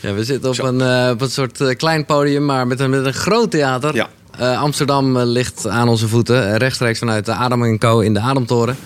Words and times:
Ja, 0.00 0.14
we 0.14 0.24
zitten 0.24 0.50
op 0.50 0.58
een, 0.58 0.80
eh, 0.80 1.10
op 1.10 1.20
een 1.20 1.30
soort 1.30 1.60
eh, 1.60 1.76
klein 1.76 2.04
podium, 2.04 2.44
maar 2.44 2.66
met 2.66 2.80
een, 2.80 2.90
met 2.90 3.04
een 3.04 3.14
groot 3.14 3.50
theater. 3.50 3.94
Ja. 3.94 4.08
Eh, 4.38 4.60
Amsterdam 4.60 5.18
ligt 5.18 5.66
aan 5.68 5.88
onze 5.88 6.08
voeten, 6.08 6.56
rechtstreeks 6.56 6.98
vanuit 6.98 7.26
de 7.26 7.32
Adem 7.32 7.78
Co. 7.78 8.00
in 8.00 8.14
de 8.14 8.20
Ademtoren. 8.20 8.76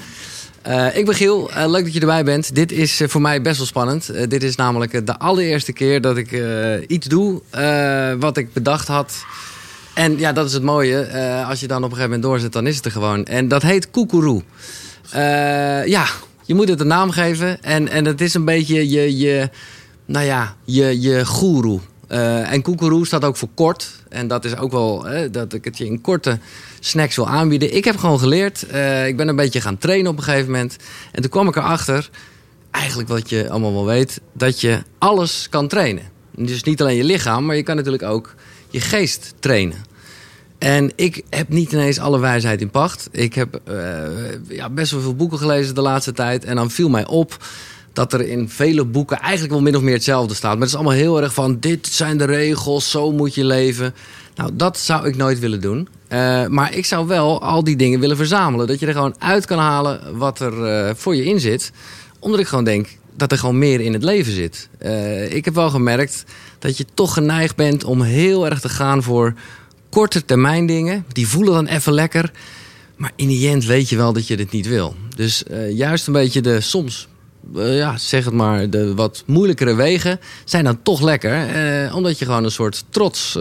Ik 0.95 1.05
ben 1.05 1.15
Giel, 1.15 1.51
leuk 1.67 1.85
dat 1.85 1.93
je 1.93 2.01
erbij 2.01 2.25
bent. 2.25 2.55
Dit 2.55 2.73
is 2.73 3.03
voor 3.07 3.21
mij 3.21 3.43
best 3.43 3.57
wel 3.57 3.67
spannend. 3.67 4.31
Dit 4.31 4.43
is 4.43 4.57
namelijk 4.57 5.07
de 5.07 5.19
allereerste 5.19 5.73
keer 5.73 6.01
dat 6.01 6.17
ik 6.17 6.43
iets 6.87 7.07
doe 7.07 7.43
wat 8.19 8.37
ik 8.37 8.53
bedacht 8.53 8.89
had. 8.89 9.25
En 9.95 10.19
ja, 10.19 10.33
dat 10.33 10.47
is 10.47 10.53
het 10.53 10.63
mooie. 10.63 11.09
Als 11.49 11.61
je 11.61 11.67
dan 11.67 11.77
op 11.77 11.83
een 11.83 11.97
gegeven 11.97 12.11
moment 12.11 12.23
doorzet, 12.23 12.53
dan 12.53 12.67
is 12.67 12.77
het 12.77 12.85
er 12.85 12.91
gewoon. 12.91 13.25
En 13.25 13.49
dat 13.49 13.63
heet 13.63 13.91
Koekeroe. 13.91 14.43
Ja, 15.85 16.07
je 16.47 16.55
moet 16.55 16.69
het 16.69 16.81
een 16.81 16.87
naam 16.87 17.11
geven. 17.11 17.63
En, 17.63 17.89
en 17.89 18.05
het 18.05 18.21
is 18.21 18.35
een 18.35 18.45
beetje 18.45 18.91
je, 18.91 19.17
je, 19.17 19.51
nou 20.05 20.25
ja, 20.25 20.57
je, 20.65 21.01
je 21.01 21.27
goeroe. 21.27 21.81
Eh, 22.09 22.53
en 22.53 22.63
koekeroe 22.63 23.07
staat 23.07 23.25
ook 23.25 23.37
voor 23.37 23.49
kort. 23.55 24.03
En 24.09 24.29
dat 24.29 24.45
is 24.45 24.57
ook 24.57 24.71
wel 24.71 25.09
eh, 25.09 25.29
dat 25.33 25.53
ik 25.53 25.65
het 25.65 25.79
je 25.79 25.87
in 25.87 26.01
korte 26.01 26.39
snacks 26.81 27.17
wil 27.17 27.29
aanbieden. 27.29 27.77
Ik 27.77 27.85
heb 27.85 27.97
gewoon 27.97 28.19
geleerd. 28.19 28.63
eh, 28.67 29.07
ik 29.07 29.17
ben 29.17 29.29
een 29.29 29.37
beetje 29.37 29.61
gaan 29.61 29.79
trainen 29.79 30.11
op 30.11 30.17
een 30.17 30.23
gegeven 30.23 30.51
moment. 30.51 30.77
En 31.13 31.23
toen 31.23 31.31
kwam 31.31 31.49
ik 31.49 31.57
erachter, 31.57 32.11
eigenlijk 32.71 33.09
wat 33.09 33.31
je 33.31 33.51
allemaal 33.51 33.73
wel 33.73 33.85
weet, 33.85 34.21
dat 34.33 34.61
je 34.61 34.83
alles 34.99 35.49
kan 35.51 35.69
trainen. 35.69 36.03
Dus 36.35 36.63
niet 36.63 36.81
alleen 36.81 36.97
je 36.97 37.05
lichaam, 37.05 37.45
maar 37.45 37.57
je 37.57 37.63
kan 37.63 37.77
natuurlijk 37.77 38.03
ook 38.03 38.35
je 38.71 38.81
geest 38.81 39.35
trainen. 39.39 39.85
En 40.59 40.93
ik 40.95 41.23
heb 41.31 41.49
niet 41.49 41.73
ineens 41.73 41.99
alle 41.99 42.19
wijsheid 42.19 42.61
in 42.61 42.71
pacht. 42.71 43.09
Ik 43.13 43.35
heb 43.35 43.61
eh, 43.65 43.77
ja, 44.49 44.71
best 44.71 44.93
wel 44.93 45.01
veel 45.01 45.15
boeken 45.15 45.39
gelezen 45.39 45.75
de 45.75 45.81
laatste 45.81 46.13
tijd. 46.13 46.45
En 46.45 46.57
dan 46.57 46.71
viel 46.71 46.89
mij 46.89 47.07
op 47.07 47.37
dat 47.93 48.13
er 48.13 48.21
in 48.21 48.49
vele 48.49 48.85
boeken 48.85 49.19
eigenlijk 49.19 49.53
wel 49.53 49.63
min 49.63 49.77
of 49.77 49.83
meer 49.83 49.95
hetzelfde 49.95 50.35
staat. 50.35 50.53
Maar 50.53 50.61
het 50.61 50.69
is 50.69 50.75
allemaal 50.75 50.93
heel 50.93 51.23
erg 51.23 51.35
van: 51.35 51.61
dit 51.61 51.87
zijn 51.87 52.19
de 52.19 52.25
regels, 52.25 52.91
zo 52.91 53.13
moet 53.13 53.35
je 53.35 53.45
leven. 53.45 53.95
Nou, 54.35 54.51
dat 54.55 54.79
zou 54.79 55.07
ik 55.07 55.17
nooit 55.17 55.39
willen 55.39 55.61
doen. 55.61 55.89
Eh, 56.09 56.47
maar 56.47 56.75
ik 56.75 56.85
zou 56.85 57.07
wel 57.07 57.43
al 57.43 57.65
die 57.65 57.77
dingen 57.77 58.01
willen 58.01 58.17
verzamelen. 58.17 58.67
Dat 58.67 58.79
je 58.79 58.87
er 58.87 58.93
gewoon 58.93 59.15
uit 59.19 59.47
kan 59.47 59.59
halen 59.59 60.19
wat 60.19 60.41
er 60.41 60.65
eh, 60.65 60.95
voor 60.95 61.17
je 61.17 61.25
in 61.25 61.41
zit. 61.41 61.73
Omdat 62.19 62.41
ik 62.41 62.47
gewoon 62.47 62.65
denk 62.65 62.89
dat 63.17 63.33
er 63.33 63.39
gewoon 63.39 63.59
meer 63.59 63.81
in 63.81 63.93
het 63.93 64.03
leven 64.03 64.33
zit. 64.33 64.69
Ik 65.29 65.45
heb 65.45 65.55
wel 65.55 65.71
gemerkt 65.71 66.25
dat 66.59 66.77
je 66.77 66.87
toch 66.95 67.13
geneigd 67.13 67.57
bent 67.57 67.85
om 67.85 68.03
heel 68.03 68.47
erg 68.47 68.61
te 68.61 68.69
gaan 68.69 69.03
voor 69.03 69.35
korte 69.91 70.25
termijn 70.25 70.67
dingen. 70.67 71.05
Die 71.13 71.29
voelen 71.29 71.53
dan 71.53 71.67
even 71.67 71.93
lekker. 71.93 72.31
Maar 72.97 73.13
in 73.17 73.29
die 73.29 73.49
end 73.49 73.65
weet 73.65 73.89
je 73.89 73.97
wel 73.97 74.13
dat 74.13 74.27
je 74.27 74.37
dit 74.37 74.51
niet 74.51 74.67
wil. 74.67 74.95
Dus 75.17 75.45
eh, 75.45 75.71
juist 75.71 76.07
een 76.07 76.13
beetje 76.13 76.41
de 76.41 76.61
soms, 76.61 77.09
eh, 77.57 77.77
ja, 77.77 77.97
zeg 77.97 78.25
het 78.25 78.35
maar, 78.35 78.71
de 78.71 78.95
wat 78.95 79.23
moeilijkere 79.27 79.75
wegen 79.75 80.21
zijn 80.45 80.65
dan 80.65 80.83
toch 80.83 81.01
lekker. 81.01 81.33
eh, 81.33 81.95
omdat 81.95 82.19
je 82.19 82.25
gewoon 82.25 82.45
een 82.45 82.51
soort 82.51 82.85
trots 82.91 83.33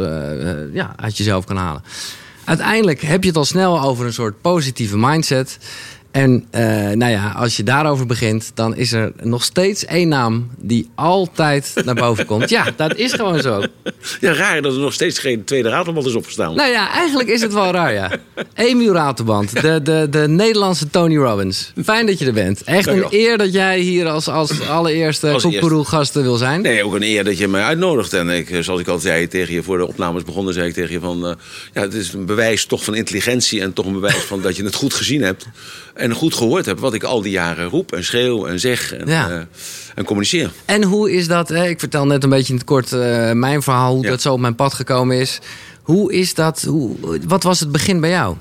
ja, 0.74 0.94
uit 0.96 1.18
jezelf 1.18 1.46
kan 1.46 1.58
halen. 1.58 1.84
Uiteindelijk 2.46 3.02
heb 3.02 3.22
je 3.22 3.28
het 3.28 3.38
al 3.38 3.46
snel 3.46 3.82
over 3.82 4.06
een 4.06 4.14
soort 4.14 4.42
positieve 4.42 4.98
mindset. 4.98 5.58
En 6.16 6.46
eh, 6.52 6.62
nou 6.90 7.12
ja, 7.12 7.34
als 7.38 7.58
je 7.58 7.64
daarover 7.64 8.06
begint, 8.06 8.52
dan 8.54 8.76
is 8.76 8.92
er 8.92 9.12
nog 9.22 9.44
steeds 9.44 9.86
één 9.86 10.08
naam 10.08 10.50
die 10.58 10.90
altijd 10.96 11.74
naar 11.86 11.96
boven 11.96 12.26
komt. 12.32 12.50
Ja, 12.50 12.66
dat 12.76 12.96
is 12.96 13.14
gewoon 13.14 13.40
zo. 13.42 13.64
Ja, 14.20 14.34
raar 14.34 14.62
dat 14.62 14.74
er 14.74 14.80
nog 14.80 14.94
steeds 14.94 15.20
geen 15.20 15.44
tweede 15.44 15.70
ratelband 15.70 16.06
is 16.06 16.16
opgestaan. 16.16 16.56
Nou 16.56 16.72
ja, 16.72 16.92
eigenlijk 16.92 17.30
is 17.30 17.42
het 17.42 17.54
wel 17.54 17.72
raar, 17.72 17.94
ja. 17.94 18.12
Emiel 18.54 18.94
Raterband, 18.94 19.62
de, 19.62 19.82
de, 19.82 20.08
de 20.10 20.28
Nederlandse 20.28 20.90
Tony 20.90 21.18
Robbins. 21.18 21.74
Fijn 21.84 22.06
dat 22.06 22.20
je 22.20 22.26
er 22.26 22.34
bent. 22.34 22.64
Echt 22.64 22.88
een 22.88 23.06
eer 23.10 23.38
dat 23.38 23.54
jij 23.54 23.80
hier 23.80 24.08
als, 24.08 24.28
als 24.28 24.68
allereerste 24.68 25.38
Koekeroe-gasten 25.42 26.22
wil 26.24 26.36
zijn. 26.36 26.62
Nee, 26.62 26.84
ook 26.84 26.94
een 26.94 27.04
eer 27.04 27.24
dat 27.24 27.38
je 27.38 27.48
mij 27.48 27.64
uitnodigt. 27.64 28.14
En 28.14 28.30
ik, 28.30 28.50
eh, 28.50 28.62
zoals 28.62 28.80
ik 28.80 28.88
al 28.88 29.00
zei 29.00 29.28
tegen 29.28 29.54
je 29.54 29.64
voor 29.64 29.78
de 29.78 29.88
opnames 29.88 30.24
begonnen, 30.24 30.54
zei 30.54 30.68
ik 30.68 30.74
tegen 30.74 30.92
je 30.92 31.00
van... 31.00 31.28
eh, 31.28 31.34
ja, 31.74 31.82
het 31.82 31.94
is 31.94 32.14
een 32.14 32.26
bewijs 32.26 32.66
toch 32.66 32.84
van 32.84 32.96
intelligentie 32.96 33.62
en 33.62 33.74
toch 33.74 33.86
een 33.86 33.94
bewijs 33.94 34.24
van 34.24 34.42
dat 34.42 34.56
je 34.56 34.64
het 34.64 34.76
goed 34.76 34.94
gezien 34.94 35.22
hebt. 35.22 35.46
En 36.06 36.14
goed 36.14 36.34
gehoord 36.34 36.66
hebt 36.66 36.80
wat 36.80 36.94
ik 36.94 37.04
al 37.04 37.22
die 37.22 37.32
jaren 37.32 37.70
roep 37.70 37.92
en 37.92 38.04
schreeuw 38.04 38.46
en 38.46 38.60
zeg 38.60 38.94
en, 38.94 39.08
Ja. 39.08 39.30
eh, 39.30 39.42
en 39.96 40.04
communiceer. 40.06 40.52
En 40.66 40.84
hoe 40.84 41.12
is 41.12 41.28
dat, 41.28 41.50
hè? 41.50 41.68
ik 41.68 41.80
vertel 41.80 42.06
net 42.06 42.24
een 42.24 42.30
beetje 42.30 42.50
in 42.54 42.60
het 42.60 42.68
kort 42.68 42.92
eh, 42.92 43.32
mijn 43.32 43.62
verhaal, 43.62 43.94
hoe 43.94 44.04
Ja. 44.04 44.10
dat 44.10 44.22
zo 44.22 44.34
op 44.34 44.40
mijn 44.40 44.56
pad 44.56 44.74
gekomen 44.74 45.18
is. 45.20 45.40
Hoe 45.82 46.14
is 46.14 46.34
dat, 46.34 46.62
hoe, 46.62 46.96
wat 47.28 47.44
was 47.44 47.60
het 47.60 47.72
begin 47.72 48.00
bij 48.00 48.10
jou? 48.10 48.36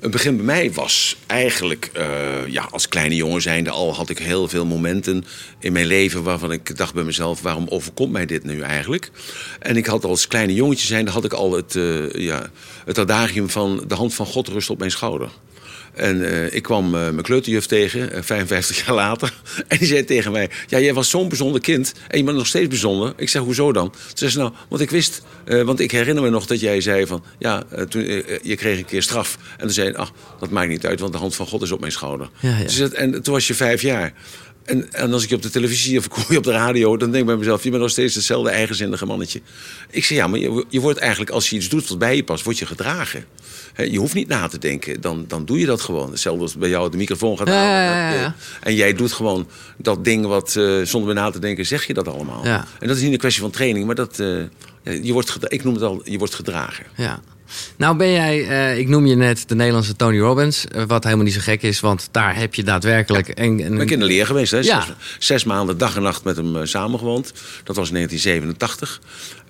Het 0.00 0.10
begin 0.10 0.36
bij 0.36 0.44
mij 0.44 0.72
was 0.72 1.16
eigenlijk, 1.26 1.90
eh, 1.92 2.04
ja, 2.46 2.68
als 2.70 2.88
kleine 2.88 3.14
jongen 3.16 3.42
zijnde 3.42 3.70
al 3.70 3.94
had 3.94 4.08
ik 4.10 4.18
heel 4.18 4.48
veel 4.48 4.66
momenten 4.66 5.24
in 5.58 5.72
mijn 5.72 5.86
leven 5.86 6.22
waarvan 6.22 6.52
ik 6.52 6.76
dacht 6.76 6.94
bij 6.94 7.04
mezelf, 7.04 7.40
waarom 7.42 7.66
overkomt 7.68 8.12
mij 8.12 8.26
dit 8.26 8.44
nu 8.44 8.60
eigenlijk? 8.60 9.10
En 9.60 9.76
ik 9.76 9.86
had 9.86 10.04
als 10.04 10.26
kleine 10.28 10.54
jongetje 10.54 10.86
zijnde 10.86 11.10
had 11.10 11.24
ik 11.24 11.32
al 11.32 11.52
het, 11.52 11.76
eh, 11.76 12.10
ja, 12.12 12.50
het 12.84 12.98
adagium 12.98 13.50
van 13.50 13.84
de 13.88 13.94
hand 13.94 14.14
van 14.14 14.26
God 14.26 14.48
rust 14.48 14.70
op 14.70 14.78
mijn 14.78 14.90
schouder. 14.90 15.28
En 15.94 16.28
eh, 16.30 16.54
ik 16.54 16.62
kwam 16.62 16.84
eh, 16.84 16.90
mijn 17.00 17.22
kleuterjuf 17.22 17.66
tegen, 17.66 18.12
eh, 18.12 18.22
55 18.22 18.86
jaar 18.86 18.94
later. 18.94 19.32
En 19.68 19.78
die 19.78 19.86
zei 19.86 20.04
tegen 20.04 20.32
mij: 20.32 20.50
Ja, 20.68 20.80
jij 20.80 20.94
was 20.94 21.10
zo'n 21.10 21.28
bijzonder 21.28 21.60
kind. 21.60 21.92
En 22.08 22.18
je 22.18 22.24
bent 22.24 22.36
nog 22.36 22.46
steeds 22.46 22.68
bijzonder. 22.68 23.12
Ik 23.16 23.28
zeg: 23.28 23.42
Hoezo 23.42 23.72
dan? 23.72 23.90
Toen 23.90 24.00
zei 24.14 24.30
ze: 24.30 24.38
Nou, 24.38 24.52
want 24.68 24.82
ik 24.82 24.90
wist. 24.90 25.22
eh, 25.44 25.62
want 25.62 25.80
ik 25.80 25.90
herinner 25.90 26.22
me 26.22 26.30
nog 26.30 26.46
dat 26.46 26.60
jij 26.60 26.80
zei: 26.80 27.06
van 27.06 27.24
ja, 27.38 27.62
eh, 27.70 27.82
toen, 27.84 28.02
eh, 28.02 28.18
eh, 28.18 28.38
je 28.42 28.56
kreeg 28.56 28.78
een 28.78 28.84
keer 28.84 29.02
straf. 29.02 29.38
En 29.52 29.58
toen 29.58 29.70
zei 29.70 29.92
Ach, 29.94 30.12
dat 30.40 30.50
maakt 30.50 30.68
niet 30.68 30.86
uit, 30.86 31.00
want 31.00 31.12
de 31.12 31.18
hand 31.18 31.34
van 31.34 31.46
God 31.46 31.62
is 31.62 31.72
op 31.72 31.80
mijn 31.80 31.92
schouder. 31.92 32.28
Ja, 32.40 32.56
ja. 32.58 32.62
Dus 32.64 32.76
dat- 32.76 32.92
en 32.92 33.22
toen 33.22 33.34
was 33.34 33.46
je 33.46 33.54
vijf 33.54 33.82
jaar. 33.82 34.12
En, 34.64 34.92
en 34.92 35.12
als 35.12 35.22
ik 35.22 35.28
je 35.28 35.34
op 35.34 35.42
de 35.42 35.50
televisie 35.50 35.98
of 35.98 36.04
ik 36.04 36.12
hoor 36.12 36.26
je 36.28 36.36
op 36.36 36.44
de 36.44 36.50
radio, 36.50 36.96
dan 36.96 37.10
denk 37.10 37.22
ik 37.22 37.26
bij 37.26 37.36
mezelf: 37.36 37.62
je 37.62 37.70
bent 37.70 37.82
nog 37.82 37.90
steeds 37.90 38.14
hetzelfde 38.14 38.50
eigenzinnige 38.50 39.06
mannetje. 39.06 39.40
Ik 39.90 40.04
zeg: 40.04 40.18
Ja, 40.18 40.26
maar 40.26 40.38
je, 40.38 40.64
je 40.68 40.80
wordt 40.80 40.98
eigenlijk, 40.98 41.30
als 41.30 41.50
je 41.50 41.56
iets 41.56 41.68
doet 41.68 41.88
wat 41.88 41.98
bij 41.98 42.16
je 42.16 42.24
past, 42.24 42.44
word 42.44 42.58
je 42.58 42.66
gedragen. 42.66 43.24
Je 43.76 43.98
hoeft 43.98 44.14
niet 44.14 44.28
na 44.28 44.48
te 44.48 44.58
denken, 44.58 45.00
dan, 45.00 45.24
dan 45.28 45.44
doe 45.44 45.58
je 45.58 45.66
dat 45.66 45.80
gewoon. 45.80 46.10
Hetzelfde 46.10 46.42
als 46.42 46.56
bij 46.56 46.68
jou 46.68 46.90
de 46.90 46.96
microfoon 46.96 47.38
gaat 47.38 47.48
halen. 47.48 47.70
ja, 47.70 48.12
eh, 48.12 48.20
ja. 48.20 48.34
En 48.60 48.74
jij 48.74 48.92
doet 48.92 49.12
gewoon 49.12 49.48
dat 49.76 50.04
ding 50.04 50.26
wat, 50.26 50.56
eh, 50.56 50.82
zonder 50.82 51.14
na 51.14 51.30
te 51.30 51.38
denken, 51.38 51.66
zeg 51.66 51.86
je 51.86 51.94
dat 51.94 52.08
allemaal. 52.08 52.44
En 52.44 52.88
dat 52.88 52.96
is 52.96 53.02
niet 53.02 53.12
een 53.12 53.18
kwestie 53.18 53.42
van 53.42 53.50
training, 53.50 53.86
maar 53.86 53.94
dat, 53.94 54.18
eh, 54.18 55.04
je 55.04 55.12
wordt, 55.12 55.36
ik 55.52 55.64
noem 55.64 55.74
het 55.74 55.82
al, 55.82 56.00
je 56.04 56.18
wordt 56.18 56.34
gedragen. 56.34 56.84
Ja. 56.96 57.20
Nou 57.76 57.96
ben 57.96 58.12
jij, 58.12 58.48
eh, 58.48 58.78
ik 58.78 58.88
noem 58.88 59.06
je 59.06 59.14
net 59.14 59.48
de 59.48 59.54
Nederlandse 59.54 59.96
Tony 59.96 60.18
Robbins. 60.18 60.66
eh, 60.66 60.82
wat 60.86 61.04
helemaal 61.04 61.24
niet 61.24 61.34
zo 61.34 61.40
gek 61.40 61.62
is, 61.62 61.80
want 61.80 62.08
daar 62.10 62.36
heb 62.36 62.54
je 62.54 62.62
daadwerkelijk... 62.62 63.28
Een, 63.28 63.44
een, 63.44 63.72
Ik 63.72 63.78
ben 63.78 63.88
in 63.88 63.98
de 63.98 64.04
leer 64.04 64.26
geweest, 64.26 64.50
hè? 64.50 64.58
Ja. 64.58 64.80
Zes, 64.80 64.94
zes 65.18 65.44
maanden 65.44 65.78
dag 65.78 65.96
en 65.96 66.02
nacht 66.02 66.24
met 66.24 66.36
hem 66.36 66.56
eh, 66.56 66.64
samengewoond. 66.64 67.32
Dat 67.64 67.76
was 67.76 67.88
in 67.88 67.94
1987. 67.94 69.00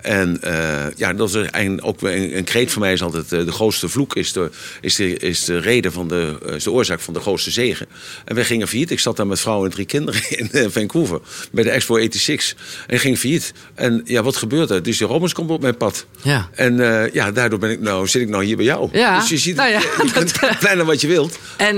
En 0.02 0.38
eh, 0.40 0.84
ja, 0.96 1.12
dat 1.12 1.28
is 1.28 1.34
eigenlijk 1.34 1.86
ook 1.86 2.02
een, 2.02 2.36
een 2.36 2.44
kreet 2.44 2.72
van 2.72 2.82
mij 2.82 2.92
is 2.92 3.02
altijd... 3.02 3.32
eh, 3.32 3.44
de 3.44 3.52
grootste 3.52 3.88
vloek 3.88 4.16
is 4.16 4.32
de, 4.32 4.50
is 4.80 4.94
de, 4.94 5.16
is 5.16 5.44
de 5.44 5.58
reden 5.58 5.92
van 5.92 6.08
de, 6.08 6.38
eh, 6.46 6.54
is 6.54 6.64
de 6.64 6.70
oorzaak 6.70 7.00
van 7.00 7.14
de 7.14 7.20
grootste 7.20 7.50
zegen. 7.50 7.86
En 8.24 8.34
wij 8.34 8.44
gingen 8.44 8.68
failliet. 8.68 8.90
Ik 8.90 9.00
zat 9.00 9.16
daar 9.16 9.26
met 9.26 9.40
vrouw 9.40 9.64
en 9.64 9.70
drie 9.70 9.86
kinderen 9.86 10.20
in 10.62 10.70
Vancouver. 10.70 11.20
Bij 11.52 11.64
de 11.64 11.70
Expo 11.70 11.96
86. 11.96 12.56
En 12.86 12.94
ik 12.94 13.00
ging 13.00 13.18
failliet. 13.18 13.52
En 13.74 14.02
ja, 14.04 14.22
wat 14.22 14.36
gebeurt 14.36 14.70
er? 14.70 14.82
Dus 14.82 14.98
die 14.98 15.06
Robbins 15.06 15.32
komt 15.32 15.50
op 15.50 15.60
mijn 15.60 15.76
pad. 15.76 16.06
Ja. 16.22 16.48
En 16.54 16.76
ja, 17.12 17.30
daardoor 17.30 17.58
ben 17.58 17.70
ik 17.70 17.80
nou, 17.80 18.08
zit 18.08 18.22
ik 18.22 18.28
nou 18.28 18.44
hier 18.44 18.56
bij 18.56 18.64
jou. 18.64 18.88
Ja, 18.92 19.18
Dus 19.18 19.28
je 19.28 19.38
ziet, 19.38 19.56
nou 19.56 19.70
ja, 19.70 19.78
je, 19.98 20.02
je 20.04 20.12
kunt 20.12 20.32
plannen 20.60 20.86
wat 20.86 21.00
je 21.00 21.06
wilt. 21.06 21.38
En 21.56 21.76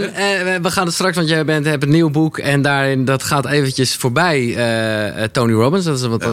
we 0.62 0.70
gaan 0.70 0.84
het 0.84 0.94
straks, 0.94 1.16
want 1.16 1.28
jij 1.28 1.44
bent, 1.44 1.66
hebt 1.66 1.82
een 1.82 1.90
nieuw 1.90 2.10
boek. 2.10 2.38
En 2.38 2.62
daarin, 2.62 3.04
dat 3.04 3.22
gaat 3.22 3.46
eventjes 3.46 3.96
voorbij 3.96 4.56
Tony 5.32 5.52
Robbins. 5.52 5.84
Dat 5.84 5.98
is 5.98 6.06
wat, 6.06 6.24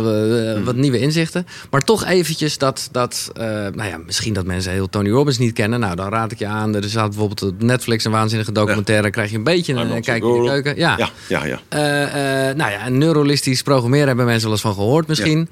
wat 0.63 0.75
nieuwe 0.75 0.99
inzichten. 0.99 1.47
Maar 1.69 1.80
toch 1.83 2.05
eventjes 2.05 2.57
dat, 2.57 2.89
dat 2.91 3.31
eh, 3.33 3.43
nou 3.45 3.83
ja, 3.83 3.97
misschien 4.05 4.33
dat 4.33 4.45
mensen 4.45 4.71
heel 4.71 4.89
Tony 4.89 5.09
Robbins 5.09 5.37
niet 5.37 5.53
kennen. 5.53 5.79
Nou, 5.79 5.95
dan 5.95 6.09
raad 6.09 6.31
ik 6.31 6.39
je 6.39 6.47
aan. 6.47 6.75
Er 6.75 6.83
staat 6.83 7.09
bijvoorbeeld 7.09 7.41
op 7.41 7.61
Netflix 7.61 8.05
een 8.05 8.11
waanzinnige 8.11 8.51
documentaire. 8.51 9.03
Dan 9.03 9.11
krijg 9.11 9.31
je 9.31 9.37
een 9.37 9.43
beetje 9.43 9.73
een, 9.73 9.95
een 9.95 10.01
kijkje 10.01 10.35
in 10.35 10.41
de 10.41 10.47
keuken. 10.47 10.75
Ja. 10.75 10.97
Ja, 10.97 11.09
ja, 11.27 11.45
ja. 11.45 11.59
Eh, 11.69 12.49
eh, 12.49 12.55
nou 12.55 12.71
ja, 12.71 12.89
neurolistisch 12.89 13.61
programmeren 13.61 14.07
hebben 14.07 14.25
mensen 14.25 14.43
wel 14.43 14.53
eens 14.53 14.61
van 14.61 14.73
gehoord 14.73 15.07
misschien. 15.07 15.49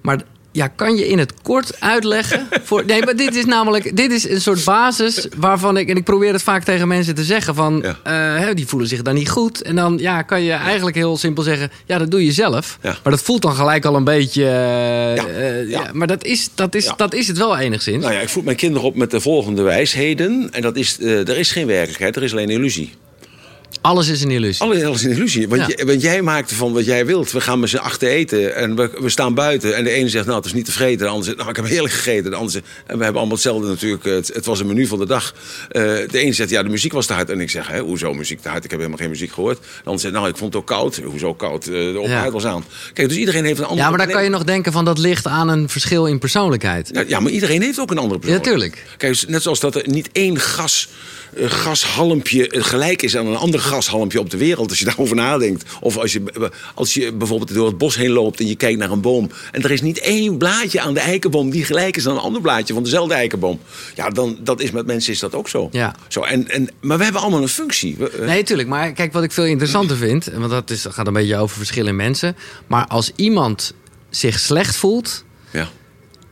Maar 0.00 0.22
ja, 0.52 0.68
kan 0.68 0.96
je 0.96 1.08
in 1.08 1.18
het 1.18 1.32
kort 1.42 1.80
uitleggen? 1.80 2.48
Voor, 2.64 2.84
nee, 2.86 3.04
maar 3.04 3.16
dit 3.16 3.34
is 3.34 3.44
namelijk 3.44 3.96
dit 3.96 4.12
is 4.12 4.28
een 4.28 4.40
soort 4.40 4.64
basis 4.64 5.26
waarvan 5.36 5.76
ik... 5.76 5.88
en 5.88 5.96
ik 5.96 6.04
probeer 6.04 6.32
het 6.32 6.42
vaak 6.42 6.64
tegen 6.64 6.88
mensen 6.88 7.14
te 7.14 7.24
zeggen 7.24 7.54
van... 7.54 7.84
Ja. 8.02 8.38
eh, 8.48 8.54
die 8.54 8.66
voelen 8.66 8.88
zich 8.88 9.02
dan 9.02 9.14
niet 9.14 9.30
goed. 9.30 9.62
En 9.62 9.76
dan 9.76 9.98
ja, 9.98 10.22
kan 10.22 10.42
je 10.42 10.52
eigenlijk 10.52 10.96
heel 10.96 11.16
simpel 11.16 11.42
zeggen... 11.42 11.70
ja, 11.86 11.98
dat 11.98 12.10
doe 12.10 12.24
je 12.24 12.32
zelf. 12.32 12.78
Ja. 12.82 12.96
Maar 13.02 13.12
dat 13.12 13.22
voelt 13.22 13.42
dan 13.42 13.54
gelijk 13.54 13.84
al 13.84 13.96
een 13.96 14.04
beetje... 14.04 14.44
ja, 15.68 15.90
maar 15.92 16.06
dat 16.06 16.24
is, 16.24 16.50
dat, 16.54 16.74
is, 16.74 16.92
dat 16.96 17.14
is 17.14 17.28
het 17.28 17.38
wel 17.38 17.58
enigszins. 17.58 18.02
Nou 18.02 18.14
ja, 18.14 18.20
ik 18.20 18.28
voed 18.28 18.44
mijn 18.44 18.56
kinderen 18.56 18.88
op 18.88 18.96
met 18.96 19.10
de 19.10 19.20
volgende 19.20 19.62
wijsheden. 19.62 20.48
En 20.52 20.62
dat 20.62 20.76
is, 20.76 21.00
er 21.00 21.38
is 21.38 21.50
geen 21.50 21.66
werkelijkheid, 21.66 22.16
er 22.16 22.22
is 22.22 22.32
alleen 22.32 22.50
illusie. 22.50 22.94
Alles 23.82 24.08
is 24.08 24.22
een 24.22 24.30
illusie. 24.30 24.62
Alles, 24.62 24.78
is 24.82 25.02
een 25.04 25.10
illusie. 25.10 25.48
Want, 25.48 25.60
Ja. 25.60 25.66
je- 25.76 25.84
want 25.86 26.02
jij 26.02 26.22
maakt 26.22 26.52
van 26.52 26.72
wat 26.72 26.84
jij 26.84 27.06
wilt. 27.06 27.32
We 27.32 27.40
gaan 27.40 27.60
met 27.60 27.68
z'n 27.68 27.76
achter 27.76 28.08
eten 28.08 28.54
en 28.54 28.76
we, 28.76 28.90
we 29.00 29.08
staan 29.08 29.34
buiten. 29.34 29.76
En 29.76 29.84
de 29.84 29.90
ene 29.90 30.08
zegt, 30.08 30.24
nou, 30.24 30.36
het 30.36 30.46
is 30.46 30.52
niet 30.52 30.64
tevreden. 30.64 30.98
De 30.98 31.06
ander 31.06 31.24
zegt, 31.24 31.36
nou, 31.36 31.50
ik 31.50 31.56
heb 31.56 31.66
heerlijk 31.66 31.94
gegeten. 31.94 32.30
De 32.30 32.36
ander 32.36 32.52
zegt, 32.52 32.64
en 32.86 32.98
we 32.98 33.02
hebben 33.04 33.20
allemaal 33.20 33.28
hetzelfde 33.36 33.68
natuurlijk. 33.68 34.04
Het, 34.04 34.30
het 34.34 34.44
was 34.46 34.60
een 34.60 34.66
menu 34.66 34.86
van 34.86 34.98
de 34.98 35.06
dag. 35.06 35.34
Eh, 35.68 35.82
de 35.82 36.08
ene 36.18 36.32
zegt, 36.32 36.50
ja, 36.50 36.62
de 36.62 36.68
muziek 36.68 36.92
was 36.92 37.06
te 37.06 37.12
hard. 37.12 37.30
En 37.30 37.40
ik 37.40 37.50
zeg, 37.50 37.68
hè, 37.68 37.80
hoezo 37.80 38.14
muziek 38.14 38.40
te 38.40 38.48
hard? 38.48 38.64
Ik 38.64 38.70
heb 38.70 38.78
helemaal 38.78 39.00
geen 39.00 39.10
muziek 39.10 39.32
gehoord. 39.32 39.58
De 39.58 39.66
ander 39.84 40.00
zegt, 40.00 40.14
nou, 40.14 40.28
ik 40.28 40.36
vond 40.36 40.52
het 40.52 40.62
ook 40.62 40.68
koud. 40.68 41.00
Hoezo 41.04 41.34
koud? 41.34 41.66
Eh, 41.66 41.72
de 41.72 42.00
opheid 42.00 42.32
was 42.32 42.44
aan. 42.44 42.64
Kijk, 42.92 43.08
dus 43.08 43.16
iedereen 43.16 43.44
heeft 43.44 43.58
een 43.58 43.64
andere... 43.64 43.82
Ja, 43.82 43.88
maar 43.88 43.98
dan 44.06 44.14
kan 44.14 44.24
je 44.24 44.30
nog 44.30 44.44
denken 44.44 44.72
van 44.72 44.84
dat 44.84 44.98
ligt 44.98 45.26
aan 45.26 45.48
een 45.48 45.68
verschil 45.68 46.06
in 46.06 46.18
persoonlijkheid. 46.18 46.90
Ja, 46.92 47.04
ja, 47.06 47.20
maar 47.20 47.32
iedereen 47.32 47.62
heeft 47.62 47.78
ook 47.80 47.90
een 47.90 47.98
andere 47.98 48.18
persoon. 48.20 48.38
Ja, 48.38 48.42
tuurlijk. 48.44 48.84
Kijk, 48.96 49.12
dus 49.12 49.26
net 49.26 49.42
zoals 49.42 49.60
dat 49.60 49.74
er 49.74 49.82
niet 49.88 50.08
één 50.12 50.38
gas, 50.40 50.88
eh, 50.88 51.21
gashalmpje 51.36 52.48
eh, 52.48 52.64
gelijk 52.64 53.02
is 53.02 53.16
aan 53.16 53.26
een 53.26 53.36
ander 53.36 53.60
gashalmpje 53.60 54.20
op 54.20 54.30
de 54.30 54.36
wereld. 54.36 54.68
Als 54.68 54.78
je 54.78 54.84
daarover 54.84 55.16
nadenkt. 55.16 55.64
Of 55.80 55.96
als 55.96 56.12
je, 56.12 56.50
als 56.74 56.94
je 56.94 57.12
bijvoorbeeld 57.12 57.54
door 57.54 57.66
het 57.66 57.78
bos 57.78 57.96
heen 57.96 58.10
loopt 58.10 58.40
en 58.40 58.46
je 58.46 58.54
kijkt 58.54 58.78
naar 58.78 58.90
een 58.90 59.00
boom. 59.00 59.30
En 59.52 59.62
er 59.62 59.70
is 59.70 59.80
niet 59.80 59.98
één 59.98 60.38
blaadje 60.38 60.80
aan 60.80 60.94
de 60.94 61.00
eikenboom 61.00 61.50
die 61.50 61.64
gelijk 61.64 61.96
is 61.96 62.06
aan 62.06 62.14
een 62.14 62.20
ander 62.20 62.40
blaadje 62.40 62.74
van 62.74 62.82
dezelfde 62.82 63.14
eikenboom. 63.14 63.60
Ja, 63.94 64.10
dan 64.10 64.38
dat 64.40 64.60
is 64.60 64.70
met 64.70 64.86
mensen 64.86 65.12
is 65.12 65.18
dat 65.18 65.34
ook 65.34 65.48
zo. 65.48 65.68
Ja. 65.72 65.94
zo 66.08 66.22
en, 66.22 66.48
en, 66.48 66.68
maar 66.80 66.98
we 66.98 67.04
hebben 67.04 67.22
allemaal 67.22 67.42
een 67.42 67.48
functie. 67.48 67.96
Eh, 67.96 68.26
Nee, 68.26 68.42
tuurlijk. 68.42 68.68
Maar 68.68 68.92
kijk, 68.92 69.12
wat 69.12 69.22
ik 69.22 69.32
veel 69.32 69.44
interessanter 69.44 69.96
vind... 69.96 70.24
want 70.34 70.50
dat 70.50 70.70
is, 70.70 70.82
dat 70.82 70.94
gaat 70.94 71.06
een 71.06 71.12
beetje 71.12 71.36
over 71.36 71.56
verschillen 71.56 71.90
in 71.90 71.96
mensen... 71.96 72.36
maar 72.66 72.86
als 72.86 73.12
iemand 73.16 73.74
zich 74.10 74.38
slecht 74.38 74.76
voelt... 74.76 75.24
ja. 75.50 75.68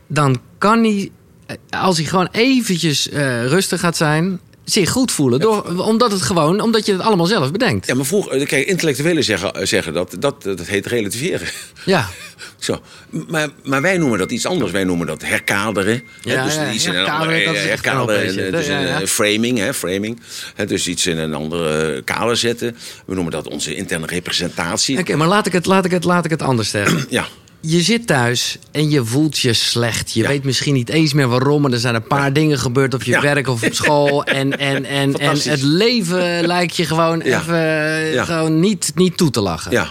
dan 0.06 0.40
kan 0.58 0.84
hij, 0.84 1.10
eh, 1.46 1.56
als 1.82 1.96
hij 1.96 2.06
gewoon 2.06 2.28
eventjes 2.32 3.08
eh, 3.08 3.46
rustig 3.46 3.80
gaat 3.80 3.96
zijn... 3.96 4.40
zich 4.72 4.90
goed 4.90 5.12
voelen. 5.12 5.40
Door, 5.40 5.78
omdat 5.78 6.10
het 6.12 6.22
gewoon, 6.22 6.60
omdat 6.60 6.86
je 6.86 6.92
het 6.92 7.00
allemaal 7.00 7.26
zelf 7.26 7.50
bedenkt. 7.52 7.86
ja, 7.86 7.94
maar 7.94 8.04
vroeger, 8.04 8.46
kijk, 8.46 8.66
intellectuelen 8.66 9.24
zeggen, 9.24 9.52
eh, 9.54 9.66
zeggen 9.66 9.92
dat, 9.92 10.16
dat, 10.18 10.42
dat 10.42 10.66
heet 10.66 10.86
relativeren. 10.86 11.48
Ja. 11.84 12.08
Zo. 12.58 12.80
Maar, 13.28 13.48
maar 13.64 13.82
wij 13.82 13.98
noemen 13.98 14.18
dat 14.18 14.30
iets 14.30 14.46
anders. 14.46 14.72
Wij 14.72 14.84
noemen 14.84 15.06
dat 15.06 15.22
herkaderen. 15.22 16.02
Ja, 16.22 16.36
Hè, 16.38 16.44
dus 16.44 16.54
ja, 16.54 16.70
iets 16.72 16.84
in 16.84 16.90
een 16.90 16.96
herkaderen, 16.96 17.36
andere, 17.36 17.52
dat 17.52 17.62
herkaderen, 17.62 18.52
dus 18.52 18.66
Ja, 18.66 18.80
een 18.80 18.86
ja. 18.86 19.00
eh, 19.00 19.06
framing, 19.06 19.58
hè, 19.58 19.74
framing. 19.74 20.20
Hè, 20.54 20.66
dus 20.66 20.86
iets 20.86 21.06
in 21.06 21.18
een 21.18 21.34
andere 21.34 22.02
kader 22.02 22.36
zetten. 22.36 22.76
We 23.06 23.14
noemen 23.14 23.32
dat 23.32 23.48
onze 23.48 23.74
interne 23.74 24.06
representatie. 24.06 24.98
Oké, 24.98 25.16
maar 25.16 25.28
laat 25.28 25.46
ik, 25.46 25.52
het, 25.52 25.66
laat, 25.66 25.84
ik 25.84 25.90
het, 25.90 26.04
laat 26.04 26.24
ik 26.24 26.30
het 26.30 26.42
anders 26.42 26.70
zeggen. 26.70 27.06
Ja. 27.08 27.26
Je 27.62 27.80
zit 27.80 28.06
thuis 28.06 28.58
en 28.70 28.90
je 28.90 29.04
voelt 29.04 29.38
je 29.38 29.52
slecht. 29.52 30.12
Je 30.12 30.22
Ja. 30.22 30.28
weet 30.28 30.44
misschien 30.44 30.74
niet 30.74 30.88
eens 30.88 31.12
meer 31.12 31.28
waarom. 31.28 31.62
Maar 31.62 31.72
er 31.72 31.78
zijn 31.78 31.94
een 31.94 32.06
paar 32.06 32.32
dingen 32.32 32.58
gebeurd 32.58 32.94
op 32.94 33.02
je 33.02 33.10
Ja. 33.10 33.20
werk 33.20 33.48
of 33.48 33.62
op 33.64 33.74
school. 33.74 34.24
En, 34.40 34.58
en, 34.58 34.84
en, 34.84 35.18
en 35.18 35.38
het 35.42 35.62
leven 35.62 36.46
lijkt 36.46 36.76
je 36.76 36.84
gewoon 36.84 37.20
even 37.20 38.12
eh, 38.14 38.24
gewoon 38.24 38.60
niet, 38.60 38.92
niet 38.94 39.16
toe 39.16 39.30
te 39.30 39.40
lachen. 39.40 39.88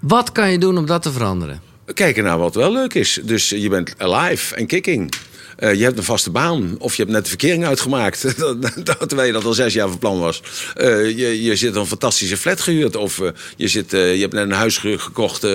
Wat 0.00 0.32
kan 0.32 0.50
je 0.50 0.58
doen 0.58 0.78
om 0.78 0.86
dat 0.86 1.02
te 1.02 1.12
veranderen? 1.12 1.60
Kijken 1.94 2.24
naar 2.24 2.38
wat 2.38 2.54
wel 2.54 2.72
leuk 2.72 2.94
is. 2.94 3.20
Dus 3.22 3.48
je 3.48 3.68
bent 3.68 3.94
alive 3.98 4.54
en 4.54 4.66
kicking. 4.66 5.12
Eh, 5.62 5.74
je 5.74 5.84
hebt 5.84 5.98
een 5.98 6.04
vaste 6.04 6.30
baan. 6.30 6.74
Of 6.78 6.94
je 6.94 7.02
hebt 7.02 7.14
net 7.14 7.22
de 7.22 7.28
verkering 7.28 7.66
uitgemaakt. 7.66 8.20
Terwijl 9.08 9.26
je 9.26 9.32
dat 9.32 9.44
al 9.44 9.52
zes 9.52 9.74
jaar 9.74 9.88
van 9.88 9.98
plan 9.98 10.18
was. 10.18 10.42
Eh, 10.74 10.86
je, 11.18 11.42
je 11.42 11.56
zit 11.56 11.76
een 11.76 11.86
fantastische 11.86 12.36
flat 12.36 12.60
gehuurd. 12.60 12.96
Of 12.96 13.20
eh, 13.20 13.28
je, 13.56 13.68
zit, 13.68 13.90
je 13.90 13.96
hebt 14.20 14.32
net 14.32 14.42
een 14.42 14.52
huis 14.52 14.76
ge- 14.78 14.98
gekocht 14.98 15.46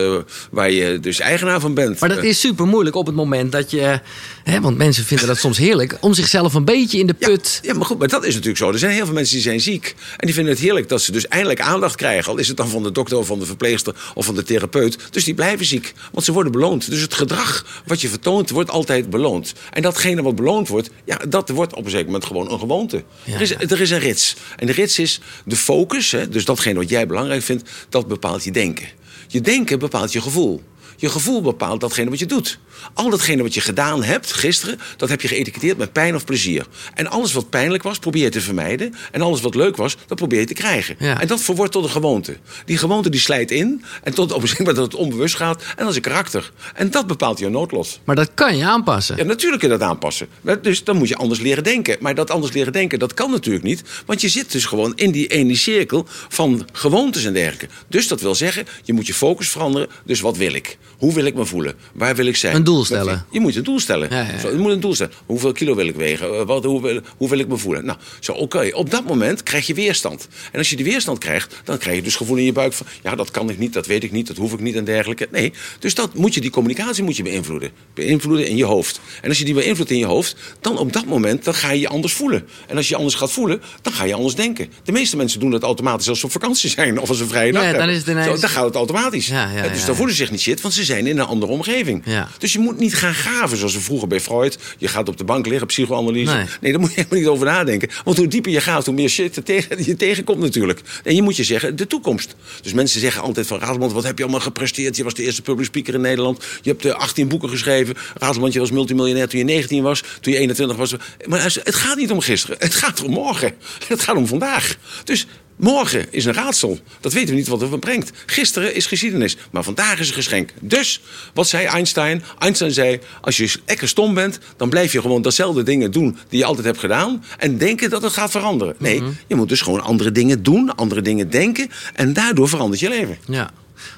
waar 0.52 0.72
je 0.72 1.00
dus 1.00 1.20
eigenaar 1.20 1.60
van 1.60 1.74
bent. 1.74 2.00
Maar 2.00 2.10
dat 2.10 2.24
is 2.24 2.40
super 2.40 2.66
moeilijk 2.66 2.96
op 2.96 3.06
het 3.06 3.16
moment 3.16 3.52
dat 3.52 3.72
je. 3.72 4.00
Hè, 4.44 4.62
want 4.62 4.78
mensen 4.78 5.04
vinden 5.04 5.28
dat 5.28 5.38
soms 5.38 5.58
heerlijk. 5.58 5.98
om 6.02 6.14
zichzelf 6.14 6.54
een 6.54 6.66
beetje 6.66 6.98
in 7.00 7.08
de 7.08 7.14
put. 7.14 7.60
Ja, 7.62 7.74
maar 7.74 7.86
goed, 7.86 7.98
maar 8.00 8.08
dat 8.08 8.24
is 8.26 8.32
natuurlijk 8.34 8.58
zo. 8.58 8.72
Er 8.72 8.80
zijn 8.80 8.92
heel 8.94 9.06
veel 9.06 9.14
mensen 9.14 9.34
die 9.34 9.44
zijn 9.44 9.62
ziek. 9.62 9.96
En 10.18 10.26
die 10.26 10.34
vinden 10.36 10.54
het 10.54 10.62
heerlijk 10.62 10.90
dat 10.90 11.02
ze 11.02 11.12
dus 11.12 11.28
eindelijk 11.28 11.62
aandacht 11.62 11.96
krijgen. 11.96 12.32
Al 12.32 12.38
is 12.38 12.48
het 12.48 12.58
dan 12.58 12.70
van 12.70 12.84
de 12.84 12.92
dokter 12.92 13.18
of 13.18 13.28
van 13.28 13.40
de 13.40 13.46
verpleegster 13.46 13.94
of 14.16 14.26
van 14.26 14.36
de 14.36 14.44
therapeut. 14.44 14.98
Dus 15.12 15.24
die 15.24 15.34
blijven 15.34 15.66
ziek. 15.66 15.94
Want 16.12 16.26
ze 16.26 16.32
worden 16.32 16.52
beloond. 16.52 16.90
Dus 16.90 17.02
het 17.02 17.14
gedrag 17.14 17.66
wat 17.86 18.02
je 18.02 18.08
vertoont 18.10 18.50
wordt 18.50 18.70
altijd 18.70 19.10
beloond. 19.10 19.54
En 19.72 19.82
datgene 19.98 20.22
wat 20.22 20.36
beloond 20.36 20.68
wordt, 20.68 20.90
ja, 21.06 21.18
dat 21.30 21.50
wordt 21.50 21.74
op 21.76 21.86
een 21.86 21.92
zeker 21.92 22.06
moment 22.06 22.26
gewoon 22.26 22.52
een 22.52 22.60
gewoonte. 22.60 23.04
Ja, 23.24 23.34
er, 23.34 23.42
is, 23.42 23.52
er 23.52 23.82
is 23.82 23.90
een 23.90 24.00
rits. 24.00 24.36
En 24.56 24.68
de 24.68 24.74
rits 24.74 25.00
is 25.00 25.20
de 25.46 25.56
focus. 25.56 26.12
Hè, 26.12 26.30
dus 26.30 26.46
datgene 26.46 26.80
wat 26.80 26.90
jij 26.90 27.08
belangrijk 27.08 27.42
vindt, 27.42 27.70
dat 27.90 28.08
bepaalt 28.08 28.44
je 28.44 28.52
denken. 28.52 28.88
Je 29.28 29.42
denken 29.42 29.80
bepaalt 29.80 30.12
je 30.12 30.22
gevoel. 30.22 30.64
Je 31.00 31.10
gevoel 31.10 31.42
bepaalt 31.42 31.82
datgene 31.82 32.10
wat 32.10 32.20
je 32.20 32.26
doet. 32.26 32.60
Al 32.94 33.10
datgene 33.10 33.42
wat 33.44 33.54
je 33.54 33.62
gedaan 33.62 34.04
hebt 34.04 34.34
gisteren, 34.34 34.80
dat 34.98 35.10
heb 35.10 35.22
je 35.22 35.28
geëtiketteerd 35.28 35.78
met 35.78 35.92
pijn 35.92 36.16
of 36.16 36.26
plezier. 36.26 36.66
En 36.94 37.08
alles 37.08 37.34
wat 37.34 37.50
pijnlijk 37.50 37.84
was, 37.84 38.00
probeer 38.00 38.24
je 38.24 38.30
te 38.30 38.42
vermijden. 38.42 38.96
En 39.12 39.22
alles 39.22 39.42
wat 39.42 39.56
leuk 39.56 39.76
was, 39.76 39.98
dat 40.08 40.18
probeer 40.18 40.40
je 40.40 40.46
te 40.46 40.54
krijgen. 40.54 40.96
Ja. 41.00 41.22
En 41.22 41.28
dat 41.28 41.42
verwoordt 41.42 41.72
tot 41.72 41.84
een 41.84 41.90
gewoonte. 41.90 42.38
Die 42.66 42.78
gewoonte 42.78 43.10
die 43.10 43.20
slijt 43.20 43.52
in. 43.52 43.84
En 44.04 44.14
tot 44.14 44.32
op 44.32 44.42
een 44.42 44.48
gegeven 44.58 44.76
dat 44.76 44.84
het 44.84 44.96
onbewust 44.96 45.36
gaat. 45.36 45.62
En 45.62 45.76
dat 45.78 45.90
is 45.90 45.96
een 45.96 46.02
karakter. 46.02 46.52
En 46.74 46.92
dat 46.92 47.08
bepaalt 47.08 47.40
je 47.40 47.50
noodlot. 47.50 48.00
Maar 48.04 48.16
dat 48.16 48.32
kan 48.34 48.58
je 48.58 48.66
aanpassen. 48.66 49.18
Ja, 49.18 49.24
natuurlijk 49.24 49.62
kun 49.62 49.72
je 49.72 49.78
dat 49.78 49.88
aanpassen. 49.88 50.28
Dus 50.62 50.84
dan 50.84 50.98
moet 50.98 51.08
je 51.08 51.16
anders 51.16 51.40
leren 51.40 51.64
denken. 51.64 51.98
Maar 52.00 52.16
dat 52.16 52.30
anders 52.30 52.54
leren 52.54 52.74
denken, 52.74 53.00
dat 53.00 53.14
kan 53.14 53.32
natuurlijk 53.32 53.66
niet. 53.66 53.84
Want 54.06 54.22
je 54.22 54.30
zit 54.30 54.52
dus 54.52 54.66
gewoon 54.66 54.94
in 54.96 55.12
die 55.12 55.28
ene 55.28 55.56
cirkel 55.56 56.06
van 56.30 56.68
gewoontes 56.72 57.26
en 57.26 57.34
dergelijke. 57.34 57.68
Dus 57.88 58.08
dat 58.08 58.22
wil 58.22 58.36
zeggen, 58.36 58.66
je 58.84 58.94
moet 58.94 59.08
je 59.08 59.14
focus 59.14 59.50
veranderen. 59.50 59.88
Dus 60.06 60.20
wat 60.20 60.38
wil 60.38 60.54
ik? 60.54 60.78
Hoe 60.98 61.14
wil 61.14 61.26
ik 61.26 61.36
me 61.36 61.46
voelen? 61.46 61.74
Waar 61.94 62.16
wil 62.16 62.26
ik 62.26 62.36
zijn? 62.36 62.56
Een 62.56 62.64
doel 62.64 62.86
stellen. 62.86 63.26
Je 63.32 63.40
moet 63.40 63.56
een 63.56 63.64
doel 63.64 63.80
stellen. 63.80 64.10
Ja, 64.10 64.22
ja, 64.22 64.50
je 64.50 64.58
moet 64.58 64.72
een 64.72 64.80
doel 64.80 64.94
stellen. 64.94 65.14
Hoeveel 65.26 65.52
kilo 65.52 65.76
wil 65.76 65.88
ik 65.88 65.96
wegen? 65.96 66.28
Eh, 66.34 66.46
Wat, 66.46 66.64
hoe, 66.64 66.82
wil, 66.82 67.02
hoe 67.18 67.30
wil 67.30 67.40
ik 67.40 67.48
me 67.48 67.58
voelen? 67.58 67.86
Nou, 67.86 67.98
zo 68.20 68.32
oké. 68.32 68.70
Op 68.74 68.90
dat 68.90 69.06
moment 69.06 69.44
krijg 69.44 69.68
je 69.68 69.74
weerstand. 69.74 70.28
En 70.52 70.58
als 70.58 70.70
je 70.70 70.76
die 70.76 70.86
weerstand 70.86 71.18
krijgt, 71.20 71.56
dan 71.64 71.78
krijg 71.78 71.96
je 71.96 72.02
dus 72.04 72.16
gevoel 72.16 72.38
in 72.38 72.44
je 72.44 72.52
buik 72.52 72.74
van... 72.74 72.86
ja, 73.04 73.16
dat 73.16 73.32
kan 73.32 73.50
ik 73.50 73.58
niet, 73.58 73.74
dat 73.74 73.86
weet 73.86 74.04
ik 74.04 74.12
niet, 74.12 74.28
dat 74.28 74.38
hoef 74.38 74.54
ik 74.54 74.60
niet 74.60 74.76
en 74.76 74.84
dergelijke. 74.86 75.28
Nee, 75.32 75.54
dus 75.80 75.94
dat 75.96 76.14
moet 76.14 76.34
je, 76.34 76.42
die 76.42 76.50
communicatie 76.50 77.04
moet 77.04 77.18
je 77.18 77.24
beïnvloeden. 77.24 77.72
Beïnvloeden 77.94 78.48
in 78.48 78.58
je 78.58 78.66
hoofd. 78.66 79.00
En 79.22 79.30
als 79.30 79.38
je 79.40 79.46
die 79.46 79.54
beïnvloedt 79.54 79.92
in 79.92 79.98
je 79.98 80.06
hoofd, 80.06 80.36
dan 80.62 80.78
op 80.78 80.94
dat 80.94 81.06
moment 81.06 81.44
dan 81.44 81.54
ga 81.54 81.72
je 81.72 81.80
je 81.80 81.88
anders 81.88 82.14
voelen. 82.14 82.48
En 82.68 82.76
als 82.78 82.86
je 82.86 82.92
je 82.92 82.98
anders 82.98 83.16
gaat 83.16 83.32
voelen, 83.32 83.62
dan 83.82 83.94
ga 83.94 84.04
je 84.04 84.14
anders 84.14 84.36
denken. 84.36 84.72
De 84.84 84.92
meeste 84.92 85.18
mensen 85.18 85.40
doen 85.40 85.52
dat 85.52 85.64
automatisch 85.64 86.10
als 86.10 86.20
ze 86.20 86.26
op 86.26 86.32
vakantie 86.32 86.70
zijn 86.70 87.00
of 87.00 87.08
als 87.10 87.18
ze 87.18 87.24
een 87.24 87.30
vrije 87.30 87.52
dag 87.52 87.62
Ja, 87.64 87.68
dan 87.72 87.78
hebben. 87.80 87.96
is 87.96 88.02
het 88.06 88.12
ineens- 88.12 88.28
Zo, 88.36 88.40
dan 88.42 88.50
gaat 88.50 88.66
het 88.66 88.76
automatisch. 88.76 89.28
Ja, 89.28 89.52
ja, 89.52 89.68
dus 89.68 89.86
dan 89.86 89.96
voelen 89.96 90.16
ze 90.16 90.22
zich 90.22 90.32
niet 90.32 90.42
shit, 90.42 90.62
want 90.62 90.74
ze 90.74 90.84
zijn 90.88 91.08
in 91.08 91.18
een 91.18 91.26
andere 91.26 91.52
omgeving. 91.52 92.02
Ja. 92.06 92.28
Dus 92.38 92.54
je 92.54 92.60
moet 92.60 92.80
niet 92.80 92.96
gaan 92.96 93.14
graven 93.14 93.58
zoals 93.58 93.74
we 93.74 93.80
vroeger 93.80 94.08
bij 94.08 94.20
Freud. 94.20 94.58
Je 94.78 94.88
gaat 94.88 95.10
op 95.10 95.18
de 95.18 95.24
bank 95.24 95.48
liggen, 95.48 95.68
psychoanalyse. 95.68 96.34
Nee. 96.34 96.46
Nee, 96.62 96.72
daar 96.72 96.82
moet 96.82 96.90
je 96.90 96.96
helemaal 96.96 97.20
niet 97.20 97.28
over 97.28 97.46
nadenken. 97.46 97.90
Want 98.04 98.18
hoe 98.18 98.28
dieper 98.28 98.52
je 98.52 98.62
gaat, 98.62 98.86
hoe 98.86 98.96
meer 98.96 99.10
shit 99.10 99.36
er 99.36 99.44
tegen, 99.44 99.86
je 99.86 99.96
tegenkomt 99.96 100.40
natuurlijk. 100.40 100.82
En 101.04 101.16
je 101.16 101.22
moet 101.22 101.36
je 101.36 101.44
zeggen, 101.44 101.76
de 101.76 101.88
toekomst. 101.88 102.36
Dus 102.62 102.74
mensen 102.74 103.00
zeggen 103.00 103.22
altijd 103.22 103.48
van 103.48 103.60
Radelman, 103.60 103.94
wat 103.94 104.04
heb 104.04 104.18
je 104.18 104.24
allemaal 104.24 104.42
gepresteerd? 104.42 104.96
Je 104.96 105.04
was 105.04 105.14
de 105.14 105.24
eerste 105.24 105.42
public 105.42 105.66
speaker 105.66 105.94
in 105.94 106.02
Nederland. 106.02 106.44
Je 106.62 106.70
hebt 106.70 106.86
eh, 106.86 106.94
18 106.94 107.28
boeken 107.28 107.50
geschreven. 107.50 107.96
Radelman, 108.14 108.52
je 108.52 108.60
was 108.60 108.72
multimiljonair 108.72 109.28
toen 109.28 109.40
je 109.40 109.46
19 109.46 109.84
was. 109.84 110.04
Toen 110.22 110.34
je 110.34 110.40
21 110.40 110.78
was. 110.78 110.96
Maar 111.26 111.44
het 111.44 111.76
gaat 111.76 111.98
niet 111.98 112.12
om 112.12 112.20
gisteren. 112.20 112.56
Het 112.60 112.76
gaat 112.76 113.04
om 113.04 113.12
morgen. 113.12 113.54
Het 113.88 114.02
gaat 114.02 114.16
om 114.16 114.28
vandaag. 114.28 114.78
Dus... 115.04 115.28
Morgen 115.58 116.06
is 116.12 116.26
een 116.26 116.34
raadsel. 116.34 116.80
Dat 117.00 117.14
weten 117.14 117.30
we 117.30 117.36
niet 117.36 117.48
wat 117.48 117.62
het 117.62 117.70
van 117.70 117.80
brengt. 117.80 118.12
Gisteren 118.26 118.76
is 118.76 118.86
geschiedenis, 118.86 119.38
maar 119.52 119.64
vandaag 119.64 120.00
is 120.00 120.08
een 120.08 120.14
geschenk. 120.14 120.54
Dus, 120.62 121.02
wat 121.34 121.48
zei 121.48 121.66
Einstein? 121.66 122.24
Einstein 122.40 122.72
zei, 122.72 123.00
als 123.22 123.38
je 123.38 123.54
lekker 123.66 123.88
stom 123.88 124.14
bent... 124.14 124.40
dan 124.58 124.70
blijf 124.70 124.92
je 124.92 125.02
gewoon 125.02 125.22
datzelfde 125.22 125.64
dingen 125.64 125.92
doen 125.92 126.18
die 126.30 126.40
je 126.40 126.46
altijd 126.46 126.66
hebt 126.66 126.80
gedaan... 126.80 127.24
en 127.38 127.58
denken 127.58 127.90
dat 127.90 128.02
het 128.02 128.14
gaat 128.14 128.32
veranderen. 128.32 128.76
Nee, 128.78 129.04
je 129.28 129.36
moet 129.36 129.50
dus 129.50 129.62
gewoon 129.62 129.82
andere 129.82 130.12
dingen 130.12 130.44
doen, 130.44 130.76
andere 130.76 131.02
dingen 131.02 131.30
denken... 131.30 131.70
en 131.94 132.14
daardoor 132.14 132.50
verandert 132.50 132.80
je 132.80 132.90
leven. 132.90 133.18
Ja. 133.28 133.52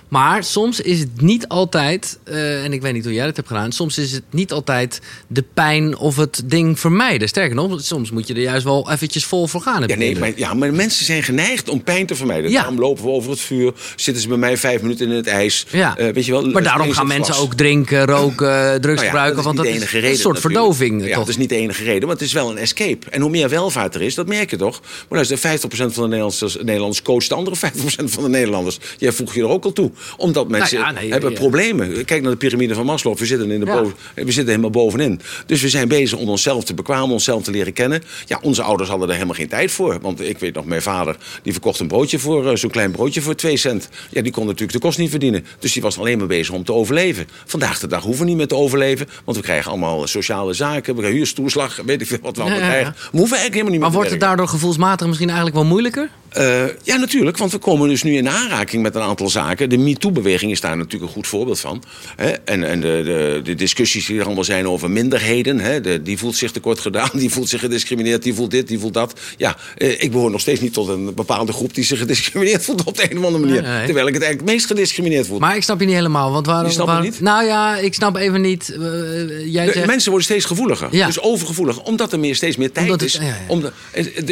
Maar 0.09 0.43
soms 0.43 0.81
is 0.81 0.99
het 0.99 1.21
niet 1.21 1.47
altijd, 1.47 2.19
eh, 2.23 2.63
en 2.63 2.73
ik 2.73 2.81
weet 2.81 2.93
niet 2.93 3.03
hoe 3.03 3.13
jij 3.13 3.25
dat 3.25 3.35
hebt 3.35 3.47
gedaan, 3.47 3.71
soms 3.71 3.97
is 3.97 4.11
het 4.11 4.23
niet 4.29 4.51
altijd 4.51 5.01
de 5.27 5.43
pijn 5.53 5.97
of 5.97 6.15
het 6.15 6.41
ding 6.45 6.79
vermijden. 6.79 7.27
Sterker 7.27 7.55
nog, 7.55 7.81
soms 7.81 8.11
moet 8.11 8.27
je 8.27 8.33
er 8.33 8.41
juist 8.41 8.63
wel 8.63 8.91
eventjes 8.91 9.25
vol 9.25 9.47
voor 9.47 9.61
gaan. 9.61 9.83
Ja, 9.87 9.95
nee, 9.95 10.17
maar, 10.19 10.31
ja, 10.35 10.53
maar 10.53 10.73
mensen 10.73 11.05
zijn 11.05 11.23
geneigd 11.23 11.69
om 11.69 11.83
pijn 11.83 12.05
te 12.05 12.15
vermijden. 12.15 12.51
Ja. 12.51 12.57
Daarom 12.57 12.79
lopen 12.79 13.03
we 13.03 13.09
over 13.09 13.29
het 13.31 13.39
vuur, 13.39 13.73
zitten 13.95 14.21
ze 14.21 14.27
bij 14.27 14.37
mij 14.37 14.57
vijf 14.57 14.81
minuten 14.81 15.09
in 15.09 15.15
het 15.15 15.27
ijs. 15.27 15.65
Ja. 15.71 15.97
Eh, 15.97 16.13
weet 16.13 16.25
je 16.25 16.31
wel, 16.31 16.45
maar 16.45 16.63
daarom 16.63 16.91
gaan 16.91 17.07
mensen 17.07 17.35
ook 17.35 17.53
drinken, 17.53 18.05
roken, 18.05 18.81
drugs 18.81 18.83
Nou 18.83 18.95
ja, 18.95 19.03
gebruiken. 19.03 19.43
want 19.43 19.57
dat 19.57 19.65
is 19.65 19.73
een 19.73 19.79
soort 19.81 20.03
natuurlijk. 20.03 20.39
verdoving. 20.39 21.01
Ja, 21.01 21.07
toch? 21.07 21.17
dat 21.17 21.27
is 21.27 21.37
niet 21.37 21.49
de 21.49 21.55
enige 21.55 21.83
reden, 21.83 22.01
maar 22.01 22.17
het 22.17 22.25
is 22.25 22.33
wel 22.33 22.49
een 22.49 22.57
escape. 22.57 23.09
En 23.09 23.21
hoe 23.21 23.29
meer 23.29 23.49
welvaart 23.49 23.95
er 23.95 24.01
is, 24.01 24.15
dat 24.15 24.27
merk 24.27 24.49
je 24.49 24.57
toch. 24.57 24.81
Maar 25.09 25.25
luister, 25.25 25.37
50% 25.37 25.93
van 25.93 26.03
de 26.03 26.09
Nederlanders, 26.09 26.55
Nederlanders 26.55 27.01
coacht 27.01 27.29
de 27.29 27.35
andere 27.35 27.55
50% 27.55 28.09
van 28.09 28.23
de 28.23 28.29
Nederlanders. 28.29 28.79
Jij 28.97 29.11
voeg 29.11 29.33
je 29.33 29.41
er 29.41 29.47
ook 29.47 29.65
al 29.65 29.73
toe. 29.73 29.91
Omdat 30.17 30.47
mensen 30.47 30.79
ja, 30.79 30.91
nee, 30.91 31.11
hebben 31.11 31.31
ja. 31.31 31.37
problemen. 31.37 32.05
Kijk 32.05 32.21
naar 32.21 32.31
de 32.31 32.37
piramide 32.37 32.73
van 32.73 32.85
Maslow. 32.85 33.17
We 33.17 33.25
zitten, 33.25 33.51
in 33.51 33.59
de 33.59 33.65
boven, 33.65 33.93
we 34.15 34.23
zitten 34.23 34.47
helemaal 34.47 34.69
bovenin. 34.69 35.21
Dus 35.45 35.61
we 35.61 35.69
zijn 35.69 35.87
bezig 35.87 36.17
om 36.17 36.29
onszelf 36.29 36.63
te 36.63 36.73
bekwamen, 36.73 37.09
onszelf 37.09 37.43
te 37.43 37.51
leren 37.51 37.73
kennen. 37.73 38.03
Ja, 38.25 38.39
onze 38.41 38.61
ouders 38.61 38.89
hadden 38.89 39.07
er 39.07 39.13
helemaal 39.13 39.35
geen 39.35 39.47
tijd 39.47 39.71
voor. 39.71 39.99
Want 40.01 40.21
ik 40.21 40.39
weet 40.39 40.55
nog, 40.55 40.65
mijn 40.65 40.81
vader 40.81 41.17
die 41.43 41.51
verkocht 41.51 41.79
een 41.79 41.87
broodje 41.87 42.19
voor, 42.19 42.49
eh, 42.49 42.55
zo'n 42.55 42.69
klein 42.69 42.91
broodje 42.91 43.21
voor 43.21 43.35
2 43.35 43.57
cent. 43.57 43.89
Ja, 44.09 44.21
die 44.21 44.31
kon 44.31 44.45
natuurlijk 44.45 44.73
de 44.73 44.79
kost 44.79 44.97
niet 44.97 45.09
verdienen. 45.09 45.45
Dus 45.59 45.73
die 45.73 45.81
was 45.81 45.99
alleen 45.99 46.17
maar 46.17 46.27
bezig 46.27 46.53
om 46.53 46.63
te 46.63 46.73
overleven. 46.73 47.27
Vandaag 47.45 47.79
de 47.79 47.87
dag 47.87 48.03
hoeven 48.03 48.23
we 48.23 48.29
niet 48.29 48.37
meer 48.37 48.47
te 48.47 48.55
overleven. 48.55 49.07
Want 49.25 49.37
we 49.37 49.43
krijgen 49.43 49.71
allemaal 49.71 50.07
sociale 50.07 50.53
zaken. 50.53 50.93
We 50.93 50.99
krijgen 50.99 51.17
huurstoelslag, 51.17 51.79
weet 51.85 52.01
ik 52.01 52.07
veel 52.07 52.17
wat 52.21 52.35
we 52.35 52.41
allemaal 52.41 52.59
krijgen. 52.59 52.93
We 52.93 53.17
hoeven 53.17 53.37
eigenlijk 53.37 53.53
helemaal 53.53 53.71
niet 53.71 53.79
Maar 53.79 53.89
meer 53.89 53.97
wordt 53.97 54.07
te 54.09 54.15
het 54.15 54.23
daardoor 54.23 54.47
gevoelsmatig 54.47 55.07
misschien 55.07 55.29
eigenlijk 55.29 55.57
wel 55.57 55.67
moeilijker? 55.67 56.09
Uh, 56.37 56.65
ja, 56.83 56.97
natuurlijk, 56.97 57.37
want 57.37 57.51
we 57.51 57.57
komen 57.57 57.89
dus 57.89 58.03
nu 58.03 58.15
in 58.15 58.29
aanraking 58.29 58.83
met 58.83 58.95
een 58.95 59.01
aantal 59.01 59.29
zaken. 59.29 59.69
De 59.69 59.77
MeToo-beweging 59.77 60.51
is 60.51 60.61
daar 60.61 60.77
natuurlijk 60.77 61.03
een 61.03 61.15
goed 61.15 61.27
voorbeeld 61.27 61.59
van. 61.59 61.83
Hè? 62.15 62.29
En, 62.29 62.63
en 62.63 62.79
de, 62.81 63.01
de, 63.03 63.41
de, 63.43 63.55
discussies 63.55 64.05
die 64.05 64.19
er 64.19 64.25
allemaal 64.25 64.43
zijn 64.43 64.67
over 64.67 64.91
minderheden. 64.91 65.59
Hè? 65.59 65.81
De, 65.81 66.01
die 66.01 66.17
voelt 66.17 66.35
zich 66.35 66.51
tekort 66.51 66.79
gedaan, 66.79 67.09
die 67.13 67.29
voelt 67.29 67.49
zich 67.49 67.59
gediscrimineerd, 67.59 68.23
die 68.23 68.33
voelt 68.33 68.51
dit, 68.51 68.67
die 68.67 68.79
voelt 68.79 68.93
dat. 68.93 69.19
Ja, 69.37 69.57
uh, 69.77 70.01
ik 70.01 70.11
behoor 70.11 70.31
nog 70.31 70.41
steeds 70.41 70.59
niet 70.59 70.73
tot 70.73 70.87
een 70.87 71.13
bepaalde 71.13 71.53
groep 71.53 71.73
die 71.73 71.83
zich 71.83 71.99
gediscrimineerd 71.99 72.63
voelt 72.63 72.83
op 72.83 72.95
de 72.95 73.11
een 73.11 73.17
of 73.17 73.25
andere 73.25 73.45
manier. 73.45 73.61
Nee, 73.61 73.71
nee. 73.71 73.85
Terwijl 73.85 74.07
ik 74.07 74.13
het 74.13 74.23
eigenlijk 74.23 74.39
het 74.39 74.59
meest 74.59 74.65
gediscrimineerd 74.65 75.27
voel. 75.27 75.39
Maar 75.39 75.55
ik 75.55 75.63
snap 75.63 75.79
je 75.79 75.85
niet 75.85 75.95
helemaal. 75.95 76.31
Want 76.31 76.45
waarom, 76.45 76.65
je 76.65 76.73
snapt 76.73 77.03
niet? 77.03 77.21
Nou 77.21 77.45
ja, 77.45 77.77
ik 77.77 77.93
snap 77.93 78.15
even 78.15 78.41
niet. 78.41 78.69
Uh, 78.69 79.53
jij 79.53 79.65
de, 79.65 79.71
zegt... 79.71 79.85
Mensen 79.85 80.09
worden 80.09 80.27
steeds 80.27 80.45
gevoeliger. 80.45 80.87
Ja. 80.91 81.05
Dus 81.05 81.21
overgevoeliger. 81.21 81.83
Omdat 81.83 82.13
er 82.13 82.19
meer, 82.19 82.35
steeds 82.35 82.57
meer 82.57 82.71
tijd 82.71 82.85
Omdat 82.85 83.01
is. 83.01 83.13
Het, 83.13 83.21
ja, 83.21 83.37
om 83.47 83.61
de, 83.61 83.71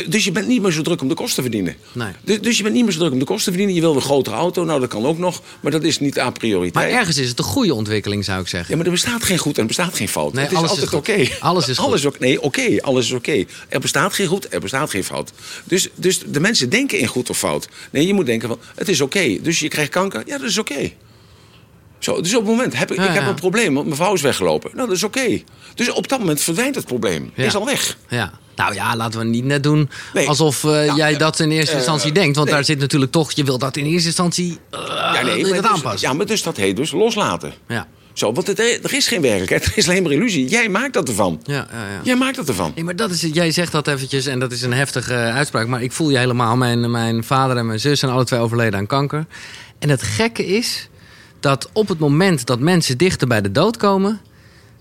dus 0.10 0.24
je 0.24 0.32
bent 0.32 0.48
niet 0.48 0.62
meer 0.62 0.72
zo 0.72 0.82
druk 0.82 1.01
om 1.01 1.08
de 1.08 1.13
kosten 1.13 1.36
te 1.36 1.42
verdienen. 1.42 1.75
Nee. 1.91 2.12
Dus, 2.24 2.41
dus 2.41 2.58
je 2.58 2.63
bent 2.63 2.75
niet 2.75 2.84
meer 2.84 2.94
zo 2.94 3.00
druk 3.00 3.12
om 3.12 3.20
de 3.20 3.25
kosten 3.25 3.44
te 3.46 3.58
verdienen. 3.58 3.75
Je 3.75 3.82
wil 3.82 3.96
een 3.96 4.08
grotere 4.08 4.36
auto, 4.36 4.63
nou 4.63 4.79
dat 4.79 4.89
kan 4.89 5.06
ook 5.06 5.17
nog. 5.17 5.41
Maar 5.60 5.72
dat 5.72 5.84
is 5.84 6.00
niet 6.00 6.20
aan 6.20 6.34
prioriteit. 6.34 6.74
Maar 6.74 7.00
ergens 7.00 7.17
is 7.17 7.29
het 7.29 7.39
een 7.39 7.46
goede 7.46 7.74
ontwikkeling, 7.74 8.25
zou 8.25 8.41
ik 8.41 8.48
zeggen. 8.48 8.70
Ja, 8.70 8.75
maar 8.75 8.86
er 8.86 8.91
bestaat 8.91 9.24
geen 9.24 9.38
goed 9.38 9.56
en 9.56 9.62
er 9.62 9.67
bestaat 9.67 9.96
geen 9.96 10.10
fout. 10.10 10.34
Nee, 10.34 10.44
het 10.44 10.51
is 10.51 10.58
alles 10.58 10.70
altijd 10.70 10.91
is 10.91 10.98
oké. 10.98 11.25
goed. 11.25 11.41
Alles 11.41 11.67
is. 11.67 11.79
Alles 11.79 12.06
nee, 12.20 12.41
oké. 12.41 12.82
alles 12.82 13.06
is 13.06 13.12
oké. 13.12 13.46
Er 13.70 13.79
bestaat 13.79 14.13
geen 14.13 14.27
goed, 14.27 14.53
er 14.53 14.60
bestaat 14.60 14.89
geen 14.89 15.03
fout. 15.03 15.32
Dus, 15.63 15.89
dus 15.96 16.20
de 16.25 16.39
mensen 16.39 16.70
denken 16.70 17.00
in 17.00 17.08
goed 17.08 17.29
of 17.29 17.38
fout. 17.38 17.67
Nee, 17.91 18.08
je 18.08 18.13
moet 18.13 18.25
denken 18.25 18.48
van, 18.48 18.60
het 18.75 18.88
is 18.88 19.01
oké. 19.01 19.41
Dus 19.41 19.60
je 19.60 19.67
krijgt 19.67 19.91
kanker, 19.91 20.24
ja, 20.25 20.38
dat 20.38 20.48
is 20.48 20.58
oké. 20.58 20.91
Zo, 22.00 22.22
dus 22.22 22.36
op 22.36 22.42
het 22.42 22.50
moment 22.50 22.77
heb 22.77 22.92
ik, 22.92 22.98
Ja, 22.98 23.04
ik 23.08 23.13
heb 23.13 23.24
ja. 23.24 23.30
een 23.30 23.36
probleem, 23.36 23.74
want 23.74 23.86
mijn 23.86 23.98
vrouw 23.98 24.13
is 24.13 24.22
weggelopen. 24.22 24.72
Nou, 24.74 24.88
dat 24.88 24.98
is 24.98 25.04
oké. 25.04 25.42
Dus 25.75 25.92
op 25.92 26.08
dat 26.08 26.20
moment 26.20 26.42
verdwijnt 26.42 26.75
het 26.75 26.86
probleem. 26.86 27.32
Ja. 27.36 27.46
Is 27.46 27.56
al 27.56 27.66
weg. 27.66 27.98
Ja. 28.10 28.32
Nou 28.56 28.74
ja, 28.74 28.96
laten 28.96 29.20
we 29.20 29.25
niet 29.25 29.44
net 29.44 29.63
doen 29.63 29.89
Nee. 30.13 30.27
alsof 30.27 30.63
eh, 30.63 30.70
Nou, 30.72 30.96
jij 30.96 31.13
eh, 31.13 31.20
dat 31.20 31.39
in 31.39 31.51
eerste 31.51 31.72
eh, 31.72 31.77
instantie 31.77 32.12
denkt. 32.12 32.36
Want 32.36 32.48
nee. 32.48 32.56
daar 32.56 32.66
zit 32.66 32.80
natuurlijk 32.80 33.12
toch, 33.12 33.32
je 33.32 33.44
wil 33.44 33.58
dat 33.58 33.77
in 33.77 33.86
eerste 33.86 34.08
instantie 34.08 34.58
uh, 34.74 34.80
Ja, 34.88 35.22
nee, 35.22 35.42
maar 35.42 35.51
dat 35.51 35.62
dus- 35.62 35.72
aanpassen. 35.72 36.10
Ja, 36.10 36.13
maar 36.13 36.25
dus 36.25 36.44
dat 36.44 36.58
heet 36.58 36.75
dus 36.75 36.92
loslaten. 36.92 37.54
Ja. 37.68 37.88
Zo, 38.13 38.34
want 38.34 38.48
het, 38.48 38.60
er 38.60 38.94
is 38.94 39.08
geen 39.08 39.22
werkelijkheid, 39.22 39.66
er 39.68 39.72
is 39.75 39.88
alleen 39.88 40.04
maar 40.04 40.12
illusie. 40.12 40.48
Jij 40.48 40.70
maakt 40.70 40.94
dat 40.94 41.08
ervan. 41.08 41.39
Ja, 41.44 41.54
ja, 41.54 41.63
ja. 41.72 42.00
Jij 42.04 42.16
maakt 42.16 42.36
dat 42.36 42.48
ervan. 42.48 42.72
Nee, 42.75 42.84
maar 42.84 42.96
dat 42.96 43.12
is 43.12 43.22
het. 43.22 43.34
Jij 43.34 43.51
zegt 43.51 43.72
dat 43.72 43.88
eventjes 43.88 44.25
en 44.25 44.39
dat 44.39 44.51
is 44.51 44.62
een 44.62 44.74
heftige 44.74 45.13
eh, 45.13 45.36
uitspraak. 45.36 45.68
Maar 45.68 45.82
ik 45.82 45.92
voel 45.92 46.10
je 46.10 46.18
helemaal. 46.18 46.56
Mijn, 46.56 46.92
mijn 46.92 47.24
vader 47.24 47.58
en 47.58 47.66
mijn 47.66 47.80
zus 47.80 48.00
zijn 48.00 48.12
alle 48.12 48.25
twee 48.25 48.39
overleden 48.39 48.80
aan 48.80 48.88
kanker. 48.88 49.25
En 49.80 49.89
het 49.89 50.04
gekke 50.04 50.46
is 50.46 50.89
dat 51.39 51.70
op 51.74 51.88
het 51.88 52.00
moment 52.00 52.46
dat 52.46 52.60
mensen 52.60 52.98
dichter 52.98 53.27
bij 53.27 53.41
de 53.41 53.51
dood 53.51 53.77
komen... 53.77 54.22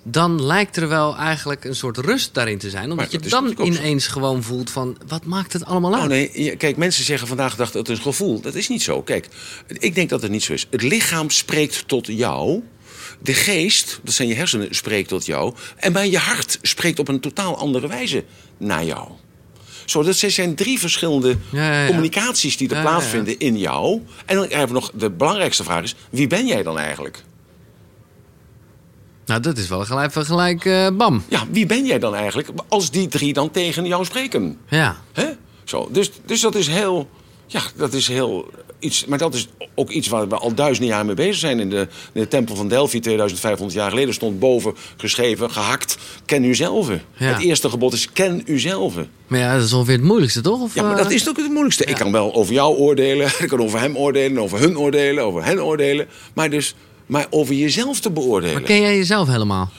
dan 0.03 0.43
lijkt 0.43 0.77
er 0.77 0.89
wel 0.89 1.17
eigenlijk 1.17 1.65
een 1.65 1.77
soort 1.77 1.97
rust 1.97 2.35
daarin 2.35 2.59
te 2.59 2.71
zijn. 2.71 2.91
Omdat 2.91 3.13
je 3.13 3.19
dan 3.19 3.55
ineens 3.63 4.07
gewoon 4.07 4.43
voelt 4.43 4.71
van... 4.71 4.97
wat 5.07 5.25
maakt 5.25 5.53
het 5.53 5.65
allemaal 5.65 5.95
uit? 5.95 6.09
Nou 6.09 6.29
nee, 6.33 6.57
kijk, 6.57 6.77
mensen 6.77 7.05
zeggen 7.05 7.29
vandaag 7.29 7.51
de 7.51 7.57
dag 7.57 7.71
dat 7.71 7.87
het 7.87 7.97
een 7.97 8.03
gevoel. 8.03 8.41
Dat 8.41 8.55
is 8.55 8.69
niet 8.69 8.83
zo. 8.83 9.03
Kijk, 9.03 9.29
ik 9.67 9.95
denk 9.95 10.09
dat 10.09 10.23
het 10.23 10.31
niet 10.31 10.43
zo 10.43 10.53
is. 10.53 10.67
Het 10.71 10.83
lichaam 10.83 11.31
spreekt 11.31 11.89
tot 11.89 12.07
jou. 12.07 12.63
De 13.23 13.35
geest, 13.35 14.01
dat 14.03 14.15
zijn 14.15 14.29
je 14.29 14.35
hersenen, 14.35 14.75
spreekt 14.75 15.09
tot 15.09 15.27
jou. 15.27 15.55
En 15.77 15.93
bij 15.93 16.11
je 16.11 16.19
hart 16.19 16.59
spreekt 16.63 16.99
op 16.99 17.09
een 17.09 17.21
totaal 17.21 17.57
andere 17.57 17.89
wijze 17.89 18.25
naar 18.57 18.85
jou. 18.85 19.09
Zo, 19.87 20.03
dat 20.03 20.17
zijn 20.17 20.55
drie 20.55 20.79
verschillende 20.79 21.37
Ja, 21.51 21.73
ja, 21.73 21.81
ja. 21.81 21.87
communicaties 21.87 22.57
die 22.57 22.75
er 22.75 22.81
plaatsvinden 22.81 23.39
in 23.39 23.59
jou. 23.59 24.03
En 24.27 24.37
dan 24.37 24.47
hebben 24.49 24.67
we 24.67 24.73
nog, 24.73 24.91
de 24.95 25.11
belangrijkste 25.11 25.65
vraag 25.65 25.83
is, 25.83 25.95
wie 26.11 26.27
ben 26.27 26.47
jij 26.47 26.63
dan 26.63 26.79
eigenlijk? 26.79 27.23
Nou, 29.27 29.41
dat 29.41 29.59
is 29.59 29.69
wel 29.69 29.85
gelijk, 29.85 30.13
gelijk 30.13 30.65
eh, 30.65 30.89
bam. 30.93 31.25
Ja, 31.29 31.45
wie 31.51 31.67
ben 31.67 31.87
jij 31.87 31.99
dan 31.99 32.15
eigenlijk 32.15 32.49
als 32.69 32.91
die 32.91 33.09
drie 33.09 33.33
dan 33.33 33.51
tegen 33.51 33.87
jou 33.87 34.05
spreken? 34.05 34.59
Ja. 34.69 34.97
Hè? 35.13 35.27
Zo, 35.65 35.89
dus, 35.93 36.11
dus 36.25 36.41
dat 36.41 36.55
is 36.55 36.67
heel. 36.67 37.09
Ja, 37.47 37.61
dat 37.77 37.93
is 37.93 38.09
heel 38.09 38.51
iets. 38.79 39.05
Maar 39.05 39.19
dat 39.19 39.35
is 39.35 39.49
ook 39.75 39.91
iets 39.91 40.09
waar 40.09 40.29
we 40.29 40.37
al 40.37 40.55
duizenden 40.55 40.95
jaar 40.95 41.07
mee 41.07 41.15
bezig 41.15 41.37
zijn. 41.37 41.61
In 41.61 41.71
de, 41.71 41.89
in 42.13 42.21
de 42.21 42.29
tempel 42.29 42.57
van 42.57 42.69
Delphi, 42.69 43.01
2500 43.01 43.79
jaar 43.79 43.91
geleden, 43.91 44.15
stond 44.15 44.39
boven 44.39 44.75
geschreven, 44.97 45.51
gehakt: 45.51 45.97
ken 46.25 46.45
u 46.45 46.55
zelf. 46.55 46.89
Ja. 46.89 47.27
Het 47.27 47.43
eerste 47.43 47.71
gebod 47.71 47.93
is: 47.93 48.13
ken 48.13 48.43
u 48.45 48.59
zelf. 48.59 48.95
Maar 49.27 49.39
ja, 49.39 49.55
dat 49.55 49.65
is 49.65 49.73
ongeveer 49.73 49.95
het 49.95 50.05
moeilijkste, 50.05 50.41
toch? 50.41 50.61
Of, 50.61 50.75
Ja, 50.75 50.83
maar 50.83 50.97
eh, 50.97 51.03
dat 51.03 51.11
is 51.11 51.29
ook 51.29 51.37
het 51.37 51.49
moeilijkste. 51.49 51.85
Ik 51.85 51.95
kan 51.95 52.13
wel 52.13 52.35
over 52.35 52.53
jou 52.53 52.77
oordelen, 52.77 53.27
ik 53.39 53.49
kan 53.49 53.61
over 53.61 53.81
hem 53.81 53.97
oordelen, 53.97 54.43
over 54.43 54.59
hun 54.59 54.79
oordelen, 54.79 55.25
over 55.25 55.45
hen 55.45 55.65
oordelen. 55.65 56.07
Maar, 56.35 56.51
dus, 56.51 56.75
maar 57.07 57.27
over 57.31 57.55
jezelf 57.55 58.01
te 58.01 58.11
beoordelen. 58.11 58.55
Maar 58.55 58.65
ken 58.65 58.81
jij 58.81 58.97
jezelf 58.97 59.29
helemaal? 59.29 59.71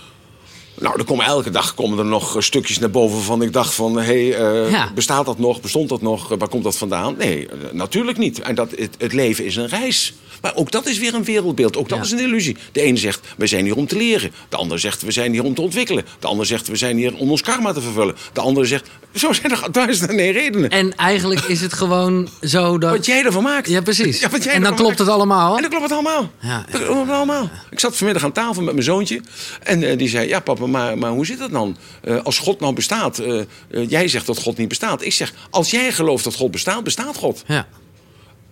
Nou, 0.79 0.99
er 0.99 1.05
komen 1.05 1.25
elke 1.25 1.49
dag 1.49 1.73
komen 1.73 1.97
er 1.97 2.05
nog 2.05 2.35
eh, 2.35 2.41
stukjes 2.41 2.79
naar 2.79 2.89
boven 2.89 3.21
van 3.21 3.41
ik 3.41 3.53
dacht 3.53 3.73
van... 3.73 3.97
hé, 3.97 4.29
hey, 4.29 4.35
eh, 4.65 4.71
Ja. 4.71 4.91
bestaat 4.95 5.25
dat 5.25 5.39
nog? 5.39 5.61
Bestond 5.61 5.89
dat 5.89 6.01
nog? 6.01 6.31
Eh, 6.31 6.37
Waar 6.37 6.47
komt 6.49 6.63
dat 6.63 6.77
vandaan? 6.77 7.15
Nee, 7.17 7.47
natuurlijk 7.71 8.17
niet. 8.17 8.39
En 8.41 8.55
dat, 8.55 8.71
het, 8.75 8.95
het 8.97 9.13
leven 9.13 9.45
is 9.45 9.55
een 9.55 9.67
reis. 9.67 10.13
Maar 10.41 10.55
ook 10.55 10.71
dat 10.71 10.85
is 10.85 10.97
weer 10.99 11.13
een 11.13 11.23
wereldbeeld. 11.23 11.77
Ook 11.77 11.89
dat 11.89 11.97
Ja. 11.97 12.03
is 12.03 12.11
een 12.11 12.19
illusie. 12.19 12.57
De 12.71 12.81
ene 12.81 12.97
zegt, 12.97 13.19
we 13.37 13.47
zijn 13.47 13.63
hier 13.65 13.75
om 13.75 13.87
te 13.87 13.97
leren. 13.97 14.31
De 14.49 14.55
ander 14.57 14.79
zegt, 14.79 15.01
we 15.01 15.11
zijn 15.11 15.31
hier 15.31 15.43
om 15.43 15.53
te 15.53 15.61
ontwikkelen. 15.61 16.05
De 16.19 16.27
ander 16.27 16.45
zegt, 16.45 16.67
we 16.67 16.75
zijn 16.75 16.97
hier 16.97 17.15
om 17.15 17.31
ons 17.31 17.41
karma 17.41 17.73
te 17.73 17.81
vervullen. 17.81 18.15
De 18.33 18.41
andere 18.41 18.65
zegt, 18.65 18.89
zo 19.15 19.33
zijn 19.33 19.51
er 19.51 19.71
duizenden 19.71 20.31
redenen. 20.31 20.69
En 20.69 20.95
eigenlijk 20.95 21.41
is 21.41 21.61
het 21.61 21.73
gewoon 21.73 22.29
zo 22.41 22.77
dat... 22.77 22.91
Wat 22.91 23.05
jij 23.05 23.23
ervan 23.23 23.43
maakt. 23.43 23.69
Ja, 23.69 23.81
precies. 23.81 24.19
Ja, 24.27 24.29
wat 24.29 24.43
jij 24.43 24.53
en 24.53 24.61
dan 24.61 24.71
klopt 24.75 24.87
maakt. 24.89 24.99
het 24.99 25.09
allemaal. 25.09 25.55
En 25.55 25.61
dan 25.61 25.69
klopt 25.69 25.83
het 25.83 25.93
allemaal. 25.93 26.31
Ja, 26.41 26.65
Dat 26.71 26.81
klopt 26.83 26.99
het 27.07 27.15
allemaal. 27.15 27.49
Ik 27.69 27.79
zat 27.79 27.97
vanmiddag 27.97 28.23
aan 28.23 28.31
tafel 28.31 28.61
met 28.61 28.73
mijn 28.73 28.85
zoontje. 28.85 29.21
En 29.63 29.97
die 29.97 30.09
zei, 30.09 30.27
ja 30.27 30.39
papa, 30.39 30.65
maar, 30.67 30.97
maar 30.97 31.11
hoe 31.11 31.25
zit 31.25 31.39
dat 31.39 31.51
dan? 31.51 31.77
Eh, 32.01 32.23
als 32.23 32.37
God 32.37 32.59
nou 32.59 32.73
bestaat, 32.73 33.19
eh, 33.19 33.39
eh, 33.39 33.45
jij 33.89 34.07
zegt 34.07 34.25
dat 34.25 34.41
God 34.41 34.57
niet 34.57 34.67
bestaat. 34.67 35.01
Ik 35.01 35.13
zeg, 35.13 35.33
als 35.49 35.71
jij 35.71 35.91
gelooft 35.91 36.23
dat 36.23 36.35
God 36.35 36.51
bestaat, 36.51 36.83
bestaat 36.83 37.15
God. 37.15 37.43
Ja. 37.47 37.67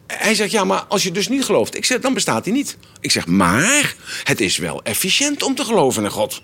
Hij 0.08 0.36
zegt, 0.36 0.52
ja, 0.52 0.64
maar 0.64 0.84
als 0.84 1.04
je 1.04 1.12
dus 1.12 1.28
niet 1.28 1.46
gelooft. 1.46 1.76
Ik 1.78 1.86
zeg, 1.86 2.00
dan 2.00 2.14
bestaat 2.14 2.46
hij 2.46 2.54
niet. 2.54 2.78
Ik 3.00 3.12
zeg, 3.12 3.28
maar 3.28 3.96
het 4.24 4.42
is 4.42 4.58
wel 4.58 4.84
efficiënt 4.84 5.44
om 5.44 5.56
te 5.56 5.64
geloven 5.64 6.04
in 6.04 6.12
God. 6.12 6.42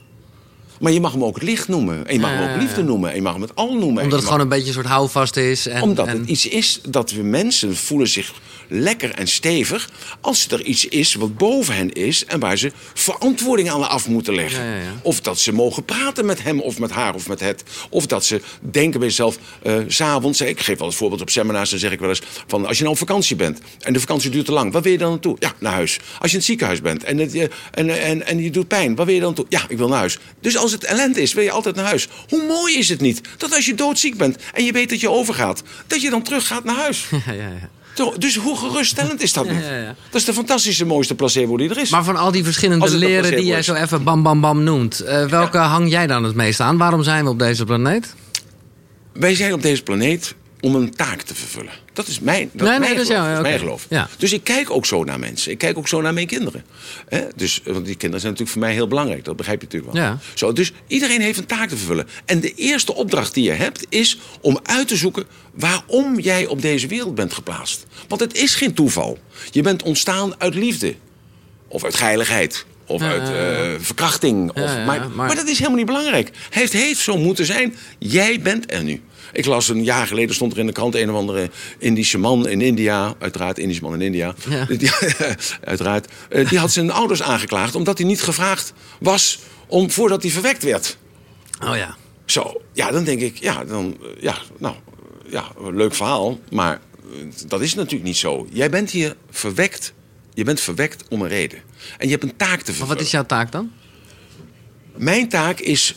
Maar 0.82 0.92
je 0.92 1.02
mag 1.02 1.12
hem 1.12 1.24
ook 1.24 1.36
het 1.36 1.44
licht 1.44 1.68
noemen. 1.68 2.08
En 2.08 2.14
je 2.14 2.20
mag 2.20 2.32
hem 2.32 2.50
ook 2.50 2.62
liefde 2.62 2.80
ja. 2.82 2.88
noemen. 2.88 3.10
En 3.10 3.16
je 3.16 3.22
mag 3.22 3.34
hem 3.34 3.42
het 3.42 3.56
al 3.56 3.74
noemen. 3.74 3.98
En 3.98 4.04
Omdat 4.04 4.20
het 4.20 4.24
gewoon 4.28 4.40
een 4.40 4.50
beetje 4.50 4.68
een 4.68 4.74
soort 4.74 4.86
houvast 4.86 5.38
is. 5.38 5.68
En, 5.68 5.82
omdat 5.82 6.08
en, 6.08 6.20
het 6.20 6.30
iets 6.30 6.46
is 6.48 6.80
dat 6.90 7.12
we 7.12 7.22
mensen 7.24 7.76
voelen 7.76 8.08
zich 8.08 8.34
lekker 8.68 9.12
en 9.12 9.28
stevig... 9.28 9.90
als 10.22 10.48
er 10.48 10.62
iets 10.64 10.86
is 10.86 11.14
wat 11.16 11.38
boven 11.38 11.76
hen 11.76 11.92
is... 11.92 12.26
en 12.26 12.40
waar 12.40 12.58
ze 12.58 12.72
verantwoording 12.94 13.72
aan 13.72 13.90
af 13.90 14.08
moeten 14.08 14.36
leggen. 14.36 14.64
Ja, 14.64 14.70
ja, 14.70 14.82
ja. 14.82 14.94
Of 15.02 15.22
dat 15.22 15.40
ze 15.40 15.54
mogen 15.54 15.86
praten 15.86 16.26
met 16.26 16.44
hem 16.44 16.60
of 16.60 16.80
met 16.80 16.92
haar 16.92 17.16
of 17.16 17.28
met 17.28 17.40
het. 17.40 17.64
Of 17.90 18.06
dat 18.06 18.26
ze 18.26 18.42
denken 18.60 19.00
bij 19.00 19.10
zichzelf... 19.10 19.38
s 19.88 19.96
s'avonds, 19.96 20.42
ik 20.42 20.60
geef 20.60 20.78
wel 20.78 20.88
eens 20.88 20.96
voorbeeld 20.96 21.22
op 21.22 21.30
seminars... 21.30 21.70
dan 21.70 21.80
zeg 21.80 21.92
ik 21.92 22.00
wel 22.00 22.10
eens 22.10 22.22
van 22.48 22.66
als 22.66 22.78
je 22.78 22.84
nou 22.84 22.96
op 22.96 23.00
vakantie 23.08 23.36
bent... 23.36 23.60
en 23.80 23.94
de 23.94 24.00
vakantie 24.00 24.30
duurt 24.30 24.46
te 24.46 24.52
lang, 24.52 24.72
waar 24.72 24.82
wil 24.82 24.92
je 24.92 24.98
dan 24.98 25.10
naartoe? 25.10 25.36
Ja, 25.40 25.54
naar 25.60 25.74
huis. 25.74 26.00
Als 26.00 26.18
je 26.20 26.30
in 26.30 26.36
het 26.36 26.46
ziekenhuis 26.46 26.82
bent 26.82 27.04
en, 27.04 27.18
het, 27.18 27.34
je- 27.34 27.50
en, 27.72 28.02
en, 28.02 28.26
en 28.26 28.44
je 28.44 28.52
doet 28.52 28.68
pijn, 28.68 28.96
waar 28.96 29.06
wil 29.06 29.16
je 29.16 29.22
dan 29.22 29.34
naartoe? 29.36 29.60
Ja, 29.60 29.66
ik 29.68 29.78
wil 29.78 29.88
naar 29.88 29.98
huis. 29.98 30.18
Dus 30.42 30.58
als 30.58 30.71
het 30.72 30.84
ellende 30.84 31.22
is, 31.22 31.34
wil 31.34 31.44
je 31.44 31.52
altijd 31.52 31.76
naar 31.76 31.86
huis. 31.86 32.08
Hoe 32.30 32.46
mooi 32.48 32.78
is 32.78 32.90
het 32.90 33.02
niet 33.02 33.22
dat 33.38 33.56
als 33.56 33.66
je 33.66 33.76
doodziek 33.76 34.18
bent... 34.18 34.38
en 34.54 34.66
je 34.66 34.72
weet 34.72 34.90
dat 34.90 35.00
je 35.00 35.10
overgaat, 35.10 35.64
dat 35.88 36.02
je 36.02 36.10
dan 36.10 36.24
teruggaat 36.24 36.64
naar 36.64 36.76
huis. 36.76 37.08
ja, 37.26 37.34
ja, 37.34 37.50
ja. 37.50 37.70
Dus 38.18 38.36
hoe 38.36 38.58
geruststellend 38.58 39.22
is 39.22 39.34
dat 39.34 39.50
niet? 39.50 39.64
ja, 39.64 39.76
ja. 39.76 39.96
Dat 40.10 40.22
is 40.22 40.26
de 40.26 40.34
fantastische, 40.34 40.86
mooiste 40.86 41.16
placebo 41.16 41.58
die 41.58 41.70
er 41.70 41.78
is. 41.78 41.90
Maar 41.90 42.04
van 42.04 42.16
al 42.16 42.32
die 42.32 42.44
verschillende 42.44 42.84
Als 42.84 42.94
leren 42.94 43.36
die 43.36 43.46
jij 43.46 43.62
zo 43.62 43.74
even 43.74 44.04
bam 44.04 44.24
bam 44.24 44.42
bam 44.42 44.64
noemt... 44.64 45.00
eh, 45.00 45.26
welke 45.26 45.58
hang 45.58 45.90
jij 45.90 46.08
dan 46.08 46.24
het 46.24 46.36
meest 46.36 46.60
aan? 46.60 46.78
Waarom 46.78 47.04
zijn 47.04 47.24
we 47.24 47.30
op 47.30 47.40
deze 47.40 47.66
planeet? 47.66 48.16
Wij 49.14 49.36
zijn 49.36 49.54
op 49.54 49.62
deze 49.62 49.84
planeet 49.84 50.36
om 50.62 50.76
een 50.76 50.92
taak 50.96 51.22
te 51.22 51.36
vervullen. 51.36 51.72
Dat 51.94 52.08
is 52.08 52.20
mijn, 52.20 52.50
dat 52.54 52.68
Nee, 52.70 52.80
mijn 52.80 52.96
dat 52.96 53.06
geloof. 53.06 53.26
jou, 53.26 53.42
mijn 53.42 53.60
geloof. 53.60 53.86
Ja. 53.90 54.10
Dus 54.18 54.34
ik 54.34 54.44
kijk 54.44 54.70
ook 54.70 54.86
zo 54.86 55.04
naar 55.04 55.20
mensen. 55.20 55.52
Ik 55.52 55.58
kijk 55.58 55.78
ook 55.78 55.88
zo 55.88 56.02
naar 56.02 56.14
mijn 56.14 56.28
kinderen. 56.28 56.64
Hè? 57.10 57.22
Dus, 57.36 57.62
want 57.66 57.86
die 57.86 57.96
kinderen 57.96 58.20
zijn 58.22 58.32
natuurlijk 58.34 58.50
voor 58.50 58.60
mij 58.60 58.74
heel 58.74 58.88
belangrijk. 58.88 59.24
Dat 59.26 59.36
begrijp 59.36 59.62
je 59.62 59.66
natuurlijk 59.68 59.94
wel. 59.94 60.04
Ja. 60.04 60.18
Zo, 60.34 60.54
dus 60.54 60.72
iedereen 60.88 61.22
heeft 61.22 61.38
een 61.40 61.46
taak 61.46 61.70
te 61.70 61.78
vervullen. 61.78 62.08
En 62.26 62.40
de 62.40 62.54
eerste 62.54 62.94
opdracht 62.96 63.34
die 63.34 63.44
je 63.44 63.52
hebt 63.52 63.86
is 63.90 64.18
om 64.42 64.60
uit 64.64 64.88
te 64.88 64.96
zoeken... 64.96 65.26
waarom 65.54 66.20
jij 66.20 66.46
op 66.46 66.62
deze 66.62 66.88
wereld 66.88 67.16
bent 67.16 67.34
geplaatst. 67.34 67.86
Want 68.08 68.22
het 68.22 68.34
is 68.38 68.56
geen 68.56 68.74
toeval. 68.74 69.18
Je 69.52 69.62
bent 69.62 69.84
ontstaan 69.84 70.34
uit 70.42 70.56
liefde. 70.56 70.96
Of 71.68 71.84
uit 71.84 71.96
geiligheid. 71.96 72.66
Of 72.86 73.02
Ja, 73.02 73.10
uit 73.10 73.30
eh, 73.30 73.84
verkrachting. 73.86 74.50
Of, 74.50 74.56
maar, 74.64 74.86
maar- 74.86 75.10
maar 75.10 75.36
dat 75.36 75.48
is 75.48 75.58
helemaal 75.58 75.78
niet 75.78 75.86
belangrijk. 75.86 76.30
Het 76.50 76.72
heeft 76.72 77.00
zo 77.00 77.18
moeten 77.18 77.46
zijn. 77.46 77.76
Jij 78.00 78.42
bent 78.42 78.72
er 78.74 78.84
nu. 78.84 79.02
Ik 79.34 79.46
las 79.46 79.70
een 79.70 79.84
jaar 79.84 80.08
geleden, 80.08 80.36
stond 80.36 80.54
er 80.54 80.60
in 80.60 80.66
de 80.66 80.72
krant 80.72 80.96
een 80.96 81.10
of 81.12 81.16
andere 81.16 81.50
Indische 81.78 82.18
man 82.18 82.48
in 82.48 82.62
India. 82.62 83.14
Uiteraard, 83.20 83.58
Indische 83.60 83.84
man 83.84 83.94
in 83.94 84.02
India. 84.02 84.36
Ja. 84.50 84.66
Die, 84.78 84.92
uiteraard. 85.64 86.08
eh, 86.30 86.50
Die 86.50 86.60
had 86.60 86.72
zijn 86.72 86.92
ouders 86.92 87.22
aangeklaagd 87.22 87.76
omdat 87.76 87.98
hij 87.98 88.08
niet 88.08 88.22
gevraagd 88.22 88.74
was 89.00 89.40
om, 89.68 89.92
voordat 89.92 90.22
hij 90.22 90.32
verwekt 90.32 90.64
werd. 90.64 90.98
Oh 91.64 91.76
ja. 91.76 91.96
Zo, 92.26 92.62
ja, 92.74 92.92
dan 92.92 93.04
denk 93.04 93.22
ik, 93.22 93.38
ja, 93.38 93.66
dan, 93.66 93.98
eh, 94.02 94.22
ja, 94.24 94.38
nou, 94.60 94.76
ja, 95.30 95.52
leuk 95.72 95.96
verhaal. 95.96 96.40
Maar 96.52 96.74
eh, 96.74 97.26
dat 97.48 97.62
is 97.62 97.74
natuurlijk 97.74 98.04
niet 98.04 98.18
zo. 98.18 98.48
Jij 98.52 98.70
bent 98.70 98.92
hier 98.92 99.16
verwekt. 99.30 99.94
Je 100.34 100.44
bent 100.44 100.60
verwekt 100.62 101.04
om 101.10 101.22
een 101.22 101.28
reden. 101.28 101.60
En 101.98 102.06
je 102.06 102.12
hebt 102.12 102.24
een 102.24 102.36
taak 102.36 102.58
te 102.58 102.64
vervullen. 102.66 102.88
Maar 102.88 102.96
wat 102.98 103.06
is 103.06 103.12
jouw 103.12 103.26
taak 103.26 103.52
dan? 103.52 103.72
Mijn 104.98 105.30
taak 105.30 105.60
is, 105.60 105.96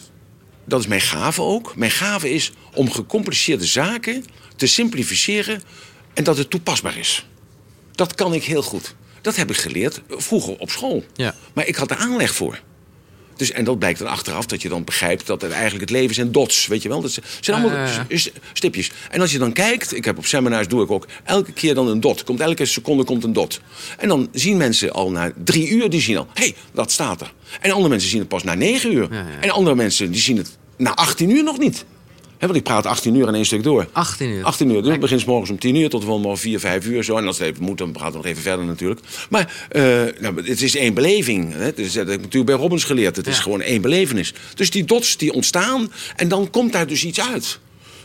dat 0.64 0.80
is 0.80 0.86
mijn 0.86 1.00
gave 1.00 1.42
ook. 1.42 1.76
Mijn 1.76 1.90
gave 1.90 2.30
is 2.30 2.52
om 2.74 2.90
gecompliceerde 2.90 3.64
zaken 3.64 4.24
te 4.56 4.66
simplificeren 4.66 5.62
En 6.14 6.24
dat 6.24 6.38
het 6.38 6.50
toepasbaar 6.50 6.98
is. 6.98 7.26
Dat 7.92 8.14
kan 8.14 8.34
ik 8.34 8.44
heel 8.44 8.62
goed. 8.62 8.94
Dat 9.20 9.36
heb 9.36 9.50
ik 9.50 9.56
geleerd 9.56 10.00
vroeger 10.08 10.58
op 10.58 10.70
school. 10.70 11.04
Ja. 11.14 11.34
Maar 11.54 11.66
ik 11.66 11.76
had 11.76 11.90
er 11.90 11.96
aanleg 11.96 12.34
voor. 12.34 12.60
Dus, 13.36 13.50
en 13.50 13.64
dat 13.64 13.78
blijkt 13.78 13.98
dan 13.98 14.08
achteraf 14.08 14.46
dat 14.46 14.62
je 14.62 14.68
dan 14.68 14.84
begrijpt 14.84 15.26
dat 15.26 15.42
het 15.42 15.50
eigenlijk 15.50 15.80
het 15.80 15.90
leven 15.90 16.14
zijn 16.14 16.32
dots. 16.32 16.66
Weet 16.66 16.82
je 16.82 16.88
wel? 16.88 17.00
Dat 17.00 17.18
zijn 17.40 17.62
allemaal 17.62 17.88
stipjes. 18.52 18.90
En 19.10 19.20
als 19.20 19.32
je 19.32 19.38
dan 19.38 19.52
kijkt, 19.52 19.96
ik 19.96 20.04
heb 20.04 20.18
op 20.18 20.26
seminars 20.26 20.68
doe 20.68 20.82
ik 20.82 20.90
ook 20.90 21.06
elke 21.24 21.52
keer 21.52 21.74
dan 21.74 21.88
een 21.88 22.00
dot. 22.00 22.24
Komt 22.24 22.40
elke 22.40 22.64
seconde 22.64 23.04
komt 23.04 23.24
een 23.24 23.32
dot. 23.32 23.60
En 23.98 24.08
dan 24.08 24.28
zien 24.32 24.56
mensen 24.56 24.92
al 24.92 25.10
na 25.10 25.32
drie 25.44 25.68
uur, 25.68 25.90
die 25.90 26.00
zien 26.00 26.16
al, 26.16 26.26
hé, 26.34 26.42
hey, 26.42 26.54
dat 26.72 26.92
staat 26.92 27.20
er. 27.20 27.32
En 27.60 27.70
andere 27.70 27.88
mensen 27.88 28.10
zien 28.10 28.18
het 28.18 28.28
pas 28.28 28.42
na 28.42 28.54
negen 28.54 28.92
uur. 28.92 29.08
En 29.40 29.50
andere 29.50 29.76
mensen 29.76 30.10
die 30.10 30.20
zien 30.20 30.36
het 30.36 30.56
na 30.76 30.94
18 30.94 31.30
uur 31.30 31.42
nog 31.42 31.58
niet. 31.58 31.84
Want 32.46 32.58
ik 32.58 32.62
praat 32.62 32.86
18 32.86 33.14
uur 33.14 33.28
in 33.28 33.34
één 33.34 33.46
stuk 33.46 33.62
door. 33.62 33.86
18 33.92 34.28
uur. 34.28 34.44
18 34.44 34.70
uur. 34.70 34.82
Dus 34.82 34.90
het 34.90 35.00
begint 35.00 35.26
morgens 35.26 35.50
om 35.50 35.58
10 35.58 35.74
uur 35.74 35.88
tot 35.88 36.04
wel 36.04 36.18
morgen 36.18 36.40
4, 36.40 36.60
5 36.60 36.86
uur. 36.86 37.04
Zo. 37.04 37.16
En 37.16 37.26
als 37.26 37.38
het 37.38 37.48
even 37.48 37.64
moet, 37.64 37.78
dan 37.78 37.92
praten 37.92 38.10
we 38.10 38.16
nog 38.16 38.26
even 38.26 38.42
verder 38.42 38.64
natuurlijk. 38.64 39.00
Maar 39.30 39.66
eh, 39.68 39.82
nou, 40.20 40.42
het 40.44 40.62
is 40.62 40.76
één 40.76 40.94
beleving. 40.94 41.52
Hè. 41.52 41.72
Dus, 41.72 41.92
dat 41.92 42.06
heb 42.06 42.14
ik 42.14 42.22
natuurlijk 42.22 42.46
bij 42.46 42.54
Robbins 42.54 42.84
geleerd. 42.84 43.16
Het 43.16 43.26
is 43.26 43.38
gewoon 43.38 43.60
één 43.60 43.82
belevenis. 43.82 44.34
Dus 44.54 44.70
die 44.70 44.84
dots 44.84 45.16
die 45.16 45.32
ontstaan 45.32 45.92
en 46.16 46.28
dan 46.28 46.50
komt 46.50 46.72
daar 46.72 46.86
dus 46.86 47.04
iets 47.04 47.20
uit. 47.20 47.58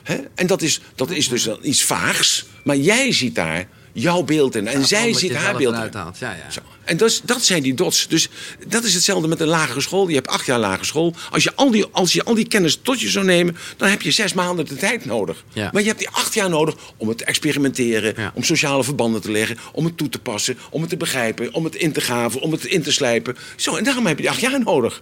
Hè? 0.04 0.18
En 0.36 0.48
dat 0.48 0.62
is, 0.62 0.82
dat 0.96 1.10
is 1.10 1.30
dus 1.30 1.50
iets 1.62 1.84
vaags. 1.84 2.46
Maar 2.64 2.78
jij 2.78 3.12
ziet 3.12 3.36
daar 3.36 3.68
jouw 3.92 4.24
beeld 4.24 4.56
in. 4.56 4.68
En 4.68 4.86
zij 4.86 5.14
ziet 5.14 5.36
haar 5.36 5.58
beeld 5.58 5.76
in. 5.76 5.90
Ja, 5.94 6.12
ja. 6.20 6.52
Zo. 6.52 6.62
En 6.90 6.98
dat, 6.98 7.10
is- 7.10 7.22
dat 7.24 7.44
zijn 7.44 7.64
die 7.64 7.74
dots. 7.74 8.08
Dus 8.08 8.30
dat 8.68 8.84
is 8.84 8.94
hetzelfde 8.94 9.28
met 9.28 9.40
een 9.40 9.48
lagere 9.48 9.82
school. 9.82 10.08
Je 10.08 10.16
hebt 10.16 10.28
acht 10.28 10.46
jaar 10.46 10.60
lagere 10.60 10.86
school. 10.86 11.16
Als 11.32 11.44
je 11.44 11.56
al 11.56 11.72
die, 11.72 11.86
als 11.92 12.14
je 12.14 12.24
al 12.24 12.34
die 12.36 12.48
kennis 12.48 12.80
tot 12.82 13.02
je 13.02 13.10
zou 13.10 13.26
nemen, 13.26 13.58
dan 13.78 13.90
heb 13.90 14.02
je 14.02 14.12
zes 14.12 14.34
maanden 14.34 14.66
de 14.66 14.76
tijd 14.76 15.06
nodig. 15.06 15.44
Ja. 15.54 15.70
Maar 15.74 15.82
je 15.82 15.88
hebt 15.88 16.00
die 16.00 16.10
acht 16.10 16.34
jaar 16.34 16.50
nodig 16.50 16.76
om 16.98 17.08
het 17.08 17.18
te 17.18 17.26
experimenteren, 17.26 18.14
Ja. 18.18 18.32
om 18.36 18.44
sociale 18.44 18.84
verbanden 18.84 19.22
te 19.22 19.32
leggen, 19.32 19.58
om 19.72 19.86
het 19.86 19.98
toe 19.98 20.10
te 20.10 20.20
passen, 20.20 20.58
om 20.70 20.82
het 20.82 20.90
te 20.90 20.98
begrijpen, 20.98 21.54
om 21.54 21.64
het 21.64 21.76
in 21.76 21.92
te 21.92 22.02
gaven, 22.02 22.42
om 22.42 22.52
het 22.52 22.66
in 22.66 22.82
te 22.82 22.92
slijpen. 22.92 23.38
Zo, 23.56 23.76
en 23.76 23.84
daarom 23.84 24.06
heb 24.06 24.16
je 24.16 24.22
die 24.22 24.32
acht 24.32 24.42
jaar 24.42 24.60
nodig. 24.64 25.02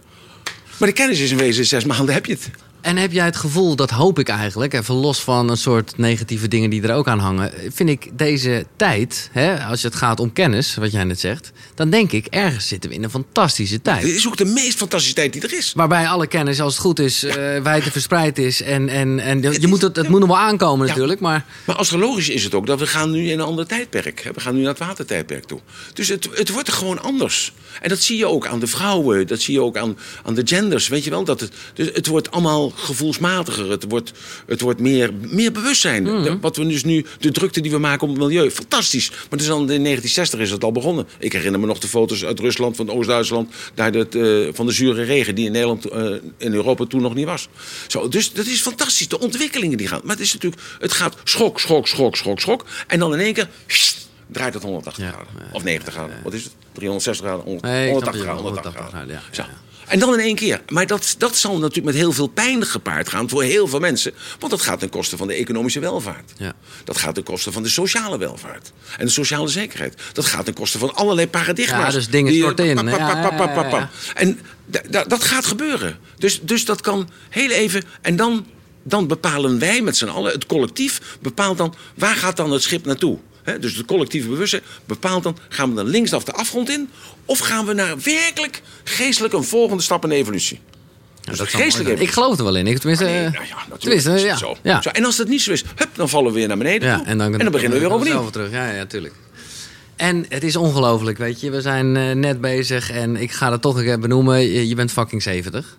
Maar 0.80 0.88
de 0.88 0.94
kennis 0.96 1.20
is 1.20 1.32
in 1.32 1.38
wezen 1.38 1.66
zes 1.66 1.84
maanden 1.86 2.14
heb 2.14 2.26
je 2.26 2.34
het. 2.34 2.50
En 2.88 2.98
heb 2.98 3.12
jij 3.12 3.26
het 3.26 3.36
gevoel, 3.36 3.76
dat 3.76 3.90
hoop 3.90 4.20
ik 4.20 4.30
eigenlijk, 4.30 4.74
even 4.74 4.96
los 4.96 5.20
van 5.20 5.50
een 5.50 5.58
soort 5.58 5.98
negatieve 5.98 6.48
dingen 6.48 6.70
die 6.70 6.82
er 6.82 6.94
ook 6.94 7.08
aan 7.08 7.20
hangen, 7.20 7.52
vind 7.74 7.90
ik 7.90 8.10
deze 8.14 8.66
tijd, 8.76 9.30
hè, 9.32 9.64
als 9.66 9.84
het 9.84 9.96
gaat 9.96 10.20
om 10.20 10.34
kennis, 10.34 10.76
wat 10.76 10.92
jij 10.92 11.04
net 11.04 11.20
zegt, 11.20 11.52
dan 11.76 11.90
denk 11.90 12.12
ik, 12.12 12.26
ergens 12.26 12.68
zitten 12.68 12.90
we 12.90 12.96
in 12.96 13.04
een 13.04 13.10
fantastische 13.10 13.82
tijd. 13.82 14.02
Dit 14.02 14.16
is 14.16 14.28
ook 14.28 14.38
de 14.38 14.46
meest 14.46 14.78
fantastische 14.78 15.16
tijd 15.16 15.34
die 15.34 15.42
er 15.42 15.54
is. 15.54 15.74
Waarbij 15.76 16.08
alle 16.08 16.28
kennis, 16.28 16.62
als 16.62 16.74
het 16.74 16.82
goed 16.82 17.00
is, 17.00 17.24
eh 17.24 17.62
wijd 17.62 17.84
verspreid 17.84 18.38
is. 18.38 18.62
En, 18.62 18.90
en, 18.90 19.20
en 19.20 19.42
je 19.42 19.68
moet 19.68 19.82
het, 19.82 19.96
het 19.96 20.10
moet 20.10 20.20
nog 20.20 20.30
wel 20.30 20.38
aankomen 20.38 20.86
Ja. 20.86 20.92
natuurlijk, 20.92 21.20
maar 21.20 21.46
Maar 21.66 21.76
astrologisch 21.76 22.30
is 22.30 22.44
het 22.44 22.54
ook 22.54 22.68
dat 22.68 22.80
we 22.80 22.88
gaan 22.88 23.12
nu 23.12 23.30
in 23.30 23.40
een 23.40 23.46
ander 23.46 23.68
tijdperk. 23.68 24.30
We 24.34 24.40
gaan 24.40 24.54
nu 24.56 24.60
naar 24.60 24.70
het 24.70 24.80
watertijdperk 24.80 25.44
toe. 25.46 25.60
Dus 25.94 26.08
het, 26.08 26.30
het 26.34 26.50
wordt 26.50 26.68
er 26.68 26.74
gewoon 26.74 27.02
anders. 27.02 27.54
En 27.82 27.90
dat 27.90 28.00
zie 28.00 28.18
je 28.18 28.26
ook 28.26 28.48
aan 28.48 28.60
de 28.60 28.68
vrouwen. 28.68 29.28
Dat 29.28 29.42
zie 29.42 29.54
je 29.54 29.62
ook 29.62 29.78
aan, 29.78 29.98
aan 30.24 30.34
de 30.34 30.42
genders. 30.46 30.88
Weet 30.88 31.04
je 31.04 31.10
wel? 31.10 31.24
Dat 31.24 31.40
het, 31.40 31.52
dus 31.74 31.90
het 31.94 32.08
wordt 32.08 32.32
allemaal 32.32 32.72
gevoelsmatiger. 32.78 33.70
Het 33.72 33.86
wordt, 33.90 34.12
het 34.48 34.62
wordt 34.62 34.80
meer, 34.80 35.14
meer 35.14 35.52
bewustzijn. 35.52 36.04
De- 36.04 36.38
Wat 36.42 36.56
we 36.58 36.68
dus 36.68 36.84
nu, 36.84 37.06
de 37.20 37.32
drukte 37.32 37.62
die 37.62 37.72
we 37.72 37.78
maken 37.78 38.08
op 38.08 38.16
het 38.16 38.24
milieu. 38.24 38.52
Fantastisch. 38.52 39.10
Maar 39.10 39.20
het 39.30 39.42
is 39.42 39.50
al 39.50 39.60
in 39.60 39.66
1960 39.66 40.40
is 40.40 40.52
het 40.52 40.64
al 40.64 40.72
begonnen. 40.72 41.08
Ik 41.20 41.34
herinner 41.34 41.60
me 41.60 41.66
nog 41.66 41.80
de 41.80 41.88
foto's 41.88 42.26
uit 42.26 42.40
Rusland, 42.40 42.76
van 42.76 42.90
Oost-Duitsland. 42.90 43.54
Daar 43.74 43.92
dat, 43.92 44.16
eh, 44.16 44.48
van 44.54 44.66
de 44.66 44.72
zure 44.72 45.04
regen 45.04 45.36
die 45.36 45.46
in 45.46 45.52
Nederland, 45.52 45.86
eh, 45.86 46.10
in 46.38 46.54
Europa 46.54 46.86
toen 46.86 47.02
nog 47.02 47.14
niet 47.14 47.26
was. 47.26 47.48
Zo, 47.88 48.08
dus 48.08 48.34
dat 48.34 48.46
is 48.46 48.62
fantastisch. 48.62 49.08
De 49.08 49.20
ontwikkelingen 49.20 49.78
die 49.78 49.88
gaan. 49.88 50.02
Maar 50.04 50.16
het 50.16 50.26
is 50.26 50.34
natuurlijk, 50.34 50.62
het 50.80 50.92
gaat 50.94 51.16
schok, 51.24 51.60
schok, 51.60 51.88
schok, 51.88 52.16
schok, 52.16 52.40
schok. 52.40 52.66
En 52.88 53.00
dan 53.00 53.14
in 53.14 53.20
één 53.20 53.34
keer 53.34 53.50
draait 54.32 54.54
het 54.54 54.64
180 54.64 55.04
Ja, 55.04 55.10
graden. 55.12 55.54
of 55.54 55.64
90 55.64 55.94
graden. 55.94 56.16
Wat 56.24 56.34
is 56.34 56.44
het? 56.44 56.52
360 56.72 57.26
graden, 57.26 57.46
100, 57.46 57.64
Nee, 57.66 57.90
ik 57.92 57.98
snap 57.98 58.14
180 58.14 58.22
je 58.22 58.28
wel, 58.28 58.36
graden, 58.38 58.54
180 58.54 58.82
180 58.82 58.90
graden. 58.90 59.22
graden, 59.32 59.46
ja, 59.46 59.54
Zo. 59.54 59.67
En 59.88 60.00
dan 60.00 60.14
in 60.14 60.20
één 60.20 60.36
keer. 60.36 60.62
Maar 60.68 60.88
dat, 60.88 61.16
dat 61.18 61.36
zal 61.36 61.54
natuurlijk 61.54 61.86
met 61.86 61.96
heel 61.96 62.12
veel 62.12 62.28
pijn 62.28 62.66
gepaard 62.66 63.10
gaan 63.10 63.30
voor 63.30 63.44
heel 63.44 63.68
veel 63.68 63.80
mensen. 63.80 64.14
Want 64.40 64.52
dat 64.52 64.62
gaat 64.62 64.80
ten 64.80 64.90
koste 64.90 65.18
van 65.18 65.28
de 65.28 65.34
economische 65.34 65.80
welvaart. 65.80 66.32
Ja. 66.38 66.54
Dat 66.84 66.98
gaat 66.98 67.14
ten 67.16 67.24
koste 67.24 67.52
van 67.52 67.64
de 67.64 67.70
sociale 67.70 68.18
welvaart. 68.18 68.72
En 68.98 69.06
de 69.06 69.12
sociale 69.12 69.48
zekerheid. 69.48 70.02
Dat 70.14 70.26
gaat 70.26 70.46
ten 70.46 70.54
koste 70.54 70.78
van 70.78 70.96
allerlei 70.96 71.28
paradigma's. 71.28 71.86
Ja, 71.86 71.92
dus 71.92 72.10
dingen 72.10 72.34
storten 72.34 72.66
in. 72.66 72.76
En 74.16 74.40
da- 74.66 74.82
da- 74.90 75.04
dat 75.04 75.24
gaat 75.24 75.46
gebeuren. 75.46 75.98
Dus, 76.18 76.42
dus 76.42 76.66
dat 76.66 76.82
kan 76.82 77.10
heel 77.30 77.50
even. 77.50 77.84
En 78.02 78.16
dan, 78.16 78.46
dan 78.84 79.08
bepalen 79.08 79.60
wij 79.60 79.82
met 79.82 79.98
z'n 79.98 80.08
allen, 80.08 80.32
het 80.32 80.46
collectief 80.46 81.02
bepaalt 81.22 81.58
dan 81.58 81.76
waar 81.96 82.16
gaat 82.16 82.38
dan 82.38 82.52
het 82.52 82.62
schip 82.64 82.86
naartoe. 82.86 83.18
Hè, 83.48 83.60
dus 83.60 83.76
het 83.76 83.86
collectieve 83.86 84.28
bewustzijn 84.28 84.62
bepaalt 84.86 85.24
dan, 85.24 85.38
gaan 85.50 85.70
we 85.70 85.76
dan 85.76 85.86
linksaf 85.88 86.24
de 86.24 86.32
afgrond 86.32 86.70
in? 86.70 86.90
Of 87.26 87.40
gaan 87.40 87.66
we 87.66 87.74
naar 87.74 87.96
werkelijk 88.04 88.62
geestelijk 88.84 89.34
een 89.34 89.44
volgende 89.44 89.84
stap 89.84 90.04
in 90.04 90.10
de 90.10 90.16
evolutie? 90.16 90.60
Dus 91.22 91.38
dat 91.38 91.50
zijn. 91.50 92.00
Ik 92.02 92.12
geloof 92.12 92.38
er 92.38 92.44
wel 92.44 92.56
in. 92.56 92.68
Ik, 92.68 92.78
tenminste, 92.78 93.06
Nee, 93.06 93.26
eh, 93.26 93.32
nou 93.32 93.46
ja, 93.46 93.56
natuurlijk 93.56 93.80
tenminste, 93.80 94.10
het 94.10 94.22
ja. 94.22 94.36
zo. 94.38 94.56
Ja. 94.64 94.82
Zo, 94.82 94.90
En 94.90 95.06
als 95.06 95.16
dat 95.16 95.28
niet 95.28 95.42
zo 95.42 95.52
is, 95.52 95.64
hup, 95.76 95.90
dan 95.96 96.10
vallen 96.10 96.32
we 96.32 96.38
weer 96.38 96.48
naar 96.48 96.58
beneden 96.58 96.88
Ja, 96.90 97.06
en 97.06 97.18
dan, 97.18 97.32
beginnen 97.32 97.54
we 97.72 97.80
weer 97.80 97.92
opnieuw. 97.92 98.30
terug. 98.30 98.52
Ja, 98.52 98.72
ja, 98.72 98.86
tuurlijk. 98.86 99.14
En 99.96 100.26
het 100.30 100.44
is 100.44 100.56
ongelooflijk, 100.56 101.18
weet 101.18 101.42
je. 101.42 101.52
We 101.52 101.62
zijn 101.62 101.96
eh, 101.98 102.12
net 102.12 102.42
bezig 102.42 102.92
en 102.92 103.16
ik 103.16 103.32
ga 103.32 103.52
het 103.52 103.62
toch 103.62 103.78
een 103.78 103.84
keer 103.84 104.00
benoemen. 104.00 104.40
Je, 104.40 104.68
je 104.68 104.76
bent 104.76 104.92
fucking 104.92 105.22
70. 105.22 105.78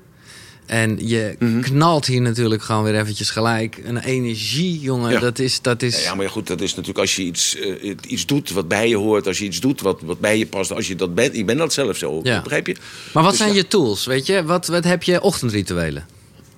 En 0.69 1.09
je 1.09 1.37
Mhm. 1.39 1.61
knalt 1.61 2.07
hier 2.07 2.21
natuurlijk 2.21 2.63
gewoon 2.63 2.83
weer 2.85 2.95
eventjes 3.01 3.31
gelijk. 3.31 3.81
Een 3.85 3.99
energie, 3.99 4.81
jongen. 4.81 5.11
Ja. 5.11 5.19
Dat 5.21 5.39
is... 5.39 5.61
Dat 5.63 5.83
is 5.83 6.03
Ja, 6.05 6.15
maar 6.15 6.31
goed, 6.31 6.47
dat 6.47 6.61
is 6.61 6.71
natuurlijk 6.71 6.99
als 6.99 7.17
je 7.17 7.23
iets, 7.23 7.57
eh, 7.57 7.95
iets 8.09 8.27
doet 8.27 8.51
wat 8.51 8.69
bij 8.69 8.89
je 8.89 8.97
hoort, 8.97 9.27
als 9.27 9.39
je 9.39 9.45
iets 9.45 9.61
doet 9.61 9.81
wat, 9.81 10.01
wat 10.03 10.21
bij 10.21 10.39
je 10.39 10.47
past, 10.47 10.73
als 10.73 10.89
je 10.89 10.95
dat 10.97 11.15
bent, 11.15 11.35
ik 11.35 11.47
ben 11.47 11.57
dat 11.57 11.73
zelf 11.73 11.97
zo, 11.97 12.21
Ja. 12.23 12.43
begrijp 12.43 12.67
je? 12.67 12.77
Maar 13.13 13.23
wat 13.23 13.33
Dus 13.33 13.41
zijn 13.41 13.53
ja. 13.53 13.57
je 13.57 13.69
tools, 13.69 14.07
weet 14.07 14.27
je? 14.27 14.45
Wat, 14.45 14.67
wat 14.67 14.85
heb 14.85 15.03
je 15.03 15.21
ochtendrituelen? 15.23 16.07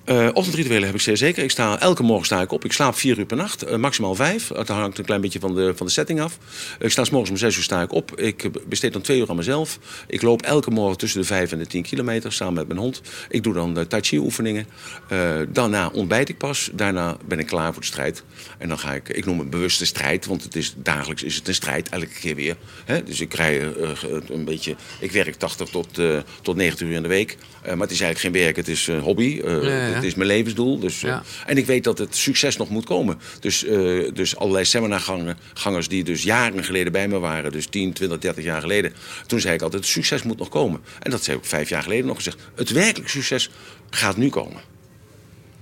Eh, 0.03 0.29
ochtendrituelen 0.33 0.85
heb 0.85 0.95
ik 0.95 1.01
zeer 1.01 1.17
zeker. 1.17 1.43
Ik 1.43 1.51
sta, 1.51 1.79
elke 1.79 2.03
morgen 2.03 2.25
sta 2.25 2.41
ik 2.41 2.51
op. 2.51 2.65
Ik 2.65 2.71
slaap 2.71 2.95
vier 2.95 3.17
uur 3.17 3.25
per 3.25 3.37
nacht, 3.37 3.63
eh, 3.63 3.77
maximaal 3.77 4.15
vijf. 4.15 4.47
Dat 4.47 4.67
hangt 4.67 4.97
een 4.97 5.05
klein 5.05 5.21
beetje 5.21 5.39
van 5.39 5.55
de, 5.55 5.73
van 5.75 5.85
de 5.85 5.91
setting 5.91 6.21
af. 6.21 6.37
Ik 6.79 6.91
sta 6.91 7.03
's 7.03 7.09
morgens 7.09 7.31
om 7.31 7.37
zes 7.37 7.57
uur 7.57 7.63
sta 7.63 7.81
ik 7.81 7.91
op. 7.91 8.19
Ik 8.19 8.43
eh, 8.43 8.51
besteed 8.67 8.93
dan 8.93 9.01
twee 9.01 9.19
uur 9.19 9.29
aan 9.29 9.35
mezelf. 9.35 9.79
Ik 10.07 10.21
loop 10.21 10.41
elke 10.41 10.71
morgen 10.71 10.97
tussen 10.97 11.19
de 11.19 11.27
vijf 11.27 11.51
en 11.51 11.57
de 11.57 11.67
tien 11.67 11.83
kilometer 11.83 12.33
samen 12.33 12.53
met 12.53 12.67
mijn 12.67 12.79
hond. 12.79 13.01
Ik 13.29 13.43
doe 13.43 13.53
dan 13.53 13.87
tai 13.87 14.01
chi 14.01 14.17
oefeningen. 14.17 14.65
Eh, 15.07 15.39
daarna 15.49 15.89
ontbijt 15.93 16.29
ik 16.29 16.37
pas. 16.37 16.69
Daarna 16.73 17.17
ben 17.25 17.39
ik 17.39 17.47
klaar 17.47 17.73
voor 17.73 17.81
de 17.81 17.87
strijd. 17.87 18.23
En 18.57 18.67
dan 18.67 18.79
ga 18.79 18.93
ik, 18.93 19.09
ik 19.09 19.25
noem 19.25 19.39
het 19.39 19.49
bewuste 19.49 19.85
strijd, 19.85 20.25
want 20.25 20.43
het 20.43 20.55
is, 20.55 20.73
dagelijks 20.77 21.23
is 21.23 21.35
het 21.35 21.47
een 21.47 21.53
strijd, 21.53 21.89
elke 21.89 22.19
keer 22.19 22.35
weer. 22.35 22.57
Hè? 22.85 23.03
Dus 23.03 23.19
ik 23.19 23.33
rij 23.33 23.73
eh, 23.73 23.89
een 24.29 24.45
beetje, 24.45 24.75
ik 24.99 25.11
werk 25.11 25.35
80 25.35 25.69
tot, 25.69 25.97
eh, 25.97 26.17
tot 26.41 26.55
90 26.55 26.87
uur 26.87 26.95
in 26.95 27.01
de 27.01 27.07
week. 27.07 27.37
Eh, 27.61 27.73
maar 27.73 27.81
het 27.81 27.91
is 27.91 28.01
eigenlijk 28.01 28.35
geen 28.35 28.43
werk, 28.43 28.55
het 28.55 28.67
is 28.67 28.87
een 28.87 28.99
hobby. 28.99 29.41
Eh, 29.45 29.90
Het 29.95 30.03
is 30.03 30.15
mijn 30.15 30.27
levensdoel. 30.27 30.79
Dus, 30.79 31.03
eh, 31.03 31.09
Ja. 31.09 31.23
En 31.45 31.57
ik 31.57 31.65
weet 31.65 31.83
dat 31.83 31.97
het 31.97 32.15
succes 32.15 32.57
nog 32.57 32.69
moet 32.69 32.85
komen. 32.85 33.19
Dus, 33.39 33.65
eh, 33.65 34.09
dus 34.13 34.35
allerlei 34.35 34.65
seminargangers 34.65 35.87
die 35.87 36.03
dus 36.03 36.23
jaren 36.23 36.63
geleden 36.63 36.91
bij 36.91 37.07
me 37.07 37.19
waren, 37.19 37.51
dus 37.51 37.65
10, 37.65 37.93
20, 37.93 38.19
30 38.19 38.43
jaar 38.43 38.61
geleden. 38.61 38.93
Toen 39.27 39.39
zei 39.39 39.53
ik 39.53 39.61
altijd, 39.61 39.83
het 39.83 39.91
succes 39.91 40.23
moet 40.23 40.37
nog 40.37 40.49
komen. 40.49 40.81
En 40.99 41.11
dat 41.11 41.23
zei 41.23 41.37
ik 41.37 41.43
ook 41.43 41.49
vijf 41.49 41.69
jaar 41.69 41.83
geleden 41.83 42.05
nog 42.05 42.15
gezegd. 42.15 42.37
Het 42.55 42.69
werkelijk 42.69 43.09
succes 43.09 43.49
gaat 43.89 44.17
nu 44.17 44.29
komen. 44.29 44.61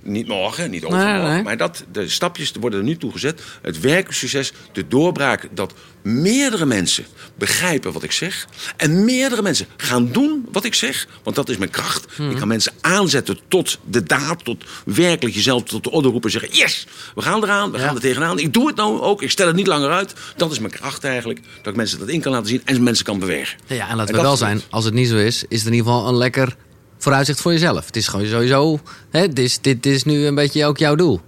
Niet 0.02 0.26
morgen, 0.26 0.70
niet 0.70 0.84
overmorgen. 0.84 1.22
Nee, 1.22 1.32
nee. 1.32 1.42
Maar 1.42 1.56
dat, 1.56 1.84
de 1.92 2.08
stapjes 2.08 2.52
worden 2.60 2.78
er 2.78 2.84
nu 2.84 2.96
toe 2.96 3.12
gezet. 3.12 3.42
Het 3.62 3.80
werkelijk 3.80 4.14
succes, 4.14 4.52
de 4.72 4.88
doorbraak 4.88 5.48
dat 5.54 5.74
meerdere 6.02 6.66
mensen 6.66 7.04
begrijpen 7.38 7.92
wat 7.92 8.02
ik 8.02 8.12
zeg. 8.12 8.46
En 8.76 9.04
meerdere 9.04 9.42
mensen 9.42 9.66
gaan 9.76 10.12
doen 10.12 10.48
wat 10.52 10.64
ik 10.64 10.74
zeg. 10.74 11.06
Want 11.22 11.36
dat 11.36 11.48
is 11.48 11.56
mijn 11.56 11.70
kracht. 11.70 12.06
Hmm. 12.16 12.30
Ik 12.30 12.36
kan 12.36 12.48
mensen 12.48 12.72
aanzetten 12.80 13.38
tot 13.48 13.78
de 13.90 14.02
daad. 14.02 14.44
Tot 14.44 14.64
werkelijk 14.84 15.34
jezelf 15.34 15.62
tot 15.62 15.84
de 15.84 15.90
orde 15.90 16.08
roepen. 16.08 16.30
En 16.32 16.40
zeggen, 16.40 16.58
yes, 16.58 16.86
we 17.14 17.22
gaan 17.22 17.42
eraan, 17.42 17.70
we 17.70 17.78
Ja. 17.78 17.84
gaan 17.84 17.94
er 17.94 18.00
tegenaan. 18.00 18.38
Ik 18.38 18.52
doe 18.52 18.66
het 18.66 18.76
nou 18.76 19.00
ook, 19.00 19.22
ik 19.22 19.30
stel 19.30 19.46
het 19.46 19.56
niet 19.56 19.66
langer 19.66 19.90
uit. 19.90 20.14
Dat 20.36 20.52
is 20.52 20.58
mijn 20.58 20.72
kracht 20.72 21.04
eigenlijk. 21.04 21.40
Dat 21.62 21.66
ik 21.72 21.76
mensen 21.76 21.98
dat 21.98 22.08
in 22.08 22.20
kan 22.20 22.32
laten 22.32 22.48
zien 22.48 22.62
en 22.64 22.82
mensen 22.82 23.04
kan 23.04 23.18
bewegen. 23.18 23.58
Ja, 23.66 23.88
en 23.88 23.96
laten 23.96 24.14
En 24.14 24.20
we 24.20 24.26
wel 24.26 24.36
zijn, 24.36 24.60
als 24.70 24.84
het 24.84 24.94
niet 24.94 25.08
zo 25.08 25.16
is, 25.16 25.44
is 25.48 25.58
het 25.58 25.66
in 25.68 25.74
ieder 25.74 25.92
geval 25.92 26.08
een 26.08 26.16
lekker 26.16 26.56
vooruitzicht 27.00 27.40
voor 27.40 27.52
jezelf. 27.52 27.86
Het 27.86 27.96
is 27.96 28.08
gewoon 28.08 28.26
sowieso, 28.26 28.80
hè, 29.10 29.28
dit, 29.28 29.38
is, 29.38 29.60
dit 29.60 29.86
is 29.86 30.04
nu 30.04 30.26
een 30.26 30.34
beetje 30.34 30.66
ook 30.66 30.78
jouw 30.78 30.94
doel. 30.94 31.20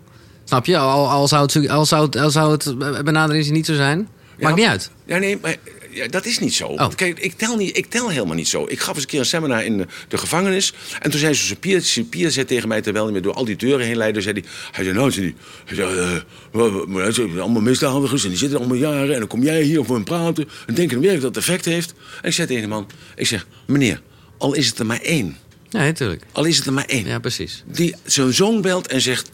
Snap 0.44 0.66
je? 0.66 0.78
Al, 0.78 1.08
al, 1.08 1.28
zou, 1.28 1.42
het, 1.42 1.68
al, 1.68 1.85
zou, 1.85 2.04
het, 2.04 2.16
al 2.16 2.30
zou 2.30 2.52
het 2.52 3.04
benadering 3.04 3.50
niet 3.50 3.66
zo 3.66 3.74
zijn, 3.74 4.08
maakt 4.40 4.56
niet 4.56 4.66
uit. 4.66 4.90
Ja, 5.06 5.18
nee, 5.18 5.38
maar 5.42 5.56
ja, 5.92 6.08
dat 6.08 6.24
is 6.24 6.38
niet 6.38 6.54
zo. 6.54 6.76
Want 6.76 6.94
Kijk, 6.94 7.18
ik 7.18 7.32
tel, 7.32 7.56
niet, 7.56 7.76
ik 7.76 7.87
tel 7.87 8.11
helemaal 8.11 8.35
niet 8.35 8.48
zo. 8.48 8.64
Ik 8.68 8.80
gaf 8.80 8.94
eens 8.94 9.02
een 9.02 9.08
keer 9.08 9.18
een 9.18 9.26
seminar 9.26 9.64
in 9.64 9.76
de, 9.76 9.87
de 10.08 10.18
gevangenis. 10.18 10.74
En 11.00 11.11
toen 11.11 11.20
zei 11.20 11.35
zijn 11.35 11.58
pier, 11.58 12.04
pier 12.11 12.30
zei 12.30 12.46
tegen 12.46 12.68
mij, 12.68 12.80
terwijl 12.80 13.04
hij 13.04 13.14
me 13.14 13.20
door 13.20 13.35
al 13.35 13.44
die 13.44 13.56
deuren 13.56 13.87
heen 13.87 13.96
leidde, 13.96 14.20
zei 14.20 14.40
hij, 14.40 14.50
hij 14.70 14.85
zei, 14.85 14.96
nou, 14.96 15.11
zei 15.11 15.24
hij, 15.24 15.35
hij 15.64 17.12
zei, 17.12 17.28
eh, 17.30 17.40
allemaal 17.40 17.62
misdadigers 17.62 18.22
en 18.22 18.28
die 18.28 18.38
zitten 18.38 18.58
allemaal 18.58 18.76
jaren 18.76 19.12
en 19.12 19.18
dan 19.18 19.28
kom 19.28 19.42
jij 19.42 19.62
hier 19.62 19.85
voor 19.85 19.94
hem 19.94 20.04
praten 20.04 20.48
en 20.66 20.74
denken 20.74 21.00
dan 21.00 21.06
werk 21.06 21.20
dat 21.20 21.35
het 21.35 21.44
effect 21.44 21.64
heeft. 21.64 21.94
En 22.22 22.28
ik 22.28 22.35
zei 22.35 22.46
tegen 22.46 22.62
de 22.62 22.68
man, 22.68 22.87
ik 23.16 23.26
zeg, 23.26 23.46
meneer, 23.66 24.02
al 24.38 24.54
is 24.54 24.66
het 24.66 24.78
er 24.78 24.87
maar 24.87 25.00
één, 25.00 25.37
Nee, 25.72 25.87
natuurlijk. 25.87 26.22
al 26.32 26.44
is 26.44 26.56
het 26.56 26.66
er 26.66 26.72
maar 26.72 26.85
één, 26.85 27.06
Ja, 27.06 27.18
precies. 27.18 27.62
die 27.66 27.94
zijn 28.04 28.35
zoon 28.35 28.61
belt 28.61 28.87
en 28.87 29.00
zegt, 29.00 29.30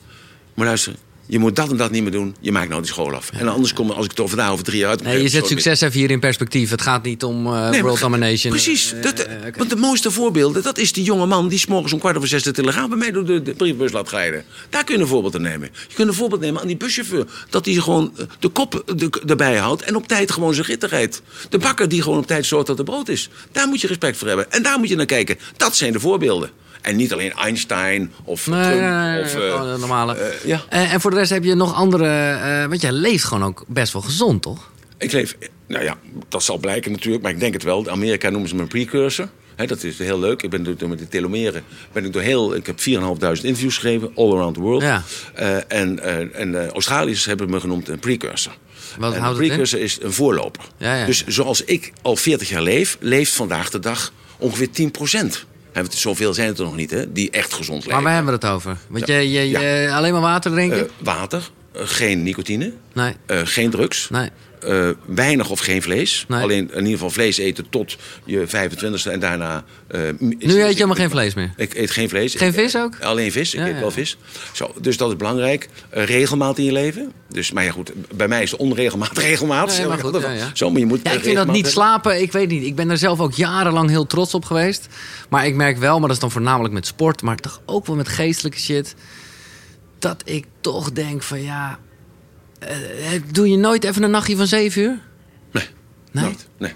maar 0.54 0.66
luister, 0.66 0.94
Je 1.30 1.38
moet 1.38 1.56
dat 1.56 1.70
en 1.70 1.76
dat 1.76 1.90
niet 1.90 2.02
meer 2.02 2.12
doen. 2.12 2.36
Je 2.40 2.52
maakt 2.52 2.68
nou 2.68 2.80
die 2.80 2.90
school 2.90 3.14
af. 3.14 3.30
En 3.32 3.48
anders 3.48 3.72
kom 3.72 3.90
als 3.90 4.04
ik 4.04 4.10
het 4.10 4.20
over 4.20 4.36
vandaag 4.36 4.52
over 4.52 4.64
drie 4.64 4.78
jaar 4.78 4.90
uit. 4.90 5.02
Nee, 5.02 5.22
je 5.22 5.28
zet 5.28 5.46
succes 5.46 5.80
even 5.80 5.98
hier 5.98 6.10
in 6.10 6.20
perspectief. 6.20 6.70
Het 6.70 6.82
gaat 6.82 7.02
niet 7.02 7.24
om 7.24 7.46
uh, 7.46 7.70
nee, 7.70 7.82
world 7.82 8.00
domination. 8.00 8.52
Precies. 8.52 8.92
Uh, 8.94 9.02
dat, 9.02 9.20
okay. 9.20 9.52
Want 9.56 9.70
de 9.70 9.76
mooiste 9.76 10.10
voorbeelden, 10.10 10.62
dat 10.62 10.78
is 10.78 10.92
die 10.92 11.04
jonge 11.04 11.26
man 11.26 11.48
die 11.48 11.58
s'morgens 11.58 11.92
om 11.92 11.98
kwart 11.98 12.16
over 12.16 12.28
zes 12.28 12.42
de 12.42 12.50
telegraaf 12.50 12.88
bij 12.88 12.98
mij 12.98 13.10
door 13.10 13.24
de, 13.24 13.42
de 13.42 13.54
brievenbus 13.54 13.92
laat 13.92 14.10
rijden. 14.10 14.44
Daar 14.70 14.84
kun 14.84 14.94
je 14.94 15.00
een 15.00 15.08
voorbeeld 15.08 15.34
aan 15.34 15.42
nemen. 15.42 15.68
Je 15.88 15.94
kunt 15.94 16.08
een 16.08 16.14
voorbeeld 16.14 16.40
nemen 16.40 16.60
aan 16.60 16.66
die 16.66 16.76
buschauffeur. 16.76 17.26
Dat 17.50 17.64
hij 17.64 17.74
gewoon 17.74 18.12
de 18.38 18.48
kop 18.48 18.82
de, 18.96 19.22
erbij 19.26 19.56
houdt 19.56 19.82
en 19.82 19.96
op 19.96 20.08
tijd 20.08 20.30
gewoon 20.30 20.54
zijn 20.54 20.66
ritten 20.66 20.88
rijdt. 20.88 21.22
De 21.48 21.58
bakker 21.58 21.88
die 21.88 22.02
gewoon 22.02 22.18
op 22.18 22.26
tijd 22.26 22.46
zorgt 22.46 22.66
dat 22.66 22.78
er 22.78 22.84
brood 22.84 23.08
is. 23.08 23.28
Daar 23.52 23.68
moet 23.68 23.80
je 23.80 23.86
respect 23.86 24.16
voor 24.16 24.28
hebben. 24.28 24.52
En 24.52 24.62
daar 24.62 24.78
moet 24.78 24.88
je 24.88 24.96
naar 24.96 25.06
kijken. 25.06 25.38
Dat 25.56 25.76
zijn 25.76 25.92
de 25.92 26.00
voorbeelden. 26.00 26.50
En 26.80 26.96
niet 26.96 27.12
alleen 27.12 27.32
Einstein 27.32 28.12
of 28.24 28.46
nee, 28.46 28.62
Trump. 28.62 28.80
Nee, 28.80 28.90
nee, 28.90 29.22
of, 29.22 29.36
uh, 29.36 29.74
normale. 29.76 30.16
Uh, 30.16 30.44
ja. 30.44 30.64
Uh, 30.72 30.92
en 30.92 31.00
voor 31.00 31.10
de 31.10 31.16
rest 31.16 31.30
heb 31.30 31.44
je 31.44 31.54
nog 31.54 31.74
andere... 31.74 32.66
want 32.68 32.80
jij 32.80 32.92
leeft 32.92 33.24
gewoon 33.24 33.44
ook 33.44 33.64
best 33.66 33.92
wel 33.92 34.02
gezond, 34.02 34.42
toch? 34.42 34.70
Ik 34.98 35.12
leef... 35.12 35.36
Nou 35.66 35.84
ja, 35.84 35.96
dat 36.28 36.42
zal 36.42 36.58
blijken 36.58 36.92
natuurlijk, 36.92 37.22
maar 37.22 37.32
ik 37.32 37.40
denk 37.40 37.52
het 37.52 37.62
wel. 37.62 37.88
Amerika 37.88 38.30
noemen 38.30 38.48
ze 38.48 38.54
me 38.54 38.62
een 38.62 38.68
precursor. 38.68 39.28
He, 39.58 39.66
dat 39.66 39.82
is 39.82 39.98
heel 39.98 40.18
leuk. 40.18 40.42
Ik 40.42 40.50
ben 40.50 40.62
door, 40.62 40.88
met 40.88 40.98
de 40.98 41.08
telomeren 41.08 41.62
ben 41.92 42.04
ik 42.04 42.12
door 42.12 42.22
heel. 42.22 42.54
Ik 42.54 42.66
heb 42.66 42.78
4.500 42.78 42.84
interviews 42.84 43.74
geschreven, 43.74 44.10
all 44.14 44.32
around 44.32 44.54
the 44.54 44.60
world. 44.60 44.82
Ja. 44.82 45.02
Uh, 45.38 45.56
en 45.68 45.98
uh, 46.02 46.40
en 46.40 46.52
de 46.52 46.68
Australiërs 46.72 47.24
hebben 47.24 47.50
me 47.50 47.60
genoemd 47.60 47.88
een 47.88 47.98
precursor. 47.98 48.52
Wat 48.98 49.14
en 49.14 49.24
een 49.24 49.34
precursor 49.34 49.80
is 49.80 49.98
een 50.02 50.12
voorloper. 50.12 50.62
Ja, 50.76 50.94
ja. 50.94 51.06
Dus 51.06 51.26
zoals 51.26 51.64
ik 51.64 51.92
al 52.02 52.16
40 52.16 52.48
jaar 52.48 52.62
leef, 52.62 52.96
leeft 53.00 53.32
vandaag 53.32 53.70
de 53.70 53.78
dag 53.78 54.12
ongeveer 54.36 54.70
10 54.70 54.90
Zoveel 55.88 56.34
zijn 56.34 56.48
het 56.48 56.58
er 56.58 56.64
nog 56.64 56.76
niet, 56.76 56.90
hè, 56.90 57.12
die 57.12 57.30
echt 57.30 57.52
gezond 57.52 57.78
leven. 57.78 57.92
Maar 57.92 58.02
waar 58.02 58.14
hebben 58.14 58.40
we 58.40 58.46
het 58.46 58.54
over? 58.54 58.78
Want 58.88 59.06
je, 59.06 59.30
je, 59.30 59.48
je 59.48 59.58
ja. 59.58 59.96
alleen 59.96 60.12
maar 60.12 60.20
water 60.20 60.50
drinken? 60.50 60.78
Uh, 60.78 60.84
water, 60.98 61.50
geen 61.72 62.22
nicotine, 62.22 62.72
nee. 62.92 63.14
geen 63.26 63.70
drugs. 63.70 64.10
Nee. 64.10 64.30
Uh, 64.64 64.88
weinig 65.06 65.50
of 65.50 65.60
geen 65.60 65.82
vlees. 65.82 66.24
Nee. 66.28 66.42
Alleen 66.42 66.70
in 66.70 66.76
ieder 66.76 66.92
geval 66.92 67.10
vlees 67.10 67.38
eten 67.38 67.68
tot 67.68 67.96
je 68.24 68.46
25e 68.46 69.10
en 69.10 69.20
daarna. 69.20 69.64
Uh, 69.90 70.00
nu 70.18 70.36
eet 70.40 70.52
je 70.52 70.56
helemaal 70.56 70.94
geen 70.94 71.10
vlees 71.10 71.34
meer? 71.34 71.52
Ik 71.56 71.74
eet 71.74 71.90
geen 71.90 72.08
vlees. 72.08 72.34
Geen 72.34 72.52
vis 72.52 72.76
ook? 72.76 73.00
Alleen 73.00 73.32
vis. 73.32 73.54
Ik 73.54 73.60
eet 73.60 73.74
ja. 73.74 73.80
wel 73.80 73.90
vis. 73.90 74.16
Zo, 74.52 74.74
dus 74.80 74.96
dat 74.96 75.10
is 75.10 75.16
belangrijk. 75.16 75.68
Uh, 75.96 76.04
regelmaat 76.04 76.58
in 76.58 76.64
je 76.64 76.72
leven. 76.72 77.12
Dus, 77.28 77.52
maar 77.52 77.64
ja, 77.64 77.70
goed. 77.70 77.92
Bij 78.14 78.28
mij 78.28 78.42
is 78.42 78.50
het 78.50 78.60
onregelmaat 78.60 79.18
regelmaat. 79.28 79.86
Maar 79.88 79.98
goed. 79.98 80.24
Zo, 80.52 80.70
maar 80.70 80.80
je 80.80 80.86
moet 80.86 81.00
Ja, 81.02 81.10
ik 81.10 81.22
vind 81.22 81.36
dat 81.36 81.46
niet 81.46 81.66
slapen. 81.66 82.20
Ik 82.20 82.32
weet 82.32 82.48
niet. 82.48 82.64
Ik 82.64 82.74
ben 82.74 82.90
er 82.90 82.98
zelf 82.98 83.20
ook 83.20 83.32
jarenlang 83.32 83.88
heel 83.88 84.06
trots 84.06 84.34
op 84.34 84.44
geweest. 84.44 84.86
Maar 85.28 85.46
ik 85.46 85.54
merk 85.54 85.78
wel, 85.78 85.98
maar 85.98 86.08
dat 86.08 86.16
is 86.16 86.22
dan 86.22 86.30
voornamelijk 86.30 86.74
met 86.74 86.86
sport, 86.86 87.22
maar 87.22 87.36
toch 87.36 87.60
ook 87.64 87.86
wel 87.86 87.96
met 87.96 88.08
geestelijke 88.08 88.58
shit. 88.58 88.94
Dat 89.98 90.22
ik 90.24 90.44
toch 90.60 90.92
denk 90.92 91.22
van 91.22 91.42
ja. 91.42 91.78
Eh, 92.58 93.22
doe 93.32 93.50
je 93.50 93.56
nooit 93.56 93.84
even 93.84 94.02
een 94.02 94.10
nachtje 94.10 94.36
van 94.36 94.46
zeven 94.46 94.82
uur? 94.82 94.98
Nee, 95.52 95.64
Nee? 96.12 96.24
nooit. 96.24 96.46
Nee. 96.58 96.72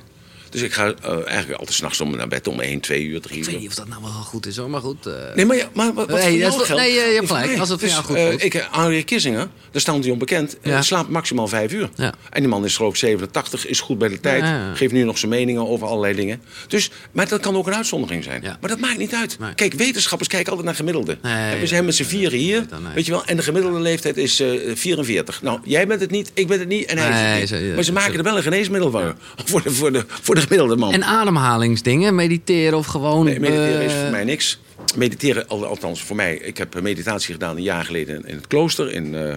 Dus 0.52 0.62
ik 0.62 0.72
ga 0.72 0.94
eh, 1.02 1.10
eigenlijk 1.26 1.58
altijd 1.58 1.72
s'nachts 1.76 2.00
om 2.00 2.16
naar 2.16 2.28
bed 2.28 2.48
om 2.48 2.60
1, 2.60 2.80
2 2.80 3.04
uur, 3.04 3.20
3 3.20 3.38
Ik 3.38 3.44
weet 3.44 3.54
uur. 3.54 3.60
niet 3.60 3.68
of 3.68 3.74
dat 3.74 3.88
nou 3.88 4.02
wel 4.02 4.10
goed 4.12 4.46
is 4.46 4.56
hoor, 4.56 4.70
maar 4.70 4.80
goed. 4.80 5.06
eh, 5.06 5.12
Nee, 5.34 5.44
maar, 5.46 5.56
ja, 5.56 5.68
maar 5.74 5.92
wat, 5.94 6.10
wat 6.10 6.20
Nee, 6.22 6.38
geldt... 6.40 6.68
nee, 6.68 6.92
je- 6.92 7.00
je 7.00 7.14
hebt 7.14 7.26
gelijk. 7.26 7.58
Als 7.58 7.68
het 7.68 7.78
voor 7.78 7.88
dus, 7.88 7.90
jou 7.96 8.04
goed 8.04 8.18
voelt. 8.18 8.42
ik, 8.44 8.66
Henri 8.70 9.04
Kissinger, 9.04 9.48
daar 9.70 9.80
stond 9.80 10.04
hij 10.04 10.12
onbekend, 10.12 10.56
Ja. 10.62 10.82
slaapt 10.82 11.08
maximaal 11.08 11.48
vijf 11.48 11.72
uur. 11.72 11.90
Ja. 11.94 12.14
En 12.30 12.40
die 12.40 12.48
man 12.48 12.64
is 12.64 12.76
geloof 12.76 12.92
ik 12.92 12.98
87, 12.98 13.66
is 13.66 13.80
goed 13.80 13.98
bij 13.98 14.08
de 14.08 14.20
tijd. 14.20 14.42
Ja. 14.42 14.74
Geeft 14.74 14.92
nu 14.92 15.02
nog 15.04 15.18
zijn 15.18 15.30
meningen 15.30 15.68
over 15.68 15.86
allerlei 15.86 16.14
dingen. 16.14 16.42
Dus, 16.68 16.90
maar 17.12 17.28
dat 17.28 17.40
kan 17.40 17.56
ook 17.56 17.66
een 17.66 17.74
uitzondering 17.74 18.24
zijn. 18.24 18.40
Maar 18.60 18.70
dat 18.70 18.78
maakt 18.78 18.98
niet 18.98 19.14
uit. 19.14 19.38
Nee. 19.38 19.54
Kijk, 19.54 19.72
wetenschappers 19.74 20.28
kijken 20.28 20.48
altijd 20.48 20.66
naar 20.66 20.76
gemiddelde. 20.76 21.18
En 21.22 21.60
we 21.60 21.66
zijn 21.66 21.84
met 21.84 21.94
z'n 21.94 22.04
vieren 22.04 22.38
hier, 22.38 22.66
weet 22.94 23.06
je 23.06 23.12
wel. 23.12 23.24
En 23.24 23.36
de 23.36 23.42
gemiddelde 23.42 23.80
leeftijd 23.80 24.16
is 24.16 24.40
eh, 24.40 24.48
44. 24.74 25.42
Nou, 25.42 25.60
jij 25.64 25.86
bent 25.86 26.00
het 26.00 26.10
niet, 26.10 26.30
ik 26.34 26.46
ben 26.46 26.58
het 26.58 26.68
niet 26.68 26.84
en 26.86 26.98
hij 26.98 27.42
is 27.42 27.50
het 27.50 27.60
niet. 27.62 27.74
maar 27.74 27.84
ze 27.84 27.92
maken 27.92 28.14
er 28.16 28.22
wel 28.22 28.36
een 28.36 28.42
geneesmiddel 28.42 28.90
voor. 28.90 29.14
Voor, 29.44 29.62
de, 29.62 29.70
voor, 29.70 29.92
de, 29.92 30.04
voor 30.08 30.34
de 30.34 30.40
gemiddelde 30.42 30.76
man. 30.76 30.92
En 30.92 31.04
ademhalingsdingen, 31.04 32.14
mediteren 32.14 32.78
of 32.78 32.86
gewoon. 32.86 33.24
Nee, 33.24 33.40
mediteren 33.40 33.82
is 33.82 33.92
eh, 33.92 34.00
voor 34.00 34.10
mij 34.10 34.24
niks. 34.24 34.58
Mediteren, 34.96 35.48
al- 35.48 35.66
althans 35.66 36.02
voor 36.02 36.16
mij. 36.16 36.34
Ik 36.36 36.58
heb 36.58 36.80
meditatie 36.80 37.32
gedaan 37.32 37.56
een 37.56 37.62
jaar 37.62 37.84
geleden 37.84 38.26
in 38.26 38.34
het 38.36 38.46
klooster 38.46 38.92
in, 38.92 39.14
eh, 39.14 39.34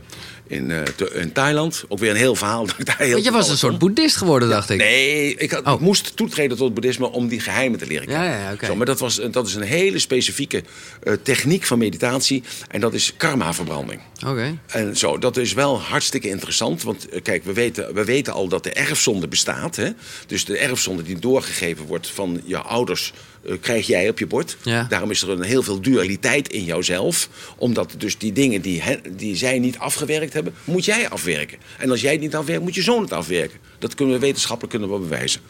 in, 0.48 0.72
eh, 0.72 0.82
in 1.22 1.32
Thailand. 1.32 1.84
Ook 1.88 2.00
weer 2.00 2.10
een 2.10 2.16
heel 2.16 2.36
verhaal. 2.36 2.66
Dat 2.66 2.76
ik 2.80 2.86
daar 2.86 2.98
heel 2.98 3.12
Want 3.12 3.24
je 3.24 3.32
was 3.32 3.50
een 3.50 3.58
soort 3.58 3.80
boeddhist 3.80 4.16
geworden, 4.18 4.50
dacht 4.50 4.70
ik. 4.70 4.78
Nee, 4.78 5.36
ik, 5.36 5.52
had, 5.52 5.66
Oh. 5.66 5.74
ik 5.74 5.80
moest 5.80 6.16
toetreden 6.16 6.58
tot 6.58 6.66
het 6.66 6.74
boeddhisme 6.74 7.12
om 7.12 7.28
die 7.28 7.40
geheimen 7.40 7.80
te 7.80 7.88
leren 7.88 8.08
kennen. 8.08 8.30
ja. 8.30 8.56
Zo, 8.66 8.76
maar 8.76 8.86
dat, 8.86 9.00
was, 9.00 9.22
dat 9.32 9.48
is 9.48 9.56
een 9.56 9.62
hele 9.62 10.00
specifieke 10.00 10.64
eh, 11.04 11.14
techniek 11.24 11.64
van 11.64 11.78
meditatie. 11.78 12.44
En 12.68 12.80
dat 12.80 12.94
is 12.94 13.14
karma-verbranding. 13.18 14.02
Oké. 14.28 14.58
En 14.68 14.98
zo, 14.98 15.18
dat 15.18 15.38
is 15.38 15.54
wel 15.54 15.80
hartstikke 15.82 16.30
interessant. 16.30 16.84
Want 16.84 17.10
eh, 17.10 17.22
kijk, 17.22 17.44
we 17.44 17.54
weten, 17.54 17.94
we 17.94 18.04
weten 18.06 18.34
al 18.34 18.48
dat 18.48 18.64
de 18.64 18.72
erfzonde 18.72 19.28
bestaat. 19.28 19.76
Hè? 19.76 19.90
Dus 20.28 20.46
de 20.46 20.58
erfzonde 20.58 21.04
die 21.04 21.20
doorgegeven 21.20 21.86
wordt 21.86 22.08
van 22.10 22.42
je 22.46 22.58
ouders, 22.58 23.14
eh, 23.14 23.20
krijg 23.62 23.88
jij 23.88 24.10
op 24.10 24.20
je 24.20 24.28
bord. 24.28 24.58
Ja. 24.62 24.86
Daarom 24.90 25.12
is 25.12 25.22
er 25.22 25.30
een 25.30 25.42
heel 25.42 25.64
veel 25.64 25.82
dualiteit 25.82 26.52
in 26.52 26.64
jouzelf. 26.64 27.30
Omdat 27.58 27.96
dus 27.98 28.18
die 28.18 28.32
dingen 28.32 28.62
die, 28.62 28.84
die 29.12 29.36
zij 29.36 29.60
niet 29.60 29.78
afgewerkt 29.78 30.34
hebben, 30.34 30.54
moet 30.64 30.86
jij 30.86 31.10
afwerken. 31.10 31.58
En 31.78 31.92
als 31.92 32.02
jij 32.02 32.12
het 32.12 32.22
niet 32.22 32.36
afwerkt, 32.36 32.64
moet 32.64 32.76
je 32.76 32.82
zoon 32.82 33.02
het 33.02 33.14
afwerken. 33.14 33.60
Dat 33.80 33.96
kunnen 33.96 34.16
we 34.16 34.22
wetenschappelijk 34.22 34.78
kunnen 34.78 35.00
we 35.00 35.08
bewijzen. 35.08 35.42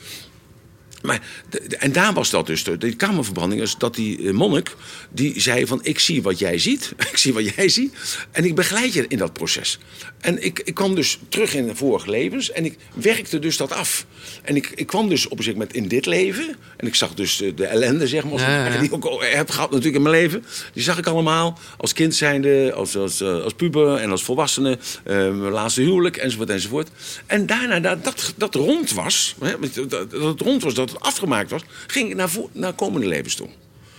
Maar, 1.05 1.21
de- 1.49 1.77
en 1.77 1.91
daar 1.91 2.13
was 2.13 2.29
dat 2.29 2.47
dus, 2.47 2.63
de, 2.63 2.77
de 2.77 2.93
kamerverbranding, 2.95 3.61
is 3.61 3.75
dat 3.77 3.95
die 3.95 4.27
eh, 4.27 4.33
monnik, 4.33 4.75
die 5.11 5.41
zei 5.41 5.65
van, 5.67 5.79
ik 5.83 5.99
zie 5.99 6.21
wat 6.21 6.39
jij 6.39 6.57
ziet, 6.57 6.93
ik 7.11 7.17
zie 7.17 7.33
wat 7.33 7.55
jij 7.55 7.69
ziet, 7.69 7.93
en 8.31 8.45
ik 8.45 8.55
begeleid 8.55 8.93
je 8.93 9.05
in 9.07 9.17
dat 9.17 9.33
proces. 9.33 9.79
En 10.19 10.43
ik, 10.43 10.59
ik 10.65 10.73
kwam 10.75 10.95
dus 10.95 11.19
terug 11.29 11.53
in 11.53 11.67
de 11.67 11.75
vorige 11.75 12.09
levens 12.09 12.51
en 12.51 12.65
ik 12.65 12.77
werkte 12.93 13.39
dus 13.39 13.57
dat 13.57 13.71
af. 13.71 14.05
En 14.41 14.55
ik, 14.55 14.71
ik 14.75 14.87
kwam 14.87 15.09
dus 15.09 15.25
op 15.25 15.31
een 15.31 15.37
gegeven 15.37 15.59
moment 15.59 15.75
in 15.77 15.87
dit 15.87 16.05
leven, 16.05 16.55
en 16.77 16.87
ik 16.87 16.95
zag 16.95 17.13
dus 17.13 17.37
de, 17.37 17.53
de 17.53 17.65
ellende, 17.65 18.07
zeg 18.07 18.23
maar, 18.23 18.39
Ja, 18.39 18.67
ja, 18.67 18.77
die 18.79 18.91
ik 18.91 19.05
ook 19.05 19.23
heb 19.23 19.49
gehad 19.49 19.69
natuurlijk 19.69 19.95
in 19.95 20.01
mijn 20.01 20.15
leven. 20.15 20.45
Die 20.73 20.83
zag 20.83 20.97
ik 20.97 21.07
allemaal, 21.07 21.59
als 21.77 21.93
kind 21.93 22.15
zijnde, 22.15 22.73
als, 22.75 22.95
als, 22.97 23.21
eh, 23.21 23.43
als 23.43 23.53
puber 23.53 23.95
en 23.97 24.11
als 24.11 24.23
volwassene, 24.23 24.77
eh, 25.03 25.15
mijn 25.15 25.51
laatste 25.51 25.81
huwelijk, 25.81 26.17
enzovoort, 26.17 26.49
enzovoort. 26.49 26.89
En 27.25 27.45
daarna, 27.45 27.79
dat 27.79 28.03
dat, 28.03 28.33
dat 28.37 28.55
rond 28.55 28.91
was, 28.93 29.35
hè, 29.43 29.53
dat, 29.87 29.89
dat 30.11 30.11
het 30.11 30.41
rond 30.41 30.63
was, 30.63 30.73
dat 30.73 30.94
het 30.95 31.03
afgemaakt 31.03 31.49
was, 31.51 31.62
ging 31.88 32.10
ik 32.10 32.15
naar, 32.15 32.29
naar 32.51 32.73
komende 32.73 33.08
levens 33.08 33.36
toe. 33.36 33.47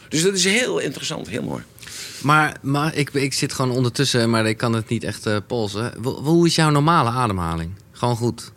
Dus 0.08 0.22
dat 0.22 0.34
is 0.34 0.44
heel 0.44 0.78
interessant, 0.78 1.28
heel 1.28 1.42
mooi. 1.42 1.62
Maar, 2.22 2.56
maar 2.62 2.94
ik, 2.94 3.10
ik 3.10 3.32
zit 3.32 3.52
gewoon 3.52 3.70
ondertussen, 3.76 4.30
maar 4.30 4.46
ik 4.46 4.56
kan 4.56 4.72
het 4.72 4.88
niet 4.88 5.04
echt 5.04 5.26
eh, 5.26 5.36
polsen. 5.46 5.92
Hoe 6.02 6.46
is 6.46 6.54
jouw 6.54 6.70
normale 6.70 7.10
ademhaling? 7.10 7.70
Gewoon 7.92 8.16
goed. 8.16 8.52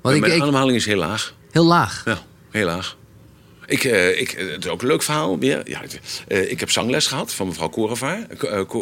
Want 0.00 0.14
ik, 0.14 0.20
Mijn 0.20 0.34
ik, 0.34 0.40
ademhaling 0.42 0.76
is 0.76 0.86
heel 0.86 0.96
laag. 0.98 1.34
heel 1.50 1.64
laag. 1.64 2.02
Ja, 2.04 2.18
heel 2.50 2.66
laag. 2.66 2.96
Ik, 3.70 3.84
eh, 3.84 4.20
ik, 4.20 4.30
het 4.30 4.64
is 4.64 4.70
ook 4.70 4.82
een 4.82 4.88
leuk 4.88 5.02
verhaal 5.02 5.38
weer. 5.38 5.62
Ja, 5.64 5.80
eh, 6.28 6.50
ik 6.50 6.60
heb 6.60 6.70
zangles 6.70 7.06
gehad 7.06 7.34
van 7.34 7.46
mevrouw 7.46 7.68
Korevaar. 7.68 8.26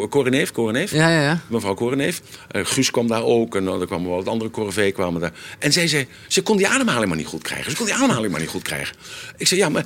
Koreneef, 0.09 0.51
Koreneef. 0.51 0.91
Ja, 0.91 1.09
ja, 1.09 1.21
ja. 1.21 1.39
Mevrouw 1.47 1.73
Koreneef. 1.73 2.21
Eh, 2.51 2.65
Guus 2.65 2.91
kwam 2.91 3.07
daar 3.07 3.23
ook. 3.23 3.55
En 3.55 3.65
dan 3.65 3.85
kwamen 3.85 4.07
wel 4.07 4.15
wat 4.17 4.27
andere 4.27 4.49
Correvee 4.49 4.91
kwamen 4.91 5.21
daar. 5.21 5.31
En 5.59 5.71
zij 5.71 5.87
zei, 5.87 6.07
ze 6.27 6.41
kon 6.41 6.57
die 6.57 6.67
ademhaling 6.67 7.07
maar 7.07 7.17
niet 7.17 7.27
goed 7.27 7.43
krijgen. 7.43 7.71
Ze 7.71 7.77
kon 7.77 7.85
die 7.85 7.95
ademhaling 7.95 8.31
maar 8.31 8.39
niet 8.41 8.49
goed 8.49 8.61
krijgen. 8.61 8.95
Ik 9.37 9.47
zei, 9.47 9.59
ja, 9.59 9.69
maar 9.69 9.85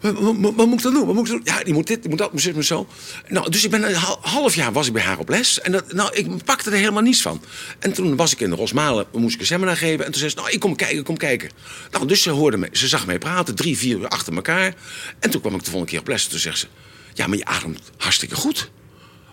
wat, 0.00 0.66
moet 0.66 0.72
ik 0.72 0.82
dan 0.82 0.92
doen? 0.92 1.06
Wat 1.06 1.14
moet 1.14 1.26
ik 1.26 1.32
doen? 1.32 1.40
Ja, 1.44 1.62
die 1.62 1.74
moet 1.74 1.86
dit, 1.86 2.00
die 2.00 2.08
moet 2.10 2.18
dat, 2.18 2.32
moet 2.32 2.66
zo. 2.66 2.86
Nou, 3.28 3.50
dus 3.50 3.64
ik 3.64 3.70
ben 3.70 3.82
een 3.88 3.94
hal- 3.94 4.18
half 4.20 4.54
jaar 4.54 4.72
was 4.72 4.86
ik 4.86 4.92
bij 4.92 5.02
haar 5.02 5.18
op 5.18 5.28
les. 5.28 5.60
En 5.60 5.72
dat, 5.72 5.92
nou, 5.92 6.10
ik 6.14 6.44
pakte 6.44 6.70
er 6.70 6.76
helemaal 6.76 7.02
niets 7.02 7.22
van. 7.22 7.42
En 7.78 7.92
toen 7.92 8.16
was 8.16 8.32
ik 8.32 8.40
in 8.40 8.52
Rosmalen, 8.52 9.06
moest 9.12 9.34
ik 9.34 9.40
een 9.40 9.46
seminar 9.46 9.76
geven. 9.76 10.04
En 10.04 10.10
toen 10.10 10.20
zei 10.20 10.30
ze, 10.30 10.36
nou, 10.36 10.50
ik 10.50 10.60
kom 10.60 10.76
kijken, 10.76 10.98
ik 10.98 11.04
kom 11.04 11.16
kijken. 11.16 11.50
Nou, 11.90 12.06
dus 12.06 12.22
ze 12.22 12.30
hoorde 12.30 12.56
me, 12.56 12.68
ze 12.72 12.88
zag 12.88 13.06
mij 13.06 13.18
praten, 13.18 13.54
drie, 13.54 13.76
vier 13.78 13.98
uur 13.98 14.08
achter 14.08 14.32
elkaar. 14.38 14.74
En 15.18 15.30
toen 15.30 15.40
kwam 15.40 15.52
ik 15.54 15.58
de 15.58 15.64
volgende 15.70 15.90
keer 15.90 16.00
op 16.00 16.08
les. 16.08 16.24
En 16.24 16.30
toen 16.30 16.38
zegt 16.38 16.58
ze, 16.58 16.66
ja, 17.14 17.26
maar 17.26 17.38
je 17.38 17.44
ademt 17.44 17.80
hartstikke 17.96 18.34
goed. 18.34 18.70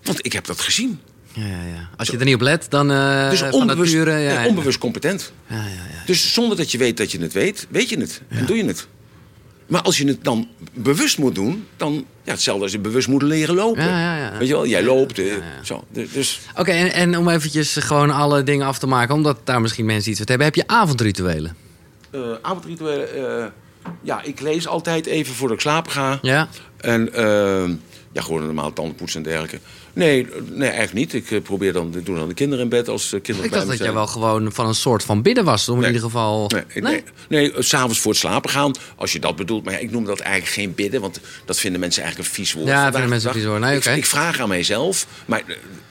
Want 0.04 0.26
ik 0.26 0.34
heb 0.34 0.46
dat 0.46 0.60
gezien. 0.60 1.00
ja, 1.34 1.46
ja, 1.46 1.64
ja. 1.64 1.90
Als 1.98 2.08
je 2.08 2.18
er 2.18 2.26
niet 2.26 2.36
op 2.36 2.42
let, 2.42 2.66
dan 2.70 2.92
eh 2.92 3.30
Dus 3.30 3.40
van 3.40 3.52
onbewust, 3.52 3.94
nature... 3.94 4.12
Ja, 4.12 4.32
ja, 4.32 4.42
ja. 4.42 4.48
onbewust 4.48 4.78
competent. 4.78 5.32
Ja, 5.48 5.56
ja, 5.56 5.64
ja. 5.64 6.04
Dus 6.06 6.34
zonder 6.34 6.58
dat 6.58 6.72
je 6.72 6.78
weet 6.78 6.98
dat 6.98 7.12
je 7.12 7.20
het 7.22 7.34
weet, 7.34 7.68
weet 7.70 7.90
je 7.90 8.00
het. 8.00 8.22
En 8.28 8.46
doe 8.46 8.58
je 8.58 8.66
het. 8.66 8.88
Maar 9.68 9.82
als 9.82 9.98
je 9.98 10.08
het 10.08 10.24
dan 10.24 10.48
bewust 10.74 11.18
moet 11.18 11.36
doen, 11.36 11.68
dan 11.78 12.06
ja, 12.24 12.32
hetzelfde 12.32 12.64
als 12.64 12.72
je 12.72 12.80
bewust 12.80 13.08
moet 13.08 13.22
leren 13.22 13.56
lopen. 13.56 13.84
Ja, 13.84 14.16
ja, 14.18 14.18
ja. 14.32 14.38
Weet 14.38 14.48
je 14.48 14.54
wel, 14.54 14.68
jij 14.68 14.84
loopt. 14.84 15.20
eh. 15.20 15.34
Zo. 15.64 15.84
Dus- 15.92 16.40
Oké, 16.56 16.72
en, 16.72 16.92
en 16.94 17.18
om 17.18 17.30
eventjes 17.30 17.76
gewoon 17.76 18.12
alle 18.12 18.44
dingen 18.44 18.68
af 18.68 18.80
te 18.80 18.88
maken, 18.88 19.16
omdat 19.16 19.40
daar 19.44 19.62
misschien 19.62 19.86
mensen 19.86 20.10
iets 20.12 20.20
van 20.20 20.28
hebben. 20.30 20.46
Heb 20.48 20.56
je 20.56 20.68
avondrituelen? 20.68 21.56
eh 22.12 22.22
avondrituelen. 22.42 23.14
eh, 23.40 23.46
ja, 24.02 24.22
ik 24.24 24.40
lees 24.40 24.68
altijd 24.68 25.06
even 25.06 25.36
voordat 25.36 25.58
ik 25.58 25.62
slapen 25.64 25.92
ga. 25.92 26.20
Ja? 26.22 26.48
En 26.78 27.14
eh, 27.14 27.70
Ja, 28.12 28.22
gewoon 28.22 28.46
normaal 28.46 28.74
tandenpoetsen 28.74 29.18
en 29.24 29.30
dergelijke. 29.30 29.60
Nee, 29.94 30.28
nee, 30.52 30.70
eigenlijk 30.70 30.94
niet. 30.94 31.14
Ik 31.14 31.32
eh, 31.32 31.42
probeer 31.42 31.74
dan, 31.74 31.94
ik 31.98 32.06
doe 32.06 32.16
dan 32.18 32.28
de 32.28 32.34
kinderen 32.34 32.64
in 32.64 32.70
bed 32.70 32.88
als 32.90 33.14
eh, 33.14 33.22
kinderen 33.22 33.50
Ik 33.50 33.56
dacht 33.56 33.68
dat 33.68 33.78
jij 33.78 33.94
wel 33.94 34.08
gewoon 34.08 34.54
van 34.54 34.68
een 34.68 34.76
soort 34.76 35.04
van 35.04 35.22
bidden 35.22 35.44
was. 35.46 35.70
Om 35.70 35.76
Nee. 35.80 35.88
in 35.88 35.94
ieder 35.94 36.10
geval... 36.10 36.52
Nee, 36.74 36.84
nee, 36.84 37.04
nee, 37.30 37.54
eh, 37.54 37.62
s'avonds 37.62 38.00
voor 38.00 38.12
het 38.12 38.20
slapen 38.20 38.50
gaan, 38.50 38.72
als 38.96 39.12
je 39.12 39.20
dat 39.20 39.36
bedoelt. 39.36 39.64
Maar 39.64 39.74
ja, 39.74 39.80
ik 39.80 39.92
noem 39.92 40.06
dat 40.06 40.20
eigenlijk 40.20 40.54
geen 40.54 40.76
bidden, 40.76 41.02
want 41.02 41.20
dat 41.46 41.60
vinden 41.60 41.80
mensen 41.80 42.04
eigenlijk 42.04 42.30
een 42.32 42.36
vies 42.36 42.54
woord. 42.54 42.68
Ja, 42.68 42.84
vinden 42.84 43.02
de 43.02 43.08
mensen 43.08 43.30
een 43.30 43.36
vies 43.36 43.46
woord. 43.46 43.60
Nee, 43.60 43.98
Ik- 43.98 44.06
vraag 44.06 44.40
aan 44.40 44.50
mijzelf, 44.50 45.08
maar 45.26 45.44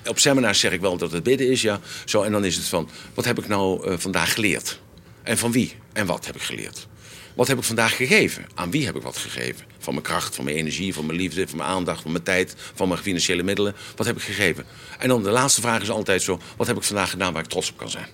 op 0.07 0.19
seminars 0.19 0.61
zeg 0.61 0.73
ik 0.73 0.81
wel 0.81 0.97
dat 0.97 1.13
het 1.13 1.23
bidden 1.23 1.51
is, 1.51 1.63
ja. 1.63 1.81
Zo, 2.05 2.23
en 2.23 2.33
dan 2.33 2.45
is 2.45 2.57
het 2.57 2.65
van, 2.65 2.89
wat 3.15 3.25
heb 3.25 3.39
ik 3.39 3.49
nou 3.49 3.99
vandaag 3.99 4.33
geleerd? 4.35 4.81
En 5.23 5.39
van 5.39 5.53
wie? 5.53 5.75
En 5.93 6.07
wat 6.07 6.27
heb 6.27 6.35
ik 6.37 6.43
geleerd? 6.43 6.87
Wat 7.35 7.49
heb 7.49 7.59
ik 7.59 7.65
vandaag 7.65 7.97
gegeven? 7.97 8.47
Aan 8.55 8.71
wie 8.71 8.87
heb 8.87 8.97
ik 8.97 9.03
wat 9.03 9.17
gegeven? 9.17 9.67
Van 9.79 9.93
mijn 9.95 10.07
kracht, 10.07 10.35
van 10.35 10.45
mijn 10.45 10.57
energie, 10.57 10.95
van 10.95 11.07
mijn 11.07 11.19
liefde, 11.19 11.49
van 11.49 11.57
mijn 11.57 11.69
aandacht, 11.69 12.03
van 12.03 12.13
mijn 12.13 12.25
tijd, 12.25 12.55
van 12.75 12.89
mijn 12.89 13.01
financiële 13.01 13.43
middelen. 13.43 13.75
Wat 13.97 14.07
heb 14.07 14.17
ik 14.17 14.23
gegeven? 14.23 14.65
En 14.99 15.09
dan 15.09 15.23
de 15.23 15.31
laatste 15.31 15.61
vraag 15.61 15.83
is 15.83 15.91
altijd 15.91 16.23
zo: 16.23 16.41
wat 16.57 16.67
heb 16.67 16.77
ik 16.77 16.83
vandaag 16.83 17.11
gedaan 17.11 17.33
waar 17.33 17.43
ik 17.43 17.49
trots 17.49 17.71
op 17.71 17.77
kan 17.77 17.91
zijn? 17.91 18.07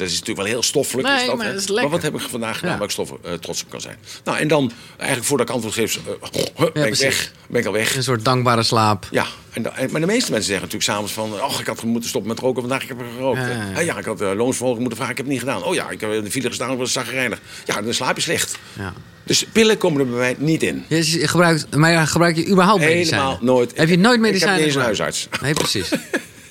Dat 0.00 0.08
is 0.08 0.18
natuurlijk 0.18 0.46
wel 0.46 0.56
heel 0.56 0.62
stoffelijk. 0.62 1.08
Nee, 1.08 1.16
is 1.20 1.26
dat, 1.26 1.36
maar 1.36 1.46
hè? 1.46 1.52
dat 1.52 1.60
is 1.60 1.68
lekker. 1.68 1.90
wat 1.90 2.02
heb 2.02 2.14
ik 2.14 2.20
vandaag 2.20 2.54
gedaan 2.54 2.70
Ja. 2.70 2.76
waar 2.76 2.86
ik 2.86 2.92
stof, 2.92 3.12
eh, 3.22 3.32
trots 3.32 3.62
op 3.62 3.70
kan 3.70 3.80
zijn? 3.80 3.96
Nou, 4.24 4.38
en 4.38 4.48
dan 4.48 4.72
eigenlijk 4.96 5.28
voordat 5.28 5.48
ik 5.48 5.54
antwoord 5.54 5.74
geef, 5.74 5.96
eh, 5.96 6.72
ben 6.72 6.86
ik 6.86 6.94
weg. 6.94 7.32
Ben 7.46 7.60
ik 7.60 7.66
al 7.66 7.72
weg. 7.72 7.96
Een 7.96 8.02
soort 8.02 8.24
dankbare 8.24 8.62
slaap. 8.62 9.06
Ja, 9.10 9.26
en 9.52 9.62
maar 9.62 10.00
de 10.00 10.06
meeste 10.06 10.30
mensen 10.30 10.50
zeggen 10.52 10.68
natuurlijk 10.68 10.82
s'avonds 10.82 11.12
van... 11.12 11.32
oh, 11.32 11.60
ik 11.60 11.66
had 11.66 11.82
moeten 11.82 12.08
stoppen 12.08 12.30
met 12.30 12.38
roken, 12.40 12.60
vandaag 12.60 12.82
ik 12.82 12.88
heb 12.88 13.00
er 13.00 13.06
gerookt. 13.16 13.38
Ja, 13.38 13.70
Ja, 13.74 13.80
ja, 13.80 13.98
ik 13.98 14.04
had 14.04 14.20
uh, 14.20 14.32
loonsverhoging 14.34 14.80
moeten 14.80 14.96
vragen, 14.96 15.12
ik 15.12 15.18
heb 15.18 15.26
het 15.26 15.34
niet 15.34 15.44
gedaan. 15.44 15.64
Oh 15.64 15.74
ja, 15.74 15.90
ik 15.90 16.00
heb 16.00 16.12
in 16.12 16.24
de 16.24 16.30
file 16.30 16.48
gestaan, 16.48 16.72
ik 16.72 16.78
was 16.78 16.92
zagrijnig. 16.92 17.40
Ja, 17.64 17.82
dan 17.82 17.94
slaap 17.94 18.16
je 18.16 18.22
slecht. 18.22 18.58
Ja. 18.78 18.92
Dus 19.24 19.44
pillen 19.52 19.78
komen 19.78 20.00
er 20.00 20.06
bij 20.06 20.18
mij 20.18 20.34
niet 20.38 20.62
in. 20.62 20.84
Je 20.88 21.28
gebruikt, 21.28 21.76
maar 21.76 22.06
gebruik 22.06 22.36
je 22.36 22.46
überhaupt 22.48 22.80
medicijnen? 22.80 23.26
Helemaal 23.26 23.54
nooit. 23.54 23.72
Heb 23.76 23.88
je 23.88 23.98
nooit 23.98 24.16
Ik 24.16 24.22
heb 24.22 24.32
medicijnen 24.32 24.56
niet 24.56 24.66
eens 24.66 24.74
een 24.74 24.82
huisarts. 24.82 25.28
Nee, 25.40 25.52
precies. 25.52 25.90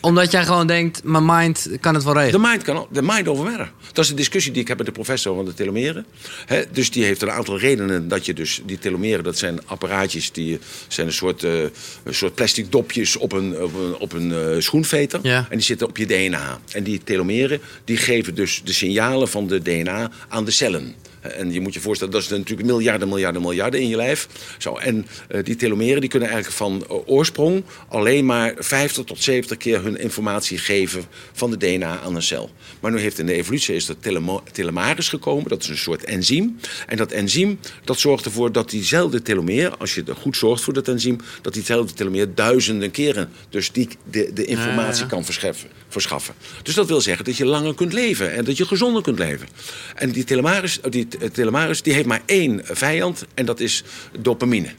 Omdat 0.02 0.32
jij 0.32 0.46
gewoon 0.46 0.68
denkt, 0.68 1.04
mijn 1.04 1.26
mind 1.26 1.70
kan 1.80 1.94
het 1.94 2.04
wel 2.04 2.14
De 2.14 2.20
regelen. 2.20 2.42
mind, 2.42 2.64
kan, 2.64 2.88
de 2.92 3.02
mind 3.02 3.28
over 3.28 3.44
matter. 3.46 3.72
Dat 3.94 4.04
is 4.04 4.10
een 4.10 4.16
discussie 4.16 4.52
die 4.52 4.62
ik 4.62 4.68
heb 4.68 4.78
met 4.78 4.86
de 4.86 4.92
professor 4.92 5.36
van 5.36 5.46
de 5.46 5.54
telomeren. 5.54 6.06
Dus 6.72 6.92
die 6.92 7.04
heeft 7.04 7.22
een 7.22 7.32
aantal 7.32 7.60
redenen 7.60 8.08
dat 8.08 8.26
je 8.26 8.34
dus... 8.34 8.62
Die 8.66 8.80
telomeren, 8.80 9.24
dat 9.24 9.38
zijn 9.38 9.68
apparaatjes, 9.68 10.32
die 10.32 10.60
zijn 10.88 11.08
een 11.08 11.14
soort, 11.14 11.44
eh, 11.44 11.62
een 12.04 12.16
soort 12.16 12.36
plastic 12.36 12.72
dopjes 12.72 13.18
op 13.18 13.32
een, 13.32 13.62
op 13.62 13.74
een, 13.74 13.96
op 13.96 14.14
een 14.14 14.32
eh, 14.34 14.60
schoenveter. 14.60 15.20
Ja. 15.24 15.38
En 15.50 15.58
die 15.58 15.66
zitten 15.66 15.88
op 15.88 15.98
je 15.98 16.06
DNA. 16.06 16.60
En 16.72 16.84
die 16.84 17.04
telomeren, 17.04 17.60
die 17.86 17.98
geven 17.98 18.36
dus 18.36 18.62
de 18.64 18.74
signalen 18.74 19.28
van 19.28 19.48
de 19.48 19.62
DNA 19.62 20.12
aan 20.28 20.46
de 20.46 20.52
cellen. 20.52 20.96
En 21.22 21.54
je 21.54 21.60
moet 21.60 21.74
je 21.74 21.80
voorstellen, 21.80 22.14
dat 22.14 22.22
is 22.22 22.30
natuurlijk 22.30 22.68
miljarden, 22.68 23.08
miljarden, 23.08 23.42
miljarden 23.42 23.82
in 23.82 23.88
je 23.88 23.96
lijf. 23.96 24.28
Zo, 24.58 24.76
en 24.76 25.08
eh, 25.28 25.44
die 25.44 25.56
telomeren 25.56 26.02
die 26.02 26.10
kunnen 26.10 26.30
eigenlijk 26.30 26.58
van 26.58 26.86
eh, 26.90 26.98
oorsprong 27.10 27.64
alleen 27.88 28.26
maar 28.26 28.54
50 28.58 29.04
tot 29.04 29.24
70 29.24 29.58
keer 29.58 29.84
hun 29.84 30.00
informatie 30.00 30.58
geven 30.58 31.06
van 31.34 31.52
de 31.52 31.58
DNA 31.58 32.00
aan 32.00 32.16
een 32.16 32.22
cel. 32.22 32.50
Maar 32.80 32.92
nu 32.92 33.00
heeft 33.00 33.20
in 33.20 33.26
de 33.26 33.34
evolutie 33.34 33.76
is 33.76 33.90
er 33.90 34.00
telemo- 34.00 34.44
telemaris 34.52 35.10
gekomen, 35.10 35.50
dat 35.50 35.64
is 35.64 35.70
een 35.70 35.78
soort 35.78 36.04
enzym. 36.04 36.60
En 36.88 36.98
dat 36.98 37.12
enzym 37.12 37.60
dat 37.84 38.00
zorgt 38.00 38.26
ervoor 38.26 38.52
dat 38.52 38.70
diezelfde 38.70 39.22
telomeer, 39.22 39.78
als 39.78 39.96
je 39.96 40.04
er 40.08 40.16
goed 40.16 40.38
zorgt 40.38 40.64
voor 40.64 40.74
dat 40.74 40.88
enzym, 40.88 41.18
dat 41.42 41.54
diezelfde 41.54 41.94
telomeer 41.94 42.36
duizenden 42.36 42.92
keren 42.92 43.30
dus 43.50 43.72
die, 43.72 43.88
de, 44.12 44.32
de 44.34 44.46
informatie 44.46 44.94
Ja, 44.94 45.02
ja. 45.02 45.08
kan 45.08 45.26
verscheffen, 45.26 45.70
verschaffen. 45.88 46.34
Dus 46.64 46.74
dat 46.76 46.88
wil 46.88 47.02
zeggen 47.02 47.26
dat 47.26 47.38
je 47.38 47.46
langer 47.46 47.76
kunt 47.76 47.94
leven 47.94 48.34
en 48.34 48.46
dat 48.46 48.58
je 48.58 48.66
gezonder 48.66 49.02
kunt 49.02 49.20
leven. 49.20 49.48
En 49.96 50.12
die 50.12 50.24
telemaris, 50.24 50.80
die 50.90 51.08
t- 51.10 51.34
telemaris 51.34 51.82
die 51.82 51.94
heeft 51.94 52.06
maar 52.06 52.22
één 52.26 52.62
vijand 52.64 53.26
en 53.34 53.46
dat 53.46 53.60
is 53.60 53.84
dopamine. 54.20 54.70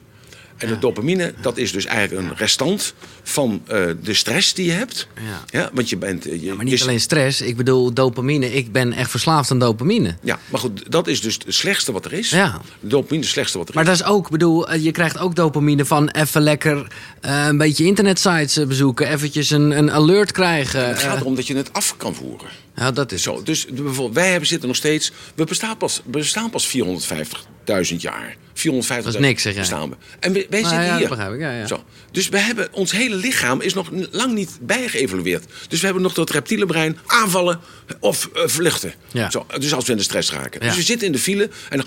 En 0.61 0.69
de 0.69 0.79
dopamine, 0.79 1.35
dat 1.41 1.57
is 1.57 1.73
dus 1.73 1.85
eigenlijk 1.85 2.29
een 2.29 2.37
restant 2.37 2.95
van 3.23 3.63
eh, 3.67 3.85
de 4.03 4.15
stress 4.15 4.55
die 4.55 4.67
je 4.67 4.73
hebt. 4.73 5.07
Ja. 5.51 5.71
want 5.73 5.89
je 5.89 5.97
bent... 5.97 6.27
eh, 6.27 6.43
Je, 6.43 6.55
Maar 6.55 6.65
niet 6.65 6.83
alleen 6.83 7.01
stress, 7.01 7.41
ik 7.41 7.57
bedoel 7.57 7.93
dopamine. 7.95 8.55
Ik 8.55 8.73
ben 8.73 8.93
echt 8.93 9.11
verslaafd 9.11 9.51
aan 9.51 9.59
dopamine. 9.59 10.17
Ja, 10.23 10.39
maar 10.49 10.61
goed, 10.61 10.91
dat 10.91 11.07
is 11.07 11.21
dus 11.21 11.35
het 11.35 11.55
slechtste 11.55 11.93
wat 11.93 12.05
er 12.05 12.13
is. 12.13 12.31
Ja. 12.31 12.61
Dopamine 12.81 13.19
is 13.19 13.25
het 13.25 13.35
slechtste 13.35 13.59
wat 13.59 13.69
er 13.69 13.75
Maar 13.75 13.83
is. 13.83 13.99
dat 13.99 14.01
is 14.01 14.13
ook, 14.15 14.31
bedoel, 14.31 14.69
eh, 14.69 14.85
je 14.85 14.91
krijgt 14.91 15.19
ook 15.19 15.35
dopamine 15.35 15.85
van 15.85 16.09
even 16.09 16.43
lekker 16.43 16.87
een 17.21 17.57
beetje 17.59 17.85
internetsites 17.85 18.67
bezoeken. 18.67 19.09
Eventjes 19.09 19.51
een, 19.51 19.71
een 19.79 19.91
alert 19.93 20.33
krijgen. 20.33 20.89
Het 20.89 20.99
gaat 20.99 21.21
erom 21.21 21.35
dat 21.35 21.47
je 21.47 21.57
het 21.57 21.73
af 21.73 21.97
kan 21.97 22.15
voeren. 22.15 22.49
ja, 22.77 22.91
dat 22.91 23.13
is 23.13 23.23
Zo, 23.23 23.43
dus 23.43 23.67
bijvoorbeeld, 23.67 24.15
wij 24.15 24.31
hebben 24.31 24.49
zitten 24.49 24.69
nog 24.69 24.77
steeds. 24.77 25.13
We 25.35 25.45
bestaan 25.45 25.77
pas, 25.77 26.03
we 26.05 26.11
bestaan 26.11 26.51
pas 26.51 26.67
450.000 27.91 27.97
jaar. 27.97 28.37
450 28.55 29.13
Dat 29.13 29.23
is 29.23 29.29
niks, 29.29 29.43
zeg 29.43 29.53
jij. 29.53 29.61
bestaan 29.61 29.91
we. 29.91 29.97
En 30.21 30.33
wij, 30.33 30.47
wij 30.51 30.61
Nou 30.61 30.75
zitten 30.75 30.89
ja, 30.89 30.97
hier. 30.97 31.09
dat 31.09 31.17
begrijp 31.17 31.35
ik, 31.35 31.41
ja, 31.41 31.53
ja. 31.59 31.67
Zo. 31.67 31.85
Dus 32.13 32.29
we 32.29 32.39
hebben, 32.39 32.69
ons 32.73 32.93
hele 32.93 33.15
lichaam 33.15 33.61
is 33.61 33.75
nog 33.75 33.89
lang 34.11 34.35
niet 34.35 34.59
bijgeëvalueerd. 34.61 35.45
Dus 35.69 35.79
we 35.81 35.85
hebben 35.85 36.03
nog 36.03 36.13
dat 36.13 36.31
reptiele 36.31 36.67
brein 36.67 36.99
aanvallen 37.07 37.61
of 38.01 38.29
eh, 38.35 38.43
vluchten. 38.47 38.95
Ja. 39.13 39.31
Zo, 39.31 39.47
dus 39.59 39.75
als 39.75 39.85
we 39.85 39.91
in 39.93 39.97
de 39.99 40.05
stress 40.05 40.33
raken. 40.33 40.61
Dus 40.61 40.77
we 40.77 40.83
zitten 40.83 41.07
in 41.07 41.13
de 41.13 41.19
file 41.19 41.51
en 41.69 41.79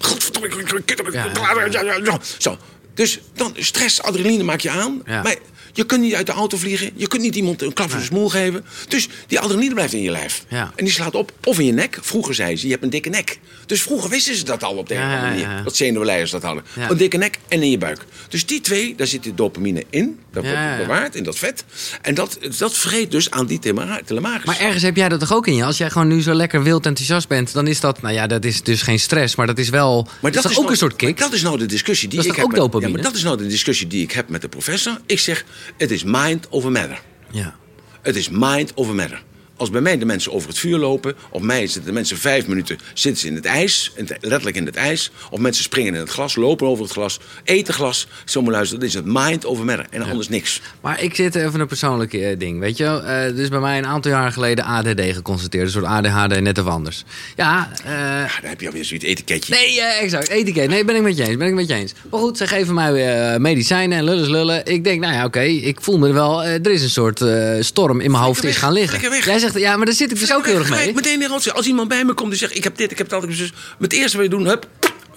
dan. 2.04 2.22
Zo. 2.38 2.58
Dus 2.94 3.20
dan 3.34 3.56
stress, 3.58 4.02
adrenaline 4.02 4.44
maak 4.44 4.60
je 4.60 4.70
aan. 4.70 5.02
Ja. 5.06 5.22
Maar 5.22 5.36
je 5.74 5.86
kunt 5.86 6.02
niet 6.02 6.14
uit 6.16 6.26
de 6.26 6.32
auto 6.32 6.58
vliegen. 6.58 6.90
Je 6.96 7.08
kunt 7.08 7.22
niet 7.22 7.36
iemand 7.36 7.62
een 7.62 7.74
klap 7.74 7.90
voor 7.90 8.00
de 8.00 8.06
smoel 8.06 8.30
geven. 8.30 8.66
Dus 8.88 9.08
die 9.28 9.40
adrenaline 9.40 9.74
blijft 9.74 9.94
in 9.94 10.02
je 10.02 10.12
lijf. 10.12 10.44
Ja. 10.48 10.72
En 10.76 10.86
die 10.86 10.94
slaat 10.94 11.16
op 11.16 11.32
of 11.44 11.60
in 11.60 11.66
je 11.66 11.72
nek. 11.74 11.98
Vroeger 12.02 12.34
zei 12.36 12.58
ze, 12.58 12.66
je 12.66 12.72
hebt 12.72 12.84
een 12.84 12.90
dikke 12.90 13.10
nek. 13.10 13.40
Dus 13.66 13.82
vroeger 13.82 14.10
wisten 14.10 14.36
ze 14.36 14.44
dat 14.44 14.64
al 14.64 14.76
op 14.76 14.88
de 14.88 14.96
een 14.96 15.02
of 15.02 15.08
Ja, 15.08 15.14
andere 15.16 15.30
manier. 15.32 15.58
ja. 15.58 15.64
Dat 15.64 15.76
zenuwleiders 15.76 16.32
dat 16.32 16.44
hadden. 16.44 16.64
Een 16.90 16.98
dikke 16.98 17.18
nek 17.18 17.40
en 17.48 17.64
in 17.64 17.70
je 17.72 17.78
buik. 17.78 18.00
Dus 18.30 18.46
die 18.46 18.62
twee, 18.62 18.96
daar 18.96 19.08
zit 19.08 19.24
de 19.24 19.34
dopamine 19.36 19.84
in. 19.90 20.20
Dat 20.32 20.44
wordt 20.44 20.78
bewaard 20.78 21.16
in 21.16 21.24
dat 21.24 21.38
vet. 21.38 21.64
En 22.02 22.14
dat, 22.14 22.38
dat 22.58 22.74
vreet 22.78 23.12
dus 23.12 23.32
aan 23.32 23.46
die 23.46 23.60
telemaris. 24.06 24.46
Maar 24.46 24.60
ergens 24.60 24.84
heb 24.84 24.96
jij 24.96 25.10
dat 25.10 25.20
toch 25.20 25.34
ook 25.34 25.48
in 25.48 25.56
je? 25.56 25.64
Als 25.64 25.78
jij 25.78 25.90
gewoon 25.90 26.08
nu 26.08 26.22
zo 26.22 26.34
lekker 26.34 26.64
wild 26.64 26.86
enthousiast 26.86 27.28
bent, 27.28 27.54
dan 27.54 27.68
is 27.68 27.80
dat, 27.80 28.02
nou 28.02 28.14
ja, 28.14 28.28
dat 28.28 28.46
is 28.46 28.62
dus 28.64 28.82
geen 28.82 29.00
stress, 29.00 29.36
maar 29.36 29.48
dat 29.48 29.58
is 29.58 29.70
wel. 29.70 30.08
Maar 30.20 30.32
dat 30.32 30.44
is 30.46 30.52
ook 30.52 30.58
nou- 30.58 30.72
een 30.72 30.78
soort 30.78 30.96
kick. 30.96 31.18
Dat 31.18 31.34
is 31.34 31.42
nou 31.42 31.58
de 31.58 31.66
discussie 31.66 32.08
die 32.10 32.18
Dat 32.18 32.26
is 32.28 32.32
ik 32.34 32.38
toch 32.38 32.52
heb. 32.52 32.60
ook 32.60 32.64
met- 32.64 32.72
dopamine? 32.72 33.02
Maar 33.02 33.12
dat 33.12 33.18
is 33.18 33.24
nou 33.24 33.38
de 33.38 33.48
discussie 33.48 33.88
die 33.88 34.04
ik 34.04 34.12
heb 34.12 34.30
met 34.30 34.42
de 34.42 34.50
professor. 34.50 35.00
Ik 35.06 35.20
zeg, 35.20 35.46
het 35.78 35.92
is 35.92 36.04
mind 36.04 36.48
over 36.52 36.72
matter. 36.72 37.02
Ja. 37.32 37.56
Het 38.02 38.16
is 38.16 38.30
mind 38.30 38.72
over 38.76 38.96
matter. 38.96 39.24
Als 39.64 39.72
bij 39.72 39.82
mij 39.82 39.98
de 39.98 40.06
mensen 40.06 40.32
over 40.32 40.50
het 40.50 40.58
vuur 40.58 40.78
lopen, 40.78 41.16
of 41.30 41.42
mij 41.42 41.62
zitten 41.62 41.86
de 41.86 41.92
mensen 41.92 42.18
vijf 42.18 42.48
minuten 42.48 42.78
zitten 42.94 43.22
ze 43.22 43.28
in 43.28 43.36
het 43.36 43.46
ijs, 43.46 43.92
letterlijk 44.20 44.56
in 44.56 44.66
het 44.66 44.76
ijs, 44.76 45.12
of 45.30 45.40
mensen 45.40 45.64
springen 45.64 45.94
in 45.94 46.00
het 46.00 46.10
glas, 46.10 46.36
lopen 46.36 46.68
over 46.68 46.84
het 46.84 46.94
glas, 46.94 47.20
eten 47.44 47.74
glas, 47.74 48.08
zo 48.26 48.42
maar 48.42 48.52
luisteren, 48.52 48.80
dat 48.80 48.90
is 48.90 48.96
het 48.96 49.06
mind 49.06 49.46
over 49.46 49.66
matter 49.66 49.86
en 49.90 50.02
anders 50.02 50.30
niks. 50.30 50.62
Maar 50.82 51.02
ik 51.02 51.16
zit 51.16 51.36
even 51.36 51.60
een 51.60 51.68
persoonlijk 51.68 52.14
eh, 52.14 52.40
ding, 52.40 52.60
weet 52.60 52.78
je 52.78 52.84
wel. 52.84 53.04
Is 53.36 53.50
bij 53.50 53.60
mij 53.60 53.78
een 53.78 53.86
aantal 53.86 54.12
jaar 54.12 54.32
geleden 54.32 54.66
ADD 54.66 55.02
geconstateerd. 55.02 55.66
Een 55.66 55.72
soort 55.72 55.86
ADHD, 55.86 56.42
net 56.42 56.58
of 56.58 56.68
anders. 56.68 57.04
Ja, 57.36 57.72
eh, 57.84 57.92
Ja, 57.92 58.28
dan 58.42 58.50
heb 58.50 58.62
je 58.62 58.68
alweer 58.68 58.86
zo'n 58.86 58.98
etiketje. 58.98 59.54
Nee, 59.54 59.82
exact. 59.82 60.30
Etiket. 60.30 60.70
Nee, 60.70 60.86
ben 60.86 60.96
ik 60.96 61.02
met 61.02 61.18
je 61.18 61.28
eens. 61.28 61.38
Ben 61.38 61.48
ik 61.48 61.54
met 61.54 61.68
je 61.68 61.74
eens. 61.74 61.94
Maar 62.12 62.20
goed, 62.20 62.38
ze 62.38 62.48
geven 62.48 62.74
mij 62.74 63.32
eh, 63.34 63.40
medicijnen 63.40 63.98
en 63.98 64.04
lullen 64.04 64.32
lullen. 64.32 64.66
Ik 64.66 64.84
denk, 64.84 65.02
nou 65.02 65.14
ja, 65.14 65.26
oké. 65.26 65.42
ik 65.42 65.82
voel 65.82 65.98
me 65.98 66.14
wel. 66.14 66.44
er 66.44 66.72
is 66.72 66.84
een 66.84 66.90
soort 66.90 67.24
storm 67.60 68.00
in 68.00 68.12
mijn 68.12 68.24
hoofd 68.24 68.44
is 68.44 68.58
gaan 68.58 68.74
liggen. 68.74 69.22
Jij 69.24 69.40
zegt, 69.40 69.53
ja, 69.60 69.78
maar 69.78 69.86
daar 69.86 69.96
zit 69.96 70.12
ik 70.12 70.20
dus 70.20 70.34
ook 70.34 70.46
heel 70.46 70.58
erg 70.58 70.70
mee. 70.70 70.94
Meteen 70.94 71.20
weer 71.20 71.28
rotsen. 71.28 71.54
Als 71.54 71.66
iemand 71.66 71.88
bij 71.88 72.06
me 72.06 72.14
komt 72.14 72.32
en 72.32 72.38
zegt, 72.38 72.56
ik 72.56 72.64
heb 72.64 72.78
dit, 72.78 72.92
ik 72.92 72.98
heb 72.98 73.10
dat, 73.10 73.26
zus. 73.30 73.54
Met 73.78 73.92
het 73.92 73.94
eerste 73.94 74.18
wat 74.18 74.26
je 74.26 74.32
doet, 74.32 74.48
hup, 74.48 74.68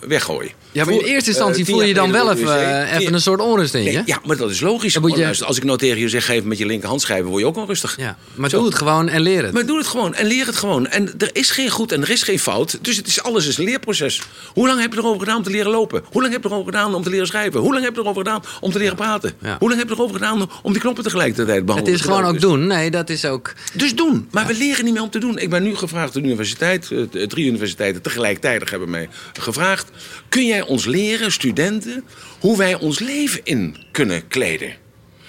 weggooien. 0.01 0.51
Ja, 0.73 0.85
maar 0.85 0.95
in 0.95 1.01
eerste 1.01 1.31
instantie 1.31 1.65
eh, 1.65 1.71
voel 1.71 1.83
je 1.83 1.95
dan 1.95 2.13
wel 2.13 2.33
even, 2.33 2.87
eh, 2.89 2.99
even 3.01 3.15
een 3.15 3.21
soort 3.21 3.41
onrust 3.41 3.75
in 3.75 3.83
je. 3.83 4.03
Ja, 4.07 4.21
maar 4.25 4.37
dat 4.37 4.51
is 4.51 4.61
logisch. 4.61 5.01
Als 5.43 5.57
ik 5.57 5.65
nou 5.65 5.79
tegen 5.79 5.99
je 5.99 6.09
zeg, 6.09 6.25
geef 6.25 6.43
met 6.45 6.59
je 6.59 6.67
linkerhand 6.67 7.01
schrijven, 7.01 7.27
word 7.27 7.41
je 7.41 7.47
ook 7.47 7.57
onrustig. 7.57 7.97
Ja, 7.97 8.17
maar 8.35 8.51
doe 8.51 8.65
het 8.65 8.75
gewoon 8.75 9.09
en 9.09 9.21
leer 9.21 9.45
het. 9.45 9.53
Maar 9.53 9.67
doe 9.67 9.79
het 9.79 9.87
gewoon 9.87 10.15
en 10.15 10.27
leer 10.27 10.47
het 10.47 10.57
gewoon. 10.57 10.87
En 10.87 11.15
er 11.19 11.31
is 11.33 11.51
geen 11.51 11.71
goed 11.71 11.93
en 11.93 12.03
er 12.03 12.11
is 12.11 12.23
geen 12.23 12.39
fout. 12.39 12.79
Dus 12.81 12.97
het 12.97 13.07
is, 13.07 13.23
alles 13.23 13.47
is 13.47 13.59
een 13.59 13.65
leerproces. 13.65 14.23
Hoe 14.53 14.67
lang 14.67 14.81
heb 14.81 14.93
je 14.93 14.99
erover 14.99 15.19
gedaan 15.21 15.37
om 15.37 15.43
te 15.43 15.51
leren 15.51 15.71
lopen? 15.71 16.03
Hoe 16.11 16.21
lang 16.21 16.33
heb 16.33 16.43
je 16.43 16.49
erover 16.49 16.73
gedaan 16.73 16.95
om 16.95 17.03
te 17.03 17.11
leren 17.11 17.27
schrijven? 17.27 17.61
Hoe 17.61 17.73
lang 17.73 17.85
heb 17.85 17.95
je 17.95 18.01
erover 18.01 18.23
gedaan 18.23 18.43
om 18.61 18.73
te 18.73 18.79
leren 18.79 18.97
praten? 18.97 19.33
Hoe 19.59 19.69
lang 19.69 19.81
heb 19.81 19.89
je 19.89 19.95
erover 19.95 20.15
gedaan 20.15 20.51
om 20.63 20.73
die 20.73 20.81
knoppen 20.81 21.05
tegelijkertijd 21.05 21.49
te 21.49 21.55
het 21.55 21.65
behandelen? 21.67 21.99
is 21.99 22.05
gewoon 22.05 22.25
ook 22.25 22.41
doen. 22.41 22.67
Nee, 22.67 22.91
dat 22.91 23.11
is 23.11 23.25
ook... 23.25 23.53
Dus 23.73 23.95
doen. 23.95 24.29
Maar 24.31 24.47
we 24.47 24.55
leren 24.55 24.85
niet 24.85 24.95
meer 24.95 25.03
om 25.03 25.11
te 25.11 25.19
doen. 25.19 25.39
Ik 25.39 25.51
ben 25.51 25.63
nu 25.63 25.77
gevraagd 25.77 26.13
door 26.13 26.23
de 26.23 26.29
universiteit. 26.29 26.91
eh, 26.91 27.23
Drie 27.23 27.47
universiteiten 27.47 28.03
tegelijkertijd 28.03 28.71
hebben 28.71 28.91
mij 28.91 29.09
gevraagd. 29.33 29.86
Kun 30.29 30.46
jij 30.46 30.62
ons 30.62 30.85
leren, 30.85 31.33
studenten, 31.33 32.05
hoe 32.40 32.57
wij 32.57 32.75
ons 32.75 32.99
leven 32.99 33.40
in 33.44 33.77
kunnen 33.92 34.29
kleden? 34.29 34.75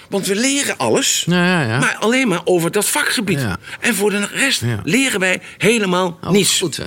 Want 0.08 0.26
we 0.26 0.34
leren 0.34 0.76
alles, 0.76 1.24
Ja, 1.26 1.44
ja, 1.44 1.68
ja. 1.68 1.78
maar 1.78 1.96
alleen 2.00 2.28
maar 2.28 2.40
over 2.44 2.70
dat 2.70 2.86
vakgebied. 2.88 3.46
En 3.80 3.94
voor 3.94 4.10
de 4.10 4.26
rest 4.26 4.62
leren 4.84 5.20
wij 5.20 5.40
helemaal 5.58 6.18
Oh, 6.22 6.30
niets. 6.30 6.58
Goed. 6.58 6.80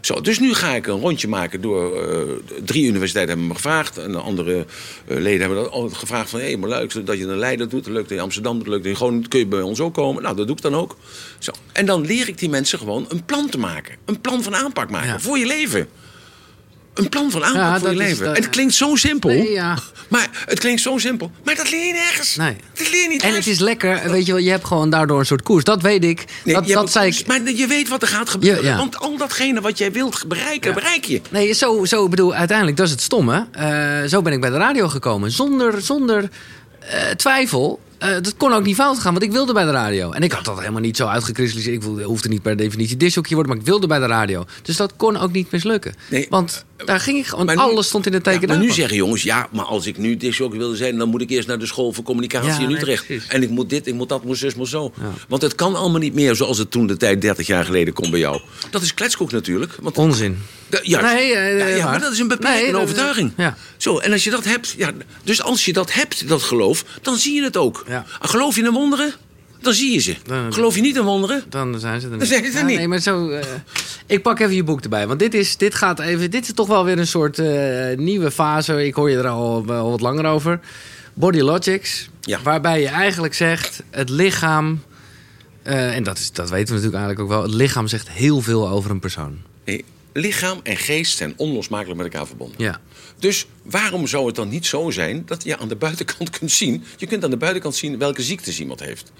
Zo, 0.00 0.20
dus 0.20 0.38
nu 0.38 0.54
ga 0.54 0.74
ik 0.74 0.86
een 0.86 1.00
rondje 1.00 1.28
maken 1.28 1.60
door 1.60 2.02
eh, 2.02 2.18
drie 2.64 2.86
universiteiten 2.86 3.34
hebben 3.34 3.46
me 3.46 3.54
gevraagd. 3.54 3.98
En 3.98 4.12
de 4.12 4.18
andere 4.18 4.66
eh, 5.06 5.16
leden 5.16 5.40
hebben 5.40 5.58
dat 5.58 5.72
ook 5.72 5.94
gevraagd 5.94 6.30
van... 6.30 6.40
hé, 6.40 6.56
maar 6.56 6.68
leuk 6.68 7.06
dat 7.06 7.18
je 7.18 7.26
een 7.26 7.38
Leiden 7.38 7.68
doet, 7.68 7.86
leuk 7.86 7.96
dat 7.96 8.08
je 8.08 8.14
in 8.14 8.20
Amsterdam 8.20 8.58
doet... 8.58 8.66
leuk 8.66 8.82
dat 8.82 8.90
je 8.90 8.96
gewoon, 8.96 9.28
kun 9.28 9.38
je 9.38 9.46
bij 9.46 9.60
ons 9.60 9.80
ook 9.80 9.94
komen? 9.94 10.22
Nou, 10.22 10.36
dat 10.36 10.46
doe 10.46 10.56
ik 10.56 10.62
dan 10.62 10.74
ook. 10.74 10.96
Zo. 11.38 11.52
En 11.72 11.86
dan 11.86 12.06
leer 12.06 12.28
ik 12.28 12.38
die 12.38 12.48
mensen 12.48 12.78
gewoon 12.78 13.06
een 13.08 13.24
plan 13.24 13.48
te 13.48 13.58
maken. 13.58 13.94
Een 14.04 14.20
plan 14.20 14.42
van 14.42 14.54
aanpak 14.54 14.90
maken 14.90 15.20
voor 15.20 15.38
je 15.38 15.46
leven. 15.46 15.88
Een 16.94 17.08
plan 17.08 17.30
van 17.30 17.44
aanpak 17.44 17.60
Ja, 17.62 17.78
voor 17.78 17.90
je 17.90 17.96
leven. 17.96 18.24
de- 18.34 18.40
het 18.40 18.48
klinkt 18.50 18.74
zo 18.74 18.96
simpel. 18.96 19.30
Nee, 19.30 19.50
ja. 19.50 19.78
Maar 20.08 20.28
het 20.46 20.58
klinkt 20.58 20.80
zo 20.80 20.98
simpel. 20.98 21.30
Maar 21.44 21.54
dat 21.54 21.70
leer 21.70 21.86
je 21.86 21.92
nergens. 21.92 22.36
Nee. 22.36 22.56
Dat 22.74 22.90
leer 22.90 23.02
je 23.02 23.08
niet 23.08 23.22
En 23.22 23.34
het 23.34 23.46
is 23.46 23.58
lekker, 23.58 24.10
weet 24.10 24.26
je 24.26 24.32
wel, 24.32 24.40
je 24.40 24.50
hebt 24.50 24.64
gewoon 24.66 24.90
daardoor 24.90 25.18
een 25.18 25.26
soort 25.26 25.42
koers. 25.42 25.64
Dat 25.64 25.82
weet 25.82 26.04
ik. 26.04 26.24
Nee, 26.44 26.54
dat 26.54 26.66
dat 26.66 26.92
zei 26.92 27.10
ik. 27.10 27.26
Maar 27.26 27.50
je 27.50 27.66
weet 27.66 27.88
wat 27.88 28.02
er 28.02 28.08
gaat 28.08 28.30
gebeuren. 28.30 28.64
Ja, 28.64 28.70
ja. 28.70 28.76
Want 28.76 28.98
al 28.98 29.16
datgene 29.16 29.60
wat 29.60 29.78
jij 29.78 29.92
wilt 29.92 30.24
bereiken, 30.28 30.74
bereik 30.74 31.04
je. 31.04 31.20
Nee, 31.30 31.52
zo, 31.52 31.84
zo 31.84 32.04
ik 32.04 32.10
bedoel, 32.10 32.34
uiteindelijk, 32.34 32.76
dat 32.76 32.86
is 32.86 32.92
het 32.92 33.02
stomme. 33.02 33.46
Eh, 33.52 34.02
zo 34.08 34.22
ben 34.22 34.32
ik 34.32 34.40
bij 34.40 34.50
de 34.50 34.56
radio 34.56 34.88
gekomen. 34.88 35.30
Zonder, 35.30 35.82
zonder 35.82 36.28
eh, 36.78 37.10
twijfel. 37.10 37.80
Eh, 37.98 38.08
dat 38.12 38.36
kon 38.36 38.52
ook 38.52 38.64
niet 38.64 38.74
fout 38.76 38.98
gaan, 38.98 39.12
want 39.12 39.24
ik 39.24 39.32
wilde 39.32 39.52
bij 39.52 39.64
de 39.64 39.70
radio. 39.70 40.10
En 40.12 40.22
ik 40.22 40.32
had 40.32 40.44
dat 40.44 40.58
helemaal 40.58 40.80
niet 40.80 40.96
zo 40.96 41.06
uitgekristalliseerd. 41.06 41.82
Ik 41.84 42.04
hoefde 42.04 42.28
niet 42.28 42.42
per 42.42 42.56
definitie 42.56 42.96
disjockey 42.96 43.34
worden, 43.34 43.52
maar 43.52 43.60
ik 43.60 43.66
wilde 43.68 43.86
bij 43.86 43.98
de 43.98 44.06
radio. 44.06 44.44
Dus 44.62 44.76
dat 44.76 44.92
kon 44.96 45.16
ook 45.16 45.32
niet 45.32 45.50
mislukken. 45.50 45.94
Nee, 46.10 46.26
want 46.30 46.64
daar 46.84 47.00
ging 47.00 47.18
ik 47.18 47.26
gewoon, 47.26 47.56
alles 47.56 47.86
stond 47.86 48.06
in 48.06 48.12
het 48.12 48.24
teken 48.24 48.40
Ja, 48.40 48.46
maar 48.46 48.58
nu 48.64 48.70
zeggen 48.70 48.96
jongens, 48.96 49.22
ja, 49.22 49.48
maar 49.52 49.64
als 49.64 49.86
ik 49.86 49.98
nu 49.98 50.16
disjockey 50.16 50.58
wilde 50.58 50.76
zijn... 50.76 50.98
dan 50.98 51.08
moet 51.08 51.20
ik 51.20 51.30
eerst 51.30 51.48
naar 51.48 51.58
de 51.58 51.66
school 51.66 51.92
voor 51.92 52.04
communicatie 52.04 52.50
Ja, 52.50 52.58
in 52.58 52.70
Utrecht. 52.70 53.06
en 53.28 53.42
ik 53.42 53.48
moet 53.50 53.70
dit, 53.70 53.86
ik 53.86 53.94
moet 53.94 54.08
dat, 54.08 54.24
moet 54.24 54.38
zus, 54.38 54.54
moet 54.54 54.68
zo. 54.68 54.92
Ja. 55.00 55.10
Want 55.28 55.42
het 55.42 55.54
kan 55.54 55.74
allemaal 55.76 56.00
niet 56.00 56.14
meer 56.14 56.34
zoals 56.34 56.58
het 56.58 56.70
toen 56.70 56.86
de 56.86 56.96
tijd 56.96 57.20
30 57.20 57.46
jaar 57.46 57.64
geleden 57.64 57.94
kon 57.94 58.10
bij 58.10 58.20
jou. 58.20 58.40
Dat 58.70 58.82
is 58.82 58.94
kletskoek 58.94 59.32
natuurlijk. 59.32 59.72
Want 59.80 59.98
Onzin. 59.98 60.38
Juist. 60.82 61.14
Nee, 61.14 61.32
eh, 61.34 61.76
ja, 61.76 61.84
maar 61.84 62.00
dat 62.00 62.12
is 62.12 62.18
een 62.18 62.28
beperkende 62.28 62.62
Nee, 62.64 62.70
is- 62.76 62.82
overtuiging. 62.82 63.32
ja. 63.36 63.56
Zo, 63.76 63.98
en 63.98 64.12
als 64.12 64.24
je 64.24 64.30
dat 64.30 64.44
hebt, 64.44 64.74
ja, 64.76 64.90
dus 65.24 65.42
als 65.42 65.64
je 65.64 65.72
dat 65.72 65.92
hebt, 65.92 66.28
dat 66.28 66.42
geloof, 66.42 66.84
dan 67.02 67.16
zie 67.16 67.34
je 67.34 67.42
het 67.42 67.56
ook. 67.56 67.84
Ja. 67.88 68.04
Geloof 68.20 68.56
je 68.56 68.62
in 68.62 68.70
wonderen, 68.70 69.14
dan 69.64 69.72
zie 69.74 69.92
je 69.92 69.98
ze. 70.00 70.16
Dan- 70.24 70.52
Geloof 70.52 70.74
je 70.74 70.80
niet 70.80 70.96
in 70.96 71.02
wonderen, 71.02 71.44
Dan 71.48 71.80
zijn 71.80 72.00
ze 72.00 72.06
er 72.06 72.10
niet. 72.12 72.20
Dan 72.20 72.28
zijn 72.28 72.44
ze 72.44 72.50
er 72.50 72.58
Ja, 72.58 72.64
niet. 72.64 72.76
Nee, 72.78 72.88
maar 72.88 72.98
zo, 72.98 73.30
eh, 73.30 73.46
ik 74.06 74.22
pak 74.22 74.38
even 74.40 74.54
je 74.54 74.64
boek 74.64 74.80
erbij. 74.80 75.06
Want 75.06 75.18
dit 75.18 75.34
is, 75.34 75.56
dit 75.56 75.74
gaat 75.74 76.00
even, 76.00 76.30
dit 76.30 76.46
is 76.48 76.54
toch 76.54 76.66
wel 76.66 76.84
weer 76.84 76.98
een 76.98 77.06
soort 77.06 77.38
eh, 77.38 77.96
nieuwe 77.96 78.30
fase. 78.30 78.86
Ik 78.86 78.94
hoor 78.94 79.10
je 79.10 79.16
er 79.16 79.28
al, 79.28 79.64
al 79.68 79.90
wat 79.90 80.00
langer 80.00 80.24
over. 80.24 80.60
Body 81.14 81.40
Logics. 81.40 82.08
Ja. 82.20 82.42
Waarbij 82.42 82.80
je 82.80 82.88
eigenlijk 82.88 83.34
zegt, 83.34 83.82
het 83.90 84.08
lichaam... 84.08 84.82
eh, 85.62 85.96
en 85.96 86.02
dat, 86.02 86.18
is, 86.18 86.32
dat 86.32 86.50
weten 86.50 86.66
we 86.74 86.80
natuurlijk 86.80 87.04
eigenlijk 87.04 87.20
ook 87.20 87.28
wel. 87.38 87.42
Het 87.42 87.54
lichaam 87.60 87.86
zegt 87.88 88.08
heel 88.10 88.40
veel 88.40 88.68
over 88.68 88.90
een 88.90 89.00
persoon. 89.00 89.38
nee, 89.64 89.84
lichaam 90.12 90.60
en 90.62 90.76
geest 90.76 91.16
zijn 91.16 91.34
onlosmakelijk 91.36 91.96
met 92.02 92.12
elkaar 92.12 92.26
verbonden. 92.26 92.56
Ja. 92.60 92.80
Dus 93.18 93.46
waarom 93.62 94.06
zou 94.06 94.26
het 94.26 94.34
dan 94.34 94.48
niet 94.48 94.66
zo 94.66 94.90
zijn 94.90 95.22
dat 95.26 95.44
je 95.44 95.58
aan 95.58 95.68
de 95.68 95.76
buitenkant 95.76 96.30
kunt 96.38 96.50
zien... 96.52 96.84
je 96.96 97.06
kunt 97.06 97.24
aan 97.24 97.30
de 97.30 97.36
buitenkant 97.36 97.74
zien 97.74 97.98
welke 97.98 98.22
ziektes 98.22 98.60
iemand 98.60 98.80
heeft. 98.80 99.12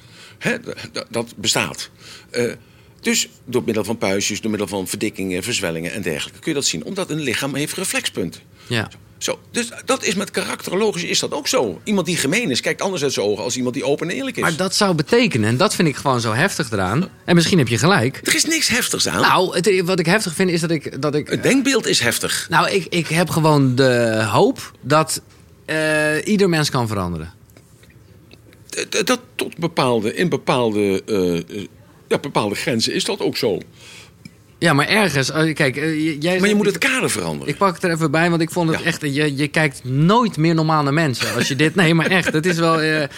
Dat 1.10 1.34
bestaat. 1.36 1.90
Eh, 2.30 2.52
dus 3.00 3.28
door 3.44 3.62
middel 3.64 3.84
van 3.84 3.98
puistjes, 3.98 4.40
door 4.40 4.50
middel 4.50 4.68
van 4.68 4.88
verdikkingen, 4.88 5.42
verzwellingen 5.42 5.92
en 5.92 6.02
dergelijke... 6.02 6.40
kun 6.40 6.50
je 6.50 6.56
dat 6.58 6.66
zien, 6.66 6.84
omdat 6.84 7.10
een 7.10 7.20
lichaam 7.20 7.54
heeft 7.54 7.74
reflexpunten. 7.76 8.40
Ja. 8.66 8.88
Zo, 9.18 9.38
dus 9.50 9.70
dat 9.84 10.04
is 10.04 10.14
met 10.14 10.30
karakterologisch 10.30 11.02
is 11.02 11.18
dat 11.18 11.32
ook 11.32 11.48
zo. 11.48 11.80
Iemand 11.84 12.06
die 12.06 12.16
gemeen 12.16 12.50
is, 12.50 12.60
kijkt 12.60 12.82
anders 12.82 13.02
uit 13.02 13.12
zijn 13.12 13.26
ogen 13.26 13.44
als 13.44 13.56
iemand 13.56 13.74
die 13.74 13.84
open 13.84 14.08
en 14.08 14.16
eerlijk 14.16 14.36
is. 14.36 14.42
Maar 14.42 14.56
dat 14.56 14.74
zou 14.74 14.94
betekenen, 14.94 15.48
en 15.48 15.56
dat 15.56 15.74
vind 15.74 15.88
ik 15.88 15.96
gewoon 15.96 16.20
zo 16.20 16.32
heftig 16.32 16.70
eraan. 16.70 17.08
En 17.24 17.34
misschien 17.34 17.58
heb 17.58 17.68
je 17.68 17.78
gelijk. 17.78 18.20
Er 18.24 18.34
is 18.34 18.44
niks 18.44 18.68
heftigs 18.68 19.08
aan. 19.08 19.20
Nou, 19.20 19.54
het, 19.56 19.82
wat 19.84 19.98
ik 19.98 20.06
heftig 20.06 20.34
vind 20.34 20.50
is 20.50 20.60
dat 20.60 20.70
ik... 20.70 21.02
Dat 21.02 21.14
ik 21.14 21.28
het 21.28 21.42
denkbeeld 21.42 21.86
is 21.86 22.00
heftig. 22.00 22.46
Nou, 22.50 22.70
ik, 22.70 22.86
ik 22.88 23.06
heb 23.06 23.30
gewoon 23.30 23.74
de 23.74 24.22
hoop 24.30 24.72
dat 24.80 25.22
eh, 25.64 26.26
ieder 26.26 26.48
mens 26.48 26.70
kan 26.70 26.88
veranderen. 26.88 27.32
D- 28.88 29.06
Dat 29.06 29.20
tot 29.34 29.58
bepaalde, 29.58 30.14
in 30.14 30.28
bepaalde, 30.28 31.02
eh, 31.06 31.36
eh, 31.38 31.66
ja, 32.08 32.18
bepaalde 32.18 32.54
grenzen 32.54 32.94
is 32.94 33.04
dat 33.04 33.20
ook 33.20 33.36
zo. 33.36 33.58
Ja, 34.58 34.72
maar 34.72 34.86
ergens... 34.88 35.30
Kijk, 35.32 35.76
eh, 35.76 36.20
jij 36.22 36.38
Maar 36.40 36.48
je 36.48 36.54
moet 36.54 36.66
het 36.66 36.78
kader 36.78 37.10
veranderen. 37.10 37.48
Ik 37.52 37.58
pak 37.58 37.74
het 37.74 37.84
er 37.84 37.90
even 37.90 38.10
bij, 38.10 38.30
want 38.30 38.42
ik 38.42 38.50
vond 38.50 38.70
het 38.70 38.78
Ja. 38.80 38.84
echt... 38.84 39.00
Je, 39.00 39.36
je 39.36 39.48
kijkt 39.48 39.84
nooit 39.84 40.36
meer 40.36 40.54
normaal 40.54 40.82
naar 40.82 40.92
mensen 40.92 41.34
als 41.34 41.48
je 41.48 41.56
dit... 41.56 41.74
Nee, 41.82 41.94
maar 41.94 42.06
echt, 42.06 42.32
het 42.32 42.46
is 42.46 42.56
wel... 42.58 42.80
eh, 42.80 43.08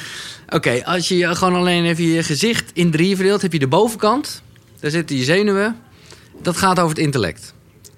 Oké, 0.48 0.84
als 0.84 1.08
je 1.08 1.34
gewoon 1.34 1.54
alleen 1.54 1.84
even 1.84 2.04
je 2.04 2.22
gezicht 2.22 2.70
in 2.74 2.90
drieën 2.90 3.16
verdeelt... 3.16 3.42
heb 3.42 3.52
je 3.52 3.58
de 3.58 3.66
bovenkant, 3.68 4.42
daar 4.80 4.90
zitten 4.90 5.16
je 5.16 5.24
zenuwen. 5.24 5.76
Dat 6.42 6.56
gaat 6.56 6.78
over 6.78 6.96
het 6.96 7.04
intellect. 7.04 7.54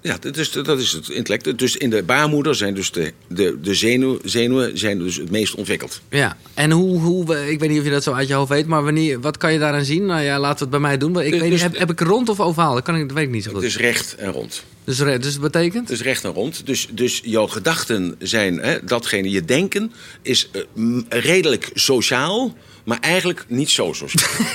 Ja, 0.07 0.17
dat 0.19 0.37
is, 0.37 0.51
dat 0.51 0.79
is 0.79 0.91
het 0.91 1.09
intellect. 1.09 1.57
Dus 1.57 1.75
in 1.77 1.89
de 1.89 2.03
baarmoeder 2.03 2.55
zijn 2.55 2.73
dus 2.73 2.91
de, 2.91 3.13
de, 3.27 3.57
de 3.61 3.73
zenuw, 3.73 4.19
zenuwen 4.23 4.77
zijn 4.77 4.97
dus 4.99 5.15
het 5.15 5.31
meest 5.31 5.55
ontwikkeld. 5.55 6.01
Ja, 6.09 6.37
en 6.53 6.71
hoe, 6.71 6.99
hoe... 6.99 7.49
Ik 7.49 7.59
weet 7.59 7.69
niet 7.69 7.79
of 7.79 7.85
je 7.85 7.91
dat 7.91 8.03
zo 8.03 8.13
uit 8.13 8.27
je 8.27 8.33
hoofd 8.33 8.49
weet, 8.49 8.65
maar 8.67 8.83
wanneer, 8.83 9.19
wat 9.21 9.37
kan 9.37 9.53
je 9.53 9.59
daaraan 9.59 9.85
zien? 9.85 10.05
Nou 10.05 10.21
ja, 10.21 10.39
laten 10.39 10.57
we 10.57 10.61
het 10.61 10.69
bij 10.69 10.79
mij 10.79 10.97
doen. 10.97 11.09
Ik 11.09 11.15
Dus- 11.15 11.31
weet 11.31 11.41
niet, 11.41 11.51
dus- 11.51 11.61
heb, 11.61 11.77
heb 11.77 11.91
ik 11.91 11.99
rond 11.99 12.29
of 12.29 12.39
ovaal? 12.39 12.73
Dat, 12.73 12.83
kan 12.83 12.95
ik, 12.95 13.07
dat 13.07 13.17
weet 13.17 13.25
ik 13.27 13.31
niet 13.33 13.43
zo 13.43 13.49
Het 13.49 13.57
goed. 13.57 13.67
is 13.67 13.77
recht 13.77 14.15
en 14.15 14.31
rond. 14.31 14.63
Dus, 14.83 14.97
dus 14.97 15.21
dat 15.33 15.39
betekent? 15.41 15.89
Het 15.89 15.97
is 15.99 16.03
recht 16.05 16.23
en 16.23 16.31
rond. 16.31 16.65
Dus, 16.65 16.87
dus 16.91 17.21
jouw 17.23 17.47
gedachten 17.47 18.15
zijn, 18.19 18.57
hè, 18.59 18.77
datgene, 18.83 19.29
je 19.29 19.45
denken 19.45 19.91
is 20.21 20.49
eh, 20.51 20.61
redelijk 21.09 21.69
sociaal, 21.73 22.55
maar 22.87 22.99
eigenlijk 22.99 23.45
niet 23.47 23.69
zo 23.69 23.93
sociaal. 23.93 24.45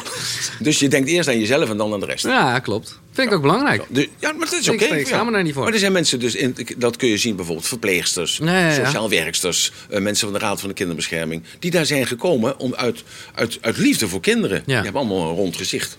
dus 0.60 0.78
je 0.78 0.88
denkt 0.88 1.08
eerst 1.08 1.28
aan 1.28 1.38
jezelf 1.38 1.70
en 1.70 1.76
dan 1.76 1.92
aan 1.92 2.00
de 2.00 2.06
rest. 2.06 2.24
Ja, 2.24 2.58
klopt. 2.58 3.00
Vind 3.12 3.28
ik 3.28 3.34
ook 3.34 3.42
belangrijk. 3.42 3.84
De- 3.88 4.08
ja, 4.18 4.32
maar 4.32 4.50
dat 4.50 4.60
is 4.60 4.68
oké. 4.68 4.84
ik 4.84 5.06
schaam 5.06 5.26
me 5.26 5.32
daar 5.32 5.42
niet 5.42 5.54
voor. 5.54 5.62
Maar 5.62 5.72
er 5.72 5.78
zijn 5.78 5.92
mensen 5.92 6.20
dus, 6.20 6.34
in, 6.34 6.56
dat 6.76 6.96
kun 6.96 7.08
je 7.08 7.18
zien 7.18 7.36
bijvoorbeeld 7.36 7.66
verpleegsters, 7.66 8.40
ja. 8.42 8.84
sociaal 8.84 9.10
werksters, 9.10 9.72
eh, 9.90 10.00
mensen 10.00 10.28
van 10.30 10.38
de 10.38 10.44
Raad 10.44 10.60
van 10.60 10.68
de 10.68 10.74
Kinderbescherming, 10.74 11.42
die 11.58 11.70
daar 11.70 11.86
zijn 11.86 12.06
gekomen 12.06 12.58
om 12.58 12.74
uit, 12.74 13.02
uit, 13.34 13.58
uit 13.60 13.76
liefde 13.76 14.08
voor 14.08 14.20
kinderen. 14.20 14.62
Die 14.66 14.74
hebben 14.74 14.94
allemaal 14.94 15.28
een 15.28 15.36
rond 15.36 15.56
gezicht. 15.56 15.98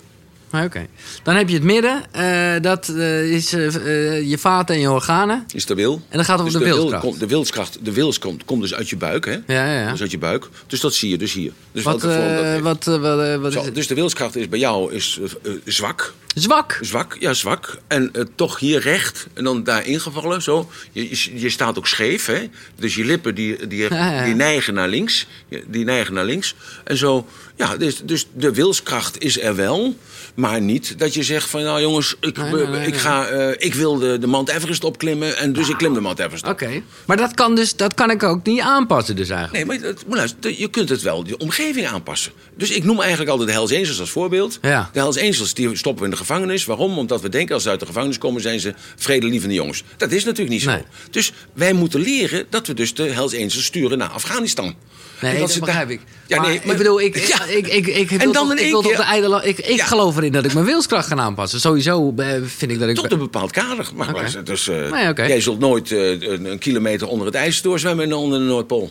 Ah, 0.50 0.64
Oké. 0.64 0.86
Dan 1.22 1.34
heb 1.34 1.48
je 1.48 1.54
het 1.54 1.62
midden. 1.62 2.02
eh, 2.12 2.52
dat 2.60 2.88
eh, 2.88 3.32
is 3.32 3.52
eh, 3.52 4.28
je 4.30 4.38
vaten 4.38 4.74
en 4.74 4.80
je 4.80 4.90
organen. 4.90 5.44
Is 5.54 5.66
de 5.66 5.74
wil. 5.74 6.02
En 6.08 6.16
dan 6.16 6.24
gaat 6.24 6.38
het 6.38 6.46
om 6.46 6.52
Dus 6.52 6.62
de 6.62 6.66
wil 6.68 6.76
wilskracht. 6.90 7.20
de 7.20 7.26
wilskracht, 7.26 7.78
de 7.84 7.92
wils 7.92 8.18
komt, 8.18 8.44
komt 8.44 8.60
dus 8.62 8.74
uit 8.74 8.88
je 8.88 8.96
buik, 8.96 9.24
hè? 9.24 9.32
Ja, 9.32 9.42
ja, 9.46 9.80
ja. 9.80 9.90
Dus 9.90 10.00
uit 10.00 10.10
je 10.10 10.18
buik. 10.18 10.48
Dus 10.66 10.80
dat 10.80 10.94
zie 10.94 11.10
je 11.10 11.18
dus 11.18 11.32
hier. 11.32 11.52
Dus 11.72 11.82
Wat, 11.82 12.00
dat 12.00 12.60
wat, 12.60 12.84
wat, 12.84 13.40
wat 13.40 13.52
Zo, 13.52 13.58
is 13.60 13.64
het? 13.64 13.74
dus 13.74 13.86
de 13.86 13.94
wilskracht 13.94 14.36
is 14.36 14.48
bij 14.48 14.58
jou 14.58 14.92
is, 14.92 15.20
zwak. 15.64 16.14
Zwak. 16.34 16.78
Zwak, 16.80 17.16
ja, 17.20 17.32
zwak. 17.34 17.78
En 17.86 18.12
toch 18.34 18.58
hier 18.58 18.80
recht 18.80 19.26
en 19.34 19.44
dan 19.44 19.64
daar 19.64 19.86
ingevallen, 19.86 20.42
zo. 20.42 20.70
Je, 20.92 21.08
je, 21.10 21.40
je 21.40 21.50
staat 21.50 21.78
ook 21.78 21.86
scheef, 21.86 22.26
hè. 22.26 22.48
Dus 22.78 22.94
je 22.94 23.04
lippen 23.04 23.34
die, 23.34 23.66
die, 23.66 23.78
Ja, 23.94 24.10
ja. 24.12 24.24
die 24.24 24.34
neigen 24.34 24.74
naar 24.74 24.88
links. 24.88 25.26
Die 25.66 25.84
neigen 25.84 26.14
naar 26.14 26.24
links. 26.24 26.54
En 26.84 26.96
zo, 26.96 27.26
ja, 27.56 27.76
dus, 27.76 28.00
dus 28.04 28.26
de 28.34 28.52
wilskracht 28.52 29.22
is 29.22 29.40
er 29.40 29.56
wel. 29.56 29.96
Maar 30.40 30.60
niet 30.60 30.98
dat 30.98 31.14
je 31.14 31.22
zegt 31.22 31.48
van, 31.50 31.62
nou 31.62 31.80
jongens, 31.80 32.16
ik, 32.20 32.36
Nee, 32.36 32.52
nee, 32.52 32.66
nee, 32.66 32.86
ik, 32.86 32.96
ga, 32.96 33.26
eh, 33.26 33.66
ik 33.66 33.74
wil 33.74 33.98
de, 33.98 34.18
de 34.18 34.26
Mount 34.26 34.48
Everest 34.48 34.84
opklimmen. 34.84 35.36
En 35.36 35.52
dus 35.52 35.68
ik 35.68 35.76
klim 35.76 35.94
de 35.94 36.00
Mount 36.00 36.18
Everest 36.18 36.44
op. 36.44 36.50
Oké. 36.50 36.82
Maar 37.06 37.16
dat 37.16 37.34
kan, 37.34 37.54
dus, 37.54 37.76
dat 37.76 37.94
kan 37.94 38.10
ik 38.10 38.22
ook 38.22 38.44
niet 38.46 38.60
aanpassen 38.60 39.16
dus 39.16 39.28
eigenlijk. 39.28 39.66
Nee, 39.66 39.78
maar 39.78 39.88
dat- 39.92 40.06
maar 40.06 40.16
luister, 40.16 40.58
je 40.58 40.68
kunt 40.68 40.88
het 40.88 41.02
wel, 41.02 41.24
je 41.26 41.36
omgeving 41.38 41.86
aanpassen. 41.86 42.32
Dus 42.56 42.70
ik 42.70 42.84
noem 42.84 43.00
eigenlijk 43.00 43.30
altijd 43.30 43.48
de 43.48 43.54
Hells 43.54 43.72
Angels 43.72 44.00
als 44.00 44.10
voorbeeld. 44.10 44.58
Ja. 44.62 44.90
De 44.92 44.98
Hells 44.98 45.18
Angels 45.18 45.54
die 45.54 45.76
stoppen 45.76 45.98
we 45.98 46.04
in 46.04 46.10
de 46.10 46.16
gevangenis. 46.16 46.64
Waarom? 46.64 46.98
Omdat 46.98 47.20
we 47.20 47.28
denken 47.28 47.54
als 47.54 47.62
ze 47.62 47.68
uit 47.68 47.80
de 47.80 47.86
gevangenis 47.86 48.18
komen 48.18 48.40
zijn 48.42 48.60
ze 48.60 48.74
vredelievende 48.96 49.54
jongens. 49.54 49.82
Dat 49.96 50.10
is 50.12 50.24
natuurlijk 50.24 50.50
niet 50.50 50.62
zo. 50.62 50.84
Dus 51.10 51.32
wij 51.52 51.72
moeten 51.72 52.00
leren 52.00 52.46
dat 52.50 52.66
we 52.66 52.74
dus 52.74 52.94
de 52.94 53.02
Hells 53.02 53.34
Angels 53.34 53.64
sturen 53.64 53.98
naar 53.98 54.08
Afghanistan. 54.08 54.74
Nee, 55.20 55.38
dat, 55.38 55.50
ze 55.52 55.60
begrijp 55.60 55.90
ik. 55.90 56.00
Ja, 56.26 56.36
maar, 56.40 56.48
nee, 56.48 56.60
maar- 56.64 56.70
ik 56.72 56.78
bedoel, 56.78 57.00
ik, 57.00 57.16
Ja. 57.28 57.44
ik, 57.44 57.66
ik, 57.66 57.86
ik, 57.86 58.10
wil 58.10 58.32
dan 58.32 58.48
toch- 58.48 58.58
ik 58.58 58.70
wil 58.70 58.82
toch 58.82 58.96
de 58.96 59.02
ijdele... 59.02 59.44
Ik, 59.44 59.58
ik 59.58 59.76
Ja. 59.76 59.84
geloof 59.84 60.16
erin 60.16 60.32
dat 60.32 60.44
ik 60.44 60.52
mijn 60.54 60.64
wilskracht 60.66 61.08
ga 61.08 61.16
aanpassen. 61.16 61.60
Sowieso 61.60 62.12
eh, 62.16 62.26
vind 62.44 62.70
ik 62.70 62.78
dat 62.78 62.88
ik... 62.88 62.94
Tot 62.94 63.12
een 63.12 63.18
bepaald 63.18 63.50
kader. 63.50 63.88
Maar 63.94 64.42
dus, 64.44 64.66
Nee, 64.66 65.08
oké. 65.08 65.22
Jij 65.24 65.40
zult 65.40 65.58
nooit 65.58 65.92
eh, 65.92 66.10
een, 66.20 66.44
een 66.44 66.58
kilometer 66.58 67.08
onder 67.08 67.26
het 67.26 67.34
ijs 67.34 67.62
doorzwemmen 67.62 68.04
en 68.04 68.12
onder 68.12 68.38
de 68.38 68.44
Noordpool. 68.44 68.90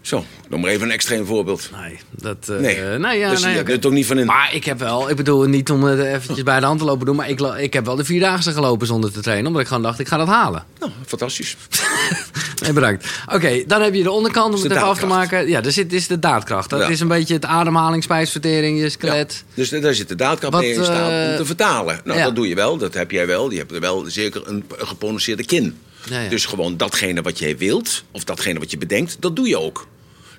Zo, 0.00 0.24
noem 0.48 0.60
maar 0.60 0.70
even 0.70 0.86
een 0.86 0.92
extreem 0.92 1.26
voorbeeld. 1.26 1.70
Nee, 1.82 1.98
dat... 2.10 2.36
eh, 2.48 2.56
Nee, 2.58 2.74
eh, 2.76 2.98
nee, 2.98 3.18
ja, 3.18 3.34
zie 3.36 3.44
nee, 3.46 3.54
je 3.54 3.60
oké. 3.60 3.72
er 3.72 3.80
toch 3.80 3.92
niet 3.92 4.06
van 4.06 4.18
in. 4.18 4.26
Maar 4.26 4.54
ik 4.54 4.64
heb 4.64 4.78
wel, 4.78 5.10
ik 5.10 5.16
bedoel 5.16 5.42
niet 5.44 5.70
om 5.70 5.82
het 5.84 6.00
eventjes 6.00 6.42
bij 6.42 6.60
de 6.60 6.66
hand 6.66 6.78
te 6.78 6.84
lopen 6.84 7.06
doen, 7.06 7.16
maar 7.16 7.28
ik, 7.28 7.40
ik 7.40 7.72
heb 7.72 7.84
wel 7.84 7.96
de 7.96 8.04
vierdaagse 8.04 8.52
gelopen 8.52 8.86
zonder 8.86 9.12
te 9.12 9.20
trainen, 9.20 9.46
omdat 9.46 9.62
ik 9.62 9.68
gewoon 9.68 9.82
dacht, 9.82 9.98
ik 9.98 10.08
ga 10.08 10.16
dat 10.16 10.26
halen. 10.28 10.64
Nou, 10.78 10.92
fantastisch. 11.06 11.56
Nee, 12.60 12.72
bedankt. 12.72 13.06
Oké, 13.32 13.64
dan 13.66 13.82
heb 13.82 13.94
je 13.94 14.02
de 14.02 14.10
onderkant, 14.10 14.54
om 14.54 14.62
het 14.62 14.70
even 14.72 14.82
af 14.86 14.98
te 14.98 15.06
maken. 15.06 15.48
Ja, 15.48 15.62
er 15.62 15.72
zit, 15.72 15.92
is 15.92 16.06
de 16.06 16.18
daadkracht. 16.18 16.70
Dat 16.70 16.80
Ja. 16.80 16.88
is 16.88 17.00
een 17.00 17.08
beetje 17.08 17.34
het 17.34 17.44
ademhaling, 17.44 18.02
spijsvertering, 18.02 18.78
je 18.80 18.88
skelet. 18.88 19.44
Dus 19.54 19.68
daar 19.68 19.94
zit 19.94 20.08
de 20.08 20.14
daadkracht 20.14 20.52
Wat, 20.52 20.62
mee 20.62 20.72
in 20.74 20.84
staat 20.84 21.10
eh, 21.24 21.30
om 21.30 21.36
te 21.36 21.44
vertalen. 21.44 22.00
Nou, 22.04 22.18
ja. 22.18 22.24
dat 22.24 22.34
doe 22.34 22.48
je 22.48 22.54
wel, 22.54 22.76
dat 22.76 22.94
heb 22.94 23.10
jij 23.10 23.26
wel. 23.26 23.50
Je 23.50 23.58
hebt 23.58 23.72
er 23.72 23.80
wel 23.80 24.04
zeker 24.06 24.42
een 24.48 24.64
geprononceerde 24.78 25.44
kin. 25.44 25.78
Ja, 26.08 26.20
ja. 26.20 26.28
Dus 26.28 26.46
gewoon 26.46 26.76
datgene 26.76 27.22
wat 27.22 27.38
jij 27.38 27.56
wilt, 27.56 28.04
of 28.10 28.24
datgene 28.24 28.58
wat 28.58 28.70
je 28.70 28.78
bedenkt, 28.78 29.16
dat 29.20 29.36
doe 29.36 29.48
je 29.48 29.58
ook. 29.58 29.88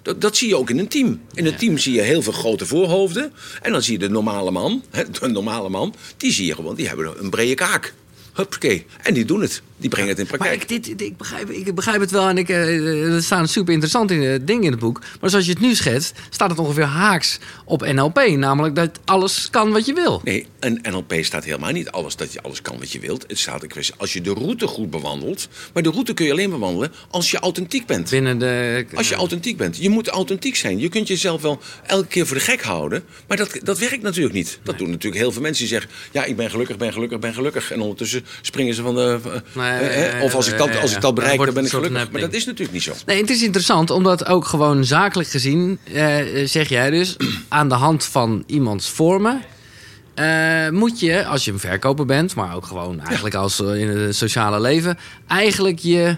Dat, 0.01 0.21
dat 0.21 0.37
zie 0.37 0.47
je 0.47 0.55
ook 0.57 0.69
in 0.69 0.79
een 0.79 0.87
team. 0.87 1.21
In 1.33 1.45
een 1.45 1.55
team 1.55 1.77
zie 1.77 1.93
je 1.93 2.01
heel 2.01 2.21
veel 2.21 2.33
grote 2.33 2.65
voorhoofden. 2.65 3.33
En 3.61 3.71
dan 3.71 3.81
zie 3.81 3.93
je 3.93 3.99
de 3.99 4.09
normale 4.09 4.51
man, 4.51 4.83
hè, 4.89 5.09
de 5.09 5.27
normale 5.27 5.69
man, 5.69 5.95
die 6.17 6.31
zie 6.31 6.45
je 6.45 6.55
gewoon, 6.55 6.75
die 6.75 6.87
hebben 6.87 7.23
een 7.23 7.29
brede 7.29 7.53
kaak. 7.53 7.93
Huppakee. 8.33 8.85
En 9.01 9.13
die 9.13 9.25
doen 9.25 9.41
het. 9.41 9.61
Die 9.77 9.89
brengen 9.89 10.09
het 10.09 10.19
in 10.19 10.25
Maar 10.29 10.37
praktijk. 10.37 10.61
ik, 10.61 10.85
dit, 10.85 11.01
ik, 11.01 11.17
begrijp, 11.17 11.49
ik 11.49 11.75
begrijp 11.75 11.99
het 11.99 12.11
wel 12.11 12.29
en 12.29 12.37
ik, 12.37 12.49
eh, 12.49 13.13
er 13.13 13.23
staan 13.23 13.47
super 13.47 13.73
interessante 13.73 14.41
dingen 14.43 14.63
in 14.63 14.71
het 14.71 14.79
boek. 14.79 15.01
Maar 15.21 15.29
zoals 15.29 15.45
je 15.45 15.51
het 15.51 15.61
nu 15.61 15.75
schetst, 15.75 16.19
staat 16.29 16.49
het 16.49 16.59
ongeveer 16.59 16.83
haaks 16.83 17.39
op 17.65 17.85
NLP. 17.91 18.27
Namelijk 18.27 18.75
dat 18.75 18.99
alles 19.05 19.49
kan 19.49 19.71
wat 19.71 19.85
je 19.85 19.93
wil. 19.93 20.21
Nee, 20.23 20.45
een 20.59 20.79
NLP 20.89 21.13
staat 21.21 21.43
helemaal 21.43 21.71
niet 21.71 21.89
alles 21.89 22.15
dat 22.15 22.33
je 22.33 22.41
alles 22.41 22.61
kan 22.61 22.79
wat 22.79 22.91
je 22.91 22.99
wilt. 22.99 23.23
Het 23.27 23.39
staat 23.39 23.63
een 23.63 23.67
kwestie 23.69 23.95
als 23.97 24.13
je 24.13 24.21
de 24.21 24.33
route 24.33 24.67
goed 24.67 24.89
bewandelt. 24.89 25.47
Maar 25.73 25.83
de 25.83 25.89
route 25.89 26.13
kun 26.13 26.25
je 26.25 26.31
alleen 26.31 26.49
bewandelen 26.49 26.91
als 27.09 27.31
je 27.31 27.39
authentiek 27.39 27.85
bent. 27.85 28.09
Binnen 28.09 28.37
de... 28.37 28.85
Als 28.93 29.09
je 29.09 29.15
authentiek 29.15 29.57
bent. 29.57 29.77
Je 29.77 29.89
moet 29.89 30.07
authentiek 30.07 30.55
zijn. 30.55 30.79
Je 30.79 30.89
kunt 30.89 31.07
jezelf 31.07 31.41
wel 31.41 31.59
elke 31.87 32.07
keer 32.07 32.27
voor 32.27 32.37
de 32.37 32.43
gek 32.43 32.61
houden. 32.61 33.03
Maar 33.27 33.37
dat, 33.37 33.59
dat 33.63 33.79
werkt 33.79 34.01
natuurlijk 34.01 34.35
niet. 34.35 34.59
Dat 34.63 34.77
doen 34.77 34.89
natuurlijk 34.89 35.21
heel 35.21 35.31
veel 35.31 35.41
mensen 35.41 35.65
die 35.65 35.73
zeggen... 35.73 35.91
ja, 36.11 36.23
ik 36.23 36.35
ben 36.35 36.49
gelukkig, 36.49 36.77
ben 36.77 36.93
gelukkig, 36.93 37.19
ben 37.19 37.33
gelukkig. 37.33 37.71
En 37.71 37.81
ondertussen 37.81 38.20
springen 38.41 38.73
ze 38.73 38.81
van 38.81 38.95
de... 38.95 39.19
Nee, 39.53 39.69
eh, 39.71 40.17
eh, 40.17 40.23
of 40.23 40.35
als 40.35 40.47
ik 40.47 40.57
dat, 40.57 40.81
als 40.81 40.95
ik 40.95 41.01
dat 41.01 41.15
bereik, 41.15 41.39
dan 41.45 41.53
ben 41.53 41.63
ik 41.63 41.69
gelukkig. 41.69 42.11
Maar 42.11 42.21
dat 42.21 42.33
is 42.33 42.45
natuurlijk 42.45 42.71
niet 42.71 42.83
zo. 42.83 42.93
Nee, 43.05 43.21
het 43.21 43.29
is 43.29 43.43
interessant, 43.43 43.89
omdat 43.89 44.25
ook 44.25 44.45
gewoon 44.45 44.85
zakelijk 44.85 45.29
gezien, 45.29 45.79
eh, 45.93 46.15
zeg 46.45 46.69
jij 46.69 46.89
dus, 46.89 47.15
aan 47.49 47.69
de 47.69 47.75
hand 47.75 48.05
van 48.05 48.43
iemands 48.47 48.89
vormen. 48.89 49.41
eh, 50.13 50.69
moet 50.69 50.99
je, 50.99 51.25
als 51.25 51.45
je 51.45 51.51
een 51.51 51.59
verkoper 51.59 52.05
bent, 52.05 52.35
maar 52.35 52.55
ook 52.55 52.65
gewoon 52.65 52.99
eigenlijk 53.01 53.35
als 53.35 53.59
eh, 53.61 53.75
in 53.81 53.87
het 53.87 54.15
sociale 54.15 54.59
leven, 54.61 54.97
eigenlijk 55.27 55.79
je, 55.79 56.17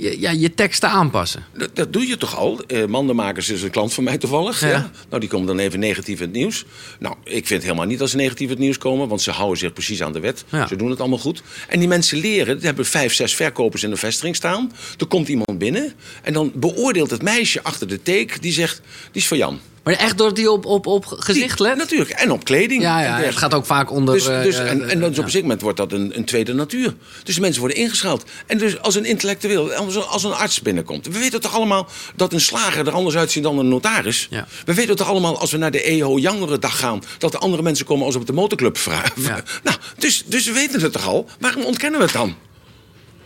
je, 0.00 0.20
ja, 0.20 0.30
je 0.30 0.54
teksten 0.54 0.88
aanpassen. 0.88 1.44
Dat, 1.56 1.76
dat 1.76 1.92
doe 1.92 2.06
je 2.06 2.16
toch 2.16 2.36
al? 2.36 2.60
Eh 2.66 2.84
Mandenmakers 2.84 3.48
is 3.48 3.62
een 3.62 3.70
klant 3.70 3.94
van 3.94 4.04
mij 4.04 4.18
toevallig. 4.18 4.60
Ja. 4.60 4.68
Ja. 4.68 4.90
Nou, 5.08 5.20
die 5.20 5.28
komen 5.28 5.46
dan 5.46 5.58
even 5.58 5.78
negatief 5.78 6.18
in 6.18 6.24
het 6.24 6.34
nieuws. 6.34 6.64
Nou, 6.98 7.14
ik 7.24 7.46
vind 7.46 7.62
helemaal 7.62 7.86
niet 7.86 7.98
dat 7.98 8.10
ze 8.10 8.16
negatief 8.16 8.46
in 8.46 8.52
het 8.52 8.58
nieuws 8.58 8.78
komen, 8.78 9.08
want 9.08 9.22
ze 9.22 9.30
houden 9.30 9.58
zich 9.58 9.72
precies 9.72 10.02
aan 10.02 10.12
de 10.12 10.20
wet. 10.20 10.44
Ja. 10.48 10.66
Ze 10.66 10.76
doen 10.76 10.90
het 10.90 11.00
allemaal 11.00 11.18
goed. 11.18 11.42
En 11.68 11.78
die 11.78 11.88
mensen 11.88 12.18
leren, 12.18 12.56
er 12.56 12.64
hebben 12.64 12.86
vijf, 12.86 13.14
zes 13.14 13.34
verkopers 13.34 13.82
in 13.82 13.90
de 13.90 13.96
vestiging 13.96 14.36
staan. 14.36 14.72
Er 14.98 15.06
komt 15.06 15.28
iemand 15.28 15.58
binnen 15.58 15.92
en 16.22 16.32
dan 16.32 16.52
beoordeelt 16.54 17.10
het 17.10 17.22
meisje 17.22 17.62
achter 17.62 17.88
de 17.88 18.02
teek, 18.02 18.42
die 18.42 18.52
zegt, 18.52 18.80
die 19.12 19.22
is 19.22 19.26
voor 19.26 19.36
Jan. 19.36 19.60
Maar 19.82 19.94
echt 19.94 20.18
doordat 20.18 20.36
hij 20.36 20.46
op, 20.46 20.66
op, 20.66 20.86
op 20.86 21.06
gezicht 21.06 21.56
Die- 21.56 21.66
let? 21.66 21.76
Natuurlijk, 21.76 22.10
en 22.10 22.30
op 22.32 22.44
kleding. 22.44 22.82
Ja, 22.82 23.02
ja, 23.02 23.18
het 23.18 23.36
gaat 23.36 23.54
ook 23.54 23.66
vaak 23.66 23.90
onder... 23.90 24.14
Dus, 24.14 24.26
eh, 24.26 24.42
dus, 24.42 24.58
eh, 24.58 24.70
en, 24.70 24.88
en 24.88 25.00
dan 25.00 25.10
is 25.10 25.18
op 25.18 25.34
een 25.34 25.40
moment 25.40 25.60
wordt 25.60 25.76
dat 25.76 25.92
een, 25.92 26.16
een 26.16 26.24
tweede 26.24 26.54
natuur. 26.54 26.94
Dus 27.24 27.34
de 27.34 27.40
mensen 27.40 27.60
worden 27.60 27.78
ingeschaald. 27.78 28.24
En 28.46 28.58
dus 28.58 28.80
als 28.80 28.94
een 28.94 29.04
intellectueel, 29.04 29.72
als 29.72 29.94
een, 29.94 30.02
als 30.02 30.24
een 30.24 30.32
arts 30.32 30.62
binnenkomt. 30.62 31.06
We 31.06 31.18
weten 31.18 31.40
toch 31.40 31.54
allemaal 31.54 31.88
dat 32.16 32.32
een 32.32 32.40
slager 32.40 32.86
er 32.86 32.92
anders 32.92 33.16
uitziet 33.16 33.42
dan 33.42 33.58
een 33.58 33.68
notaris? 33.68 34.26
Ja. 34.30 34.46
We 34.64 34.74
weten 34.74 34.96
toch 34.96 35.08
allemaal 35.08 35.38
als 35.38 35.50
we 35.50 35.56
naar 35.58 35.70
de 35.70 35.82
EO 35.82 36.18
Jongerendag 36.18 36.78
gaan... 36.78 37.02
dat 37.18 37.34
er 37.34 37.40
andere 37.40 37.62
mensen 37.62 37.86
komen 37.86 38.06
als 38.06 38.16
op 38.16 38.26
de 38.26 38.32
motorclub 38.32 38.78
vragen. 38.78 39.12
Nou, 39.62 39.76
dus, 39.98 40.24
dus 40.26 40.46
we 40.46 40.52
weten 40.52 40.80
het 40.80 40.92
toch 40.92 41.06
al? 41.06 41.28
Waarom 41.38 41.64
ontkennen 41.64 41.98
we 41.98 42.04
het 42.04 42.14
dan? 42.14 42.36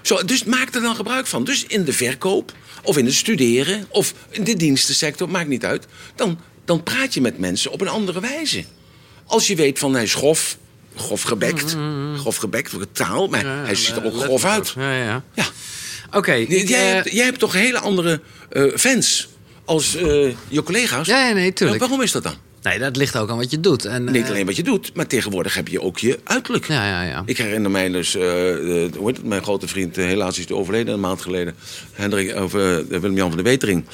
Zo, 0.05 0.25
dus 0.25 0.45
maak 0.45 0.75
er 0.75 0.81
dan 0.81 0.97
gebruik 0.97 1.27
van. 1.27 1.45
Dus 1.45 1.65
in 1.67 1.85
de 1.85 1.93
verkoop, 1.93 2.53
of 2.83 2.97
in 2.97 3.05
het 3.05 3.15
studeren, 3.15 3.87
of 3.89 4.15
in 4.31 4.45
de 4.45 4.57
dienstensector, 4.57 5.29
maakt 5.29 5.49
niet 5.49 5.65
uit. 5.65 5.87
Dan, 6.15 6.39
dan 6.65 6.83
praat 6.83 7.15
je 7.15 7.21
met 7.21 7.39
mensen 7.39 7.71
op 7.71 7.81
een 7.81 7.89
andere 7.89 8.21
wijze. 8.21 8.65
Als 9.27 9.47
je 9.47 9.55
weet 9.55 9.79
van 9.79 9.95
hij 9.95 10.03
is 10.03 10.15
grof, 10.15 10.57
grof 10.97 11.23
gebekt, 11.23 11.77
grof 12.17 12.37
gebekt 12.37 12.71
voor 12.71 12.93
taal, 12.93 13.29
maar 13.29 13.45
Ja, 13.45 13.65
hij 13.65 13.75
ziet 13.75 13.97
er 13.97 14.05
ook 14.05 14.21
grof 14.21 14.45
uit. 14.45 14.73
Ja, 14.77 14.97
ja. 14.97 15.25
Ja. 15.35 15.47
Oké. 16.11 16.33
Jij, 16.33 16.65
eh, 16.65 16.95
hebt, 16.95 17.13
jij 17.13 17.25
hebt 17.25 17.39
toch 17.39 17.53
hele 17.53 17.79
andere 17.79 18.21
eh, 18.51 18.65
fans 18.77 19.29
als 19.65 19.97
eh, 19.97 20.35
je 20.49 20.63
collega's? 20.63 21.07
Ja, 21.07 21.29
ja, 21.29 21.35
nee, 21.35 21.53
tuurlijk. 21.53 21.79
Nou, 21.79 21.91
waarom 21.91 22.07
is 22.07 22.13
dat 22.13 22.23
dan? 22.23 22.35
Nee, 22.65 22.79
dat 22.79 22.97
ligt 22.97 23.17
ook 23.17 23.31
aan 23.31 23.37
wat 23.37 23.51
je 23.51 23.61
doet. 23.61 23.85
En, 23.85 24.05
Niet 24.05 24.25
eh, 24.25 24.29
alleen 24.29 24.47
wat 24.47 24.57
je 24.57 24.63
doet, 24.63 24.95
maar 24.95 25.07
tegenwoordig 25.07 25.55
heb 25.55 25.69
je 25.69 25.81
ook 25.81 25.99
je 25.99 26.19
uiterlijk. 26.25 26.69
Ja, 26.69 26.87
ja, 26.87 27.03
ja. 27.03 27.23
Ik 27.27 27.39
herinner 27.39 27.71
mij 27.71 27.89
dus, 27.89 28.15
eh, 28.15 28.23
hoe 28.23 29.07
heet 29.07 29.17
het, 29.17 29.25
mijn 29.25 29.43
grote 29.43 29.69
vriend, 29.69 29.99
eh, 29.99 30.05
helaas 30.05 30.39
is 30.39 30.49
hij 30.49 30.57
overleden 30.57 30.95
een 30.95 31.01
maand 31.01 31.23
geleden, 31.23 31.55
Hendrik, 31.93 32.35
of, 32.37 32.53
Willem-Jan 32.53 33.29
van 33.29 33.37
der 33.37 33.45
Wetering. 33.45 33.85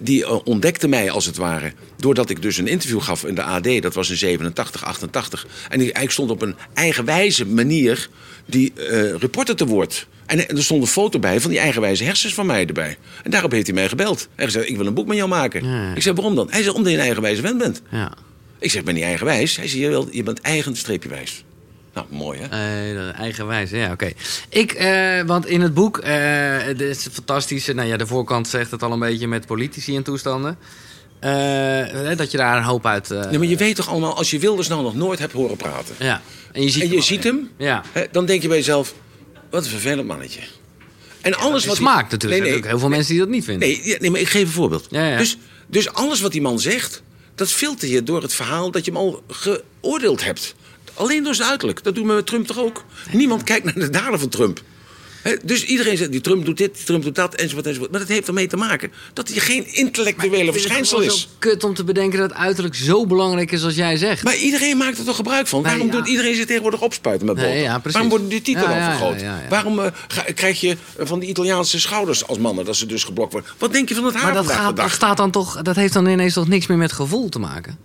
die 0.00 0.44
ontdekte 0.44 0.88
mij 0.88 1.10
als 1.10 1.26
het 1.26 1.36
ware, 1.36 1.72
doordat 1.96 2.30
ik 2.30 2.42
dus 2.42 2.56
een 2.56 2.66
interview 2.66 3.00
gaf 3.00 3.24
in 3.24 3.34
de 3.34 3.42
AD, 3.42 3.82
dat 3.82 3.94
was 3.94 4.10
in 4.10 4.16
87, 4.16 4.84
88. 4.84 5.46
En 5.68 5.78
die, 5.78 5.92
ik 5.92 6.10
stond 6.10 6.30
op 6.30 6.42
een 6.42 6.56
eigenwijze 6.74 7.46
manier 7.46 8.08
die 8.46 8.72
reporter 9.18 9.56
te 9.56 9.66
woord. 9.66 10.06
En 10.28 10.48
er 10.48 10.62
stond 10.64 10.82
een 10.82 10.88
foto 10.88 11.18
bij 11.18 11.40
van 11.40 11.50
die 11.50 11.58
eigenwijze 11.58 12.04
hersens 12.04 12.34
van 12.34 12.46
mij 12.46 12.66
erbij. 12.66 12.96
En 13.22 13.30
daarop 13.30 13.50
heeft 13.50 13.66
hij 13.66 13.74
mij 13.74 13.88
gebeld. 13.88 14.28
En 14.34 14.44
gezegd, 14.44 14.68
ik 14.68 14.76
wil 14.76 14.86
een 14.86 14.94
boek 14.94 15.06
met 15.06 15.16
jou 15.16 15.28
maken. 15.28 15.64
Ja. 15.64 15.94
Ik 15.94 16.02
zei, 16.02 16.14
waarom 16.14 16.34
dan? 16.34 16.46
Hij 16.50 16.62
zei, 16.62 16.74
omdat 16.74 16.90
je 16.92 16.98
een 16.98 17.04
eigenwijze 17.04 17.40
vent 17.42 17.58
bent. 17.58 17.82
ja. 17.90 18.12
Ik 18.60 18.70
zeg, 18.70 18.80
ik 18.80 18.86
ben 18.86 18.94
niet 18.94 19.04
eigenwijs. 19.04 19.56
Hij 19.56 19.68
zei, 19.68 19.80
jawel, 19.80 20.08
je 20.10 20.22
bent 20.22 20.40
eigen 20.40 20.76
streepje 20.76 21.08
wijs. 21.08 21.44
Nou, 21.94 22.06
mooi 22.10 22.38
hè? 22.42 22.94
Dat- 23.06 23.14
eigenwijs, 23.14 23.70
ja, 23.70 23.92
oké. 23.92 24.10
Ik, 24.48 24.72
eh, 24.72 25.22
want 25.22 25.46
in 25.46 25.60
het 25.60 25.74
boek, 25.74 25.98
eh 25.98 26.12
het 26.58 26.80
is 26.80 27.06
fantastisch. 27.12 27.66
Nou 27.66 27.88
ja, 27.88 27.96
de 27.96 28.06
voorkant 28.06 28.48
zegt 28.48 28.70
het 28.70 28.82
al 28.82 28.92
een 28.92 28.98
beetje 28.98 29.28
met 29.28 29.46
politici 29.46 29.96
en 29.96 30.02
toestanden. 30.02 30.58
Dat 32.16 32.30
je 32.30 32.36
daar 32.36 32.56
een 32.56 32.62
hoop 32.62 32.86
uit. 32.86 33.08
Nee, 33.08 33.38
maar 33.38 33.46
je 33.48 33.56
weet 33.56 33.76
toch 33.76 33.88
allemaal, 33.88 34.16
als 34.16 34.30
je 34.30 34.38
Wilders 34.38 34.68
nou 34.68 34.82
nog 34.82 34.94
nooit 34.94 35.18
hebt 35.18 35.32
horen 35.32 35.56
praten... 35.56 35.94
Ja. 35.98 36.20
En 36.52 36.62
je 36.62 36.70
ziet, 36.70 36.82
en 36.82 36.90
je 36.90 37.00
ziet 37.00 37.24
hem, 37.24 37.50
Ja. 37.58 37.82
hè, 37.92 38.04
dan 38.12 38.26
denk 38.26 38.42
je 38.42 38.48
bij 38.48 38.56
jezelf... 38.56 38.94
wat 39.50 39.64
een 39.64 39.70
vervelend 39.70 40.06
mannetje. 40.06 40.40
En 41.20 41.34
alles 41.34 41.66
wat 41.66 41.76
smaakt 41.76 42.10
natuurlijk. 42.10 42.30
Nee, 42.30 42.40
Er 42.40 42.46
zijn 42.46 42.50
nee, 42.50 42.58
ook 42.58 42.70
heel 42.70 42.78
veel 42.78 42.88
mensen 42.96 43.12
die 43.12 43.22
dat 43.22 43.28
niet 43.32 43.44
vinden. 43.44 43.68
nee, 43.68 43.80
ja, 43.84 43.96
nee, 44.00 44.10
maar 44.10 44.20
ik 44.20 44.28
geef 44.28 44.42
een 44.42 44.48
voorbeeld. 44.48 44.86
Ja, 44.90 45.08
ja. 45.08 45.16
Dus, 45.18 45.36
dus 45.66 45.92
alles 45.92 46.20
wat 46.20 46.32
die 46.32 46.40
man 46.40 46.60
zegt, 46.60 47.02
dat 47.34 47.50
filter 47.50 47.88
je 47.88 48.02
door 48.02 48.22
het 48.22 48.34
verhaal... 48.34 48.70
dat 48.70 48.84
je 48.84 48.90
hem 48.90 49.00
al 49.00 49.22
geoordeeld 49.28 50.24
hebt. 50.24 50.54
Alleen 50.94 51.22
door 51.24 51.34
zijn 51.34 51.48
uiterlijk. 51.48 51.82
Dat 51.82 51.94
doen 51.94 52.06
we 52.06 52.12
met 52.12 52.26
Trump 52.26 52.46
toch 52.46 52.58
ook? 52.58 52.84
Niemand 53.12 53.42
kijkt 53.42 53.64
naar 53.64 53.74
de 53.74 53.90
daden 53.90 54.18
van 54.20 54.28
Trump. 54.28 54.62
Dus 55.44 55.64
iedereen 55.64 55.96
zegt, 55.96 56.12
die 56.12 56.20
Trump 56.20 56.44
doet 56.44 56.56
dit, 56.56 56.74
die 56.74 56.84
Trump 56.84 57.02
doet 57.02 57.14
dat, 57.14 57.34
enzovoort, 57.34 57.66
enzovoort. 57.66 57.90
Maar 57.90 58.00
dat 58.00 58.08
heeft 58.08 58.28
ermee 58.28 58.46
te 58.46 58.56
maken 58.56 58.92
dat 59.12 59.28
hij 59.28 59.38
geen 59.38 59.74
intellectuele 59.74 60.36
Ik 60.36 60.42
vind 60.42 60.54
het 60.54 60.62
verschijnsel 60.62 61.00
is. 61.00 61.20
zo 61.20 61.28
kut 61.38 61.64
om 61.64 61.74
te 61.74 61.84
bedenken 61.84 62.18
dat 62.18 62.32
uiterlijk 62.34 62.74
zo 62.74 63.06
belangrijk 63.06 63.52
is 63.52 63.64
als 63.64 63.74
jij 63.74 63.96
zegt. 63.96 64.22
Maar 64.24 64.36
iedereen 64.36 64.76
maakt 64.76 64.98
er 64.98 65.04
toch 65.04 65.16
gebruik 65.16 65.46
van? 65.46 65.62
Waarom 65.62 65.86
ja. 65.86 65.92
doet 65.92 66.06
iedereen 66.08 66.34
zich 66.34 66.46
tegenwoordig 66.46 66.80
opspuiten 66.82 67.26
met 67.26 67.36
Nee, 67.36 67.44
boter? 67.46 67.60
ja. 67.62 67.80
Waarom 67.90 68.08
worden 68.10 68.28
die 68.28 68.42
titelen 68.42 68.70
Ja, 68.76 68.90
vergroot? 68.90 69.22
Waarom 69.48 69.78
eh, 69.80 69.86
ga- 70.08 70.24
krijg 70.34 70.60
je 70.60 70.76
eh, 70.96 71.06
van 71.06 71.18
die 71.18 71.28
Italiaanse 71.28 71.80
schouders 71.80 72.26
als 72.26 72.38
mannen 72.38 72.64
dat 72.64 72.76
ze 72.76 72.86
dus 72.86 73.04
geblokt 73.04 73.32
worden? 73.32 73.50
Wat 73.58 73.72
denk 73.72 73.88
je 73.88 73.94
van 73.94 74.04
het 74.04 74.14
haar 74.14 74.24
maar 74.24 74.34
dat, 74.34 74.46
gaat, 74.52 74.76
dat 74.76 74.90
staat 74.90 75.16
dan 75.16 75.30
toch, 75.30 75.62
dat 75.62 75.76
heeft 75.76 75.92
dan 75.92 76.06
ineens 76.06 76.34
toch 76.34 76.48
niks 76.48 76.66
meer 76.66 76.78
met 76.78 76.92
gevoel 76.92 77.28
te 77.28 77.38
maken? 77.38 77.78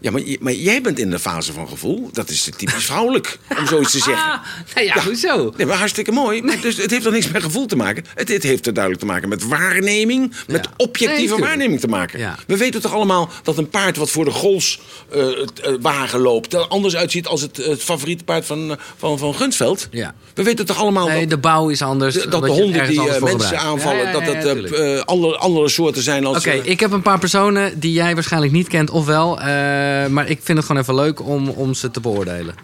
Ja, 0.00 0.10
maar, 0.40 0.52
jij 0.52 0.80
bent 0.80 0.98
in 0.98 1.10
de 1.10 1.18
fase 1.18 1.52
van 1.52 1.68
gevoel. 1.68 2.08
Dat 2.12 2.28
is 2.28 2.50
typisch 2.56 2.84
vrouwelijk, 2.84 3.38
om 3.58 3.66
zoiets 3.66 3.90
te 3.92 3.98
zeggen. 3.98 4.14
Ah, 4.36 4.74
nou 4.74 4.86
ja, 4.86 5.02
hoezo? 5.02 5.52
Nee, 5.56 5.66
maar 5.66 5.76
hartstikke 5.76 6.12
mooi. 6.12 6.42
Maar 6.42 6.60
dus 6.60 6.76
het 6.76 6.90
heeft 6.90 7.02
toch 7.02 7.12
niks 7.12 7.30
met 7.30 7.42
gevoel 7.42 7.66
te 7.66 7.76
maken? 7.76 8.04
Het, 8.14 8.28
het 8.28 8.42
heeft 8.42 8.66
er 8.66 8.72
duidelijk 8.72 9.04
te 9.04 9.10
maken 9.10 9.28
met 9.28 9.46
waarneming. 9.48 10.32
Met 10.46 10.64
Ja. 10.64 10.70
objectieve 10.76 11.34
Nee, 11.34 11.44
waarneming 11.44 11.80
te 11.80 11.86
maken. 11.86 12.18
Ja. 12.18 12.34
We 12.46 12.56
weten 12.56 12.80
toch 12.80 12.92
allemaal 12.94 13.30
dat 13.42 13.58
een 13.58 13.68
paard 13.68 13.96
wat 13.96 14.10
voor 14.10 14.24
de 14.24 14.30
gols 14.30 14.80
eh, 15.10 15.20
eh, 15.22 15.46
wagen 15.80 16.20
loopt... 16.20 16.54
er 16.54 16.66
anders 16.66 16.96
uitziet 16.96 17.26
als 17.26 17.40
het, 17.40 17.56
het 17.56 17.82
favoriete 17.82 18.24
paard 18.24 18.46
van, 18.46 18.70
eh, 18.70 18.76
van, 18.96 19.18
van 19.18 19.34
Gunsveld? 19.34 19.88
Ja. 19.90 20.14
We 20.34 20.42
weten 20.42 20.66
toch 20.66 20.78
allemaal 20.78 21.06
Nee, 21.08 21.20
dat, 21.20 21.30
de 21.30 21.38
bouw 21.38 21.68
is 21.68 21.82
anders. 21.82 22.14
dat 22.14 22.42
de 22.42 22.48
honden 22.48 22.88
die 22.88 23.00
mensen 23.00 23.28
gebruikt. 23.28 23.54
aanvallen... 23.54 23.98
Ja, 23.98 24.10
ja, 24.10 24.20
ja, 24.20 24.32
dat 24.32 24.44
het 24.44 24.72
eh, 24.72 25.00
andere, 25.00 25.36
andere 25.36 25.68
soorten 25.68 26.02
zijn 26.02 26.24
als... 26.26 26.36
Oké, 26.36 26.50
ik 26.52 26.80
heb 26.80 26.92
een 26.92 27.02
paar 27.02 27.18
personen 27.18 27.80
die 27.80 27.92
jij 27.92 28.14
waarschijnlijk 28.14 28.52
niet 28.52 28.68
kent, 28.68 28.90
of 28.90 29.06
wel. 29.06 29.40
Eh, 29.86 30.10
maar 30.10 30.30
ik 30.30 30.40
vind 30.42 30.58
het 30.58 30.66
gewoon 30.66 30.82
even 30.82 30.94
leuk 30.94 31.26
om, 31.26 31.48
om 31.48 31.74
ze 31.74 31.90
te 31.90 32.00
beoordelen. 32.00 32.54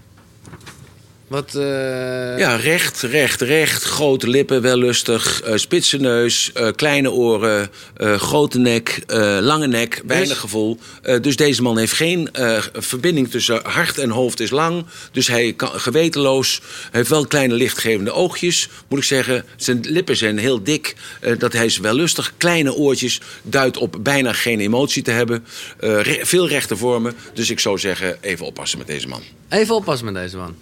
Wat, 1.32 1.54
eh, 1.54 2.38
Ja, 2.38 2.56
recht, 2.56 3.00
recht, 3.02 3.40
recht. 3.40 3.82
Grote 3.84 4.28
lippen, 4.28 4.62
wellustig. 4.62 5.40
eh 5.42 5.56
spitse 5.56 5.96
neus, 5.96 6.50
eh, 6.52 6.68
kleine 6.76 7.10
oren, 7.10 7.70
grote 8.16 8.58
nek, 8.58 9.02
lange 9.40 9.66
nek, 9.66 10.02
weinig 10.06 10.28
Dus? 10.28 10.38
gevoel. 10.38 10.78
Dus 11.20 11.36
deze 11.36 11.62
man 11.62 11.78
heeft 11.78 11.92
geen 11.92 12.28
verbinding 12.72 13.30
tussen 13.30 13.60
hart 13.62 13.98
en 13.98 14.10
hoofd 14.10 14.40
is 14.40 14.50
lang. 14.50 14.84
Dus 15.12 15.26
hij 15.26 15.52
kan 15.52 15.68
gewetenloos. 15.80 16.60
Hij 16.62 16.90
heeft 16.90 17.08
wel 17.10 17.26
kleine 17.26 17.54
lichtgevende 17.54 18.12
oogjes, 18.12 18.68
moet 18.88 18.98
ik 18.98 19.04
zeggen. 19.04 19.44
Zijn 19.56 19.78
lippen 19.82 20.16
zijn 20.16 20.38
heel 20.38 20.62
dik. 20.62 20.94
dat 21.38 21.52
hij 21.52 21.64
is 21.64 21.78
wellustig. 21.78 22.32
Kleine 22.36 22.74
oortjes 22.74 23.20
duidt 23.42 23.76
op 23.76 23.96
bijna 24.00 24.32
geen 24.32 24.60
emotie 24.60 25.02
te 25.02 25.10
hebben. 25.10 25.44
Re- 25.78 26.20
veel 26.22 26.48
rechte 26.48 26.76
vormen. 26.76 27.14
Dus 27.34 27.50
ik 27.50 27.60
zou 27.60 27.78
zeggen, 27.78 28.16
even 28.20 28.46
oppassen 28.46 28.78
met 28.78 28.86
deze 28.86 29.08
man. 29.08 29.22
Even 29.48 29.74
oppassen 29.74 30.04
met 30.12 30.14
deze 30.22 30.36
man. 30.36 30.54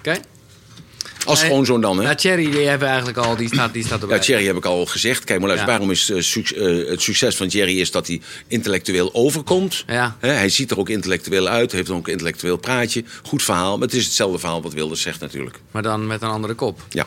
Oké? 0.00 0.18
Als 1.24 1.40
Nee. 1.40 1.50
schoonzoon 1.50 1.80
dan, 1.80 1.98
hè? 1.98 2.02
Ja, 2.02 2.14
Thierry, 2.14 2.50
die 2.50 2.60
hebben 2.60 2.78
we 2.78 2.94
eigenlijk 2.94 3.18
al, 3.18 3.36
die 3.36 3.48
staat, 3.48 3.72
die 3.72 3.84
staat 3.84 4.00
erbij. 4.00 4.16
Ja, 4.16 4.22
Thierry 4.22 4.46
heb 4.46 4.56
ik 4.56 4.64
al 4.64 4.86
gezegd. 4.86 5.24
Kijk 5.24 5.38
maar 5.38 5.48
luister, 5.48 5.68
Ja. 5.70 5.74
waarom 5.78 5.94
is 5.94 6.10
eh, 6.10 6.20
suc- 6.20 6.52
eh, 6.52 6.88
het 6.88 7.02
succes 7.02 7.36
van 7.36 7.48
Thierry 7.48 7.80
is 7.80 7.90
dat 7.90 8.06
hij 8.06 8.20
intellectueel 8.46 9.14
overkomt. 9.14 9.84
Ja. 9.86 10.16
Hij 10.18 10.48
ziet 10.48 10.70
er 10.70 10.78
ook 10.78 10.88
intellectueel 10.88 11.48
uit, 11.48 11.72
heeft 11.72 11.90
ook 11.90 12.06
een 12.06 12.12
intellectueel 12.12 12.56
praatje. 12.56 13.04
Goed 13.22 13.42
verhaal, 13.42 13.78
maar 13.78 13.86
het 13.86 13.96
is 13.96 14.04
hetzelfde 14.04 14.38
verhaal 14.38 14.62
wat 14.62 14.72
Wilders 14.72 15.00
zegt 15.02 15.20
natuurlijk. 15.20 15.60
Maar 15.70 15.82
dan 15.82 16.06
met 16.06 16.22
een 16.22 16.28
andere 16.28 16.54
kop. 16.54 16.80
Ja. 16.88 17.06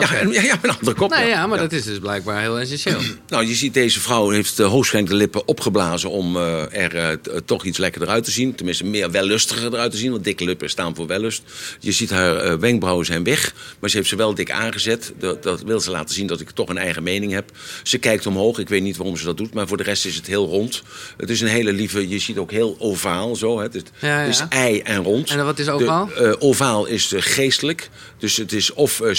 Ja, 0.00 0.08
ja, 0.30 0.42
ja, 0.42 0.54
met 0.54 0.64
een 0.70 0.70
andere 0.78 0.96
kop. 0.96 1.10
Nee, 1.10 1.28
ja. 1.28 1.46
maar 1.46 1.56
Ja. 1.56 1.62
dat 1.62 1.72
is 1.72 1.84
dus 1.84 1.98
blijkbaar 1.98 2.40
heel 2.40 2.58
essentieel. 2.60 3.00
Nou, 3.28 3.46
je 3.46 3.54
ziet 3.54 3.74
deze 3.74 4.00
vrouw 4.00 4.28
heeft 4.30 4.50
uh, 4.50 4.66
hoogstwaarschijnlijk 4.66 5.12
de 5.14 5.18
lippen 5.20 5.48
opgeblazen 5.48 6.10
om 6.10 6.36
eh, 6.36 6.62
er 6.82 6.96
eh, 6.96 7.36
toch 7.44 7.64
iets 7.64 7.78
lekkerder 7.78 8.08
uit 8.08 8.24
te 8.24 8.30
zien. 8.30 8.54
Tenminste, 8.54 8.84
meer 8.84 9.10
wellustiger 9.10 9.72
eruit 9.72 9.90
te 9.90 9.96
zien, 9.96 10.10
want 10.10 10.24
dikke 10.24 10.44
lippen 10.44 10.70
staan 10.70 10.94
voor 10.94 11.06
wellust. 11.06 11.42
Je 11.80 11.92
ziet 11.92 12.10
haar 12.10 12.36
eh, 12.36 12.54
wenkbrauwen 12.56 13.06
zijn 13.06 13.24
weg, 13.24 13.54
maar 13.80 13.90
ze 13.90 13.96
heeft 13.96 14.08
ze 14.08 14.16
wel 14.16 14.34
dik 14.34 14.50
aangezet. 14.50 15.12
Dat, 15.18 15.42
dat 15.42 15.62
wil 15.62 15.80
ze 15.80 15.90
laten 15.90 16.14
zien 16.14 16.26
dat 16.26 16.40
ik 16.40 16.50
toch 16.50 16.68
een 16.68 16.78
eigen 16.78 17.02
mening 17.02 17.32
heb. 17.32 17.50
Ze 17.82 17.98
kijkt 17.98 18.26
omhoog, 18.26 18.58
ik 18.58 18.68
weet 18.68 18.82
niet 18.82 18.96
waarom 18.96 19.16
ze 19.16 19.24
dat 19.24 19.36
doet, 19.36 19.54
maar 19.54 19.66
voor 19.68 19.76
de 19.76 19.82
rest 19.82 20.06
is 20.06 20.16
het 20.16 20.26
heel 20.26 20.46
rond. 20.46 20.82
Het 21.16 21.30
is 21.30 21.40
een 21.40 21.48
hele 21.48 21.72
lieve, 21.72 22.08
je 22.08 22.18
ziet 22.18 22.38
ook 22.38 22.50
heel 22.50 22.76
ovaal 22.78 23.36
zo. 23.36 23.56
Hè. 23.58 23.62
Het, 23.62 23.74
is- 23.74 23.82
Ja, 24.00 24.08
ja. 24.20 24.26
het 24.26 24.34
is 24.34 24.42
ei 24.48 24.80
en 24.80 25.02
rond. 25.02 25.30
En 25.30 25.44
wat 25.44 25.58
is 25.58 25.64
De, 25.66 25.72
ovaal? 25.72 26.12
eh, 26.12 26.32
ovaal 26.38 26.86
is 26.86 27.12
eh, 27.12 27.22
geestelijk. 27.22 27.90
Dus 28.18 28.36
het 28.36 28.52
is 28.52 28.72
of 28.72 29.00
eh, 29.00 29.14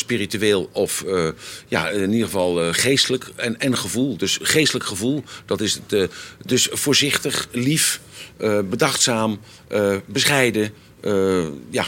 spiritueel 0.66 0.70
of 0.72 1.04
eh, 1.08 1.28
ja, 1.68 1.90
in 1.90 2.12
ieder 2.12 2.26
geval 2.26 2.62
eh, 2.62 2.68
geestelijk 2.72 3.32
en, 3.36 3.60
en 3.60 3.78
gevoel. 3.78 4.18
Dus 4.18 4.40
geestelijk 4.42 4.86
gevoel, 4.86 5.24
dat 5.46 5.62
is 5.62 5.74
het. 5.74 5.94
eh, 5.94 6.08
dus 6.46 6.68
voorzichtig, 6.72 7.48
lief, 7.52 8.00
bedachtzaam, 8.70 9.40
bescheiden. 10.06 10.72
ja, 11.70 11.86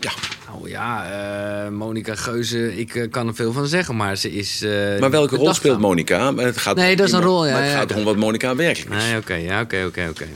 ja. 0.00 0.12
Nou 0.48 0.68
ja, 0.68 1.70
Monica 1.70 2.14
Geuze, 2.14 2.76
ik 2.76 3.08
kan 3.10 3.28
er 3.28 3.34
veel 3.34 3.52
van 3.52 3.66
zeggen, 3.66 3.96
maar 3.96 4.16
ze 4.16 4.32
is. 4.32 4.60
Maar 5.00 5.10
welke 5.10 5.36
rol 5.36 5.54
speelt 5.54 5.78
Monica? 5.78 6.30
Maar 6.30 6.44
het 6.44 6.58
gaat 6.58 6.76
Nee, 6.76 6.96
dat 6.96 7.06
is 7.06 7.12
een 7.12 7.20
rol, 7.20 7.46
ja, 7.46 7.52
Maar 7.52 7.62
het 7.62 7.70
ja, 7.70 7.78
gaat 7.78 7.90
ja. 7.90 7.96
om 7.96 8.04
wat 8.04 8.16
Monica 8.16 8.56
werkelijk 8.56 8.94
is. 8.94 9.04
Nee, 9.04 9.16
oké, 9.16 9.34
ja, 9.34 9.60
oké, 9.60 9.84
oké, 9.86 10.06
oké. 10.10 10.26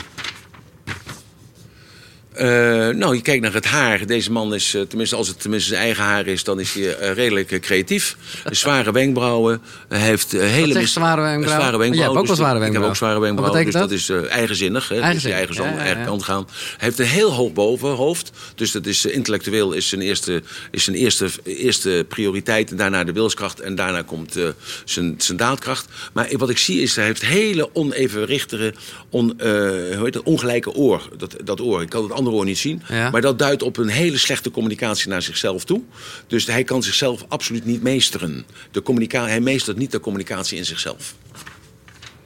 Eh, 2.37 2.47
nou, 2.89 3.15
je 3.15 3.21
kijkt 3.23 3.43
naar 3.43 3.53
het 3.53 3.65
haar. 3.65 4.07
Deze 4.07 4.33
man 4.33 4.55
is, 4.55 4.75
eh, 4.75 4.83
tenminste 4.83 5.17
als 5.17 5.29
het 5.29 5.41
tenminste 5.41 5.69
zijn 5.69 5.81
eigen 5.83 6.05
haar 6.05 6.27
is, 6.27 6.45
dan 6.45 6.61
is 6.61 6.75
hij 6.75 6.97
eh, 6.97 7.13
redelijk 7.13 7.61
creatief. 7.61 8.17
Zware 8.51 8.93
wenkbrauwen. 8.93 9.61
Hij 9.89 9.99
heeft 9.99 10.33
hele 10.33 10.75
mis- 10.75 10.93
zware 10.93 11.21
wenkbrauwen? 11.21 11.63
Zware 11.63 11.77
Oh, 11.77 11.97
hebt 11.97 12.09
ook 12.09 12.19
dus 12.19 12.27
wel 12.27 12.37
zware 12.37 12.57
Ik 12.57 12.63
heb 12.63 12.83
wenkbrauwen. 12.83 12.89
ook 12.89 12.97
zware 12.97 13.15
Wat 13.15 13.23
wenkbrauwen, 13.23 13.65
dus 13.65 13.73
betekent 13.75 14.09
dat, 14.09 14.25
is 14.25 14.31
eigenzinnig. 14.31 14.89
Hè? 14.89 14.95
Dus 14.95 15.05
Eigenzinnig, 15.05 15.39
eigen 15.39 15.55
zon, 15.57 15.67
ja, 15.67 15.73
ja, 15.73 15.79
eigen 15.79 16.01
ja. 16.01 16.07
kant 16.07 16.23
gaan. 16.23 16.47
Hij 16.49 16.77
heeft 16.79 16.99
een 16.99 17.07
heel 17.07 17.33
hoog 17.33 17.53
bovenhoofd. 17.53 18.31
Dus 18.55 18.71
dat 18.73 18.87
is 18.87 19.05
intellectueel 19.05 19.73
is 19.73 19.89
zijn 19.89 20.01
eerste, 20.01 20.43
is 20.71 20.85
zijn 20.85 20.97
eerste, 20.97 21.29
eerste 21.45 22.05
prioriteit. 22.09 22.71
En 22.71 22.77
daarna 22.77 23.05
de 23.05 23.13
wilskracht. 23.13 23.61
En 23.61 23.75
daarna 23.75 24.03
komt 24.03 24.39
zijn, 24.85 25.15
zijn 25.19 25.37
daadkracht. 25.37 25.89
Maar 26.13 26.29
wat 26.37 26.51
ik 26.51 26.59
zie 26.59 26.83
is, 26.83 26.97
hij 26.97 27.05
heeft 27.05 27.25
hele 27.25 27.75
onevenwichtige, 27.75 28.75
on, 29.11 29.35
hoe 29.39 30.01
heet 30.05 30.15
het, 30.15 30.23
ongelijke 30.23 30.73
oor. 30.75 31.09
Dat, 31.17 31.37
dat 31.45 31.61
oor. 31.61 31.83
Ik 31.83 31.89
kan 31.89 32.03
het 32.03 32.13
andere 32.27 32.37
oor 32.43 32.45
niet 32.45 32.59
zien. 32.59 32.83
Ja. 32.89 33.11
Maar 33.11 33.21
dat 33.21 33.39
duidt 33.39 33.63
op 33.63 33.77
een 33.77 33.89
hele 33.89 34.19
slechte 34.19 34.51
communicatie 34.51 35.09
naar 35.09 35.23
zichzelf 35.23 35.65
toe. 35.65 35.83
Dus 36.27 36.47
hij 36.47 36.65
kan 36.65 36.83
zichzelf 36.83 37.25
absoluut 37.29 37.65
niet 37.65 37.83
meesteren. 37.83 38.47
De 38.71 38.83
communica 38.83 39.27
hij 39.27 39.41
meestert 39.41 39.77
niet 39.77 39.91
de 39.91 40.01
communicatie 40.01 40.59
in 40.59 40.65
zichzelf. 40.65 41.15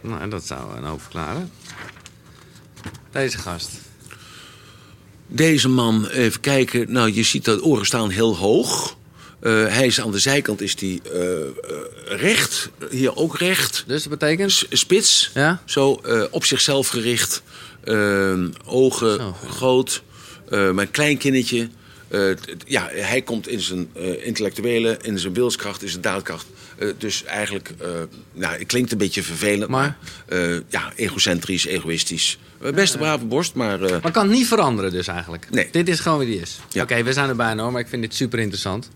Nou, 0.01 0.28
dat 0.30 0.46
zou 0.46 0.76
een 0.76 0.84
hoop 0.84 1.01
verklaren. 1.03 1.51
Deze 3.12 3.38
gast. 3.38 3.70
Deze 5.26 5.68
man, 5.68 6.07
even 6.07 6.40
kijken. 6.40 6.92
Nou, 6.92 7.12
je 7.12 7.22
ziet 7.22 7.44
dat 7.44 7.62
oren 7.62 7.86
staan 7.86 8.11
heel 8.11 8.36
hoog. 8.36 8.96
Eh, 9.40 9.53
hij 9.66 9.86
is 9.86 10.01
aan 10.01 10.11
de 10.11 10.18
zijkant 10.18 10.61
is 10.61 10.76
die, 10.76 11.03
eh, 11.03 11.40
eh, 11.40 11.48
recht. 12.05 12.70
Hier 12.90 13.16
ook 13.16 13.38
recht. 13.38 13.84
Dus 13.86 14.03
dat 14.03 14.18
betekent. 14.18 14.53
S- 14.53 14.66
spits. 14.70 15.30
Ja? 15.34 15.62
Zo 15.64 16.01
op 16.30 16.44
zichzelf 16.44 16.88
gericht. 16.88 17.42
Eh, 17.84 18.44
ogen 18.66 19.16
Zo. 19.16 19.36
groot. 19.48 20.02
eh 20.48 20.70
met 20.70 20.86
een 20.86 20.90
klein 20.90 21.16
kinnetje. 21.18 21.68
Eh, 22.08 22.30
ja, 22.66 22.88
hij 22.92 23.22
komt 23.22 23.48
in 23.48 23.60
zijn 23.60 23.90
eh, 23.92 24.26
intellectuele, 24.26 24.98
in 25.02 25.18
zijn 25.18 25.32
wilskracht, 25.34 25.82
in 25.82 25.88
zijn 25.88 26.02
daadkracht. 26.02 26.46
Eh, 26.80 26.88
dus 26.98 27.24
eigenlijk, 27.24 27.72
eh, 27.80 27.88
nou, 28.32 28.58
het 28.58 28.66
klinkt 28.66 28.92
een 28.92 28.98
beetje 28.98 29.22
vervelend, 29.22 29.70
Maar? 29.70 29.96
maar, 30.28 30.38
eh, 30.38 30.56
ja, 30.68 30.92
egocentrisch, 30.96 31.66
egoïstisch. 31.66 32.38
Best 32.74 32.92
een 32.92 32.98
brave 32.98 33.24
borst, 33.24 33.54
maar 33.54 33.78
Maar 33.78 34.10
kan 34.10 34.28
het 34.28 34.36
niet 34.36 34.46
veranderen 34.46 34.90
dus 34.92 35.06
eigenlijk? 35.06 35.46
Nee. 35.50 35.68
Dit 35.70 35.88
is 35.88 36.00
gewoon 36.00 36.18
wie 36.18 36.26
die 36.28 36.40
is. 36.40 36.58
Ja. 36.68 36.82
Oké, 36.82 37.02
we 37.02 37.12
zijn 37.12 37.28
er 37.28 37.36
bijna 37.36 37.62
hoor, 37.62 37.72
maar 37.72 37.80
ik 37.80 37.88
vind 37.88 38.02
dit 38.02 38.14
super 38.14 38.38
interessant. 38.38 38.88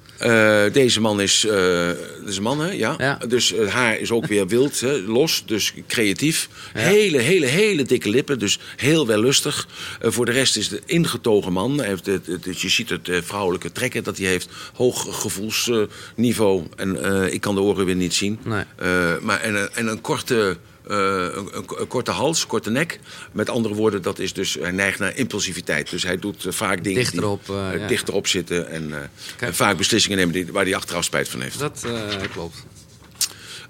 Deze 0.73 1.01
man 1.01 1.21
is, 1.21 1.47
een 1.49 2.43
man, 2.43 2.61
hè? 2.61 2.71
Ja. 2.71 2.95
Ja. 2.99 3.19
Dus 3.29 3.51
het 3.51 3.69
haar 3.71 3.99
is 3.99 4.11
ook 4.11 4.27
weer 4.27 4.47
wild, 4.47 4.81
hè? 4.81 4.93
los, 4.99 5.43
dus 5.47 5.73
creatief. 5.87 6.49
Hele, 6.73 7.19
hele, 7.19 7.47
hele 7.47 7.83
dikke 7.83 8.09
lippen, 8.09 8.39
dus 8.39 8.59
heel 8.77 9.07
wellustig. 9.07 9.69
Voor 10.01 10.25
de 10.27 10.33
rest 10.33 10.57
is 10.57 10.71
een 10.71 10.81
ingetogen 10.87 11.53
man. 11.53 11.79
Hij 11.79 11.89
heeft 11.89 12.07
het, 12.07 12.27
het- 12.27 12.45
het- 12.45 12.61
je 12.61 12.69
ziet 12.69 12.89
het 12.89 13.09
vrouwelijke 13.23 13.73
trekken 13.73 14.05
dat 14.05 14.19
hij 14.19 14.27
heeft. 14.27 14.49
Hoog 14.75 15.21
gevoelsniveau. 15.23 16.63
en 16.77 17.33
ik 17.33 17.41
kan 17.41 17.55
de 17.55 17.61
weer 17.83 17.95
niet 17.95 18.15
zien. 18.15 18.39
Nee. 18.45 18.65
Eh, 18.77 19.19
maar 19.21 19.41
en, 19.41 19.55
een- 19.55 19.69
en 19.75 19.87
een 19.87 20.01
korte... 20.01 20.57
eh, 20.89 20.97
een, 20.97 21.49
een- 21.55 21.87
korte 21.89 22.11
hals, 22.11 22.47
korte 22.47 22.71
nek. 22.71 23.01
Met 23.33 23.51
andere 23.51 23.75
woorden, 23.75 24.03
dat 24.03 24.19
is 24.19 24.33
dus, 24.33 24.55
hij 24.61 24.71
neigt 24.71 24.99
naar 24.99 25.17
impulsiviteit. 25.17 25.91
Dus 25.91 26.03
hij 26.03 26.19
doet 26.19 26.45
eh, 26.45 26.53
vaak 26.53 26.85
dingen 26.85 26.99
Dichterop, 27.01 27.47
die, 27.47 27.55
eh, 27.57 27.73
eh, 27.75 27.81
ja. 27.81 27.87
dichterop 27.87 28.27
zitten. 28.27 28.69
En, 28.71 28.93
eh, 28.93 29.47
en 29.49 29.55
vaak 29.55 29.77
beslissingen 29.77 30.19
nemen 30.19 30.33
die, 30.35 30.47
waar 30.53 30.65
hij 30.65 30.75
achteraf 30.75 31.05
spijt 31.05 31.29
van 31.29 31.41
heeft. 31.41 31.59
Dat 31.59 31.85
eh, 31.87 32.21
klopt. 32.33 32.65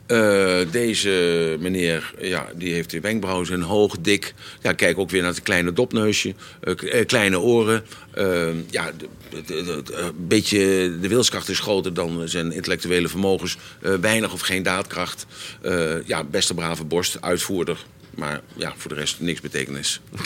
Eh, 0.07 0.59
deze 0.70 1.57
meneer, 1.61 2.14
ja, 2.20 2.46
die 2.55 2.72
heeft 2.72 2.90
de 2.90 3.00
wenkbrauwen 3.00 3.46
zijn 3.46 3.62
hoog, 3.62 3.96
dik. 4.00 4.34
Ja, 4.62 4.72
kijk 4.72 4.98
ook 4.98 5.11
weer 5.11 5.22
naar 5.22 5.30
het 5.30 5.42
kleine 5.42 5.72
dopneusje, 5.72 6.34
eh, 6.61 7.00
eh, 7.00 7.07
kleine 7.07 7.40
oren. 7.40 7.84
Ja, 8.70 8.90
een 9.46 10.14
beetje, 10.16 10.59
de 11.00 11.09
wilskracht 11.09 11.48
is 11.48 11.59
groter 11.59 11.94
dan 11.94 12.28
zijn 12.28 12.52
intellectuele 12.52 13.09
vermogens. 13.09 13.57
Weinig 14.00 14.32
of 14.32 14.40
geen 14.40 14.62
daadkracht. 14.62 15.26
Ja, 16.07 16.24
beste 16.24 16.55
brave 16.55 16.84
borst, 16.84 17.20
uitvoerder. 17.20 17.84
Maar 18.14 18.40
ja, 18.57 18.72
voor 18.76 18.90
de 18.90 18.96
rest 18.96 19.20
niks 19.20 19.40
betekenis. 19.40 20.00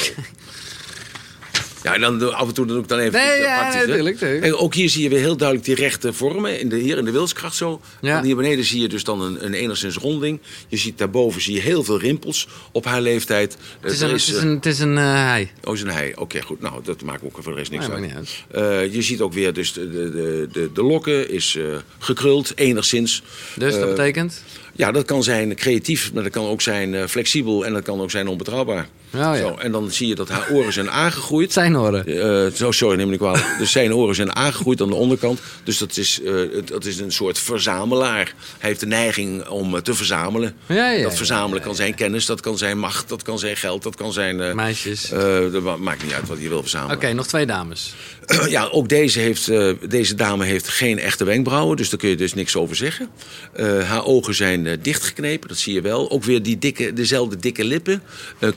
Ja, 1.83 1.95
en 1.95 2.01
dan 2.01 2.35
af 2.35 2.49
en 2.49 2.55
toe 2.55 2.67
doe 2.67 2.81
ik 2.81 2.89
dan 2.89 2.99
even 2.99 3.13
Nee, 3.13 3.31
eh, 3.31 3.41
ja, 3.43 3.59
praktisch, 3.59 3.87
natuurlijk, 3.87 4.21
natuurlijk. 4.21 4.45
En 4.45 4.55
ook 4.55 4.75
hier 4.75 4.89
zie 4.89 5.03
je 5.03 5.09
weer 5.09 5.19
heel 5.19 5.37
duidelijk 5.37 5.67
die 5.69 5.75
rechte 5.77 6.13
vormen. 6.13 6.61
In 6.61 6.69
de, 6.69 6.77
hier 6.77 6.99
in 6.99 7.05
de 7.05 7.11
wilskracht 7.11 7.57
zo. 7.57 7.81
Ja. 8.01 8.23
Hier 8.23 8.37
beneden 8.37 8.65
zie 8.65 8.81
je 8.81 8.89
dus 8.89 9.05
dan 9.05 9.23
een, 9.23 9.45
een 9.45 9.55
enigszins 9.55 9.97
ronding. 9.97 10.41
Je 10.69 10.77
ziet 10.77 10.99
daarboven 10.99 11.41
zie 11.41 11.55
je 11.55 11.61
heel 11.61 11.85
veel 11.85 11.99
rimpels 11.99 12.49
op 12.73 12.85
haar 12.85 13.01
leeftijd. 13.01 13.57
Het 13.81 13.93
is 13.93 14.01
een, 14.01 14.11
het 14.11 14.17
is 14.21 14.29
een, 14.29 14.55
het 14.55 14.67
is 14.67 14.79
een 14.79 14.99
eh, 14.99 15.05
hij. 15.05 15.53
Oh, 15.65 15.75
is 15.75 15.81
een 15.81 15.89
hij. 15.91 16.13
Oké, 16.17 16.43
goed. 16.43 16.61
Nou, 16.61 16.81
dat 16.85 17.03
maakt 17.03 17.23
ook 17.25 17.39
voor 17.41 17.53
de 17.53 17.59
rest 17.59 17.71
niks 17.71 17.87
Nee, 17.87 17.97
uit. 17.97 18.17
niet 18.17 18.45
Eh, 18.51 18.95
je 18.95 19.03
ziet 19.03 19.21
ook 19.21 19.33
weer 19.33 19.53
dus 19.53 19.73
de, 19.73 19.91
de, 19.91 20.49
de, 20.53 20.71
de, 20.73 20.83
lokken 20.83 21.31
is 21.31 21.57
eh, 21.57 21.65
gekruld, 21.99 22.53
enigszins. 22.57 23.23
Dus 23.57 23.73
dat 23.73 23.83
Eh, 23.83 23.89
betekent? 23.89 24.43
Ja, 24.73 24.93
dat 24.93 25.05
kan 25.05 25.23
zijn 25.23 25.55
creatief, 25.55 26.13
maar 26.13 26.23
dat 26.23 26.33
kan 26.33 26.47
ook 26.47 26.61
zijn 26.61 26.95
eh, 26.95 27.07
flexibel 27.07 27.67
en 27.67 27.73
dat 27.73 27.83
kan 27.83 28.01
ook 28.01 28.11
zijn 28.11 28.29
onbetrouwbaar. 28.29 28.89
Oh, 29.15 29.21
ja. 29.21 29.37
Zo, 29.37 29.55
en 29.55 29.73
dan 29.73 29.91
zie 29.91 30.09
je 30.09 30.15
dat 30.15 30.29
haar 30.29 30.49
oren 30.51 30.73
zijn 30.73 30.91
aangegroeid. 30.91 31.53
Zijn 31.53 31.79
oren. 31.79 32.07
Eh, 32.07 32.53
zo, 32.53 32.71
sorry, 32.71 32.97
neem 32.97 33.05
me 33.05 33.11
niet 33.11 33.21
kwalijk. 33.21 33.45
Dus 33.59 33.71
zijn 33.73 33.95
oren 33.95 34.15
zijn 34.15 34.37
aangegroeid 34.37 34.81
aan 34.81 34.89
de 34.89 34.95
onderkant. 34.95 35.41
Dus 35.65 35.79
dat 35.79 35.97
is, 35.97 36.21
het, 36.25 36.69
dat 36.69 36.85
is 36.85 36.99
een 36.99 37.13
soort 37.13 37.39
verzamelaar. 37.39 38.35
Hij 38.59 38.69
heeft 38.69 38.81
de 38.81 38.87
neiging 38.87 39.47
om 39.49 39.75
eh, 39.77 39.81
te 39.83 39.95
verzamelen. 39.95 40.55
Ja, 40.67 40.75
ja, 40.75 40.91
ja, 40.91 41.03
dat 41.03 41.17
verzamelen 41.17 41.63
kan 41.63 41.75
zijn 41.75 41.95
kennis, 41.95 42.27
dat 42.27 42.41
kan 42.41 42.59
zijn 42.59 42.79
macht, 42.79 43.09
dat 43.09 43.23
kan 43.23 43.39
zijn 43.39 43.57
geld, 43.57 43.83
dat 43.83 43.97
kan 43.97 44.13
zijn... 44.13 44.57
Meisjes. 44.57 45.09
dat 45.53 45.63
ma- 45.63 45.77
maakt 45.77 46.03
niet 46.03 46.13
uit 46.13 46.29
wat 46.29 46.41
je 46.41 46.49
wil 46.49 46.61
verzamelen. 46.61 46.97
Oké, 46.97 47.13
nog 47.13 47.27
twee 47.27 47.47
dames. 47.47 47.95
Ja, 48.49 48.65
ook 48.65 48.89
deze, 48.89 49.19
heeft, 49.19 49.49
eh, 49.49 49.71
deze 49.89 50.15
dame 50.15 50.45
heeft 50.45 50.69
geen 50.69 50.99
echte 50.99 51.25
wenkbrauwen, 51.25 51.77
dus 51.77 51.91
daar 51.91 51.99
kun 51.99 52.09
je 52.09 52.17
dus 52.17 52.35
niks 52.35 52.57
over 52.57 52.77
zeggen. 52.77 53.09
Eh, 53.53 53.89
haar 53.89 54.05
ogen 54.05 54.35
zijn 54.35 54.67
eh, 54.67 54.77
dichtgeknepen, 54.83 55.49
dat 55.49 55.59
zie 55.59 55.75
je 55.75 55.81
wel. 55.81 56.11
Ook 56.11 56.25
weer 56.25 56.43
die 56.43 56.59
dikke, 56.59 56.93
dezelfde 56.93 57.37
dikke 57.37 57.65
lippen. 57.65 58.03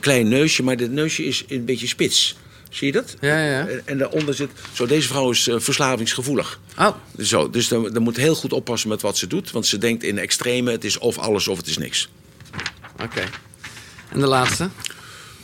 Klein 0.00 0.28
neusje, 0.28 0.62
maar 0.62 0.76
dit 0.76 0.90
neusje 0.90 1.24
is 1.24 1.44
een 1.48 1.64
beetje 1.64 1.86
spits. 1.86 2.36
Zie 2.70 2.86
je 2.86 2.92
dat? 2.92 3.16
Ja, 3.20 3.44
ja. 3.44 3.66
En, 3.84 3.98
daaronder 3.98 4.34
zit... 4.34 4.50
Zo, 4.72 4.86
deze 4.86 5.08
vrouw 5.08 5.30
is 5.30 5.48
verslavingsgevoelig. 5.56 6.60
Oh, 6.78 6.96
Zo, 7.18 7.50
dus 7.50 7.68
dan, 7.68 7.92
dan 7.92 8.02
moet 8.02 8.16
heel 8.16 8.34
goed 8.34 8.52
oppassen 8.52 8.88
met 8.88 9.02
wat 9.02 9.18
ze 9.18 9.26
doet. 9.26 9.50
Want 9.50 9.66
ze 9.66 9.78
denkt 9.78 10.02
in 10.02 10.18
extreme, 10.18 10.70
het 10.70 10.84
is 10.84 10.98
of 10.98 11.18
alles 11.18 11.48
of 11.48 11.56
het 11.56 11.66
is 11.66 11.78
niks. 11.78 12.08
oké. 13.02 13.22
En 14.08 14.20
de 14.20 14.26
laatste? 14.26 14.68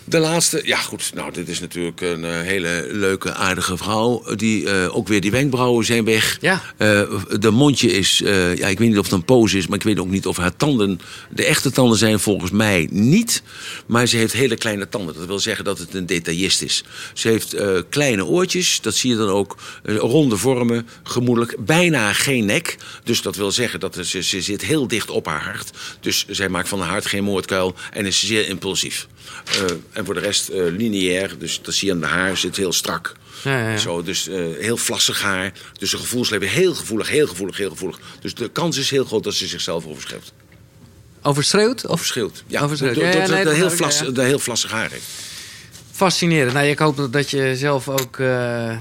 De 0.09 0.19
laatste, 0.19 0.61
ja 0.65 0.77
goed, 0.77 1.11
nou 1.15 1.33
dit 1.33 1.49
is 1.49 1.61
natuurlijk 1.61 2.01
een 2.01 2.25
eh, 2.25 2.41
hele 2.41 2.89
leuke, 2.91 3.35
aardige 3.35 3.77
vrouw. 3.77 4.35
Die, 4.37 4.71
eh, 4.71 4.97
ook 4.97 5.09
weer 5.09 5.21
die 5.21 5.31
wenkbrauwen 5.31 5.85
zijn 5.85 6.05
weg. 6.05 6.39
Ja. 6.41 6.63
Eh, 6.77 7.03
de 7.39 7.51
mondje 7.51 7.91
is, 7.91 8.19
ja 8.19 8.67
ik 8.67 8.79
weet 8.79 8.89
niet 8.89 8.99
of 8.99 9.05
het 9.05 9.15
een 9.15 9.25
pose 9.25 9.57
is, 9.57 9.67
maar 9.67 9.79
ik 9.79 9.85
weet 9.85 9.99
ook 9.99 10.11
niet 10.11 10.27
of 10.27 10.37
haar 10.37 10.57
tanden, 10.57 11.01
de 11.31 11.45
echte 11.45 11.71
tanden 11.71 11.99
zijn 11.99 12.21
volgens 12.21 12.51
mij 12.51 12.89
niet. 12.91 13.43
Maar 13.87 14.07
ze 14.07 14.17
heeft 14.17 14.33
hele 14.33 14.57
kleine 14.57 14.89
tanden, 14.89 15.15
dat 15.15 15.27
wil 15.27 15.39
zeggen 15.39 15.65
dat 15.65 15.79
het 15.79 15.95
een 15.95 16.07
detailist 16.07 16.63
is. 16.63 16.85
Ze 17.13 17.29
heeft 17.29 17.57
kleine 17.89 18.25
oortjes, 18.25 18.81
dat 18.81 18.95
zie 18.95 19.11
je 19.11 19.17
dan 19.17 19.29
ook, 19.29 19.57
ronde 19.85 20.37
vormen, 20.37 20.89
gemoedelijk, 21.03 21.65
bijna 21.65 22.13
geen 22.13 22.45
nek. 22.45 22.77
Dus 23.05 23.23
dat 23.23 23.37
wil 23.37 23.51
zeggen 23.51 23.81
dat 23.81 23.99
ze, 24.03 24.23
ze 24.23 24.43
zit 24.43 24.65
heel 24.65 24.89
dicht 24.89 25.11
op 25.11 25.27
haar 25.27 25.43
hart. 25.43 25.71
Dus 26.01 26.27
zij 26.29 26.49
maakt 26.49 26.69
van 26.69 26.81
haar 26.81 26.91
hart 26.91 27.07
geen 27.07 27.25
moordkuil 27.25 27.75
en 27.93 28.07
is 28.07 28.27
zeer 28.27 28.49
impulsief. 28.49 29.07
Eh, 29.45 29.77
En 29.93 30.05
voor 30.05 30.15
de 30.15 30.21
rest 30.21 30.49
eh, 30.49 30.65
lineair. 30.65 31.39
Dus 31.39 31.61
dat 31.63 31.75
zie 31.75 31.87
je 31.87 31.95
aan 31.95 32.01
de 32.01 32.07
haar, 32.07 32.37
zit 32.37 32.57
heel 32.57 32.73
strak. 32.73 33.15
Ja, 33.45 33.59
ja, 33.59 33.71
ja. 33.71 33.77
Zo, 33.77 34.03
dus 34.03 34.29
eh, 34.29 34.45
heel 34.59 34.77
vlassig 34.77 35.23
haar. 35.23 35.53
Dus 35.79 35.91
de 35.91 35.97
gevoelsleven 35.97 36.49
heel 36.49 36.75
gevoelig, 36.75 37.09
heel 37.09 37.27
gevoelig, 37.27 37.57
heel 37.57 37.71
gevoelig. 37.71 37.99
Dus 38.21 38.35
de 38.35 38.49
kans 38.49 38.77
is 38.77 38.91
heel 38.91 39.05
groot 39.05 39.25
dat 39.25 39.35
ze 39.35 39.47
zichzelf 39.47 39.87
overschreeuwt. 39.87 40.33
Overschreeuwt? 41.23 41.85
Of 41.85 41.91
Overschreeuwt. 41.91 42.43
Ja, 42.47 42.63
Overschreeuwt. 42.63 42.95
Dat, 42.95 44.15
dat 44.15 44.25
heel 44.25 44.39
vlassig 44.39 44.71
haar 44.71 44.91
heeft. 44.91 45.07
Fascinerend. 45.99 46.53
Nou, 46.53 46.67
ik 46.67 46.79
hoop 46.79 47.09
dat- 47.13 47.31
je 47.31 47.57
zelf 47.57 47.89
ook 47.89 48.19
eh, 48.19 48.27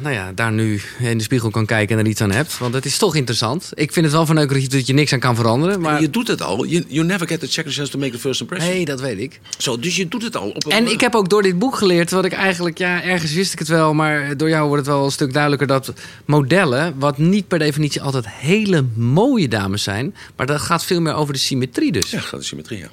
nou 0.01 0.09
ja, 0.11 0.31
daar 0.35 0.51
nu 0.51 0.81
in 0.99 1.17
de 1.17 1.23
spiegel 1.23 1.49
kan 1.49 1.65
kijken 1.65 1.97
en 1.97 2.03
er 2.05 2.09
iets 2.11 2.21
aan 2.21 2.31
hebt. 2.31 2.57
Want 2.57 2.73
het 2.73 2.85
is 2.85 2.97
toch 2.97 3.15
interessant. 3.15 3.71
Ik 3.73 3.91
vind 3.93 4.05
het 4.05 4.13
wel 4.15 4.25
verneukerig 4.25 4.67
dat 4.67 4.87
je 4.87 4.93
niks 4.93 5.13
aan 5.13 5.19
kan 5.19 5.35
veranderen. 5.35 5.79
Maar 5.81 6.01
Je 6.01 6.09
doet 6.09 6.27
het 6.27 6.41
al. 6.41 6.65
You, 6.65 6.83
you 6.87 7.05
never 7.05 7.27
get 7.27 7.39
the 7.39 7.47
second 7.51 7.73
chance 7.73 7.91
to 7.91 7.99
make 7.99 8.11
the 8.11 8.19
first 8.19 8.41
impression. 8.41 8.71
nee, 8.73 8.85
dat 8.85 9.01
weet 9.01 9.19
ik. 9.19 9.39
Zo, 9.57 9.79
dus 9.79 9.95
je 9.95 10.07
doet 10.07 10.23
het 10.23 10.35
al. 10.37 10.49
Op 10.49 10.65
een- 10.65 10.71
En 10.71 10.91
ik 10.91 11.01
heb 11.01 11.15
ook 11.15 11.29
door 11.29 11.41
dit 11.41 11.59
boek 11.59 11.75
geleerd, 11.75 12.11
wat 12.11 12.25
ik 12.25 12.33
eigenlijk, 12.33 12.77
ja, 12.77 13.03
ergens 13.03 13.33
wist 13.33 13.53
ik 13.53 13.59
het 13.59 13.67
wel, 13.67 13.93
maar 13.93 14.37
door 14.37 14.49
jou 14.49 14.67
wordt 14.67 14.85
het 14.85 14.95
wel 14.95 15.05
een 15.05 15.11
stuk 15.11 15.33
duidelijker 15.33 15.67
dat 15.67 15.93
modellen, 16.25 16.93
wat 16.97 17.17
niet 17.17 17.47
per 17.47 17.59
definitie 17.59 18.01
altijd 18.01 18.25
hele 18.29 18.85
mooie 18.95 19.47
dames 19.47 19.83
zijn, 19.83 20.15
maar 20.35 20.45
dat 20.45 20.61
gaat 20.61 20.85
veel 20.85 21.01
meer 21.01 21.13
over 21.13 21.33
de 21.33 21.39
symmetrie 21.39 21.91
dus. 21.91 22.11
Ja, 22.11 22.19
gaat 22.19 22.39
de 22.39 22.45
symmetrie, 22.45 22.79
ja. 22.79 22.87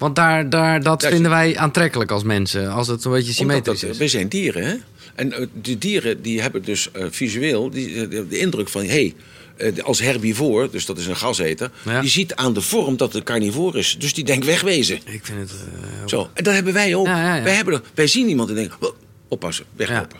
Want 0.00 0.16
daar, 0.16 0.50
daar, 0.50 0.82
dat 0.82 1.06
vinden 1.06 1.30
wij 1.30 1.58
aantrekkelijk 1.58 2.10
als 2.10 2.22
mensen, 2.22 2.70
als 2.72 2.86
het 2.88 3.04
een 3.04 3.10
beetje 3.12 3.32
symmetrisch 3.32 3.80
dat, 3.80 3.90
is. 3.90 3.98
wij 3.98 4.08
zijn 4.08 4.28
dieren, 4.28 4.64
hè? 4.64 4.74
En 5.14 5.32
eh, 5.32 5.46
die 5.52 5.78
dieren 5.78 6.22
die 6.22 6.40
hebben 6.40 6.64
dus 6.64 6.90
eh, 6.92 7.04
visueel 7.10 7.70
die, 7.70 8.08
de, 8.08 8.28
de 8.28 8.38
indruk 8.38 8.68
van... 8.68 8.80
hé, 8.82 8.88
hey, 8.88 9.14
eh, 9.56 9.84
als 9.84 10.00
herbivoor, 10.00 10.70
dus 10.70 10.86
dat 10.86 10.98
is 10.98 11.06
een 11.06 11.16
gaseter... 11.16 11.70
Ja. 11.84 12.00
die 12.00 12.10
ziet 12.10 12.34
aan 12.34 12.52
de 12.52 12.60
vorm 12.60 12.96
dat 12.96 13.12
het 13.12 13.24
carnivoor 13.24 13.76
is. 13.76 13.96
Dus 13.98 14.14
die 14.14 14.24
denkt 14.24 14.46
wegwezen. 14.46 14.96
Ik 15.04 15.20
vind 15.24 15.38
het... 15.40 15.50
eh, 15.50 16.06
Zo, 16.06 16.28
en 16.34 16.44
dat 16.44 16.54
hebben 16.54 16.72
wij 16.72 16.94
ook. 16.94 17.06
Ja. 17.06 17.42
Wij, 17.42 17.54
hebben, 17.54 17.82
wij 17.94 18.06
zien 18.06 18.28
iemand 18.28 18.48
en 18.48 18.54
denken... 18.54 18.76
"Oh, 18.80 18.90
oppassen, 19.28 19.64
weglopen. 19.76 20.18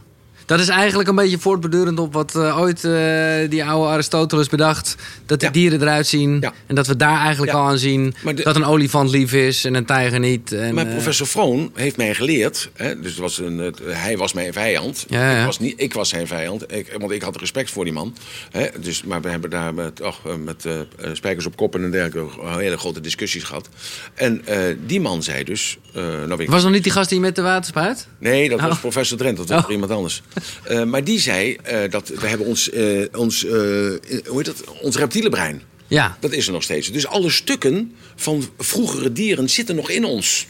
Dat 0.51 0.61
is 0.61 0.69
eigenlijk 0.69 1.09
een 1.09 1.15
beetje 1.15 1.39
voortbedurend 1.39 1.99
op 1.99 2.13
wat 2.13 2.35
eh, 2.37 2.59
ooit 2.61 2.85
eh, 2.85 3.51
die 3.51 3.65
oude 3.65 3.89
Aristoteles 3.91 4.49
bedacht. 4.49 4.97
Dat 5.27 5.41
de 5.41 5.47
Ja. 5.47 5.53
dieren 5.53 5.81
eruit 5.81 6.07
zien. 6.07 6.39
Ja. 6.41 6.53
En 6.67 6.75
dat 6.75 6.87
we 6.87 6.97
daar 6.97 7.19
eigenlijk 7.21 7.53
Ja. 7.53 7.59
al 7.59 7.67
aan 7.67 7.79
zien 7.79 8.15
de- 8.25 8.35
dat 8.35 8.57
een 8.57 8.65
olifant 8.65 9.11
lief 9.11 9.33
is 9.33 9.65
en 9.65 9.75
een 9.75 9.85
tijger 9.85 10.19
niet. 10.19 10.53
En, 10.53 10.75
Maar 10.75 10.87
eh, 10.87 10.93
professor 10.93 11.27
Vroon 11.27 11.71
heeft 11.75 11.97
mij 11.97 12.15
geleerd... 12.15 12.71
Hè, 12.75 13.01
dus 13.01 13.11
het 13.11 13.21
was 13.21 13.39
een, 13.39 13.75
hij 13.85 14.17
was 14.17 14.33
mijn 14.33 14.53
vijand. 14.53 15.05
Ja, 15.09 15.31
ja. 15.31 15.39
Ik, 15.39 15.45
was 15.47 15.59
niet, 15.59 15.75
ik 15.77 15.95
was 15.95 16.09
zijn 16.09 16.27
vijand, 16.27 16.73
ik, 16.73 16.95
want 16.99 17.13
ik 17.13 17.23
had 17.23 17.37
respect 17.37 17.71
voor 17.71 17.85
die 17.85 17.93
man. 17.93 18.17
Hè, 18.51 18.67
dus, 18.81 19.03
maar 19.05 19.21
we 19.21 19.29
hebben 19.29 19.51
daar 19.51 19.75
met, 19.75 20.01
och, 20.01 20.21
met 20.45 20.67
spijkers 21.13 21.47
op 21.47 21.57
kop 21.57 21.75
en 21.75 21.91
dergelijke... 21.91 22.31
hele 22.47 22.77
grote 22.79 23.01
discussies 23.01 23.45
gehad. 23.45 23.69
En 24.15 24.43
die 24.87 25.01
man 25.01 25.23
zei 25.23 25.45
dus... 25.45 25.79
nou 26.27 26.45
was 26.47 26.63
nog 26.63 26.73
niet 26.73 26.83
die 26.83 26.93
gast 26.93 27.09
die 27.09 27.21
met 27.21 27.37
de 27.37 27.43
waterspuit? 27.43 28.07
Nee, 28.19 28.49
dat 28.49 28.61
was 28.61 28.71
Oh. 28.71 28.81
professor 28.81 29.19
Drent, 29.19 29.37
dat 29.37 29.49
was 29.49 29.65
Oh. 29.65 29.71
iemand 29.71 29.91
anders. 29.93 30.23
Eh, 30.65 30.85
maar 30.85 31.05
die 31.05 31.19
zei 31.19 31.55
eh, 31.55 31.91
dat 31.91 32.09
we 32.09 32.27
hebben 32.27 32.47
ons, 32.47 32.71
eh, 32.71 33.05
ons, 33.13 33.43
hoe 33.43 34.01
heet 34.37 34.45
dat? 34.45 34.65
ons 34.81 34.97
reptiele 34.97 35.29
brein. 35.29 35.63
Ja. 35.89 36.17
Dat 36.21 36.33
is 36.33 36.47
er 36.47 36.53
nog 36.53 36.63
steeds. 36.63 36.93
Dus 36.93 37.07
alle 37.07 37.31
stukken 37.31 37.95
van 38.17 38.49
vroegere 38.59 39.13
dieren 39.13 39.49
zitten 39.51 39.77
nog 39.77 39.91
in 39.91 40.05
ons. 40.05 40.47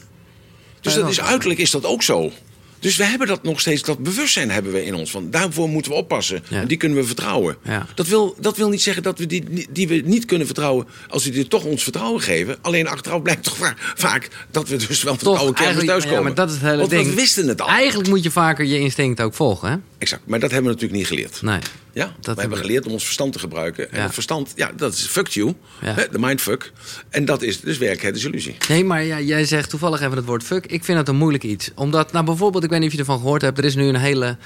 Dus 0.81 0.95
dat 0.95 1.11
is 1.11 1.21
uiterlijk 1.21 1.61
is 1.61 1.71
dat 1.71 1.85
ook 1.85 2.03
zo. 2.03 2.33
Dus 2.81 2.97
we 2.97 3.05
hebben 3.05 3.27
dat 3.27 3.43
nog 3.43 3.61
steeds, 3.61 3.83
dat 3.83 3.99
bewustzijn 3.99 4.51
hebben 4.51 4.73
we 4.73 4.85
in 4.85 4.95
ons. 4.95 5.11
Van 5.11 5.31
daarvoor 5.31 5.69
moeten 5.69 5.93
we 5.93 5.99
oppassen. 5.99 6.43
Ja. 6.49 6.61
En 6.61 6.69
die 6.69 6.77
kunnen 6.77 6.99
we 6.99 7.05
vertrouwen. 7.05 7.57
Ja. 7.65 7.87
Dat, 7.95 8.07
wil, 8.07 8.37
dat 8.41 8.57
wil 8.57 8.69
niet 8.69 8.83
zeggen 8.83 9.03
dat 9.03 9.19
we 9.19 9.27
die, 9.27 9.67
die 9.71 9.89
we 9.89 10.03
niet 10.05 10.25
kunnen 10.25 10.47
vertrouwen. 10.47 10.87
als 11.09 11.25
we 11.25 11.31
die 11.31 11.49
toch 11.49 11.65
ons 11.65 11.83
vertrouwen 11.83 12.21
geven. 12.21 12.57
Alleen 12.61 12.89
achteraf 12.89 13.23
blijkt 13.23 13.45
toch 13.45 13.57
va- 13.57 13.75
vaak 13.95 14.29
dat 14.51 14.69
we 14.69 14.77
dus 14.77 15.03
wel 15.03 15.15
vertrouwen 15.17 15.55
krijgen 15.55 15.87
thuiskomen. 15.87 16.19
ja, 16.19 16.25
maar 16.25 16.35
dat 16.35 16.49
is 16.49 16.55
het 16.55 16.65
hele 16.65 16.77
Want 16.77 16.91
ding. 16.91 17.07
we 17.09 17.15
wisten 17.15 17.49
het 17.49 17.61
al. 17.61 17.69
Eigenlijk 17.69 18.09
moet 18.09 18.23
je 18.23 18.31
vaker 18.31 18.65
je 18.65 18.79
instinct 18.79 19.21
ook 19.21 19.35
volgen, 19.35 19.71
hè? 19.71 19.77
Exact. 19.99 20.23
Maar 20.27 20.41
dat 20.41 20.51
hebben 20.51 20.69
we 20.71 20.75
natuurlijk 20.81 20.99
niet 21.11 21.19
geleerd. 21.19 21.43
Nee. 21.43 21.59
Ja, 21.93 22.05
Dat 22.05 22.15
we 22.15 22.21
hebben 22.25 22.41
hebben- 22.45 22.59
geleerd 22.59 22.87
om 22.87 22.93
ons 22.93 23.05
verstand 23.05 23.33
te 23.33 23.39
gebruiken. 23.39 23.91
En 23.91 23.97
Ja. 23.99 24.03
het 24.05 24.13
verstand, 24.15 24.53
ja, 24.57 24.71
dat 24.77 24.93
is 24.95 25.07
fuck 25.07 25.27
you. 25.29 25.55
Ja. 25.83 25.95
De 25.95 26.19
mindfuck. 26.19 26.73
En 27.09 27.25
dat 27.25 27.43
is 27.43 27.61
dus 27.61 27.79
werkelijkheid 27.79 28.17
is 28.17 28.25
illusie. 28.25 28.57
Nee, 28.69 28.85
maar 28.85 29.05
ja, 29.05 29.21
jij 29.21 29.45
zegt 29.45 29.71
toevallig 29.71 30.01
even 30.01 30.17
het 30.17 30.25
woord 30.27 30.43
fuck. 30.43 30.67
Ik 30.67 30.85
vind 30.85 30.99
dat 30.99 31.09
een 31.09 31.17
moeilijk 31.17 31.45
iets. 31.45 31.71
Omdat, 31.75 32.13
nou 32.13 32.25
bijvoorbeeld, 32.25 32.65
ik 32.65 32.71
weet 32.71 32.79
niet 32.79 32.89
of 32.89 32.95
je 32.95 33.01
ervan 33.01 33.19
gehoord 33.19 33.43
hebt... 33.43 33.59
er 33.59 33.65
is 33.65 33.75
nu 33.75 33.85
een 33.87 33.97
hele 33.97 34.37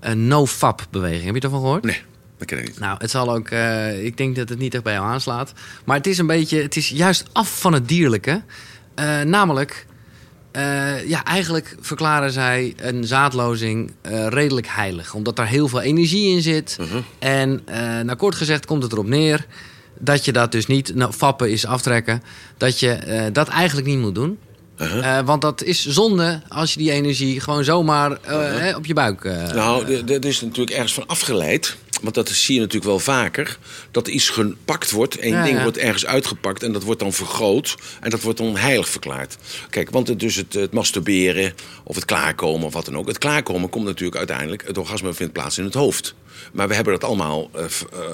eh, 0.00 0.12
no-fap-beweging. 0.12 1.24
Heb 1.24 1.34
je 1.34 1.40
ervan 1.40 1.60
gehoord? 1.60 1.84
Nee, 1.84 2.00
dat 2.38 2.46
ken 2.46 2.58
ik 2.58 2.66
niet. 2.66 2.78
Nou, 2.78 2.96
het 2.98 3.10
zal 3.10 3.34
ook. 3.34 3.48
eh, 3.48 4.04
ik 4.04 4.16
denk 4.16 4.36
dat 4.36 4.48
het 4.48 4.58
niet 4.58 4.74
echt 4.74 4.82
bij 4.82 4.92
jou 4.92 5.06
aanslaat. 5.06 5.52
Maar 5.84 5.96
het 5.96 6.06
is 6.06 6.18
een 6.18 6.26
beetje. 6.26 6.62
Het 6.62 6.76
is 6.76 6.88
juist 6.88 7.24
af 7.32 7.60
van 7.60 7.72
het 7.72 7.88
dierlijke. 7.88 8.42
Eh, 8.94 9.20
namelijk. 9.20 9.86
Eh, 10.54 11.08
ja, 11.08 11.24
eigenlijk 11.24 11.76
verklaren 11.80 12.30
zij 12.30 12.74
een 12.76 13.04
zaadlozing 13.04 13.92
eh, 14.00 14.26
redelijk 14.26 14.66
heilig. 14.68 15.14
Omdat 15.14 15.36
daar 15.36 15.46
heel 15.46 15.68
veel 15.68 15.80
energie 15.80 16.34
in 16.34 16.42
zit. 16.42 16.78
En 17.18 17.62
eh 17.64 17.78
nou 17.78 18.14
kort 18.14 18.34
gezegd 18.34 18.66
komt 18.66 18.82
het 18.82 18.92
erop 18.92 19.06
neer 19.06 19.46
dat 19.98 20.24
je 20.24 20.32
dat 20.32 20.52
dus 20.52 20.66
niet. 20.66 20.94
Nou, 20.94 21.12
fappen 21.12 21.50
is 21.50 21.66
aftrekken. 21.66 22.22
Dat 22.56 22.80
je 22.80 22.98
dat 23.32 23.48
eigenlijk 23.48 23.86
niet 23.86 23.98
moet 23.98 24.14
doen. 24.14 24.38
Uh-huh. 24.78 25.26
Want 25.26 25.42
dat 25.42 25.62
is 25.62 25.86
zonde 25.86 26.40
als 26.48 26.72
je 26.74 26.78
die 26.78 26.90
energie 26.90 27.40
gewoon 27.40 27.64
zomaar 27.64 28.18
hè, 28.22 28.76
op 28.76 28.86
je 28.86 28.94
buik. 28.94 29.24
Nou, 29.54 30.04
dat 30.04 30.24
is 30.24 30.40
natuurlijk 30.40 30.76
ergens 30.76 30.94
van 30.94 31.06
afgeleid. 31.06 31.76
Want 32.04 32.16
dat 32.16 32.28
zie 32.28 32.54
je 32.54 32.60
natuurlijk 32.60 32.90
wel 32.90 32.98
vaker. 32.98 33.58
Dat 33.90 34.08
iets 34.08 34.28
gepakt 34.28 34.90
wordt. 34.90 35.18
Één 35.18 35.32
Ja, 35.32 35.44
ding 35.44 35.56
ja. 35.56 35.62
wordt 35.62 35.78
ergens 35.78 36.06
uitgepakt. 36.06 36.62
En 36.62 36.72
dat 36.72 36.82
wordt 36.82 37.00
dan 37.00 37.12
vergroot. 37.12 37.76
En 38.00 38.10
dat 38.10 38.22
wordt 38.22 38.38
dan 38.38 38.56
heilig 38.56 38.88
verklaard. 38.88 39.36
Kijk, 39.70 39.90
want 39.90 40.08
het, 40.08 40.20
dus 40.20 40.36
het, 40.36 40.52
het 40.52 40.72
masturberen. 40.72 41.54
Of 41.84 41.94
het 41.94 42.04
klaarkomen 42.04 42.66
of 42.66 42.72
wat 42.72 42.84
dan 42.84 42.96
ook. 42.96 43.06
Het 43.06 43.18
klaarkomen 43.18 43.68
komt 43.68 43.84
natuurlijk 43.84 44.16
uiteindelijk. 44.18 44.66
Het 44.66 44.78
orgasme 44.78 45.14
vindt 45.14 45.32
plaats 45.32 45.58
in 45.58 45.64
het 45.64 45.74
hoofd. 45.74 46.14
Maar 46.52 46.68
we 46.68 46.74
hebben 46.74 46.92
dat 46.92 47.04
allemaal 47.04 47.50
eh, 47.52 47.64
eh, 47.64 47.68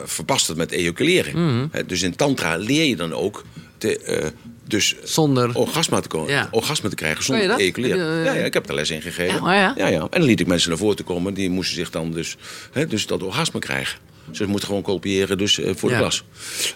verpasterd 0.05 0.59
met 0.59 0.71
ejaculeren. 0.71 1.69
Hè, 1.73 1.87
dus 1.87 2.03
in 2.03 2.17
tantra 2.17 2.57
leer 2.57 2.85
je 2.85 2.97
dan 2.97 3.13
ook... 3.13 3.45
Te, 3.81 3.99
eh, 3.99 4.27
dus 4.67 4.95
Zonder. 5.05 5.55
orgasme 5.55 6.01
te, 6.01 6.09
komen, 6.09 6.33
Ja. 6.33 6.49
orgasme 6.51 6.89
te 6.89 6.95
krijgen 6.95 7.25
zonder 7.25 7.57
ejaculeren. 7.57 8.25
Ja, 8.25 8.33
ja, 8.35 8.45
ik 8.45 8.55
heb 8.55 8.69
er 8.69 8.75
les 8.75 8.91
in 8.91 9.03
gegeven. 9.03 9.35
Ja, 9.35 9.41
oh 9.41 9.53
ja? 9.53 9.75
Ja, 9.77 9.87
ja. 9.87 10.01
En 10.01 10.09
dan 10.21 10.23
liet 10.23 10.41
ik 10.41 10.47
mensen 10.47 10.69
naar 10.69 10.79
voren 10.79 10.97
te 10.97 11.03
komen. 11.03 11.35
Die 11.35 11.51
moesten 11.51 11.77
zich 11.77 11.91
dan 11.91 12.13
dus, 12.13 12.37
hè, 12.73 12.87
dus 12.87 13.07
dat 13.07 13.23
orgasme 13.23 13.59
krijgen. 13.61 13.99
Ze 14.33 14.47
moeten 14.47 14.67
gewoon 14.69 14.83
kopiëren 14.83 15.39
dus, 15.39 15.59
eh, 15.61 15.71
voor 15.75 15.89
de 15.91 15.97
klas. 15.97 16.25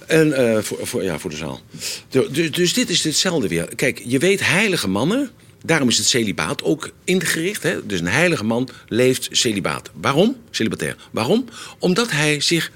En 0.06 0.32
eh, 0.32 0.62
voor, 0.62 0.78
voor, 0.86 1.02
ja, 1.02 1.18
voor 1.18 1.30
de 1.30 1.36
zaal. 1.36 1.60
Du- 2.08 2.30
Dus, 2.30 2.50
dus 2.50 2.72
dit 2.72 2.88
is 2.90 3.04
hetzelfde 3.04 3.48
weer. 3.48 3.68
Kijk, 3.76 4.02
je 4.04 4.18
weet, 4.18 4.46
heilige 4.46 4.88
mannen... 4.88 5.30
Daarom 5.66 5.88
is 5.88 5.96
het 5.98 6.06
celibaat 6.06 6.62
ook 6.62 6.90
ingericht. 7.04 7.62
Hè? 7.62 7.86
Dus 7.86 8.00
een 8.00 8.06
heilige 8.06 8.44
man 8.44 8.68
leeft 8.88 9.28
celibaat. 9.30 9.90
Waarom? 10.00 10.36
Celibatair. 10.50 10.96
Waarom? 11.10 11.44
Omdat 11.78 12.10
hij 12.10 12.40
zich 12.40 12.70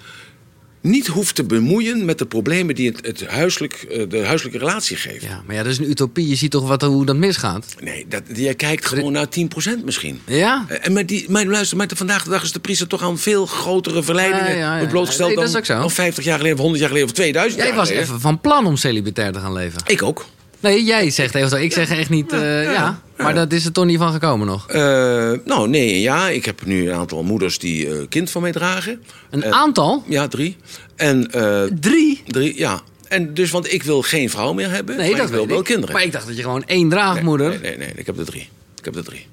niet 0.81 1.07
hoeft 1.07 1.35
te 1.35 1.45
bemoeien 1.45 2.05
met 2.05 2.19
de 2.19 2.27
problemen 2.27 2.75
die 2.75 2.89
het, 2.91 3.07
het 3.07 3.27
huiselijk, 3.27 3.73
eh, 3.75 4.09
de 4.09 4.25
huiselijke 4.25 4.59
relatie 4.59 4.97
geeft. 4.97 5.23
Ja, 5.25 5.43
maar 5.47 5.55
ja, 5.57 5.63
dat 5.63 5.73
is 5.73 5.79
een 5.79 5.91
utopie. 5.91 6.29
Je 6.29 6.35
ziet 6.35 6.51
toch 6.51 6.69
wat, 6.69 6.83
hoe 6.83 7.05
dat 7.05 7.17
misgaat? 7.17 7.75
Nee, 7.81 8.07
dat, 8.09 8.23
jij 8.35 8.55
kijkt 8.55 8.87
gewoon 8.87 9.13
naar 9.13 9.27
10% 9.27 9.85
misschien. 9.85 10.21
Ja? 10.27 10.65
Eh, 10.69 10.77
En 10.87 10.93
maar, 10.93 11.07
die, 11.07 11.31
maar 11.31 11.45
luister, 11.47 11.77
maar 11.77 11.89
vandaag 11.95 12.25
de 12.25 12.31
dag 12.31 12.43
is 12.43 12.53
de 12.53 12.59
priester 12.61 12.87
toch 12.87 13.03
aan 13.03 13.19
veel 13.19 13.47
grotere 13.47 14.03
verleidingen 14.03 14.51
Ja, 14.51 14.57
ja, 14.59 14.71
ja. 14.73 14.77
wordt 14.77 14.93
blootgesteld 14.93 15.29
Nee, 15.37 15.51
dan, 15.63 15.63
dan 15.81 15.91
50 15.91 16.25
jaar 16.25 16.37
geleden, 16.37 16.57
of 16.57 16.63
100 16.63 16.81
jaar 16.81 16.89
geleden, 16.91 17.11
of 17.11 17.15
2000 17.17 17.57
Jij 17.61 17.67
jaar 17.69 17.77
was 17.79 17.89
geleden. 17.89 18.09
even 18.09 18.21
van 18.21 18.41
plan 18.41 18.67
om 18.67 18.77
celibatair 18.77 19.33
te 19.33 19.39
gaan 19.41 19.53
leven. 19.53 19.81
Ik 19.87 20.03
ook. 20.03 20.27
Nee, 20.61 20.85
jij 20.85 21.11
zegt 21.11 21.35
even 21.35 21.49
zo. 21.49 21.57
Ik 21.57 21.73
zeg 21.73 21.91
echt 21.91 22.11
niet 22.11 22.33
eh, 22.33 22.63
ja, 22.73 23.01
Maar 23.17 23.35
dat 23.35 23.53
is 23.53 23.65
er 23.65 23.73
toch 23.73 23.85
niet 23.85 23.99
van 23.99 24.13
gekomen 24.13 24.47
nog. 24.47 24.69
Eh, 24.69 25.33
nou, 25.45 25.69
nee 25.69 26.01
ja. 26.01 26.29
Ik 26.29 26.45
heb 26.45 26.65
nu 26.67 26.89
een 26.91 26.97
aantal 26.97 27.23
moeders 27.23 27.59
die 27.59 27.89
eh, 27.89 28.09
kind 28.09 28.31
van 28.31 28.43
mij 28.43 28.53
dragen. 28.53 29.03
Een 29.31 29.43
Eh, 29.43 29.51
aantal? 29.51 30.05
Ja, 30.09 30.29
drie. 30.29 30.57
En 30.97 31.31
eh, 31.33 31.63
Drie? 31.81 32.23
drie, 32.27 32.59
ja. 32.59 32.81
En 33.09 33.35
dus, 33.35 33.51
want 33.51 33.73
ik 33.73 33.83
wil 33.83 34.03
geen 34.03 34.31
vrouw 34.31 34.53
meer 34.53 34.71
hebben, 34.71 34.97
Nee, 34.97 35.09
maar 35.11 35.19
dat 35.19 35.29
ik 35.29 35.35
wil 35.35 35.47
wel 35.47 35.59
ik. 35.59 35.65
kinderen. 35.65 35.95
Maar 35.95 36.05
ik 36.05 36.13
dacht 36.13 36.27
dat 36.27 36.37
je 36.37 36.43
gewoon 36.43 36.65
één 36.67 36.89
draagmoeder... 36.89 37.49
Nee, 37.49 37.59
nee, 37.61 37.77
nee, 37.77 37.93
ik 37.97 38.07
heb 38.07 38.19
er 38.19 38.25
drie. 38.25 38.49
Ik 38.79 38.85
heb 38.85 38.97
er 38.97 39.05
drie. 39.05 39.27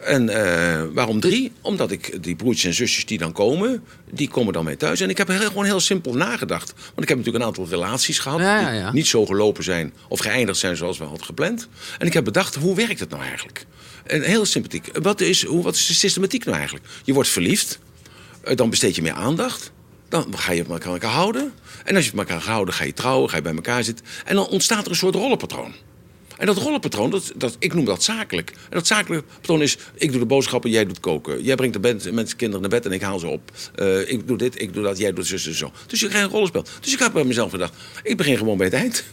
En 0.00 0.28
eh, 0.28 0.82
waarom 0.92 1.20
drie? 1.20 1.52
Omdat 1.60 1.90
ik 1.90 2.22
die 2.22 2.36
broertjes 2.36 2.64
en 2.64 2.74
zusjes 2.74 3.06
die 3.06 3.18
dan 3.18 3.32
komen, 3.32 3.84
die 4.10 4.28
komen 4.28 4.52
dan 4.52 4.64
mee 4.64 4.76
thuis. 4.76 5.00
En 5.00 5.10
ik 5.10 5.18
heb 5.18 5.28
heel, 5.28 5.46
gewoon 5.46 5.64
heel 5.64 5.80
simpel 5.80 6.14
nagedacht. 6.14 6.72
Want 6.76 7.02
ik 7.02 7.08
heb 7.08 7.16
natuurlijk 7.18 7.44
een 7.44 7.50
aantal 7.50 7.66
relaties 7.68 8.18
gehad 8.18 8.40
Ja, 8.40 8.70
ja, 8.72 8.84
die 8.84 8.94
niet 8.94 9.06
zo 9.06 9.26
gelopen 9.26 9.64
zijn 9.64 9.92
of 10.08 10.18
geëindigd 10.18 10.58
zijn 10.58 10.76
zoals 10.76 10.98
we 10.98 11.04
hadden 11.04 11.24
gepland. 11.24 11.68
En 11.98 12.06
ik 12.06 12.12
heb 12.12 12.24
bedacht, 12.24 12.54
hoe 12.54 12.74
werkt 12.74 13.00
het 13.00 13.10
nou 13.10 13.22
eigenlijk? 13.22 13.66
En 14.06 14.22
heel 14.22 14.44
sympathiek. 14.44 14.98
Wat 15.02 15.20
is, 15.20 15.44
hoe, 15.44 15.62
wat 15.62 15.74
is 15.74 15.86
de 15.86 15.94
systematiek 15.94 16.44
nou 16.44 16.56
eigenlijk? 16.56 16.86
Je 17.04 17.12
wordt 17.12 17.28
verliefd, 17.28 17.78
eh, 18.44 18.56
dan 18.56 18.70
besteed 18.70 18.96
je 18.96 19.02
meer 19.02 19.12
aandacht. 19.12 19.72
Dan 20.08 20.38
ga 20.38 20.52
je 20.52 20.64
met 20.68 20.84
elkaar 20.84 21.10
houden. 21.10 21.52
En 21.84 21.96
als 21.96 22.04
je 22.04 22.10
met 22.14 22.28
elkaar 22.28 22.44
houden, 22.44 22.74
ga 22.74 22.84
je 22.84 22.92
trouwen, 22.92 23.30
ga 23.30 23.36
je 23.36 23.42
bij 23.42 23.54
elkaar 23.54 23.84
zitten. 23.84 24.04
En 24.24 24.34
dan 24.34 24.48
ontstaat 24.48 24.84
er 24.84 24.90
een 24.90 24.96
soort 24.96 25.14
rollenpatroon. 25.14 25.74
En 26.40 26.46
dat 26.46 26.56
rollenpatroon, 26.56 27.10
dat, 27.10 27.32
dat, 27.36 27.56
ik 27.58 27.74
noem 27.74 27.84
dat 27.84 28.02
zakelijk. 28.02 28.50
En 28.50 28.56
dat 28.70 28.86
zakelijke 28.86 29.26
patroon 29.34 29.62
is, 29.62 29.78
ik 29.94 30.10
doe 30.10 30.20
de 30.20 30.26
boodschappen, 30.26 30.70
jij 30.70 30.84
doet 30.84 31.00
koken. 31.00 31.42
Jij 31.42 31.54
brengt 31.54 31.82
de 31.82 32.12
mensen, 32.12 32.36
kinderen 32.36 32.60
naar 32.60 32.70
bed 32.70 32.86
en 32.86 32.92
ik 32.92 33.02
haal 33.02 33.18
ze 33.18 33.26
op. 33.26 33.50
Eh, 33.74 34.10
ik 34.10 34.26
doe 34.28 34.36
dit, 34.38 34.60
ik 34.60 34.74
doe 34.74 34.82
dat, 34.82 34.98
jij 34.98 35.12
doet 35.12 35.26
zus 35.26 35.46
en 35.46 35.54
zo. 35.54 35.72
Dus 35.86 36.00
je 36.00 36.08
krijgt 36.08 36.26
een 36.26 36.32
rollenspel. 36.32 36.64
Dus 36.80 36.92
ik 36.92 36.98
heb 36.98 37.12
bij 37.12 37.24
mezelf 37.24 37.50
gedacht, 37.50 37.74
ik 38.02 38.16
begin 38.16 38.36
gewoon 38.36 38.56
bij 38.56 38.66
het 38.66 38.74
eind. 38.74 39.04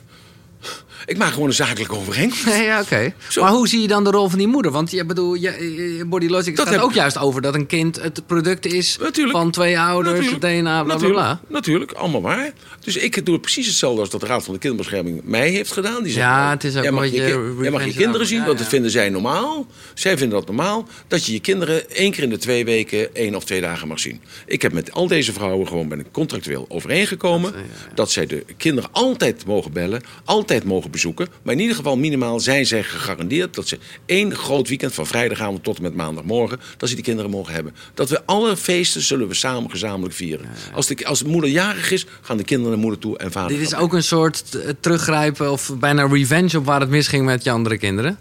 Ik 1.05 1.17
maak 1.17 1.31
gewoon 1.33 1.47
een 1.47 1.53
zakelijke 1.53 1.95
overeenkomst. 1.95 2.45
Nee, 2.45 2.63
ja, 2.71 2.81
oké. 2.81 3.13
Maar 3.39 3.51
hoe 3.51 3.67
zie 3.67 3.81
je 3.81 3.87
dan 3.87 4.03
de 4.03 4.09
rol 4.09 4.29
van 4.29 4.37
die 4.37 4.47
moeder? 4.47 4.71
Want 4.71 4.91
je 4.91 5.05
bedoel, 5.05 5.33
je, 5.33 6.03
Body 6.07 6.27
Logic 6.27 6.55
Dat 6.55 6.65
gaat 6.65 6.73
heb 6.75 6.83
ook 6.83 6.93
juist 6.93 7.17
over 7.17 7.41
dat 7.41 7.55
een 7.55 7.65
kind 7.65 8.01
het 8.01 8.25
product 8.27 8.65
is 8.65 8.97
Natuurlijk. 9.01 9.37
van 9.37 9.51
twee 9.51 9.79
ouders, 9.79 10.15
Natuurlijk. 10.25 10.41
DNA, 10.41 10.61
bla 10.61 10.83
bla 10.83 10.93
natuurlijk, 10.93 11.19
bla. 11.19 11.39
natuurlijk, 11.49 11.91
allemaal 11.91 12.21
waar. 12.21 12.51
Dus 12.79 12.95
ik 12.95 13.25
doe 13.25 13.39
precies 13.39 13.67
hetzelfde 13.67 13.99
als 14.01 14.09
dat 14.09 14.19
de 14.21 14.27
Raad 14.27 14.43
van 14.43 14.53
de 14.53 14.59
Kinderbescherming 14.59 15.21
mij 15.23 15.49
heeft 15.49 15.71
gedaan. 15.71 16.03
Die 16.03 16.13
Ja, 16.13 16.37
zeggen, 16.39 16.49
het 16.49 16.63
is 16.63 16.75
ook 16.75 16.83
jij 16.83 16.91
mag 16.91 17.05
je, 17.05 17.55
jij 17.61 17.71
mag 17.71 17.85
je 17.85 17.93
kinderen 17.93 18.27
zien, 18.27 18.39
Ja, 18.39 18.45
want 18.45 18.57
ja. 18.57 18.63
dat 18.63 18.73
vinden 18.73 18.91
zij 18.91 19.09
normaal. 19.09 19.65
Zij 19.93 20.17
vinden 20.17 20.37
dat 20.37 20.47
normaal, 20.47 20.87
dat 21.07 21.25
je 21.25 21.31
je 21.31 21.39
kinderen 21.39 21.89
één 21.89 22.11
keer 22.11 22.23
in 22.23 22.29
de 22.29 22.37
twee 22.37 22.65
weken 22.65 23.15
één 23.15 23.35
of 23.35 23.43
twee 23.43 23.61
dagen 23.61 23.87
mag 23.87 23.99
zien. 23.99 24.21
Ik 24.45 24.61
heb 24.61 24.73
met 24.73 24.91
al 24.91 25.07
deze 25.07 25.33
vrouwen 25.33 25.67
gewoon 25.67 25.87
ben 25.87 25.99
ik 25.99 26.05
contractueel 26.11 26.65
overeengekomen 26.69 27.53
dat 27.95 28.11
zij 28.11 28.25
de 28.25 28.45
kinderen 28.57 28.89
altijd 28.93 29.45
mogen 29.45 29.71
bellen, 29.73 30.01
altijd 30.25 30.63
mogen 30.63 30.86
bezoeken. 30.89 31.27
Maar 31.41 31.53
in 31.53 31.59
ieder 31.59 31.75
geval 31.75 31.97
minimaal 31.97 32.39
zijn 32.39 32.65
zij 32.65 32.83
gegarandeerd 32.83 33.55
dat 33.55 33.67
ze 33.67 33.79
één 34.05 34.35
groot 34.35 34.67
weekend 34.67 34.93
van 34.93 35.07
vrijdagavond 35.07 35.63
tot 35.63 35.77
en 35.77 35.83
met 35.83 35.95
maandagmorgen, 35.95 36.59
dat 36.77 36.89
ze 36.89 36.95
die 36.95 37.03
kinderen 37.03 37.31
mogen 37.31 37.53
hebben. 37.53 37.75
Dat 37.93 38.09
we 38.09 38.25
alle 38.25 38.57
feesten 38.57 39.01
zullen 39.01 39.27
we 39.27 39.33
samen 39.33 39.69
gezamenlijk 39.69 40.13
vieren. 40.13 40.49
Als, 40.73 40.87
de, 40.87 41.05
als 41.05 41.19
de 41.19 41.27
moeder 41.27 41.49
jarig 41.49 41.91
is, 41.91 42.05
gaan 42.21 42.37
de 42.37 42.43
kinderen 42.43 42.71
naar 42.71 42.81
moeder 42.81 42.99
toe 42.99 43.17
en 43.17 43.31
vader. 43.31 43.57
Dit 43.57 43.67
is 43.67 43.75
ook 43.75 43.93
een 43.93 44.03
soort 44.03 44.55
eh, 44.55 44.69
teruggrijpen 44.79 45.51
of 45.51 45.71
bijna 45.79 46.07
revenge 46.07 46.57
op 46.57 46.65
waar 46.65 46.79
het 46.79 46.89
misging 46.89 47.25
met 47.25 47.43
je 47.43 47.51
andere 47.51 47.77
kinderen. 47.77 48.17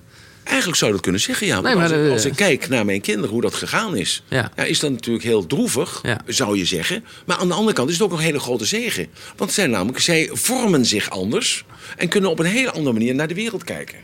Eigenlijk 0.47 0.77
zou 0.79 0.87
je 0.91 0.97
dat 0.97 1.03
kunnen 1.05 1.21
zeggen, 1.21 1.47
ja. 1.47 1.53
Want 1.53 1.65
Nee, 1.67 1.75
maar 1.75 1.83
als, 1.83 1.93
de- 1.93 2.11
als 2.11 2.25
ik 2.25 2.37
kijk 2.37 2.69
naar 2.69 2.85
mijn 2.85 3.01
kinderen, 3.01 3.31
hoe 3.31 3.41
dat 3.41 3.55
gegaan 3.55 3.97
is... 3.97 4.23
Ja. 4.29 4.51
is 4.57 4.79
dat 4.81 4.91
natuurlijk 4.91 5.25
heel 5.25 5.47
droevig, 5.47 6.01
Ja. 6.03 6.21
zou 6.27 6.59
je 6.59 6.65
zeggen. 6.65 7.05
Maar 7.27 7.37
aan 7.37 7.49
de 7.49 7.55
andere 7.55 7.73
kant 7.77 7.89
is 7.89 7.95
het 7.99 8.05
ook 8.05 8.13
een 8.13 8.19
hele 8.25 8.39
grote 8.41 8.65
zegen. 8.65 9.07
Want 9.37 9.53
zij, 9.53 9.67
namelijk, 9.67 9.99
zij 10.01 10.31
vormen 10.33 10.85
zich 10.87 11.11
anders... 11.11 11.65
en 11.97 12.09
kunnen 12.09 12.31
op 12.31 12.39
een 12.39 12.47
hele 12.47 12.71
andere 12.71 12.93
manier 12.93 13.15
naar 13.15 13.29
de 13.29 13.35
wereld 13.35 13.65
kijken. 13.65 13.99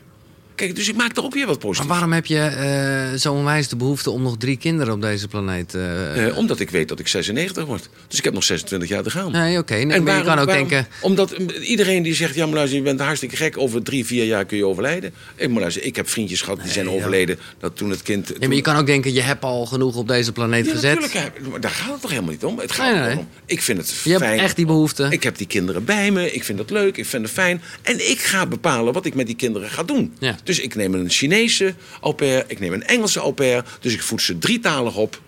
Kijk, 0.63 0.75
dus 0.77 0.89
ik 0.89 0.97
maak 0.97 1.17
er 1.17 1.25
ook 1.25 1.35
weer 1.35 1.47
wat 1.47 1.55
Maar 1.55 1.65
positiefs. 1.65 1.89
waarom 1.93 2.13
heb 2.13 2.27
je 2.27 2.39
eh 2.39 3.19
zo 3.19 3.33
onwijs 3.33 3.69
de 3.69 3.77
behoefte 3.77 4.11
om 4.11 4.23
nog 4.23 4.37
drie 4.39 4.57
kinderen 4.57 4.95
op 4.95 5.01
deze 5.01 5.29
planeet? 5.29 5.75
eh 5.75 6.27
Eh, 6.27 6.37
omdat 6.37 6.61
ik 6.61 6.71
weet 6.71 6.89
dat 6.89 6.99
ik 6.99 7.09
96 7.09 7.65
word. 7.65 7.89
Dus 8.09 8.19
ik 8.19 8.25
heb 8.25 8.33
nog 8.33 8.45
26 8.45 8.89
jaar 8.89 9.03
te 9.03 9.11
gaan. 9.11 9.33
nee, 9.33 9.59
oké. 9.59 9.75
Nee, 9.75 9.87
maar 9.87 9.97
je 9.97 10.03
waarom- 10.03 10.25
kan 10.25 10.39
ook 10.39 10.45
waarom- 10.47 10.69
denken... 10.69 10.87
Omdat 11.01 11.31
iedereen 11.63 12.03
die 12.03 12.15
zegt... 12.15 12.35
ja, 12.35 12.45
maar 12.47 12.55
luister, 12.55 12.79
je 12.79 12.85
bent 12.85 13.01
hartstikke 13.01 13.37
gek. 13.37 13.59
Over 13.59 13.83
drie, 13.83 14.07
vier 14.07 14.25
jaar 14.25 14.45
kun 14.45 14.57
je 14.57 14.67
overlijden. 14.67 15.15
Ik, 15.37 15.49
maar 15.49 15.61
luister, 15.61 15.83
ik 15.85 15.97
heb 15.97 16.09
vriendjes 16.09 16.41
gehad 16.43 16.63
die 16.63 16.71
zijn 16.73 16.87
ja. 16.87 16.93
overleden... 16.93 17.39
dat 17.59 17.77
toen 17.77 17.91
het 17.91 18.03
kind... 18.03 18.33
Ja, 18.39 18.47
maar 18.47 18.57
je 18.57 18.63
kan 18.63 18.77
ook 18.77 18.87
denken, 18.87 19.13
je 19.13 19.21
hebt 19.23 19.45
al 19.45 19.67
genoeg 19.67 19.97
op 19.97 20.09
deze 20.09 20.33
planeet 20.33 20.67
Ja, 20.67 20.73
gezet. 20.73 21.01
natuurlijk. 21.01 21.41
Maar 21.51 21.61
daar 21.61 21.71
gaat 21.71 21.93
het 21.93 22.01
toch 22.01 22.11
helemaal 22.11 22.31
niet 22.33 22.45
om? 22.45 22.59
Het 22.59 22.73
gaat 22.73 23.07
Nee, 23.07 23.17
om. 23.19 23.29
Ik 23.47 23.63
vind 23.63 23.79
het 23.79 24.01
Je 24.05 24.11
hebt 24.11 24.23
fijn. 24.23 24.39
echt 24.39 24.57
die 24.57 24.67
behoefte. 24.67 25.07
Ik 25.11 25.23
heb 25.23 25.37
die 25.37 25.47
kinderen 25.47 25.85
bij 25.85 26.11
me. 26.11 26.33
Ik 26.33 26.45
vind 26.45 26.59
het 26.59 26.71
leuk. 26.71 26.97
Ik 26.97 27.07
vind 27.07 27.23
het 27.23 27.33
fijn. 27.33 27.63
En 27.83 28.11
ik 28.11 28.19
ga 28.19 28.47
bepalen 28.47 28.93
wat 28.93 29.07
ik 29.07 29.15
met 29.15 29.27
die 29.27 29.37
kinderen 29.37 29.71
ga 29.71 29.83
doen. 29.83 30.13
Ja. 30.19 30.37
Dus 30.45 30.52
ik 30.61 30.75
neem 30.75 30.95
een 30.95 31.11
Chinese 31.11 31.75
au 32.01 32.15
pair. 32.15 32.45
Ik 32.47 32.61
neem 32.61 32.73
een 32.73 32.87
Engelse 32.87 33.21
au 33.21 33.33
pair. 33.33 33.65
Dus 33.81 33.93
ik 33.93 34.03
voed 34.03 34.23
ze 34.23 34.39
drietalig 34.39 34.97
op. 34.97 35.21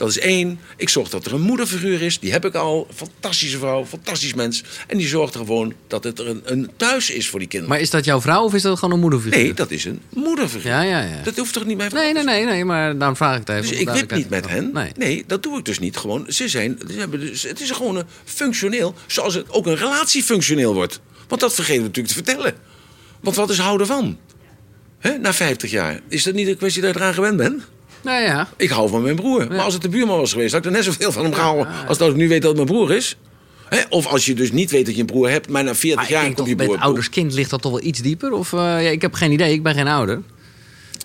Dat 0.00 0.08
is 0.08 0.18
één. 0.18 0.60
Ik 0.76 0.88
zorg 0.88 1.08
dat 1.08 1.26
er 1.26 1.34
een 1.34 1.40
moederfiguur 1.40 2.02
is. 2.02 2.18
Die 2.18 2.32
heb 2.32 2.44
ik 2.44 2.54
al. 2.54 2.86
Fantastische 2.94 3.58
vrouw. 3.58 3.86
Fantastisch 3.86 4.34
mens. 4.34 4.62
En 4.86 4.98
die 4.98 5.08
zorgt 5.08 5.34
er 5.34 5.40
gewoon 5.40 5.74
dat 5.86 6.04
het 6.04 6.18
er 6.18 6.28
een, 6.28 6.40
een 6.44 6.70
thuis 6.76 7.10
is 7.10 7.28
voor 7.28 7.38
die 7.38 7.48
kinderen. 7.48 7.74
Maar 7.74 7.82
is 7.82 7.90
dat 7.90 8.04
jouw 8.04 8.20
vrouw 8.20 8.44
of 8.44 8.54
is 8.54 8.62
dat 8.62 8.78
gewoon 8.78 8.94
een 8.94 9.00
moederfiguur? 9.00 9.38
Nee, 9.38 9.54
dat 9.54 9.70
is 9.70 9.84
een 9.84 10.00
moederfiguur. 10.08 10.70
Ja, 10.70 10.82
ja, 10.82 11.00
ja. 11.00 11.22
Dat 11.22 11.36
hoeft 11.36 11.52
toch 11.52 11.64
niet 11.64 11.76
mij 11.76 11.88
Nee, 11.88 12.12
nee, 12.12 12.24
nee, 12.24 12.44
nee, 12.44 12.64
maar 12.64 12.98
daarom 12.98 13.16
vraag 13.16 13.32
ik 13.32 13.46
het 13.46 13.48
even. 13.48 13.70
Dus 13.70 13.80
ik 13.80 13.88
wip 13.88 14.14
niet 14.14 14.28
met 14.28 14.48
hen. 14.48 14.70
Nee. 14.72 14.92
Nee. 14.96 15.24
dat 15.26 15.42
doe 15.42 15.58
ik 15.58 15.64
dus 15.64 15.78
niet. 15.78 15.96
Gewoon, 15.96 16.24
ze 16.28 16.48
zijn, 16.48 16.78
ze 16.90 16.98
hebben 16.98 17.20
dus, 17.20 17.42
het 17.42 17.60
is 17.60 17.70
gewoon 17.70 17.96
een 17.96 18.06
functioneel, 18.24 18.94
zoals 19.06 19.34
het 19.34 19.50
ook 19.50 19.66
een 19.66 19.76
relatie 19.76 20.22
functioneel 20.22 20.74
wordt. 20.74 21.00
Want 21.28 21.40
dat 21.40 21.54
vergeten 21.54 21.82
we 21.82 21.86
natuurlijk 21.88 22.14
te 22.14 22.24
vertellen. 22.24 22.54
Want 23.20 23.36
wat 23.36 23.50
is 23.50 23.58
houden 23.58 23.86
van? 23.86 24.18
Hè, 25.00 25.18
na 25.18 25.32
50 25.32 25.70
jaar. 25.70 26.00
Is 26.08 26.22
dat 26.22 26.34
niet 26.34 26.48
een 26.48 26.56
kwestie 26.56 26.82
dat 26.82 26.94
je 26.94 27.00
eraan 27.00 27.14
gewend 27.14 27.36
bent? 27.36 27.62
Nou 28.02 28.22
ja. 28.22 28.48
Ik 28.56 28.70
hou 28.70 28.88
van 28.88 29.02
mijn 29.02 29.16
broer. 29.16 29.46
Maar 29.48 29.58
als 29.60 29.72
het 29.72 29.82
de 29.82 29.88
buurman 29.88 30.18
was 30.18 30.32
geweest, 30.32 30.52
had 30.52 30.60
ik 30.60 30.66
er 30.66 30.72
net 30.76 30.84
zoveel 30.84 31.12
van 31.12 31.24
hem 31.24 31.34
gehouden. 31.34 31.68
Als 31.86 31.98
dat 31.98 32.10
ik 32.10 32.16
nu 32.16 32.28
weet 32.28 32.42
dat 32.42 32.56
het 32.56 32.66
mijn 32.66 32.76
broer 32.78 32.96
is. 32.96 33.16
Of 33.88 34.06
als 34.06 34.26
je 34.26 34.34
dus 34.34 34.52
niet 34.52 34.70
weet 34.70 34.86
dat 34.86 34.94
je 34.94 35.00
een 35.00 35.06
broer 35.06 35.30
hebt, 35.30 35.48
maar 35.48 35.64
na 35.64 35.74
40 35.74 35.94
Maar 35.94 36.04
ik 36.04 36.10
jaar 36.10 36.24
komt 36.24 36.36
toch, 36.36 36.48
je 36.48 36.54
broer. 36.56 36.70
met 36.70 36.80
ouders-kind 36.80 37.32
ligt 37.34 37.50
dat 37.50 37.62
toch 37.62 37.72
wel 37.72 37.82
iets 37.82 38.00
dieper? 38.00 38.32
Of, 38.32 38.52
eh, 38.52 38.58
ja, 38.58 38.76
ik 38.90 39.02
heb 39.02 39.14
geen 39.14 39.32
idee, 39.32 39.52
ik 39.52 39.62
ben 39.62 39.74
geen 39.74 39.86
ouder. 39.88 40.22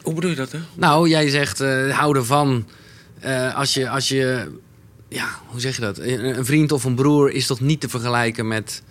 Hoe 0.03 0.13
bedoel 0.13 0.29
je 0.29 0.35
dat, 0.35 0.51
hè? 0.51 0.59
Nou, 0.75 1.09
jij 1.09 1.29
zegt 1.29 1.59
eh, 1.61 1.97
houden 1.97 2.25
van... 2.25 2.67
eh, 3.19 3.55
als, 3.55 3.73
je, 3.73 3.89
als 3.89 4.07
je... 4.07 4.51
Ja, 5.09 5.27
hoe 5.45 5.59
zeg 5.59 5.75
je 5.75 5.81
dat? 5.81 5.97
Een 5.99 6.45
vriend 6.45 6.71
of 6.71 6.83
een 6.83 6.95
broer 6.95 7.31
is 7.31 7.47
toch 7.47 7.59
niet 7.59 7.81
te 7.81 7.89
vergelijken 7.89 8.47
met... 8.47 8.81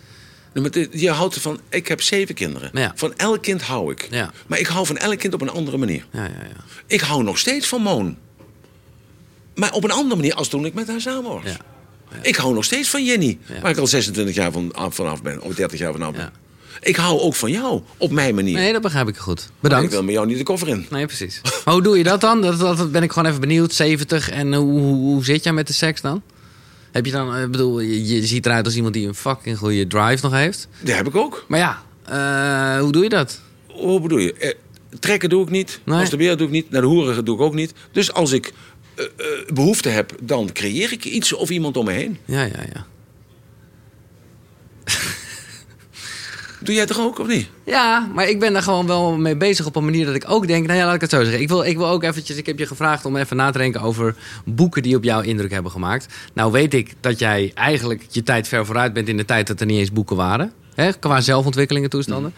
Je 0.91 1.09
houdt 1.11 1.35
ervan. 1.35 1.59
Ik 1.69 1.87
heb 1.87 2.01
zeven 2.01 2.35
kinderen. 2.35 2.69
Ja. 2.73 2.91
Van 2.95 3.13
elk 3.17 3.41
kind 3.41 3.61
hou 3.61 3.91
ik. 3.91 4.07
Ja. 4.11 4.31
Maar 4.47 4.59
ik 4.59 4.67
hou 4.67 4.85
van 4.85 4.97
elk 4.97 5.17
kind 5.19 5.33
op 5.33 5.41
een 5.41 5.49
andere 5.49 5.77
manier. 5.77 6.05
Ja, 6.11 6.23
ja, 6.23 6.29
ja. 6.29 6.63
Ik 6.87 6.99
hou 7.01 7.23
nog 7.23 7.37
steeds 7.37 7.67
van 7.67 7.81
Moon. 7.81 8.17
Maar 9.55 9.71
op 9.71 9.83
een 9.83 9.91
andere 9.91 10.15
manier 10.15 10.33
als 10.33 10.47
toen 10.47 10.65
ik 10.65 10.73
met 10.73 10.87
haar 10.87 11.01
samen 11.01 11.31
was. 11.31 11.43
Ik 12.21 12.35
hou 12.35 12.53
nog 12.53 12.63
steeds 12.63 12.89
van 12.89 13.05
Jenny. 13.05 13.37
Waar 13.61 13.71
ik 13.71 13.77
al 13.77 13.87
26 13.87 14.35
jaar 14.35 14.51
van, 14.51 14.73
af- 14.73 14.95
vanaf 14.95 15.21
ben. 15.21 15.41
Of 15.41 15.55
30 15.55 15.79
jaar 15.79 15.91
vanaf 15.91 16.11
ben. 16.11 16.31
Ik 16.81 16.95
hou 16.95 17.19
ook 17.19 17.35
van 17.35 17.51
jou. 17.51 17.81
Op 17.97 18.11
mijn 18.11 18.35
manier. 18.35 18.53
Nee, 18.57 18.73
dat 18.73 18.81
begrijp 18.81 19.07
ik 19.07 19.17
goed. 19.17 19.39
Maar 19.39 19.55
Bedankt. 19.59 19.85
Ik 19.85 19.91
wil 19.91 20.03
met 20.03 20.13
jou 20.13 20.27
niet 20.27 20.37
de 20.37 20.43
koffer 20.43 20.67
in. 20.67 20.85
Nee, 20.89 21.05
precies. 21.05 21.41
Maar 21.65 21.73
hoe 21.73 21.83
doe 21.83 21.97
je 21.97 22.03
dat 22.03 22.21
dan? 22.21 22.41
Dat, 22.41 22.59
dat 22.59 22.91
ben 22.91 23.03
ik 23.03 23.11
gewoon 23.11 23.27
even 23.29 23.41
benieuwd. 23.41 23.73
70 23.73 24.29
en 24.29 24.53
hoe, 24.53 24.79
hoe, 24.79 24.95
hoe 24.95 25.23
zit 25.25 25.43
jij 25.43 25.53
met 25.53 25.67
de 25.67 25.73
seks 25.73 26.01
dan? 26.01 26.21
Heb 26.95 27.05
je 27.05 27.11
dan, 27.11 27.37
ik 27.37 27.51
bedoel, 27.51 27.79
je, 27.79 28.05
je 28.07 28.25
ziet 28.25 28.45
eruit 28.45 28.65
als 28.65 28.75
iemand 28.75 28.93
die 28.93 29.07
een 29.07 29.15
fucking 29.15 29.57
goede 29.57 29.87
drive 29.87 30.19
nog 30.21 30.31
heeft. 30.31 30.67
Die 30.81 30.93
heb 30.93 31.07
ik 31.07 31.15
ook. 31.15 31.45
Maar 31.47 31.59
ja, 31.59 31.81
eh, 32.05 32.81
hoe 32.81 32.91
doe 32.91 33.03
je 33.03 33.09
dat? 33.09 33.41
Hoe 33.67 34.01
bedoel 34.01 34.17
je? 34.17 34.33
Eh, 34.33 34.53
trekken 34.99 35.29
doe 35.29 35.43
ik 35.43 35.49
niet. 35.49 35.79
Nee. 35.83 35.97
Masturberen 35.97 36.37
doe 36.37 36.47
ik 36.47 36.53
niet. 36.53 36.69
Naar 36.69 36.81
de 36.81 36.87
hoeren 36.87 37.25
doe 37.25 37.35
ik 37.35 37.41
ook 37.41 37.53
niet. 37.53 37.73
Dus 37.91 38.13
als 38.13 38.31
ik 38.31 38.53
eh, 38.95 39.05
eh, 39.05 39.53
behoefte 39.53 39.89
heb, 39.89 40.15
dan 40.21 40.51
creëer 40.51 40.91
ik 40.91 41.05
iets 41.05 41.33
of 41.33 41.49
iemand 41.49 41.77
om 41.77 41.85
me 41.85 41.91
heen. 41.91 42.17
Ja, 42.25 42.41
ja, 42.43 42.63
ja. 42.73 42.85
Doe 46.65 46.75
jij 46.75 46.85
toch 46.85 46.99
ook, 46.99 47.19
of 47.19 47.27
niet? 47.27 47.47
Ja, 47.63 48.09
maar 48.13 48.29
ik 48.29 48.39
ben 48.39 48.53
daar 48.53 48.61
gewoon 48.61 48.87
wel 48.87 49.17
mee 49.17 49.35
bezig 49.35 49.65
op 49.65 49.75
een 49.75 49.85
manier 49.85 50.05
dat 50.05 50.15
ik 50.15 50.23
ook 50.27 50.47
denk... 50.47 50.67
Nou 50.67 50.79
ja, 50.79 50.85
laat 50.85 50.95
ik 50.95 51.01
het 51.01 51.09
zo 51.09 51.23
zeggen. 51.23 51.41
Ik 51.41 51.47
wil, 51.47 51.63
ik 51.63 51.77
wil 51.77 51.87
ook 51.87 52.03
eventjes... 52.03 52.37
Ik 52.37 52.45
heb 52.45 52.59
je 52.59 52.65
gevraagd 52.65 53.05
om 53.05 53.15
even 53.15 53.37
na 53.37 53.51
te 53.51 53.57
denken 53.57 53.81
over 53.81 54.15
boeken 54.45 54.81
die 54.81 54.95
op 54.95 55.03
jou 55.03 55.25
indruk 55.25 55.51
hebben 55.51 55.71
gemaakt. 55.71 56.07
Nou 56.33 56.51
weet 56.51 56.73
ik 56.73 56.93
dat 56.99 57.19
jij 57.19 57.51
eigenlijk 57.53 58.05
je 58.09 58.23
tijd 58.23 58.47
ver 58.47 58.65
vooruit 58.65 58.93
bent 58.93 59.07
in 59.07 59.17
de 59.17 59.25
tijd 59.25 59.47
dat 59.47 59.59
er 59.59 59.65
niet 59.65 59.79
eens 59.79 59.91
boeken 59.91 60.15
waren. 60.15 60.51
Hè, 60.75 60.93
qua 60.93 61.21
zelfontwikkelingen 61.21 61.89
toestanden. 61.89 62.33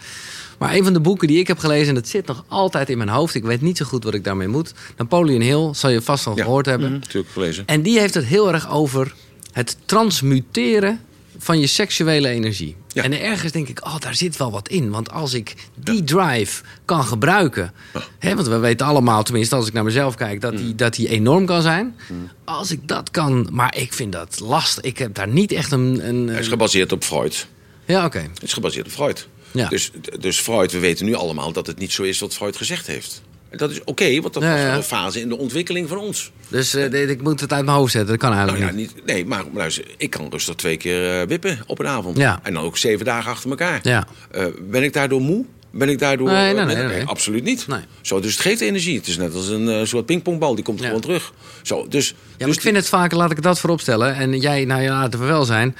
Maar 0.58 0.74
een 0.74 0.84
van 0.84 0.92
de 0.92 1.00
boeken 1.00 1.28
die 1.28 1.38
ik 1.38 1.46
heb 1.46 1.58
gelezen, 1.58 1.88
en 1.88 1.94
dat 1.94 2.08
zit 2.08 2.26
nog 2.26 2.44
altijd 2.48 2.88
in 2.88 2.98
mijn 2.98 3.10
hoofd... 3.10 3.34
ik 3.34 3.44
weet 3.44 3.60
niet 3.60 3.76
zo 3.76 3.84
goed 3.84 4.04
wat 4.04 4.14
ik 4.14 4.24
daarmee 4.24 4.48
moet. 4.48 4.74
Napoleon 4.96 5.40
Hill, 5.40 5.74
zal 5.74 5.90
je 5.90 6.02
vast 6.02 6.26
al 6.26 6.34
gehoord 6.34 6.66
hebben. 6.66 6.92
Natuurlijk 6.92 7.32
gelezen. 7.32 7.66
En 7.66 7.82
die 7.82 7.98
heeft 7.98 8.14
het 8.14 8.24
heel 8.24 8.52
erg 8.52 8.70
over 8.70 9.14
het 9.52 9.76
transmuteren 9.84 11.00
van 11.38 11.60
je 11.60 11.66
seksuele 11.66 12.28
energie. 12.28 12.76
Ja. 12.98 13.04
En 13.04 13.20
ergens 13.20 13.52
denk 13.52 13.68
ik, 13.68 13.84
oh, 13.86 13.98
daar 13.98 14.14
zit 14.14 14.36
wel 14.36 14.50
wat 14.50 14.68
in. 14.68 14.90
Want 14.90 15.10
als 15.10 15.34
ik 15.34 15.54
die 15.74 16.04
drive 16.04 16.62
kan 16.84 17.04
gebruiken... 17.04 17.72
Hè, 18.18 18.34
want 18.34 18.46
we 18.48 18.58
weten 18.58 18.86
allemaal, 18.86 19.22
tenminste 19.22 19.54
als 19.54 19.66
ik 19.66 19.72
naar 19.72 19.84
mezelf 19.84 20.14
kijk... 20.14 20.40
dat 20.40 20.52
Mm. 20.52 20.58
die, 20.58 20.74
dat 20.74 20.94
die 20.94 21.08
enorm 21.08 21.46
kan 21.46 21.62
zijn. 21.62 21.96
Als 22.44 22.70
ik 22.70 22.88
dat 22.88 23.10
kan... 23.10 23.48
Maar 23.52 23.76
ik 23.76 23.92
vind 23.92 24.12
dat 24.12 24.40
lastig. 24.40 24.84
Ik 24.84 24.98
heb 24.98 25.14
daar 25.14 25.28
niet 25.28 25.52
echt 25.52 25.72
een... 25.72 26.08
een, 26.08 26.28
Hij 26.28 26.40
is 26.40 26.48
gebaseerd 26.48 26.92
op 26.92 27.04
Freud. 27.04 27.46
ja, 27.84 28.04
oké. 28.04 28.18
Het 28.18 28.42
is 28.42 28.52
gebaseerd 28.52 28.86
op 28.86 28.92
Freud. 28.92 29.28
Ja. 29.50 29.68
Dus, 29.68 29.90
dus 30.20 30.40
Freud, 30.40 30.72
we 30.72 30.78
weten 30.78 31.06
nu 31.06 31.14
allemaal 31.14 31.52
dat 31.52 31.66
het 31.66 31.78
niet 31.78 31.92
zo 31.92 32.02
is 32.02 32.18
wat 32.18 32.34
Freud 32.34 32.56
gezegd 32.56 32.86
heeft. 32.86 33.22
Dat 33.50 33.70
is 33.70 33.84
oké, 33.84 34.20
want 34.20 34.34
dat 34.34 34.42
Ja, 34.42 34.50
was 34.52 34.60
ja. 34.60 34.76
een 34.76 34.82
fase 34.82 35.20
in 35.20 35.28
de 35.28 35.38
ontwikkeling 35.38 35.88
van 35.88 35.98
ons. 35.98 36.30
Dus 36.48 36.70
dit- 36.70 36.94
ik 36.94 37.22
moet 37.22 37.40
het 37.40 37.52
uit 37.52 37.64
mijn 37.64 37.76
hoofd 37.76 37.92
zetten. 37.92 38.10
Dat 38.10 38.18
kan 38.18 38.30
Nou 38.36 38.48
eigenlijk 38.48 38.72
ja, 38.72 38.78
niet. 38.80 39.06
nee, 39.06 39.26
maar 39.26 39.44
luister, 39.54 39.84
ik 39.96 40.10
kan 40.10 40.26
rustig 40.30 40.54
twee 40.54 40.76
keer 40.76 41.20
eh, 41.20 41.26
wippen 41.26 41.58
op 41.66 41.78
een 41.78 41.86
avond. 41.86 42.18
En 42.18 42.40
dan 42.54 42.62
ook 42.62 42.76
zeven 42.76 43.04
dagen 43.04 43.30
achter 43.30 43.50
elkaar. 43.50 43.80
Ja. 43.82 44.06
Eh, 44.30 44.44
ben 44.60 44.82
ik 44.82 44.92
daardoor 44.92 45.20
moe? 45.20 45.44
Ben 45.70 45.88
ik 45.88 45.98
daardoor... 45.98 46.28
Nee, 46.30 46.54
nee, 46.54 46.64
nee, 46.64 46.76
nee. 46.86 47.04
absoluut 47.04 47.44
niet. 47.44 47.66
Nee. 47.66 47.80
Zo, 48.00 48.20
dus 48.20 48.32
het 48.32 48.40
geeft 48.40 48.60
energie. 48.60 48.96
Het 48.96 49.06
is 49.06 49.16
net 49.16 49.34
als 49.34 49.48
een 49.48 49.86
soort 49.86 50.06
pingpongbal, 50.06 50.54
die 50.54 50.64
komt 50.64 50.80
gewoon 50.82 51.00
terug. 51.00 51.32
Zo, 51.62 51.86
dus, 51.88 52.08
Ja, 52.08 52.14
maar 52.38 52.46
dus 52.46 52.56
ik 52.56 52.62
vind 52.62 52.76
het 52.76 52.88
vaak, 52.88 53.12
laat 53.12 53.30
ik 53.30 53.42
dat 53.42 53.60
voorop 53.60 53.80
stellen. 53.80 54.14
En 54.14 54.38
jij, 54.38 54.64
nou 54.64 54.82
ja, 54.82 54.92
laten 54.92 55.20
we 55.20 55.26
wel 55.26 55.44
zijn. 55.44 55.76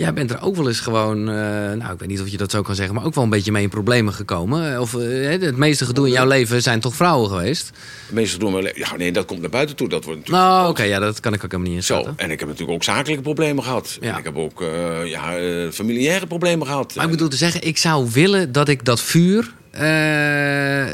Jij 0.00 0.12
bent 0.12 0.30
er 0.30 0.42
ook 0.42 0.56
wel 0.56 0.68
eens 0.68 0.80
gewoon, 0.80 1.28
eh, 1.28 1.34
nou 1.72 1.92
ik 1.92 1.98
weet 1.98 2.08
niet 2.08 2.20
of 2.20 2.28
je 2.28 2.36
dat 2.36 2.50
zo 2.50 2.62
kan 2.62 2.74
zeggen, 2.74 2.94
maar 2.94 3.04
ook 3.04 3.14
wel 3.14 3.24
een 3.24 3.30
beetje 3.30 3.52
mee 3.52 3.62
in 3.62 3.68
problemen 3.68 4.12
gekomen. 4.14 4.80
Of 4.80 4.94
eh, 4.94 5.28
het 5.40 5.56
meeste 5.56 5.84
gedoe 5.86 6.06
in 6.06 6.12
jouw 6.12 6.26
leven 6.26 6.62
zijn 6.62 6.80
toch 6.80 6.94
vrouwen 6.94 7.28
geweest? 7.30 7.70
meestal 8.10 8.38
doen 8.38 8.54
we... 8.54 8.72
Ja, 8.74 8.96
nee, 8.96 9.12
dat 9.12 9.24
komt 9.24 9.40
naar 9.40 9.50
buiten 9.50 9.76
toe. 9.76 9.88
Dat 9.88 10.04
wordt 10.04 10.18
natuurlijk 10.20 10.46
Nou, 10.46 10.68
oké, 10.68 10.82
ja, 10.82 10.98
dat 10.98 11.20
kan 11.20 11.32
ik 11.34 11.44
ook 11.44 11.50
helemaal 11.52 11.72
niet 11.72 11.84
Zo, 11.84 11.94
inschatten. 11.96 12.24
en 12.26 12.30
ik 12.32 12.38
heb 12.38 12.48
natuurlijk 12.48 12.76
ook 12.76 12.84
zakelijke 12.84 13.22
problemen 13.22 13.64
gehad. 13.64 13.98
Ja. 14.00 14.12
En 14.12 14.18
ik 14.18 14.24
heb 14.24 14.36
ook 14.36 14.62
eh, 14.62 15.06
ja, 15.06 15.36
eh, 15.38 15.70
familiaire 15.70 16.26
problemen 16.26 16.66
gehad. 16.66 16.94
Maar 16.94 17.04
ik 17.04 17.10
bedoel 17.10 17.28
te 17.28 17.36
zeggen, 17.36 17.66
ik 17.66 17.78
zou 17.78 18.08
willen 18.12 18.52
dat 18.52 18.68
ik 18.68 18.84
dat 18.84 19.00
vuur 19.00 19.52
eh, 19.70 20.84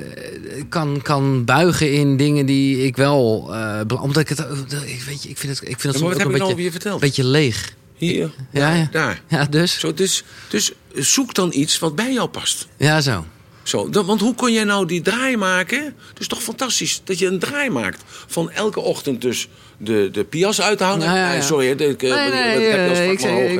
kan, 0.69 1.01
kan 1.03 1.45
buigen 1.45 1.93
in 1.93 2.17
dingen 2.17 2.47
die 2.47 2.85
ik 2.87 2.97
wel, 2.97 3.49
eh, 3.55 3.81
bela- 3.87 4.01
omdat 4.01 4.23
ik 4.23 4.29
het, 4.29 4.39
eh, 4.39 4.47
ik 4.95 5.03
weet 5.07 5.23
je, 5.23 5.29
ik 5.29 5.39
vind 5.39 5.59
het, 5.59 5.69
ik 5.69 5.81
vind 5.81 5.83
het 5.83 5.93
Ja, 5.93 5.99
soms 5.99 6.15
ook 6.15 6.33
een 6.33 6.39
nou 6.39 6.55
beetje, 6.55 6.71
verteld? 6.71 7.01
beetje 7.01 7.25
leeg. 7.25 7.75
Hier, 7.97 8.31
Ja, 8.53 8.75
ja. 8.75 8.89
daar. 8.91 9.23
Ja, 9.29 9.45
dus. 9.45 9.79
Zo, 9.79 9.95
dus, 9.95 10.23
dus 10.49 10.73
zoek 10.95 11.35
dan 11.35 11.51
iets 11.53 11.79
wat 11.79 11.95
bij 11.95 12.13
jou 12.13 12.29
past. 12.29 12.67
Ja, 12.77 13.01
zo. 13.01 13.27
Zo, 13.63 13.89
dan- 13.91 14.07
want 14.07 14.21
hoe 14.21 14.35
kon 14.35 14.53
jij 14.53 14.65
nou 14.65 14.87
die 14.87 15.01
draai 15.03 15.37
maken? 15.37 15.85
Het 15.85 16.19
is 16.21 16.27
toch 16.27 16.43
fantastisch 16.43 17.01
dat 17.05 17.19
je 17.19 17.27
een 17.27 17.39
draai 17.39 17.71
maakt. 17.71 18.03
Van 18.07 18.51
elke 18.51 18.81
ochtend 18.81 19.21
dus 19.21 19.49
de, 19.79 20.09
de 20.13 20.25
pias 20.25 20.61
uit 20.63 20.79
te 20.79 20.85
hangen. 20.85 21.05
Ja, 21.07 21.17
ja, 21.17 21.31
ja. 21.33 21.37
Eh, 21.37 21.43
Sorry, 21.43 21.69
ik, 21.69 22.01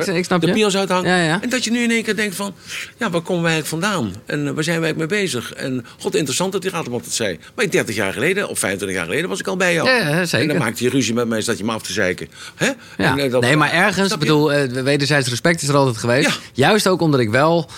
dat 0.05 0.25
snap 0.25 0.41
De 0.41 0.51
pias 0.51 0.77
uit 0.77 0.87
te 0.87 0.93
hangen. 0.93 1.09
Ja, 1.17 1.23
ja. 1.23 1.41
En 1.41 1.49
dat 1.49 1.63
je 1.63 1.71
nu 1.71 1.79
in 1.83 1.91
één 1.91 2.03
keer 2.03 2.15
denkt 2.15 2.35
van... 2.35 2.53
Ja, 2.97 3.09
waar 3.09 3.21
komen 3.21 3.43
wij 3.43 3.51
eigenlijk 3.51 3.83
vandaan? 3.83 4.13
En 4.25 4.47
eh, 4.47 4.53
waar 4.53 4.63
zijn 4.63 4.79
wij 4.79 4.85
eigenlijk 4.89 5.11
mee 5.11 5.21
bezig? 5.21 5.53
En 5.53 5.85
god, 5.99 6.15
interessant 6.15 6.51
dat 6.51 6.61
die 6.61 6.71
Raadman 6.71 7.01
dat 7.03 7.13
zei. 7.13 7.39
Maar 7.55 7.69
30 7.69 7.95
jaar 7.95 8.13
geleden, 8.13 8.49
of 8.49 8.59
25 8.59 8.97
jaar 8.97 9.05
geleden, 9.07 9.29
was 9.29 9.39
ik 9.39 9.47
al 9.47 9.57
bij 9.57 9.73
jou. 9.73 9.87
Zeker. 10.25 10.39
En 10.39 10.47
dan 10.47 10.57
maakte 10.57 10.83
je 10.83 10.89
ruzie 10.89 11.13
met 11.13 11.27
mij, 11.27 11.41
zat 11.41 11.57
je 11.57 11.63
me 11.63 11.71
af 11.71 11.81
te 11.81 11.93
zeiken. 11.93 12.27
Hè? 12.55 12.69
En, 12.97 13.17
eh, 13.19 13.31
dat- 13.31 13.41
nee, 13.41 13.55
maar 13.57 13.71
ergens, 13.71 14.11
ik 14.13 14.19
bedoel, 14.19 14.53
eh, 14.53 14.81
wederzijds 14.83 15.29
respect 15.29 15.61
is 15.61 15.67
er 15.67 15.75
altijd 15.75 15.97
geweest. 15.97 16.39
Juist 16.53 16.87
ook 16.87 17.01
omdat 17.01 17.19
ik 17.19 17.29
wel, 17.29 17.69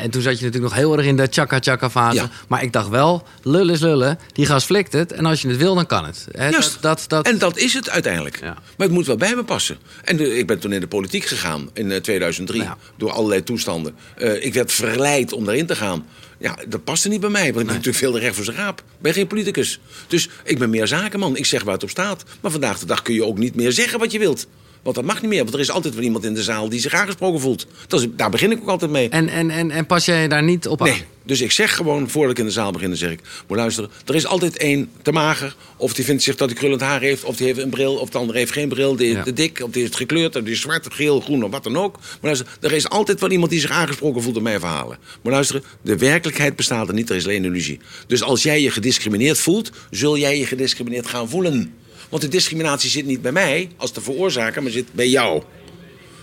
en 0.00 0.10
toen 0.10 0.22
zat 0.22 0.38
je 0.38 0.44
natuurlijk 0.44 0.72
nog 0.72 0.74
heel 0.82 0.96
erg 0.96 1.06
in 1.06 1.16
de 1.16 1.26
chaka-chaka 1.30 1.90
fase. 1.90 2.28
Maar 2.48 2.62
ik 2.62 2.72
dacht 2.72 2.88
wel, 2.88 3.22
lullen 3.42 3.74
is 3.74 3.80
lullen, 3.80 4.18
die 4.32 4.46
gast 4.46 4.66
flikt 4.66 4.92
het. 4.92 5.12
En 5.12 5.26
als 5.26 5.42
je 5.42 5.48
het 5.48 5.56
wil, 5.56 5.74
dan 5.74 5.86
kan 5.86 6.04
het. 6.04 6.24
Juist. 6.38 6.72
Dat, 6.80 6.82
dat, 6.82 7.04
dat, 7.08 7.26
En 7.26 7.38
dat 7.38 7.56
is 7.56 7.73
het 7.74 7.90
uiteindelijk. 7.90 8.40
Ja. 8.40 8.52
Maar 8.76 8.86
het 8.86 8.90
moet 8.90 9.06
wel 9.06 9.16
bij 9.16 9.34
me 9.34 9.44
passen. 9.44 9.76
En 10.04 10.16
de- 10.16 10.38
ik 10.38 10.46
ben 10.46 10.58
toen 10.58 10.72
in 10.72 10.80
de 10.80 10.86
politiek 10.86 11.24
gegaan 11.24 11.70
in 11.72 11.90
eh, 11.92 12.00
2003. 12.00 12.62
Ja. 12.62 12.78
Door 12.96 13.10
allerlei 13.10 13.42
toestanden. 13.42 13.94
Eh, 14.16 14.44
ik 14.44 14.54
werd 14.54 14.72
verleid 14.72 15.32
om 15.32 15.44
daarin 15.44 15.66
te 15.66 15.76
gaan. 15.76 16.06
Ja, 16.38 16.58
dat 16.68 16.84
paste 16.84 17.08
niet 17.08 17.20
bij 17.20 17.30
mij. 17.30 17.42
Want 17.42 17.48
ik 17.60 17.66
ben 17.66 17.74
natuurlijk 17.74 17.96
veel 17.96 18.12
te 18.12 18.18
recht 18.18 18.34
voor 18.34 18.44
zijn 18.44 18.56
raap. 18.56 18.78
Ik 18.78 18.84
ben 19.00 19.12
geen 19.12 19.26
politicus. 19.26 19.80
Dus 20.06 20.28
ik 20.44 20.58
ben 20.58 20.70
meer 20.70 20.86
zakenman. 20.86 21.36
Ik 21.36 21.46
zeg 21.46 21.62
waar 21.62 21.74
het 21.74 21.82
op 21.82 21.90
staat. 21.90 22.24
Maar 22.40 22.50
vandaag 22.50 22.78
de 22.78 22.86
dag 22.86 23.02
kun 23.02 23.14
je 23.14 23.24
ook 23.24 23.38
niet 23.38 23.54
meer 23.54 23.72
zeggen 23.72 23.98
wat 23.98 24.12
je 24.12 24.18
wilt. 24.18 24.46
Want 24.84 24.96
dat 24.96 25.04
mag 25.04 25.20
niet 25.20 25.30
meer. 25.30 25.42
Want 25.42 25.54
er 25.54 25.60
is 25.60 25.70
altijd 25.70 25.94
wel 25.94 26.02
iemand 26.02 26.24
in 26.24 26.34
de 26.34 26.42
zaal 26.42 26.68
die 26.68 26.80
zich 26.80 26.92
aangesproken 26.94 27.40
voelt. 27.40 27.66
Dat 27.86 28.00
is, 28.00 28.06
daar 28.16 28.30
begin 28.30 28.50
ik 28.50 28.60
ook 28.60 28.68
altijd 28.68 28.90
mee. 28.90 29.08
en, 29.08 29.28
en, 29.28 29.50
en, 29.50 29.70
en 29.70 29.86
pas 29.86 30.04
jij 30.04 30.28
daar 30.28 30.42
niet 30.42 30.68
op 30.68 30.80
aan? 30.80 30.88
Nee, 30.88 31.04
dus 31.26 31.40
ik 31.40 31.50
zeg 31.50 31.74
gewoon, 31.76 32.10
voordat 32.10 32.30
ik 32.32 32.38
in 32.38 32.44
de 32.44 32.50
zaal 32.50 32.72
begin, 32.72 32.88
dan 32.88 32.96
zeg 32.96 33.10
ik... 33.10 33.20
moet 33.48 33.56
luisteren, 33.56 33.90
er 34.06 34.14
is 34.14 34.26
altijd 34.26 34.56
één 34.56 34.90
te 35.02 35.12
mager... 35.12 35.56
of 35.76 35.94
die 35.94 36.04
vindt 36.04 36.22
zich 36.22 36.36
dat 36.36 36.48
hij 36.48 36.58
krullend 36.58 36.80
haar 36.80 37.00
heeft... 37.00 37.24
of 37.24 37.36
die 37.36 37.46
heeft 37.46 37.58
een 37.58 37.70
bril, 37.70 37.94
of 37.94 38.10
de 38.10 38.18
ander 38.18 38.34
heeft 38.34 38.52
geen 38.52 38.68
bril... 38.68 38.96
die 38.96 39.08
is 39.08 39.14
Ja. 39.14 39.22
te 39.22 39.32
dik, 39.32 39.60
of 39.62 39.70
die 39.70 39.84
is 39.84 39.90
gekleurd... 39.94 40.36
of 40.36 40.42
die 40.42 40.52
is 40.52 40.60
zwart, 40.60 40.86
geel, 40.94 41.20
groen, 41.20 41.44
of 41.44 41.50
wat 41.50 41.64
dan 41.64 41.76
ook. 41.76 41.96
Maar 41.96 42.18
luister, 42.20 42.46
er 42.60 42.72
is 42.72 42.88
altijd 42.88 43.20
wel 43.20 43.30
iemand 43.30 43.50
die 43.50 43.60
zich 43.60 43.70
aangesproken 43.70 44.22
voelt... 44.22 44.34
door 44.34 44.42
mijn 44.42 44.60
verhalen. 44.60 44.98
Maar 45.22 45.32
luisteren, 45.32 45.64
de 45.82 45.96
werkelijkheid 45.96 46.56
bestaat 46.56 46.88
er 46.88 46.94
niet, 46.94 47.10
er 47.10 47.16
is 47.16 47.24
alleen 47.24 47.44
een 47.44 47.50
illusie. 47.50 47.80
Dus 48.06 48.22
als 48.22 48.42
jij 48.42 48.60
je 48.60 48.70
gediscrimineerd 48.70 49.38
voelt... 49.38 49.70
zul 49.90 50.18
jij 50.18 50.38
je 50.38 50.46
gediscrimineerd 50.46 51.06
gaan 51.06 51.28
voelen. 51.28 51.74
Want 52.14 52.26
de 52.26 52.32
discriminatie 52.32 52.90
zit 52.90 53.06
niet 53.06 53.22
bij 53.22 53.32
mij 53.32 53.70
als 53.76 53.92
de 53.92 54.00
veroorzaker... 54.00 54.62
maar 54.62 54.70
zit 54.72 54.92
bij 54.92 55.08
jou. 55.08 55.42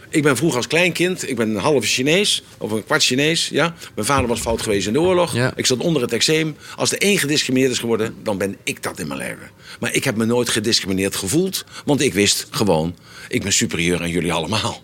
Ik 0.09 0.23
ben 0.23 0.37
vroeger 0.37 0.57
als 0.57 0.67
kleinkind, 0.67 1.29
ik 1.29 1.35
ben 1.35 1.49
een 1.49 1.61
halve 1.61 1.87
Chinees, 1.87 2.43
of 2.57 2.71
een 2.71 2.85
kwart 2.85 3.03
Chinees. 3.03 3.49
Ja? 3.49 3.75
Mijn 3.95 4.07
vader 4.07 4.27
was 4.27 4.39
fout 4.39 4.61
geweest 4.61 4.87
in 4.87 4.93
de 4.93 5.01
oorlog. 5.01 5.33
Ja. 5.33 5.53
Ik 5.55 5.65
zat 5.65 5.77
onder 5.77 6.01
het 6.01 6.13
eczeem. 6.13 6.55
Als 6.75 6.91
er 6.91 6.97
één 6.97 7.17
gediscrimineerd 7.17 7.71
is 7.71 7.79
geworden, 7.79 8.15
dan 8.23 8.37
ben 8.37 8.57
ik 8.63 8.83
dat 8.83 8.99
in 8.99 9.07
mijn 9.07 9.19
leven. 9.19 9.51
Maar 9.79 9.93
ik 9.93 10.03
heb 10.03 10.15
me 10.15 10.25
nooit 10.25 10.49
gediscrimineerd 10.49 11.15
gevoeld, 11.15 11.65
want 11.85 12.01
ik 12.01 12.13
wist 12.13 12.47
gewoon, 12.49 12.95
ik 13.27 13.43
ben 13.43 13.53
superieur 13.53 14.01
aan 14.01 14.09
jullie 14.09 14.33
allemaal. 14.33 14.83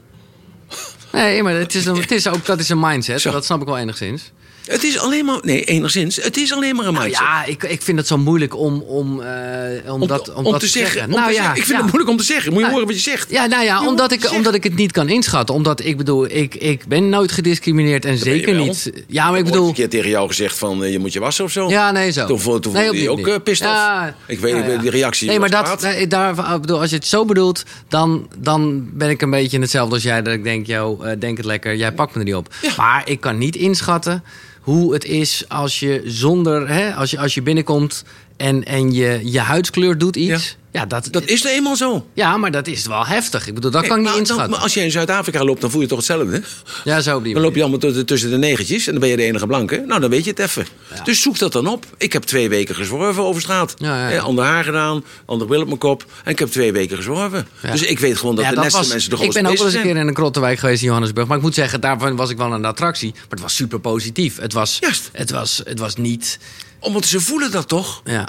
Nee, 1.11 1.43
maar 1.43 1.55
het 1.55 1.75
is, 1.75 1.85
een, 1.85 1.95
het 2.01 2.11
is 2.11 2.27
ook, 2.27 2.45
dat 2.45 2.59
is 2.59 2.69
een 2.69 2.79
mindset. 2.79 3.21
Zo. 3.21 3.31
Dat 3.31 3.45
snap 3.45 3.61
ik 3.61 3.67
wel 3.67 3.77
enigszins. 3.77 4.31
Het 4.67 4.83
is 4.83 4.99
alleen 4.99 5.25
maar, 5.25 5.37
nee, 5.41 5.63
enigszins, 5.63 6.15
het 6.15 6.37
is 6.37 6.53
alleen 6.53 6.75
maar 6.75 6.85
een 6.85 6.93
Nou 6.93 7.05
mindset. 7.05 7.25
ja, 7.25 7.45
ik, 7.45 7.63
ik 7.63 7.81
vind 7.81 7.97
het 7.97 8.07
zo 8.07 8.17
moeilijk 8.17 8.55
om, 8.55 8.81
om, 8.81 9.21
eh, 9.21 9.93
om, 9.93 10.01
om, 10.01 10.07
dat, 10.07 10.33
om, 10.33 10.45
om 10.45 10.51
dat 10.51 10.59
te 10.59 10.67
zeggen. 10.67 11.09
Nou 11.09 11.27
te 11.27 11.33
ja, 11.33 11.35
zeggen. 11.35 11.55
ik 11.55 11.63
vind 11.63 11.77
ja. 11.77 11.83
het 11.83 11.85
moeilijk 11.85 12.09
om 12.09 12.17
te 12.17 12.23
zeggen. 12.23 12.53
Moet 12.53 12.61
je 12.61 12.69
horen 12.69 12.85
wat 12.85 12.95
je 12.95 13.01
zegt. 13.01 13.29
Ja, 13.29 13.45
nou 13.45 13.63
ja, 13.63 13.81
Je 13.81 13.87
omdat 13.87 14.11
ik, 14.11 14.31
omdat 14.31 14.53
ik 14.53 14.63
het 14.63 14.75
niet 14.75 14.91
kan 14.91 15.09
inschatten. 15.09 15.55
Omdat 15.55 15.85
ik 15.85 15.97
bedoel, 15.97 16.25
ik, 16.29 16.55
ik 16.55 16.87
ben 16.87 17.09
nooit 17.09 17.31
gediscrimineerd 17.31 18.05
en 18.05 18.17
zeker 18.17 18.55
niet. 18.55 18.91
Ja, 19.07 19.23
maar 19.29 19.37
ik 19.39 19.43
heb 19.43 19.53
bedoel. 19.53 19.67
een 19.67 19.73
keer 19.73 19.89
tegen 19.89 20.09
jou 20.09 20.27
gezegd 20.27 20.57
van, 20.57 20.83
eh, 20.83 20.91
je 20.91 20.99
moet 20.99 21.13
je 21.13 21.19
wassen 21.19 21.43
of 21.45 21.51
zo. 21.51 21.69
Ja, 21.69 21.91
nee, 21.91 22.11
zo. 22.11 22.25
Toen, 22.25 22.61
toen 22.61 22.73
nee, 22.73 22.83
voelde 22.83 23.01
je 23.01 23.09
ook 23.09 23.17
niet. 23.17 23.27
off. 23.27 24.13
Ik 24.27 24.39
weet 24.39 24.55
ja. 24.55 24.77
die 24.77 24.89
reactie. 24.89 25.27
Nee, 25.27 25.39
maar 25.39 25.49
dat, 25.49 25.81
nee, 25.81 26.07
daar, 26.07 26.59
bedoel, 26.59 26.79
als 26.79 26.89
je 26.89 26.95
het 26.95 27.07
zo 27.07 27.25
bedoelt, 27.25 27.63
dan, 27.87 28.29
dan 28.37 28.89
ben 28.93 29.09
ik 29.09 29.21
een 29.21 29.29
beetje 29.29 29.59
hetzelfde 29.59 29.93
als 29.93 30.03
jij. 30.03 30.21
Dat 30.21 30.33
ik 30.33 30.43
denk, 30.43 30.65
yo, 30.65 31.01
eh, 31.01 31.19
denk 31.19 31.37
het 31.37 31.45
lekker, 31.45 31.75
jij 31.75 31.91
pakt 31.91 32.13
me 32.13 32.19
er 32.19 32.25
niet 32.25 32.35
op. 32.35 32.53
Ja. 32.61 32.71
Maar 32.77 33.01
ik 33.05 33.19
kan 33.19 33.37
niet 33.37 33.55
inschatten 33.55 34.23
hoe 34.67 34.93
het 34.93 35.05
is 35.05 35.43
als 35.47 35.79
je 35.79 36.01
zonder, 36.05 36.69
hè, 36.69 36.93
als 36.93 37.11
je, 37.11 37.19
als 37.19 37.33
je 37.33 37.41
binnenkomt 37.41 38.03
en, 38.37 38.65
en 38.65 38.93
je, 38.93 39.19
je 39.23 39.39
huidskleur 39.39 39.97
doet 39.97 40.15
iets. 40.15 40.57
Dat, 40.87 41.07
Dat 41.11 41.23
is 41.25 41.41
nou 41.43 41.55
eenmaal 41.55 41.75
zo. 41.75 42.07
ja, 42.13 42.37
maar 42.37 42.51
dat 42.51 42.67
is 42.67 42.85
wel 42.85 43.05
heftig. 43.05 43.47
Ik 43.47 43.53
bedoel, 43.53 43.71
dat 43.71 43.79
Hey, 43.81 43.89
kan 43.89 43.99
ik 43.99 44.03
niet 44.05 44.13
maar 44.13 44.21
dan- 44.23 44.29
inschatten. 44.29 44.49
maar 44.49 44.59
als 44.63 44.73
je 44.73 44.79
in 44.81 44.91
Zuid-Afrika 44.91 45.43
loopt, 45.43 45.61
dan 45.61 45.71
voel 45.71 45.81
je 45.81 45.87
toch 45.87 45.97
hetzelfde. 45.97 46.41
ja, 46.83 47.01
zo 47.01 47.17
op 47.17 47.23
die 47.23 47.33
Dan 47.33 47.41
loop 47.43 47.55
je 47.55 47.61
allemaal 47.61 48.03
tussen- 48.05 48.29
de 48.29 48.37
negentjes 48.37 48.85
en 48.85 48.91
dan 48.91 49.01
ben 49.01 49.09
je 49.09 49.15
de 49.15 49.23
enige 49.23 49.47
blanke. 49.47 49.83
Nou, 49.87 49.99
dan 50.01 50.09
weet 50.09 50.23
je 50.23 50.29
het 50.29 50.39
even. 50.39 50.65
Dus 51.03 51.21
zoek 51.21 51.37
dat 51.39 51.51
dan 51.51 51.67
op. 51.67 51.85
Ik 51.97 52.13
heb 52.13 52.23
twee 52.23 52.49
weken 52.49 52.75
gezworven 52.75 53.23
over 53.23 53.41
straat. 53.41 53.73
Ja, 53.77 53.97
ja, 53.97 54.09
ja. 54.09 54.19
Ander 54.21 54.45
haar 54.45 54.63
gedaan, 54.63 55.03
ander 55.25 55.47
bril 55.47 55.61
op 55.61 55.67
mijn 55.67 55.79
kop. 55.79 56.05
En 56.23 56.31
ik 56.31 56.39
heb 56.39 56.49
twee 56.49 56.71
weken 56.71 56.95
gezworven. 56.97 57.47
Ja. 57.63 57.71
Dus 57.71 57.81
ik 57.83 57.99
weet 57.99 58.17
gewoon 58.17 58.35
dat 58.35 58.43
Ja, 58.45 58.49
de 58.49 58.55
was- 58.69 58.87
mensen 58.87 58.89
de 58.89 58.95
Ik 58.97 59.09
ben 59.09 59.17
grootste 59.17 59.39
ook 59.39 59.57
wel 59.57 59.65
eens 59.65 59.75
een 59.75 59.81
keer 59.81 59.95
in 60.01 60.07
een 60.07 60.13
krottenwijk 60.13 60.59
geweest 60.59 60.81
in 60.81 60.87
Johannesburg. 60.87 61.27
Maar 61.27 61.37
ik 61.37 61.43
moet 61.43 61.53
zeggen, 61.53 61.81
daarvan 61.81 62.15
was 62.15 62.29
ik 62.29 62.37
wel 62.37 62.53
een 62.53 62.65
attractie. 62.65 63.11
Maar 63.13 63.23
het 63.29 63.39
was 63.41 63.55
super 63.55 63.79
positief. 63.79 64.37
Het 64.39 64.53
was, 64.53 64.77
Juist. 64.79 65.09
het 65.11 65.31
was, 65.31 65.61
het 65.63 65.79
was 65.79 65.95
niet... 65.95 66.39
Omdat 66.79 67.05
ze 67.05 67.19
voelen 67.21 67.51
dat 67.51 67.67
toch? 67.67 68.01
Ja. 68.05 68.27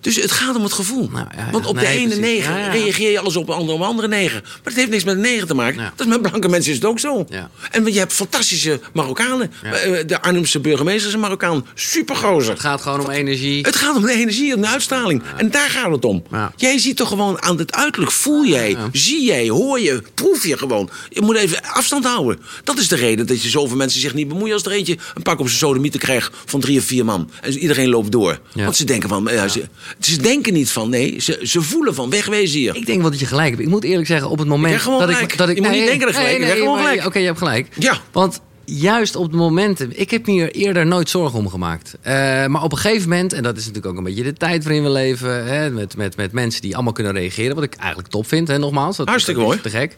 Dus 0.00 0.16
het 0.16 0.30
gaat 0.30 0.56
om 0.56 0.62
het 0.62 0.72
gevoel. 0.72 1.08
Nou, 1.12 1.26
ja, 1.36 1.44
ja. 1.44 1.50
Want 1.50 1.66
op 1.66 1.78
de 1.78 1.86
ene 1.86 2.02
precies. 2.02 2.18
negen 2.20 2.58
Ja, 2.58 2.70
reageer 2.70 3.10
je 3.10 3.18
alles 3.18 3.36
op 3.36 3.48
een 3.48 3.54
andere, 3.54 3.72
op 3.72 3.80
een 3.80 3.86
andere 3.86 4.08
negen. 4.08 4.40
Maar 4.42 4.60
het 4.64 4.74
heeft 4.74 4.90
niks 4.90 5.04
met 5.04 5.14
een 5.14 5.20
negen 5.20 5.46
te 5.46 5.54
maken. 5.54 5.92
Dat 5.96 6.06
is 6.06 6.12
met 6.12 6.22
blanke 6.22 6.48
mensen 6.48 6.70
is 6.70 6.76
het 6.76 6.86
ook 6.86 6.98
zo. 6.98 7.26
Ja. 7.28 7.50
En 7.70 7.92
je 7.92 7.98
hebt 7.98 8.12
fantastische 8.12 8.80
Marokkanen. 8.92 9.52
Eh, 9.62 9.72
De 10.06 10.22
Arnhemse 10.22 10.60
burgemeester 10.60 11.08
is 11.08 11.14
een 11.14 11.20
Marokkaan. 11.20 11.66
Supergozer. 11.74 12.52
Het 12.52 12.60
gaat 12.60 12.80
gewoon 12.82 13.00
om 13.00 13.10
energie. 13.10 13.66
Het 13.66 13.76
gaat 13.76 13.96
om 13.96 14.02
de 14.02 14.12
energie, 14.12 14.54
om 14.54 14.60
de 14.60 14.66
uitstraling. 14.68 15.22
En 15.36 15.50
daar 15.50 15.70
gaat 15.70 15.92
het 15.92 16.04
om. 16.04 16.22
Jij 16.56 16.78
ziet 16.78 16.96
toch 16.96 17.08
gewoon 17.08 17.42
aan 17.42 17.58
het 17.58 17.72
uiterlijk, 17.72 18.12
voel 18.12 18.46
jij, 18.46 18.76
zie 18.92 19.24
jij, 19.24 19.48
hoor 19.48 19.80
je, 19.80 20.02
proef 20.14 20.46
je 20.46 20.58
gewoon. 20.58 20.90
Je 21.08 21.20
moet 21.22 21.36
even 21.36 21.62
afstand 21.62 22.04
houden. 22.04 22.38
Dat 22.64 22.78
is 22.78 22.88
de 22.88 22.96
reden 22.96 23.26
dat 23.26 23.42
je 23.42 23.48
zoveel 23.48 23.76
mensen 23.76 24.00
zich 24.00 24.14
niet 24.14 24.28
bemoeien 24.28 24.54
als 24.54 24.64
er 24.64 24.72
eentje 24.72 24.96
een 25.14 25.22
pak 25.22 25.38
op 25.38 25.46
zijn 25.46 25.58
sodomieten 25.58 26.00
krijgt 26.00 26.36
van 26.44 26.60
drie 26.60 26.78
of 26.78 26.84
vier 26.84 27.04
man. 27.04 27.30
En 27.40 27.58
iedereen 27.58 27.88
loopt 27.88 28.12
door. 28.12 28.40
Want 28.54 28.76
ze 28.76 28.84
denken 28.84 29.08
van, 29.08 29.28
ja, 29.30 29.48
ze, 29.48 29.64
ze 30.00 30.22
denken 30.22 30.52
niet 30.52 30.70
van, 30.70 30.90
nee, 30.90 31.20
ze, 31.20 31.40
ze 31.42 31.62
voelen 31.62 31.94
van 31.94 32.10
wegwezen 32.10 32.58
hier. 32.58 32.76
Ik 32.76 32.86
denk 32.86 33.00
wel 33.00 33.10
dat 33.10 33.20
je 33.20 33.26
gelijk 33.26 33.48
hebt. 33.50 33.62
Ik 33.62 33.68
moet 33.68 33.84
eerlijk 33.84 34.06
zeggen, 34.06 34.30
op 34.30 34.38
het 34.38 34.48
moment 34.48 34.84
dat 34.84 35.00
gelijk. 35.00 35.32
ik... 35.32 35.38
Dat 35.38 35.48
ik 35.48 35.56
Je 35.56 35.62
moet 35.62 35.70
niet 35.70 35.86
denken 35.86 36.06
dat 36.06 36.16
gelijk 36.16 36.44
gewoon 36.44 36.78
gelijk. 36.78 37.06
Oké, 37.06 37.18
je 37.18 37.26
hebt 37.26 37.38
gelijk. 37.38 37.68
Ja. 37.78 38.00
Want 38.12 38.40
juist 38.64 39.16
op 39.16 39.30
de 39.30 39.36
momenten... 39.36 40.00
Ik 40.00 40.10
heb 40.10 40.26
me 40.26 40.32
hier 40.32 40.50
eerder 40.50 40.86
nooit 40.86 41.08
zorgen 41.08 41.38
om 41.38 41.48
gemaakt. 41.48 41.94
Eh, 42.00 42.12
maar 42.46 42.62
op 42.62 42.72
een 42.72 42.78
gegeven 42.78 43.08
moment, 43.08 43.32
en 43.32 43.42
dat 43.42 43.56
is 43.56 43.66
natuurlijk 43.66 43.92
ook 43.92 43.98
een 43.98 44.04
beetje 44.04 44.22
de 44.22 44.32
tijd 44.32 44.64
waarin 44.64 44.82
we 44.82 44.90
leven... 44.90 45.46
Hè, 45.46 45.70
met, 45.70 45.96
met, 45.96 46.16
met 46.16 46.32
mensen 46.32 46.62
die 46.62 46.74
allemaal 46.74 46.92
kunnen 46.92 47.12
reageren. 47.12 47.54
Wat 47.54 47.64
ik 47.64 47.74
eigenlijk 47.74 48.08
top 48.08 48.28
vind, 48.28 48.48
hè, 48.48 48.58
nogmaals. 48.58 48.96
Dat, 48.96 49.08
Hartstikke 49.08 49.40
dat 49.40 49.50
is 49.50 49.56
mooi. 49.56 49.70
Te 49.70 49.78
gek. 49.78 49.94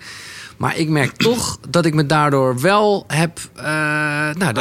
Maar 0.60 0.76
ik 0.78 0.88
merk 0.88 1.16
toch 1.28 1.58
dat 1.70 1.84
ik 1.86 1.94
me 1.94 2.06
daardoor 2.06 2.60
wel 2.60 3.04
heb... 3.06 3.38
eh, 3.54 3.64
nou, 3.64 4.52
dat, 4.52 4.54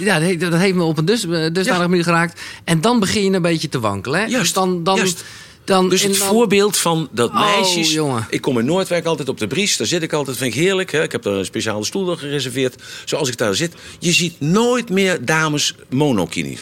ja, 0.00 0.18
dat, 0.20 0.40
dat 0.40 0.54
heeft 0.54 0.74
me 0.74 0.82
op 0.82 0.98
een 0.98 1.04
dus, 1.04 1.20
dusdanig 1.20 1.66
Ja. 1.66 1.88
manier 1.88 2.02
geraakt. 2.04 2.40
En 2.64 2.80
dan 2.80 3.00
begin 3.00 3.24
je 3.24 3.30
een 3.32 3.42
beetje 3.42 3.68
te 3.68 3.80
wankelen. 3.80 4.20
Hè? 4.20 4.26
Juist, 4.26 4.40
Dus 4.40 4.52
dan, 4.52 4.84
dan, 4.84 4.96
juist. 4.96 5.24
Dan, 5.64 5.88
Dus 5.88 6.02
het 6.02 6.18
dan- 6.18 6.28
voorbeeld 6.28 6.76
van 6.76 7.08
dat 7.12 7.30
Oh, 7.30 7.40
meisjes... 7.40 7.92
jongen. 7.92 8.26
Ik 8.30 8.40
kom 8.40 8.58
in 8.58 8.64
Noordwijk 8.64 9.04
altijd 9.04 9.28
op 9.28 9.38
de 9.38 9.46
Bries. 9.46 9.76
Daar 9.76 9.86
zit 9.86 10.02
ik 10.02 10.12
altijd, 10.12 10.36
vind 10.36 10.54
ik 10.54 10.60
heerlijk. 10.60 10.92
Hè. 10.92 11.02
Ik 11.02 11.12
heb 11.12 11.22
daar 11.22 11.32
een 11.34 11.44
speciale 11.44 11.84
stoel 11.84 12.16
gereserveerd. 12.16 12.82
Zoals 13.04 13.28
ik 13.28 13.36
daar 13.36 13.54
zit. 13.54 13.74
Je 13.98 14.12
ziet 14.12 14.40
nooit 14.40 14.90
meer 14.90 15.24
dames 15.24 15.74
monokini. 15.88 16.58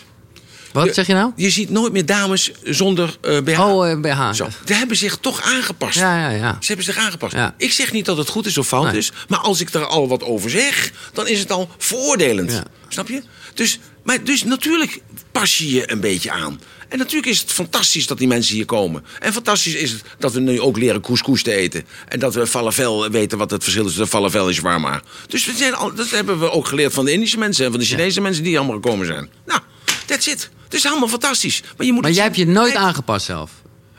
Wat 0.84 0.94
zeg 0.94 1.06
je 1.06 1.12
nou? 1.14 1.32
Je 1.36 1.50
ziet 1.50 1.70
nooit 1.70 1.92
meer 1.92 2.06
dames 2.06 2.50
zonder 2.64 3.16
eh 3.20 3.38
BH. 3.40 3.60
Oh, 3.60 3.90
eh, 3.90 4.00
BH. 4.00 4.32
Zo. 4.32 4.48
Die 4.64 4.76
hebben 4.76 4.96
zich 4.96 5.16
toch 5.20 5.42
aangepast. 5.42 5.98
Ja, 5.98 6.18
ja, 6.18 6.36
ja. 6.36 6.56
Ze 6.60 6.66
hebben 6.66 6.84
zich 6.84 6.96
aangepast. 6.96 7.32
Ja. 7.32 7.54
Ik 7.58 7.72
zeg 7.72 7.92
niet 7.92 8.04
dat 8.04 8.16
het 8.16 8.28
goed 8.28 8.46
is 8.46 8.58
of 8.58 8.66
fout 8.66 8.84
Nee. 8.86 8.96
is. 8.96 9.12
Maar 9.28 9.38
als 9.38 9.60
ik 9.60 9.74
er 9.74 9.86
al 9.86 10.08
wat 10.08 10.22
over 10.22 10.50
zeg, 10.50 10.92
dan 11.12 11.28
is 11.28 11.38
het 11.38 11.52
al 11.52 11.68
veroordelend. 11.78 12.52
Ja. 12.52 12.64
Snap 12.88 13.08
je? 13.08 13.22
Dus, 13.54 13.78
maar, 14.04 14.24
dus 14.24 14.44
natuurlijk 14.44 15.00
pas 15.32 15.58
je 15.58 15.70
je 15.70 15.90
een 15.92 16.00
beetje 16.00 16.30
aan. 16.30 16.60
En 16.88 16.98
natuurlijk 16.98 17.26
is 17.32 17.40
het 17.40 17.52
fantastisch 17.52 18.06
dat 18.06 18.18
die 18.18 18.28
mensen 18.28 18.54
hier 18.54 18.64
komen. 18.64 19.04
En 19.18 19.32
fantastisch 19.32 19.74
is 19.74 19.90
het 19.90 20.02
dat 20.18 20.32
we 20.32 20.40
nu 20.40 20.60
ook 20.60 20.78
leren 20.78 21.00
couscous 21.00 21.42
te 21.42 21.52
eten. 21.52 21.84
En 22.08 22.18
dat 22.18 22.34
we 22.34 22.46
falafel 22.46 23.10
weten 23.10 23.38
wat 23.38 23.50
het 23.50 23.62
verschil 23.62 23.82
is 23.84 23.88
tussen 23.88 24.08
falafel 24.08 24.48
en 24.48 24.54
shawarma. 24.54 25.02
Dus 25.26 25.46
we 25.46 25.52
zijn 25.56 25.74
al, 25.74 25.94
dat 25.94 26.10
hebben 26.10 26.38
we 26.38 26.50
ook 26.50 26.66
geleerd 26.66 26.92
van 26.92 27.04
de 27.04 27.12
Indische 27.12 27.38
mensen... 27.38 27.64
en 27.64 27.70
van 27.70 27.80
de 27.80 27.86
Chinese 27.86 28.20
mensen 28.20 28.42
die 28.44 28.56
allemaal 28.58 28.74
gekomen 28.76 29.06
zijn. 29.06 29.28
Nou, 29.46 29.60
that's 30.06 30.26
it. 30.26 30.50
Het 30.66 30.74
is 30.74 30.86
allemaal 30.86 31.08
fantastisch. 31.08 31.62
Maar, 31.76 31.86
je 31.86 31.92
moet 31.92 32.02
Maar 32.02 32.10
jij 32.10 32.24
hebt 32.24 32.36
je 32.36 32.46
nooit 32.46 32.74
Nee, 32.74 32.82
aangepast 32.82 33.26
zelf. 33.26 33.50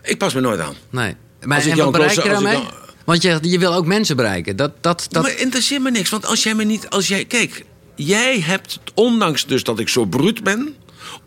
Ik 0.01 0.17
pas 0.17 0.33
me 0.33 0.41
nooit 0.41 0.59
aan. 0.59 0.75
Nee. 0.89 1.15
Maar, 1.41 1.57
Als 1.57 1.65
ik 1.65 1.71
en 1.71 1.77
wat 1.77 1.91
bereik 1.91 2.23
je 2.23 2.29
daarmee? 2.29 2.59
Want 3.05 3.21
je, 3.21 3.37
je 3.41 3.59
wil 3.59 3.73
ook 3.73 3.85
mensen 3.85 4.15
bereiken. 4.15 4.55
Dat, 4.55 4.71
dat, 4.81 5.07
dat... 5.09 5.23
Maar 5.23 5.39
interesseert 5.39 5.81
me 5.81 5.91
niks. 5.91 6.09
Want 6.09 6.25
als 6.25 6.43
jij 6.43 6.55
me 6.55 6.63
niet. 6.63 6.89
Als 6.89 7.07
jij, 7.07 7.25
kijk, 7.25 7.65
jij 7.95 8.39
hebt, 8.39 8.79
ondanks 8.93 9.45
dus 9.45 9.63
dat 9.63 9.79
ik 9.79 9.89
zo 9.89 10.05
bruut 10.05 10.43
ben. 10.43 10.75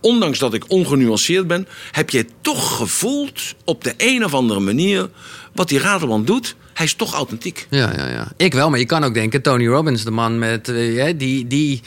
Ondanks 0.01 0.39
dat 0.39 0.55
ik 0.55 0.65
ongenuanceerd 0.69 1.47
ben. 1.47 1.69
Heb 1.91 2.11
jij 2.11 2.27
toch 2.41 2.77
gevoeld 2.77 3.41
op 3.65 3.85
de 3.85 3.95
een 3.97 4.25
of 4.25 4.35
andere 4.35 4.61
manier. 4.61 5.09
wat 5.55 5.69
die 5.69 5.79
Ratelman 5.79 6.25
doet. 6.25 6.57
hij 6.73 6.87
is 6.87 6.95
toch 6.95 7.15
authentiek. 7.15 7.67
Ja, 7.71 7.93
ja, 7.97 8.09
ja. 8.09 8.33
Ik 8.37 8.53
wel, 8.53 8.71
maar 8.71 8.79
je 8.79 8.87
kan 8.87 9.05
ook 9.05 9.15
denken, 9.15 9.43
Tony 9.43 9.67
Robbins, 9.67 10.05
de 10.05 10.11
man 10.11 10.39
met 10.39 10.69
uh, 10.69 11.13
die. 11.17 11.47
die 11.47 11.81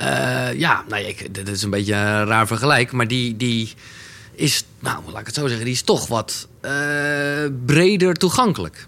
uh, 0.00 0.48
ja, 0.54 0.84
nou, 0.88 1.04
ik, 1.04 1.34
dit 1.34 1.48
is 1.48 1.62
een 1.62 1.70
beetje 1.70 1.94
een 1.94 2.26
raar 2.26 2.46
vergelijk, 2.46 2.92
maar 2.92 3.08
die, 3.08 3.36
die 3.36 3.72
is, 4.34 4.64
nou, 4.80 5.02
laat 5.06 5.20
ik 5.20 5.26
het 5.26 5.34
zo 5.34 5.46
zeggen, 5.46 5.64
die 5.64 5.74
is 5.74 5.82
toch 5.82 6.06
wat 6.06 6.48
uh, 6.62 6.70
breder 7.66 8.14
toegankelijk. 8.14 8.86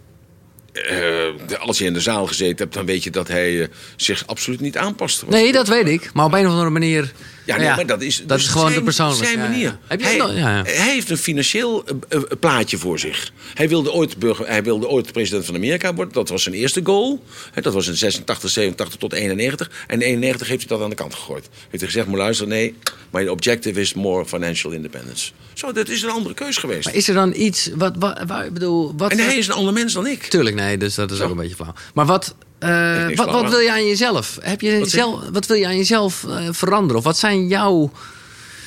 Uh, 0.72 1.58
als 1.58 1.78
je 1.78 1.84
in 1.84 1.92
de 1.92 2.00
zaal 2.00 2.26
gezeten 2.26 2.56
hebt, 2.56 2.74
dan 2.74 2.86
weet 2.86 3.04
je 3.04 3.10
dat 3.10 3.28
hij 3.28 3.68
zich 3.96 4.26
absoluut 4.26 4.60
niet 4.60 4.76
aanpast. 4.76 5.26
Nee, 5.26 5.52
dat 5.52 5.68
weet 5.68 5.88
ik. 5.88 6.10
Maar 6.12 6.24
op 6.24 6.32
een 6.32 6.46
of 6.46 6.52
andere 6.52 6.70
manier. 6.70 7.12
Ja, 7.50 7.56
nee, 7.56 7.66
ja 7.66 7.76
maar 7.76 7.86
dat 7.86 8.02
is, 8.02 8.16
dat 8.18 8.28
dus 8.28 8.42
is 8.42 8.48
gewoon 8.48 8.66
zijn, 8.66 8.78
de 8.78 8.84
persoonlijke 8.84 9.24
zijn 9.24 9.38
manier. 9.38 9.60
Ja, 9.60 9.78
Heb 9.86 10.02
hij, 10.02 10.18
hij, 10.64 10.92
heeft 10.92 11.10
een 11.10 11.16
financieel 11.16 11.84
uh, 12.08 12.20
plaatje 12.40 12.78
voor 12.78 12.98
zich. 12.98 13.32
Hij 13.54 13.68
wilde, 13.68 13.92
ooit 13.92 14.16
burger, 14.18 14.46
hij 14.46 14.62
wilde 14.62 14.88
ooit 14.88 15.12
president 15.12 15.44
van 15.44 15.54
Amerika 15.54 15.94
worden. 15.94 16.14
Dat 16.14 16.28
was 16.28 16.42
zijn 16.42 16.54
eerste 16.54 16.80
goal. 16.84 17.24
Dat 17.60 17.72
was 17.72 17.88
in 17.88 17.94
86, 17.94 18.50
87 18.50 18.98
tot 18.98 19.12
91. 19.12 19.70
En 19.86 20.00
in 20.00 20.06
91 20.06 20.48
heeft 20.48 20.60
hij 20.60 20.76
dat 20.76 20.84
aan 20.84 20.90
de 20.90 20.96
kant 20.96 21.14
gegooid. 21.14 21.48
Heeft 21.52 21.70
hij 21.70 21.86
gezegd, 21.86 22.06
moet 22.06 22.18
luisteren, 22.18 22.52
nee. 22.52 22.74
Maar 23.10 23.22
je 23.22 23.30
objective 23.30 23.80
is 23.80 23.94
more 23.94 24.26
financial 24.26 24.72
independence. 24.72 25.30
Zo, 25.52 25.72
dat 25.72 25.88
is 25.88 26.02
een 26.02 26.10
andere 26.10 26.34
keus 26.34 26.56
geweest. 26.56 26.84
Maar 26.84 26.94
is 26.94 27.08
er 27.08 27.14
dan 27.14 27.32
iets... 27.36 27.70
Wat, 27.74 27.94
wat, 27.98 28.52
bedoel, 28.52 28.94
wat, 28.96 29.10
en 29.10 29.18
hij 29.18 29.36
is 29.36 29.46
een 29.46 29.54
ander 29.54 29.72
mens 29.72 29.92
dan 29.92 30.06
ik. 30.06 30.22
Tuurlijk, 30.22 30.56
nee, 30.56 30.76
dus 30.76 30.94
dat 30.94 31.10
is 31.10 31.16
Zo. 31.16 31.24
ook 31.24 31.30
een 31.30 31.36
beetje 31.36 31.54
flauw. 31.54 31.74
Maar 31.94 32.06
wat, 32.06 32.34
uh, 32.64 33.16
wat, 33.16 33.30
wat, 33.30 33.50
wil 33.50 33.58
je 33.58 33.70
aan 33.70 33.86
jezelf? 33.86 34.38
Heb 34.40 34.60
je 34.60 34.78
wat, 34.78 34.88
zelf, 34.90 35.20
wat 35.32 35.46
wil 35.46 35.56
je 35.56 35.66
aan 35.66 35.76
jezelf 35.76 36.24
uh, 36.28 36.48
veranderen? 36.50 36.96
Of 36.96 37.04
wat 37.04 37.18
zijn 37.18 37.46
jouw... 37.46 37.90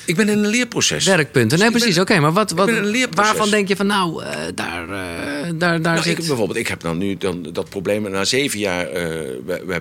Ik 0.05 0.15
ben 0.15 0.29
in 0.29 0.37
een 0.37 0.47
leerproces. 0.47 1.05
Werkpunten. 1.05 1.59
Nee, 1.59 1.71
precies. 1.71 1.91
Oké, 1.91 2.01
okay, 2.01 2.19
maar 2.19 2.31
wat, 2.31 2.51
wat, 2.51 2.69
waarvan 3.11 3.49
denk 3.49 3.67
je 3.67 3.75
van 3.75 3.85
nou, 3.85 4.23
uh, 4.23 4.29
daar, 4.55 4.83
uh, 4.83 4.95
daar, 5.43 5.55
daar 5.57 5.79
nou, 5.79 6.01
zit... 6.01 6.17
Ik, 6.17 6.27
bijvoorbeeld, 6.27 6.57
ik 6.57 6.67
heb 6.67 6.81
dan 6.81 6.97
nu 6.97 7.17
dan 7.17 7.47
dat 7.53 7.69
probleem. 7.69 8.11
Na 8.11 8.23
zeven 8.23 8.59
jaar, 8.59 8.87
uh, 8.87 8.93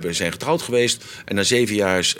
we, 0.00 0.12
zijn 0.12 0.32
getrouwd 0.32 0.62
geweest. 0.62 1.04
En 1.24 1.34
na 1.34 1.42
zeven 1.42 1.74
jaar 1.74 2.14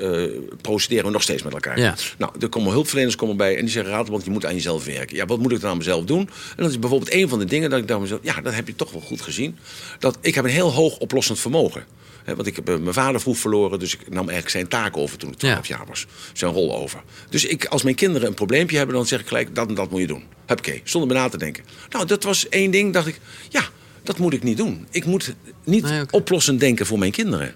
procederen 0.60 1.04
we 1.04 1.10
nog 1.10 1.22
steeds 1.22 1.42
met 1.42 1.52
elkaar. 1.52 1.78
Ja. 1.78 1.94
Nou, 2.18 2.32
er 2.40 2.48
komen 2.48 2.72
hulpverleners 2.72 3.16
komen 3.16 3.36
bij 3.36 3.56
en 3.56 3.60
die 3.60 3.70
zeggen, 3.70 3.92
Raad, 3.92 4.24
je 4.24 4.30
moet 4.30 4.46
aan 4.46 4.54
jezelf 4.54 4.84
werken. 4.84 5.16
Ja, 5.16 5.26
wat 5.26 5.38
moet 5.38 5.52
ik 5.52 5.60
dan 5.60 5.70
aan 5.70 5.76
mezelf 5.76 6.04
doen? 6.04 6.20
En 6.20 6.62
dat 6.62 6.70
is 6.70 6.78
bijvoorbeeld 6.78 7.12
een 7.12 7.28
van 7.28 7.38
de 7.38 7.44
dingen 7.44 7.70
dat 7.70 7.78
ik 7.78 7.88
dan 7.88 8.00
mezelf... 8.00 8.20
Ja, 8.22 8.40
dat 8.40 8.54
heb 8.54 8.66
je 8.66 8.74
toch 8.74 8.92
wel 8.92 9.00
goed 9.00 9.20
gezien. 9.20 9.58
Dat 9.98 10.18
ik 10.20 10.34
heb 10.34 10.44
een 10.44 10.50
heel 10.50 10.72
hoog 10.72 10.98
oplossend 10.98 11.38
vermogen. 11.38 11.84
He, 12.24 12.34
want 12.34 12.46
ik 12.46 12.56
heb 12.56 12.66
mijn 12.66 12.92
vader 12.92 13.20
vroeg 13.20 13.38
verloren, 13.38 13.78
dus 13.78 13.94
ik 13.94 14.00
nam 14.00 14.16
eigenlijk 14.16 14.48
zijn 14.48 14.68
taak 14.68 14.96
over 14.96 15.18
toen 15.18 15.30
ik 15.30 15.38
12 15.38 15.66
ja. 15.66 15.76
jaar 15.76 15.86
was. 15.86 16.06
Zijn 16.32 16.52
rol 16.52 16.76
over. 16.76 17.02
Dus 17.28 17.44
ik, 17.44 17.64
als 17.64 17.82
mijn 17.82 17.94
kinderen 17.94 18.28
een 18.28 18.34
probleempje 18.34 18.76
hebben, 18.76 18.96
dan 18.96 19.06
zeg 19.06 19.20
ik 19.20 19.26
gelijk: 19.26 19.54
dat 19.54 19.68
en 19.68 19.74
dat 19.74 19.90
moet 19.90 20.00
je 20.00 20.06
doen. 20.06 20.24
Oké, 20.48 20.80
zonder 20.84 21.08
me 21.14 21.22
na 21.22 21.28
te 21.28 21.38
denken. 21.38 21.64
Nou, 21.88 22.06
dat 22.06 22.22
was 22.22 22.48
één 22.48 22.70
ding, 22.70 22.92
dacht 22.92 23.06
ik: 23.06 23.20
ja, 23.48 23.68
dat 24.02 24.18
moet 24.18 24.32
ik 24.32 24.42
niet 24.42 24.56
doen. 24.56 24.86
Ik 24.90 25.04
moet 25.04 25.34
niet 25.64 25.82
nee, 25.82 26.02
okay. 26.02 26.20
oplossend 26.20 26.60
denken 26.60 26.86
voor 26.86 26.98
mijn 26.98 27.12
kinderen. 27.12 27.54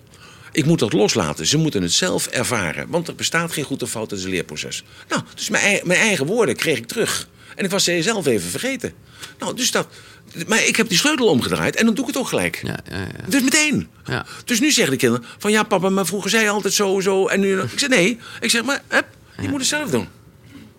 Ik 0.52 0.64
moet 0.64 0.78
dat 0.78 0.92
loslaten. 0.92 1.46
Ze 1.46 1.56
moeten 1.56 1.82
het 1.82 1.92
zelf 1.92 2.26
ervaren. 2.26 2.88
Want 2.88 3.08
er 3.08 3.14
bestaat 3.14 3.52
geen 3.52 3.64
goed 3.64 3.82
of 3.82 3.90
fout 3.90 4.12
in 4.12 4.18
het 4.18 4.26
leerproces. 4.26 4.84
Nou, 5.08 5.22
dus 5.34 5.48
mijn, 5.48 5.80
mijn 5.84 6.00
eigen 6.00 6.26
woorden 6.26 6.56
kreeg 6.56 6.78
ik 6.78 6.86
terug. 6.86 7.28
En 7.56 7.64
ik 7.64 7.70
was 7.70 7.84
ze 7.84 8.02
zelf 8.02 8.26
even 8.26 8.50
vergeten. 8.50 8.92
Nou, 9.38 9.56
dus 9.56 9.70
dat. 9.70 9.88
Maar 10.46 10.64
ik 10.64 10.76
heb 10.76 10.88
die 10.88 10.98
sleutel 10.98 11.26
omgedraaid 11.26 11.76
en 11.76 11.84
dan 11.84 11.94
doe 11.94 12.04
ik 12.04 12.10
het 12.10 12.20
ook 12.20 12.28
gelijk. 12.28 12.60
Ja, 12.62 12.78
ja, 12.90 12.98
ja. 12.98 13.28
Dus 13.28 13.42
meteen. 13.42 13.88
Ja. 14.04 14.26
Dus 14.44 14.60
nu 14.60 14.70
zeggen 14.70 14.92
de 14.92 14.98
kinderen 14.98 15.26
van 15.38 15.50
ja, 15.50 15.62
papa, 15.62 15.88
maar 15.88 16.06
vroeger 16.06 16.30
zei 16.30 16.42
je 16.42 16.48
altijd 16.48 16.74
zo, 16.74 17.00
zo. 17.00 17.26
En 17.26 17.40
nu. 17.40 17.60
Ik 17.72 17.78
zeg 17.78 17.88
nee. 17.88 18.18
Ik 18.40 18.50
zeg 18.50 18.64
maar, 18.64 18.82
hup, 18.88 19.06
je 19.40 19.48
moet 19.48 19.58
het 19.58 19.68
zelf 19.68 19.90
doen. 19.90 20.08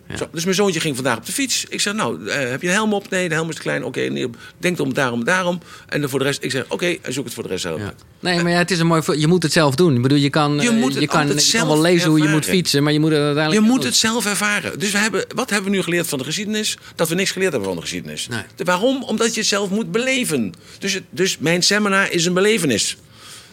Ja. 0.10 0.18
Zo, 0.18 0.28
dus 0.32 0.44
mijn 0.44 0.56
zoontje 0.56 0.80
ging 0.80 0.96
vandaag 0.96 1.18
op 1.18 1.26
de 1.26 1.32
fiets. 1.32 1.66
Ik 1.70 1.82
zeg, 1.82 1.94
nou, 1.94 2.24
uh, 2.24 2.34
heb 2.34 2.62
je 2.62 2.68
een 2.68 2.74
helm 2.74 2.94
op? 2.94 3.10
Nee, 3.10 3.30
de 3.30 3.34
helm 3.34 3.50
is 3.50 3.56
te 3.56 3.62
klein. 3.62 3.84
Oké, 3.84 4.00
okay, 4.00 4.08
nee, 4.08 4.30
denk 4.58 4.80
om 4.80 4.94
daarom, 4.94 5.24
daarom. 5.24 5.60
En 5.88 6.10
voor 6.10 6.20
de 6.20 6.26
rest, 6.26 6.44
ik 6.44 6.52
zeg, 6.52 6.64
oké, 6.64 6.74
okay, 6.74 7.00
zoek 7.08 7.26
het 7.26 7.34
voor 7.34 7.44
de 7.44 7.50
rest 7.50 7.62
zelf 7.62 7.80
ja. 7.80 7.94
Nee, 8.20 8.44
maar 8.44 8.52
ja, 8.52 8.58
het 8.58 8.72
is 8.72 8.80
een 8.80 8.88
mooi... 8.88 9.02
Je 9.18 9.28
moet 9.28 9.44
het 9.44 9.52
zelf 9.52 9.76
doen. 9.76 9.96
Ik 9.96 10.02
bedoel, 10.02 10.18
je 10.18 10.30
kan, 10.30 10.60
je 10.60 10.72
moet 10.72 10.94
je 10.94 11.08
kan, 11.08 11.28
je 11.28 11.50
kan 11.52 11.68
wel 11.68 11.82
lezen 11.82 12.10
hoe 12.10 12.22
je 12.22 12.28
moet 12.28 12.46
fietsen, 12.46 12.84
maar 12.84 12.94
je 12.94 13.00
moet 13.00 13.12
het 13.12 13.22
uiteindelijk... 13.22 13.66
Je 13.66 13.72
moet 13.72 13.84
het 13.84 13.96
zelf 13.96 14.26
ervaren. 14.26 14.80
Dus 14.80 14.92
we 14.92 14.98
hebben, 14.98 15.26
wat 15.36 15.50
hebben 15.50 15.72
we 15.72 15.78
nu 15.78 15.84
geleerd 15.84 16.08
van 16.08 16.18
de 16.18 16.24
geschiedenis? 16.24 16.78
Dat 16.96 17.10
we 17.10 17.16
niks 17.16 17.32
geleerd 17.32 17.52
hebben 17.52 17.70
van 17.70 17.78
de 17.78 17.84
geschiedenis. 17.84 18.28
Nee. 18.28 18.42
Waarom? 18.66 19.04
Omdat 19.04 19.34
je 19.34 19.40
het 19.40 19.50
zelf 19.50 19.70
moet 19.70 19.92
beleven. 19.92 20.54
Dus, 20.80 20.94
het, 20.94 21.04
dus 21.10 21.38
mijn 21.38 21.64
seminar 21.64 22.12
is 22.12 22.26
een 22.26 22.34
belevenis. 22.34 22.98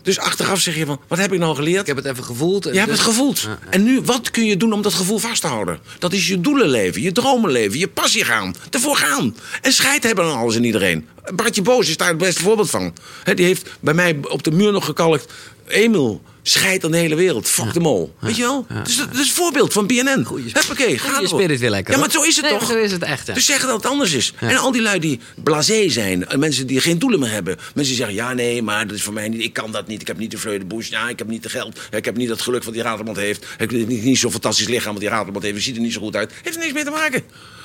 Dus 0.04 0.18
achteraf 0.18 0.60
zeg 0.60 0.76
je 0.76 0.86
van, 0.86 1.00
wat 1.08 1.18
heb 1.18 1.32
ik 1.32 1.38
nou 1.38 1.54
geleerd? 1.54 1.80
Ik 1.80 1.86
heb 1.86 1.96
het 1.96 2.04
even 2.04 2.24
gevoeld. 2.24 2.64
Je 2.64 2.78
hebt 2.78 2.90
het 2.90 3.00
gevoeld. 3.00 3.40
Ja, 3.40 3.48
ja. 3.48 3.70
En 3.70 3.82
nu, 3.82 4.00
wat 4.00 4.30
kun 4.30 4.44
je 4.44 4.56
doen 4.56 4.72
om 4.72 4.82
dat 4.82 4.94
gevoel 4.94 5.18
vast 5.18 5.40
te 5.40 5.46
houden? 5.46 5.78
Dat 5.98 6.12
is 6.12 6.28
je 6.28 6.40
doelen 6.40 6.68
leven, 6.68 7.02
je 7.02 7.12
dromen 7.12 7.50
leven, 7.50 7.78
je 7.78 7.88
passie 7.88 8.24
gaan. 8.24 8.54
Ervoor 8.70 8.96
gaan. 8.96 9.36
En 9.62 9.72
scheid 9.72 10.02
hebben 10.02 10.24
aan 10.24 10.36
alles 10.36 10.56
en 10.56 10.64
iedereen. 10.64 11.08
Bartje 11.34 11.62
Boos 11.62 11.88
is 11.88 11.96
daar 11.96 12.08
het 12.08 12.18
beste 12.18 12.42
voorbeeld 12.42 12.70
van. 12.70 12.94
He, 13.22 13.34
die 13.34 13.46
heeft 13.46 13.70
bij 13.80 13.94
mij 13.94 14.18
op 14.28 14.42
de 14.42 14.50
muur 14.50 14.72
nog 14.72 14.84
gekalkt... 14.84 15.32
Emil, 15.66 16.22
scheid 16.46 16.84
aan 16.84 16.90
de 16.90 16.96
hele 16.96 17.14
wereld. 17.14 17.48
Fuck 17.48 17.72
de 17.72 17.80
mol. 17.80 18.14
Weet 18.18 18.36
je 18.36 18.42
wel? 18.42 18.66
Dus 18.84 18.96
dat, 18.96 19.12
dat 19.12 19.20
is 19.20 19.28
een 19.28 19.34
voorbeeld 19.34 19.72
van 19.72 19.86
BNN. 19.86 20.26
Huppakee, 20.52 20.98
ga 20.98 21.20
Je 21.20 21.26
spirit 21.26 21.60
weer 21.60 21.70
lekker. 21.70 21.94
Ja, 21.94 22.00
maar 22.00 22.10
zo 22.10 22.22
is 22.22 22.36
het 22.36 22.44
nee, 22.44 22.58
toch? 22.58 22.68
zo 22.68 22.76
is 22.76 22.92
het 22.92 23.02
echt. 23.02 23.34
Dus 23.34 23.44
zeggen 23.44 23.68
dat 23.68 23.76
het 23.76 23.86
anders 23.86 24.12
is. 24.12 24.32
En 24.40 24.56
al 24.56 24.72
die 24.72 24.82
lui 24.82 24.98
die 24.98 25.20
blasé 25.42 25.88
zijn. 25.88 26.26
Mensen 26.36 26.66
die 26.66 26.80
geen 26.80 26.98
doelen 26.98 27.20
meer 27.20 27.30
hebben. 27.30 27.56
Mensen 27.56 27.94
die 27.94 27.94
zeggen, 27.94 28.14
ja 28.14 28.32
nee, 28.32 28.62
maar 28.62 28.86
dat 28.86 28.96
is 28.96 29.02
voor 29.02 29.12
mij 29.12 29.28
niet. 29.28 29.42
Ik 29.42 29.52
kan 29.52 29.72
dat 29.72 29.86
niet. 29.86 30.00
Ik 30.00 30.06
heb 30.06 30.18
niet 30.18 30.30
de 30.30 30.38
Fleur 30.38 30.58
de 30.58 30.64
Bush. 30.64 30.88
Ja, 30.88 31.08
ik 31.08 31.18
heb 31.18 31.28
niet 31.28 31.42
de 31.42 31.48
geld. 31.48 31.80
Ik 31.90 32.04
heb 32.04 32.16
niet 32.16 32.28
dat 32.28 32.42
geluk 32.42 32.64
wat 32.64 32.74
die 32.74 32.82
Radelband 32.82 33.16
heeft. 33.16 33.42
Ik 33.42 33.70
heb 33.70 33.70
niet, 33.70 34.02
niet 34.02 34.18
zo'n 34.18 34.30
fantastisch 34.30 34.68
lichaam 34.68 34.92
wat 34.92 35.00
die 35.00 35.10
Radelband 35.10 35.44
heeft. 35.44 35.62
Ziet 35.62 35.76
er 35.76 35.82
niet 35.82 35.92
zo 35.92 36.00
goed 36.00 36.16
uit. 36.16 36.32
Heeft 36.42 36.56
er 36.56 36.62
niks 36.62 36.74
mee 36.74 36.84
te 36.84 36.90
maken. 36.90 37.22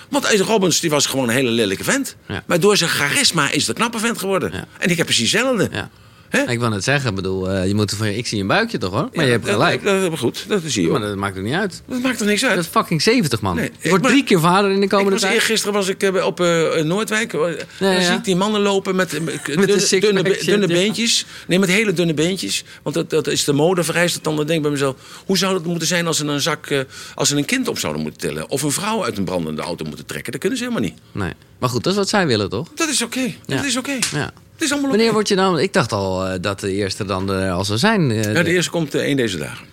Want 0.10 0.26
Ezer 0.26 0.46
Robbins 0.46 0.80
die 0.80 0.90
was 0.90 1.06
gewoon 1.06 1.30
een 1.30 1.36
hele 1.36 1.50
lelijke 1.50 1.84
vent. 1.84 2.16
Ja. 2.28 2.44
Maar 2.48 2.60
door 2.60 2.78
zijn 2.78 2.90
charisma 2.90 3.52
is 3.52 3.68
een 3.68 3.74
knappe 3.74 4.00
vent 4.00 4.18
geworden. 4.18 4.52
Ja. 4.54 4.68
En 4.78 4.90
ik 4.90 4.98
heb 4.98 5.06
precies 5.06 5.32
hetzelfde. 5.32 5.70
Ja. 5.72 5.90
Ik 6.30 6.60
wil 6.60 6.72
het 6.72 6.84
zeggen, 6.84 7.16
bedoel, 7.16 7.52
uh, 7.52 7.68
je 7.68 7.76
moet 7.76 7.92
van, 7.92 8.08
ik 8.08 8.28
zie 8.28 8.42
een 8.42 8.48
buikje 8.48 8.78
toch 8.78 8.92
hoor? 8.92 9.10
Maar 9.14 9.26
je 9.26 9.32
hebt 9.32 9.50
gelijk. 9.50 9.84
Dat, 9.84 10.02
dat, 10.02 10.10
dat, 10.10 10.20
goed, 10.20 10.46
dat 10.48 10.62
zie 10.66 10.84
je 10.84 10.90
Maar 10.90 11.02
dat 11.02 11.16
maakt 11.16 11.36
er 11.36 11.42
niet 11.42 11.54
uit. 11.54 11.82
Dat 11.86 12.02
maakt 12.02 12.20
er 12.20 12.26
niks 12.26 12.46
uit. 12.46 12.56
Dat 12.56 12.64
is 12.64 12.70
fucking 12.70 13.02
70 13.02 13.42
man. 13.42 13.56
Nee, 13.56 13.72
je 13.80 13.90
wordt 13.90 14.04
maar, 14.04 14.12
drie 14.12 14.24
keer 14.24 14.40
vader 14.40 14.72
in 14.72 14.80
de 14.80 14.88
komende 14.88 15.12
was, 15.12 15.22
tijd. 15.22 15.42
Gisteren 15.42 15.74
was 15.74 15.88
ik 15.88 16.04
uh, 16.04 16.26
op 16.26 16.40
uh, 16.40 16.82
Noordwijk. 16.84 17.32
Dan 17.32 17.56
ja. 17.80 18.02
zie 18.02 18.16
ik 18.16 18.24
die 18.24 18.36
mannen 18.36 18.62
lopen 18.62 18.96
met, 18.96 19.12
met, 19.26 19.46
dunne, 19.46 20.00
dunne, 20.00 20.22
be- 20.22 20.42
dunne 20.46 20.68
ja. 20.68 20.74
beentjes. 20.74 21.26
Nee, 21.48 21.60
met 21.60 21.70
hele 21.70 21.94
dunne 21.94 22.14
beentjes. 22.14 22.64
Want 22.84 22.96
dat, 22.96 23.10
dat 23.10 23.28
is 23.28 23.44
de 23.44 23.54
mode 23.54 23.84
vereist 23.84 24.16
het 24.16 24.24
dan. 24.24 24.36
Dan 24.36 24.46
denk 24.46 24.58
ik 24.58 24.64
bij 24.64 24.72
mezelf, 24.72 24.96
hoe 25.26 25.38
zou 25.38 25.54
het 25.54 25.66
moeten 25.66 25.88
zijn 25.88 26.08
als 26.08 26.18
ze 26.18 26.26
een 26.26 26.42
zak, 26.42 26.86
als 27.16 27.30
ze 27.30 27.38
een 27.38 27.46
kind 27.46 27.68
op 27.68 27.80
zouden 27.80 28.02
moeten 28.02 28.22
tillen? 28.22 28.50
Of 28.50 28.62
een 28.62 28.72
vrouw 28.72 29.04
uit 29.04 29.18
een 29.18 29.24
brandende 29.24 29.62
auto 29.62 29.86
moeten 29.86 30.06
trekken? 30.06 30.32
Dat 30.32 30.42
kunnen 30.42 30.58
ze 30.58 30.64
helemaal 30.64 30.90
niet. 30.90 31.00
Nee. 31.12 31.34
Maar 31.60 31.70
goed, 31.70 31.84
dat 31.84 31.94
is 31.94 32.00
wat 32.00 32.10
zij 32.10 32.28
willen 32.28 32.50
toch? 32.50 32.68
Dat 32.76 32.90
is 32.90 33.02
oké. 33.02 33.34
Dat 33.46 33.66
is 33.66 33.78
oké. 33.78 33.98
Ja. 34.12 34.34
Het 34.60 34.68
is 34.68 34.72
allemaal 34.72 34.90
Wanneer 34.90 35.08
oké. 35.08 35.16
word 35.16 35.28
je 35.28 35.36
dan... 35.36 35.60
Ik 35.60 35.74
dacht 35.74 35.92
al 35.92 36.28
uh, 36.28 36.34
dat 36.42 36.60
de 36.60 36.72
eerste 36.74 37.06
dan 37.06 37.30
er 37.32 37.52
al 37.52 37.66
zou 37.66 37.80
zijn. 37.80 38.10
Uh, 38.12 38.24
Ja, 38.34 38.44
de 38.44 38.52
eerste 38.52 38.72
komt 38.72 38.96
uh, 38.96 39.02
één 39.02 39.18
deze 39.18 39.38
dagen. 39.38 39.66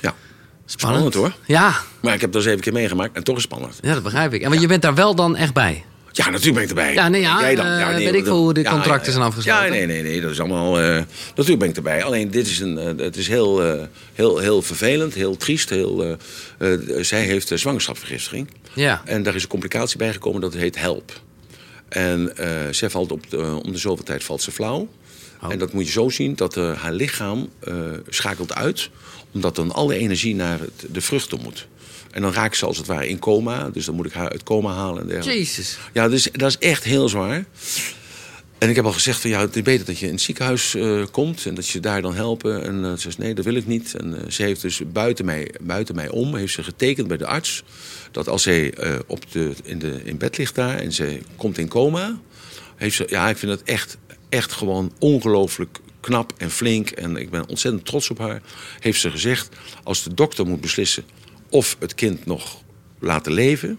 Ja. 0.00 0.14
Spannend 0.64 1.14
hoor. 1.14 1.32
Ja. 1.46 1.74
Maar 2.00 2.14
ik 2.14 2.20
heb 2.20 2.32
dat 2.32 2.42
zeven 2.42 2.60
keer 2.60 2.72
meegemaakt 2.72 3.16
en 3.16 3.24
toch 3.24 3.36
is 3.36 3.42
het 3.42 3.52
spannend. 3.52 3.78
ja, 3.82 3.94
dat 3.94 4.02
begrijp 4.02 4.32
ik. 4.32 4.42
En 4.42 4.48
want 4.48 4.60
je 4.60 4.66
bent 4.66 4.82
daar 4.82 4.94
wel 4.94 5.14
dan 5.14 5.36
echt 5.36 5.52
bij. 5.54 5.84
Ja, 6.12 6.24
natuurlijk 6.30 6.54
ben 6.54 6.62
ik 6.62 6.68
erbij. 6.68 6.92
Ja, 6.94 7.08
nee, 7.08 7.20
ja, 7.20 7.40
Jij 7.40 7.54
dan? 7.54 7.66
eh, 7.66 7.78
Ja, 7.78 7.90
nee, 7.90 8.04
weet 8.04 8.14
ik 8.14 8.24
veel 8.24 8.36
hoe 8.36 8.54
de 8.54 8.62
ja, 8.62 8.70
contracten 8.70 9.12
zijn 9.12 9.24
afgesloten. 9.24 9.64
Ja, 9.64 9.70
nee, 9.70 9.86
nee, 9.86 10.02
nee. 10.02 10.20
Dat 10.20 10.30
is 10.30 10.40
allemaal... 10.40 10.80
eh, 10.80 10.86
natuurlijk 11.34 11.58
ben 11.58 11.68
ik 11.68 11.76
erbij. 11.76 12.04
Alleen 12.04 12.30
dit 12.30 12.46
is, 12.46 12.58
een, 12.60 12.78
eh, 12.78 13.04
het 13.04 13.16
is 13.16 13.28
heel, 13.28 13.62
eh, 13.64 13.82
heel, 14.14 14.38
heel 14.38 14.62
vervelend, 14.62 15.14
heel 15.14 15.36
triest. 15.36 15.70
Heel, 15.70 16.16
eh, 16.58 16.72
eh, 16.72 16.78
zij 17.04 17.20
heeft 17.22 17.52
zwangerschapsvergiftiging. 17.54 18.48
Ja. 18.72 19.02
En 19.04 19.22
daar 19.22 19.34
is 19.34 19.42
een 19.42 19.48
complicatie 19.48 19.98
bij 19.98 20.12
gekomen 20.12 20.40
dat 20.40 20.54
heet 20.54 20.78
HELP. 20.78 21.12
En 21.90 22.36
eh, 22.36 22.48
zij 22.70 22.90
valt 22.90 23.12
op 23.12 23.30
de, 23.30 23.60
om 23.64 23.72
de 23.72 23.78
zoveel 23.78 24.04
tijd 24.04 24.24
valt 24.24 24.42
ze 24.42 24.50
flauw. 24.50 24.88
Oh. 25.42 25.52
En 25.52 25.58
dat 25.58 25.72
moet 25.72 25.86
je 25.86 25.92
zo 25.92 26.08
zien 26.08 26.36
dat 26.36 26.56
eh, 26.56 26.72
haar 26.72 26.92
lichaam 26.92 27.48
eh, 27.60 27.74
schakelt 28.08 28.54
uit. 28.54 28.90
Omdat 29.32 29.56
dan 29.56 29.72
alle 29.72 29.94
energie 29.94 30.34
naar 30.34 30.60
het, 30.60 30.86
de 30.90 31.00
vruchten 31.00 31.40
moet. 31.42 31.66
En 32.10 32.22
dan 32.22 32.32
raakt 32.32 32.56
ze 32.56 32.66
als 32.66 32.76
het 32.76 32.86
ware 32.86 33.08
in 33.08 33.18
coma. 33.18 33.70
Dus 33.70 33.84
dan 33.84 33.94
moet 33.94 34.06
ik 34.06 34.12
haar 34.12 34.30
uit 34.30 34.42
coma 34.42 34.72
halen. 34.72 35.02
En 35.02 35.08
dergelijke. 35.08 35.40
Jezus. 35.40 35.78
Ja, 35.92 36.08
dus, 36.08 36.28
dat 36.32 36.50
is 36.50 36.58
echt 36.58 36.84
heel 36.84 37.08
zwaar. 37.08 37.44
En 38.60 38.68
ik 38.68 38.76
heb 38.76 38.84
al 38.84 38.92
gezegd 38.92 39.20
van 39.20 39.30
ja, 39.30 39.40
het 39.40 39.56
is 39.56 39.62
beter 39.62 39.86
dat 39.86 39.98
je 39.98 40.06
in 40.06 40.12
het 40.12 40.20
ziekenhuis 40.20 40.74
eh, 40.74 41.02
komt 41.10 41.46
en 41.46 41.54
dat 41.54 41.68
je 41.68 41.80
daar 41.80 42.02
dan 42.02 42.14
helpen. 42.14 42.64
En 42.64 42.84
eh, 42.84 42.90
ze 42.90 42.98
zegt 42.98 43.18
nee, 43.18 43.34
dat 43.34 43.44
wil 43.44 43.54
ik 43.54 43.66
niet. 43.66 43.94
En 43.94 44.16
eh, 44.16 44.30
ze 44.30 44.42
heeft 44.42 44.62
dus 44.62 44.80
buiten 44.92 45.24
mij, 45.24 45.54
buiten 45.60 45.94
mij 45.94 46.08
om, 46.08 46.36
heeft 46.36 46.52
ze 46.52 46.62
getekend 46.62 47.08
bij 47.08 47.16
de 47.16 47.26
arts. 47.26 47.62
Dat 48.10 48.28
als 48.28 48.42
zij 48.42 48.74
eh, 48.74 48.98
op 49.06 49.30
de, 49.32 49.52
in, 49.62 49.78
de, 49.78 50.00
in 50.04 50.18
bed 50.18 50.38
ligt 50.38 50.54
daar 50.54 50.78
en 50.78 50.92
ze 50.92 51.20
komt 51.36 51.58
in 51.58 51.68
coma. 51.68 52.20
Heeft 52.76 52.96
ze, 52.96 53.06
ja, 53.08 53.28
ik 53.28 53.36
vind 53.36 53.52
het 53.52 53.62
echt, 53.62 53.98
echt 54.28 54.52
gewoon 54.52 54.92
ongelooflijk 54.98 55.78
knap 56.00 56.32
en 56.36 56.50
flink. 56.50 56.90
En 56.90 57.16
ik 57.16 57.30
ben 57.30 57.48
ontzettend 57.48 57.84
trots 57.84 58.10
op 58.10 58.18
haar. 58.18 58.42
Heeft 58.80 59.00
ze 59.00 59.10
gezegd, 59.10 59.56
als 59.82 60.02
de 60.02 60.14
dokter 60.14 60.46
moet 60.46 60.60
beslissen 60.60 61.04
of 61.48 61.76
het 61.78 61.94
kind 61.94 62.26
nog 62.26 62.62
laten 62.98 63.32
leven 63.32 63.78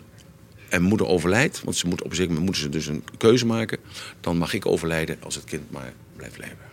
en 0.69 0.81
moeder 0.81 1.07
overlijdt, 1.07 1.61
want 1.63 1.75
ze 1.77 1.87
moet 1.87 2.01
op 2.01 2.09
een 2.09 2.15
zeker 2.15 2.33
moment 2.33 2.45
moeten 2.45 2.63
ze 2.63 2.69
dus 2.69 2.87
een 2.87 3.03
keuze 3.17 3.45
maken, 3.45 3.77
dan 4.19 4.37
mag 4.37 4.53
ik 4.53 4.65
overlijden 4.65 5.17
als 5.23 5.35
het 5.35 5.43
kind 5.43 5.71
maar 5.71 5.93
blijft 6.15 6.37
leven. 6.37 6.70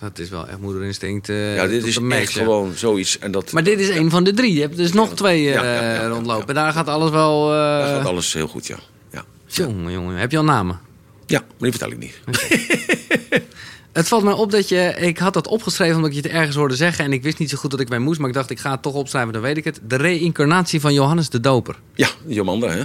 Dat 0.00 0.18
is 0.18 0.28
wel 0.28 0.48
echt 0.48 0.58
moederinstinct. 0.58 1.28
eh, 1.28 1.54
ja, 1.54 1.66
dit 1.66 1.86
is 1.86 1.98
echt 1.98 2.32
ja. 2.32 2.42
gewoon 2.42 2.72
zoiets. 2.74 3.18
En 3.18 3.30
dat, 3.30 3.52
Maar 3.52 3.62
dit 3.62 3.80
is 3.80 3.88
een 3.88 4.10
van 4.10 4.24
de 4.24 4.32
drie. 4.32 4.54
Je 4.54 4.60
hebt 4.60 4.76
dus 4.76 4.92
nog 4.92 5.14
twee 5.14 5.52
eh, 5.52 6.06
rondlopen. 6.06 6.54
Daar 6.54 6.72
gaat 6.72 6.88
alles 6.88 7.10
wel... 7.10 7.52
eh 7.52 7.58
daar 7.58 7.96
gaat 7.96 8.06
alles 8.06 8.32
heel 8.32 8.48
goed, 8.48 8.66
ja. 8.66 8.76
ja. 9.12 9.24
Jongen, 9.46 9.92
jongen. 9.92 10.16
Heb 10.16 10.30
je 10.30 10.38
al 10.38 10.44
namen? 10.44 10.80
Ja, 11.26 11.38
maar 11.38 11.70
die 11.70 11.70
vertel 11.70 11.90
ik 11.90 11.98
niet. 11.98 12.20
Het 13.92 14.08
valt 14.08 14.22
mij 14.22 14.32
op 14.32 14.50
dat 14.50 14.68
je... 14.68 14.94
Ik 14.98 15.18
had 15.18 15.34
dat 15.34 15.46
opgeschreven 15.46 15.96
omdat 15.96 16.10
ik 16.10 16.16
je 16.16 16.22
het 16.22 16.32
ergens 16.38 16.56
hoorde 16.56 16.76
zeggen... 16.76 17.04
en 17.04 17.12
ik 17.12 17.22
wist 17.22 17.38
niet 17.38 17.50
zo 17.50 17.56
goed 17.56 17.70
dat 17.70 17.80
ik 17.80 17.88
bij 17.88 17.98
moest... 17.98 18.18
maar 18.18 18.28
ik 18.28 18.34
dacht, 18.34 18.50
ik 18.50 18.58
ga 18.58 18.70
het 18.70 18.82
toch 18.82 18.94
opschrijven, 18.94 19.32
dan 19.32 19.42
weet 19.42 19.56
ik 19.56 19.64
het. 19.64 19.80
De 19.82 19.96
reïncarnatie 19.96 20.80
van 20.80 20.94
Johannes 20.94 21.28
de 21.28 21.40
Doper. 21.40 21.76
Ja, 21.94 22.08
Jomanda, 22.26 22.68
hè? 22.68 22.82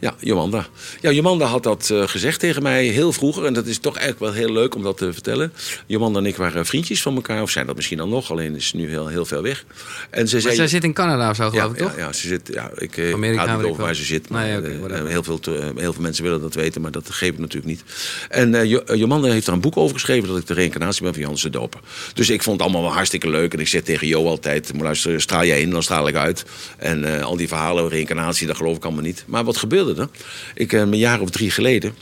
Ja, 0.00 0.14
Jomanda. 0.18 0.66
Ja, 1.00 1.10
Jomanda 1.10 1.46
had 1.46 1.62
dat 1.62 1.88
uh, 1.92 2.08
gezegd 2.08 2.40
tegen 2.40 2.62
mij 2.62 2.84
heel 2.84 3.12
vroeger. 3.12 3.44
En 3.44 3.52
dat 3.52 3.66
is 3.66 3.78
toch 3.78 3.96
eigenlijk 3.96 4.32
wel 4.32 4.44
heel 4.44 4.52
leuk 4.52 4.74
om 4.74 4.82
dat 4.82 4.96
te 4.96 5.12
vertellen. 5.12 5.52
Jomanda 5.86 6.18
en 6.18 6.26
ik 6.26 6.36
waren 6.36 6.66
vriendjes 6.66 7.02
van 7.02 7.14
elkaar. 7.14 7.42
Of 7.42 7.50
zijn 7.50 7.66
dat 7.66 7.76
misschien 7.76 7.98
dan 7.98 8.08
nog. 8.08 8.30
Alleen 8.30 8.56
is 8.56 8.66
ze 8.66 8.76
nu 8.76 8.88
heel, 8.88 9.06
heel 9.06 9.24
ver 9.24 9.42
weg. 9.42 9.64
En 10.10 10.28
ze 10.28 10.40
zei, 10.40 10.54
zij 10.54 10.68
zit 10.68 10.84
in 10.84 10.92
Canada 10.92 11.30
of 11.30 11.36
zo, 11.36 11.50
geloof 11.50 11.64
ja, 11.64 11.72
ik, 11.72 11.76
toch? 11.76 11.96
Ja, 11.96 12.06
ja, 12.06 12.12
ze 12.12 12.28
zit... 12.28 12.50
Ja, 12.52 12.70
ik 12.74 12.96
uh, 12.96 13.12
Amerika 13.12 13.44
praat 13.44 13.56
niet 13.56 13.66
over 13.66 13.82
waar 13.82 13.94
ze 13.94 14.04
zit. 14.04 14.28
Maar 14.28 14.46
nee, 14.46 14.78
okay, 14.78 15.00
uh, 15.00 15.08
heel, 15.08 15.22
veel 15.22 15.38
te, 15.38 15.72
heel 15.76 15.92
veel 15.92 16.02
mensen 16.02 16.24
willen 16.24 16.40
dat 16.40 16.54
weten. 16.54 16.80
Maar 16.80 16.90
dat 16.90 17.10
geef 17.10 17.32
ik 17.32 17.38
natuurlijk 17.38 17.66
niet. 17.66 17.82
En 18.28 18.68
Jomanda 18.98 19.28
heeft 19.28 19.46
er 19.46 19.52
een 19.52 19.60
boek 19.60 19.76
over 19.76 19.94
geschreven... 19.94 20.28
dat 20.28 20.38
ik 20.38 20.46
de 20.46 20.54
reïncarnatie 20.54 21.02
ben 21.02 21.10
van 21.10 21.20
Johannes 21.20 21.42
de 21.42 21.50
Doper. 21.50 21.80
Dus 22.14 22.30
ik 22.30 22.42
vond 22.42 22.56
het 22.56 22.64
allemaal 22.64 22.86
wel 22.86 22.94
hartstikke 22.96 23.30
leuk. 23.30 23.52
En 23.52 23.60
ik 23.60 23.68
zeg 23.68 23.82
tegen 23.82 24.06
Jo 24.06 24.26
altijd... 24.26 24.70
Luister, 24.80 25.20
straal 25.20 25.44
jij 25.44 25.60
in, 25.60 25.70
dan 25.70 25.82
straal 25.82 26.08
ik 26.08 26.14
uit. 26.14 26.44
En 26.76 27.22
al 27.22 27.36
die 27.36 27.48
verhalen, 27.48 27.88
reïncarnatie, 27.88 28.46
dat 28.46 28.56
geloof 28.56 28.76
ik 28.76 28.84
allemaal 28.84 29.02
niet. 29.02 29.24
Maar 29.26 29.44
wat 29.44 29.56
gebeurde 29.56 29.89
Ik 29.98 30.08
ik, 30.54 30.72
een 30.72 30.96
jaar 30.96 31.20
of 31.20 31.30
drie 31.30 31.50
geleden 31.50 31.94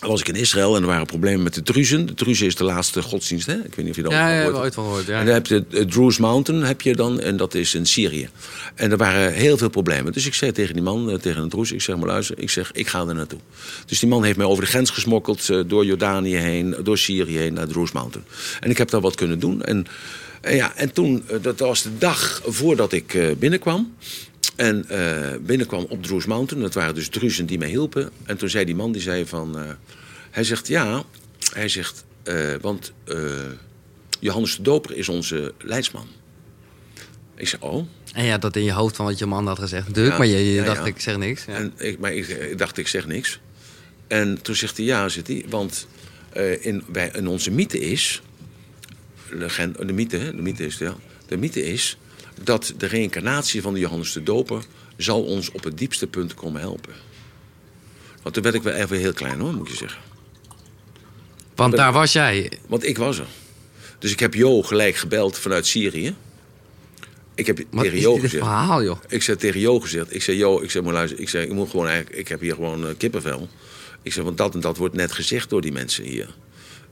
was 0.00 0.20
ik 0.20 0.28
in 0.28 0.34
Israël 0.34 0.76
en 0.76 0.82
er 0.82 0.88
waren 0.88 1.06
problemen 1.06 1.42
met 1.42 1.54
de 1.54 1.62
Druzen. 1.62 2.06
De 2.06 2.14
Druzen 2.14 2.46
is 2.46 2.54
de 2.54 2.64
laatste 2.64 3.02
godsdienst, 3.02 3.46
hè? 3.46 3.54
Ik 3.54 3.74
weet 3.74 3.76
niet 3.76 3.90
of 3.90 3.96
je 3.96 4.02
dat 4.02 4.12
ja, 4.12 4.28
ja, 4.28 4.46
ooit 4.46 4.56
ooit 4.56 4.74
van 4.74 4.84
gehoord. 4.84 5.06
Ja. 5.06 5.18
En 5.18 5.24
dan 5.24 5.34
heb 5.34 5.46
je 5.46 5.64
de 5.68 5.84
Druze 5.84 6.20
Mountain, 6.20 6.62
heb 6.62 6.80
je 6.80 6.96
dan, 6.96 7.20
en 7.20 7.36
dat 7.36 7.54
is 7.54 7.74
in 7.74 7.86
Syrië. 7.86 8.28
En 8.74 8.90
er 8.90 8.96
waren 8.96 9.32
heel 9.32 9.56
veel 9.58 9.68
problemen. 9.68 10.12
Dus 10.12 10.26
ik 10.26 10.34
zei 10.34 10.52
tegen 10.52 10.74
die 10.74 10.82
man, 10.82 11.18
tegen 11.20 11.42
een 11.42 11.48
Druze, 11.48 11.74
ik 11.74 11.80
zeg 11.80 11.96
maar 11.96 12.06
luister, 12.06 12.38
ik 12.38 12.50
zeg, 12.50 12.72
ik 12.72 12.88
ga 12.88 13.06
er 13.06 13.14
naartoe. 13.14 13.38
Dus 13.86 13.98
die 13.98 14.08
man 14.08 14.24
heeft 14.24 14.36
mij 14.36 14.46
over 14.46 14.64
de 14.64 14.70
grens 14.70 14.90
gesmokkeld, 14.90 15.46
door 15.66 15.84
Jordanië 15.84 16.36
heen, 16.36 16.76
door 16.82 16.98
Syrië 16.98 17.38
heen 17.38 17.52
naar 17.52 17.66
Druze 17.66 17.92
Mountain. 17.94 18.26
En 18.60 18.70
ik 18.70 18.78
heb 18.78 18.90
daar 18.90 19.00
wat 19.00 19.14
kunnen 19.14 19.38
doen. 19.38 19.62
En, 19.62 19.86
en 20.40 20.56
ja, 20.56 20.72
en 20.76 20.92
toen, 20.92 21.24
dat 21.42 21.58
was 21.58 21.82
de 21.82 21.98
dag 21.98 22.42
voordat 22.44 22.92
ik 22.92 23.38
binnenkwam. 23.38 23.94
En 24.60 24.86
uh, 24.90 25.30
binnenkwam 25.40 25.86
op 25.88 26.02
Druze 26.02 26.28
Mountain. 26.28 26.62
Dat 26.62 26.74
waren 26.74 26.94
dus 26.94 27.08
Druzen 27.08 27.46
die 27.46 27.58
mij 27.58 27.68
hielpen. 27.68 28.10
En 28.24 28.36
toen 28.36 28.48
zei 28.48 28.64
die 28.64 28.74
man, 28.74 28.92
die 28.92 29.02
zei 29.02 29.26
van... 29.26 29.58
Uh, 29.58 29.70
hij 30.30 30.44
zegt, 30.44 30.68
ja. 30.68 31.04
Hij 31.52 31.68
zegt, 31.68 32.04
uh, 32.24 32.54
want 32.60 32.92
Johannes 34.18 34.56
de 34.56 34.62
Doper 34.62 34.96
is 34.96 35.08
onze 35.08 35.54
leidsman. 35.58 36.06
Ik 37.36 37.48
zei, 37.48 37.62
oh. 37.62 37.86
En 38.12 38.24
ja, 38.24 38.38
dat 38.38 38.56
in 38.56 38.64
je 38.64 38.72
hoofd 38.72 38.96
van 38.96 39.06
wat 39.06 39.18
je 39.18 39.26
man 39.26 39.46
had 39.46 39.58
gezegd. 39.58 39.86
Natuurlijk, 39.86 40.14
ja, 40.14 40.18
maar 40.18 40.28
je, 40.28 40.46
je 40.46 40.52
ja, 40.52 40.64
dacht, 40.64 40.78
ja. 40.78 40.84
ik 40.84 41.00
zeg 41.00 41.16
niks. 41.16 41.46
En 41.46 41.72
ik, 41.76 41.98
maar 41.98 42.12
ik, 42.12 42.28
ik, 42.28 42.58
dacht, 42.58 42.78
ik 42.78 42.88
zeg 42.88 43.06
niks. 43.06 43.40
En 44.06 44.42
toen 44.42 44.54
zegt 44.54 44.76
hij, 44.76 44.86
ja, 44.86 45.08
zit 45.08 45.26
hij. 45.26 45.44
Want 45.48 45.86
in, 46.60 46.84
bij, 46.88 47.10
in 47.14 47.26
onze 47.26 47.50
mythe 47.50 47.78
is... 47.78 48.22
De, 49.28 49.70
de 49.86 49.92
mythe, 49.92 50.18
de 50.18 50.42
mythe 50.42 50.66
is, 50.66 50.78
ja. 50.78 50.96
De 51.26 51.36
mythe 51.36 51.64
is 51.64 51.98
dat 52.44 52.74
de 52.76 52.86
reïncarnatie 52.86 53.62
van 53.62 53.74
de 53.74 53.80
Johannes 53.80 54.12
de 54.12 54.22
Doper 54.22 54.62
zal 54.96 55.22
ons 55.22 55.50
op 55.50 55.64
het 55.64 55.78
diepste 55.78 56.06
punt 56.06 56.34
komen 56.34 56.60
helpen. 56.60 56.92
Want 58.22 58.34
toen 58.34 58.42
werd 58.42 58.54
ik 58.54 58.62
wel 58.62 58.74
even 58.74 58.98
heel 58.98 59.12
klein 59.12 59.40
hoor, 59.40 59.54
moet 59.54 59.68
je 59.68 59.76
zeggen. 59.76 60.00
Want 61.54 61.76
daar 61.76 61.92
was 61.92 62.12
jij? 62.12 62.52
Want 62.66 62.86
ik 62.86 62.98
was 62.98 63.18
er. 63.18 63.26
Dus 63.98 64.12
ik 64.12 64.20
heb 64.20 64.34
Jo 64.34 64.62
gelijk 64.62 64.96
gebeld 64.96 65.38
vanuit 65.38 65.66
Syrië. 65.66 66.14
Ik 67.34 67.46
heb 67.46 67.60
Wat 67.70 67.84
tegen 67.84 68.00
Jo 68.00 68.14
gezegd. 68.14 68.44
verhaal, 68.44 68.82
joh? 68.82 68.98
Ik 69.08 69.22
zei 69.22 69.36
tegen 69.36 69.60
Jo 69.60 69.80
gezegd. 69.80 70.14
Ik 70.14 70.22
zei, 70.22 70.36
Jo, 70.36 70.60
ik 70.60 70.70
zeg 70.70 70.82
maar 70.82 70.92
luister, 70.92 71.20
ik 71.20 71.28
zei, 71.28 71.46
ik 71.46 71.52
moet 71.52 71.70
gewoon 71.70 71.86
eigenlijk, 71.86 72.16
ik 72.18 72.28
heb 72.28 72.40
hier 72.40 72.54
gewoon 72.54 72.84
uh, 72.84 72.90
kippenvel. 72.96 73.48
Ik 74.02 74.12
zeg, 74.12 74.24
want 74.24 74.38
dat 74.38 74.54
en 74.54 74.60
dat 74.60 74.76
wordt 74.76 74.94
net 74.94 75.12
gezegd 75.12 75.50
door 75.50 75.60
die 75.60 75.72
mensen 75.72 76.04
hier. 76.04 76.34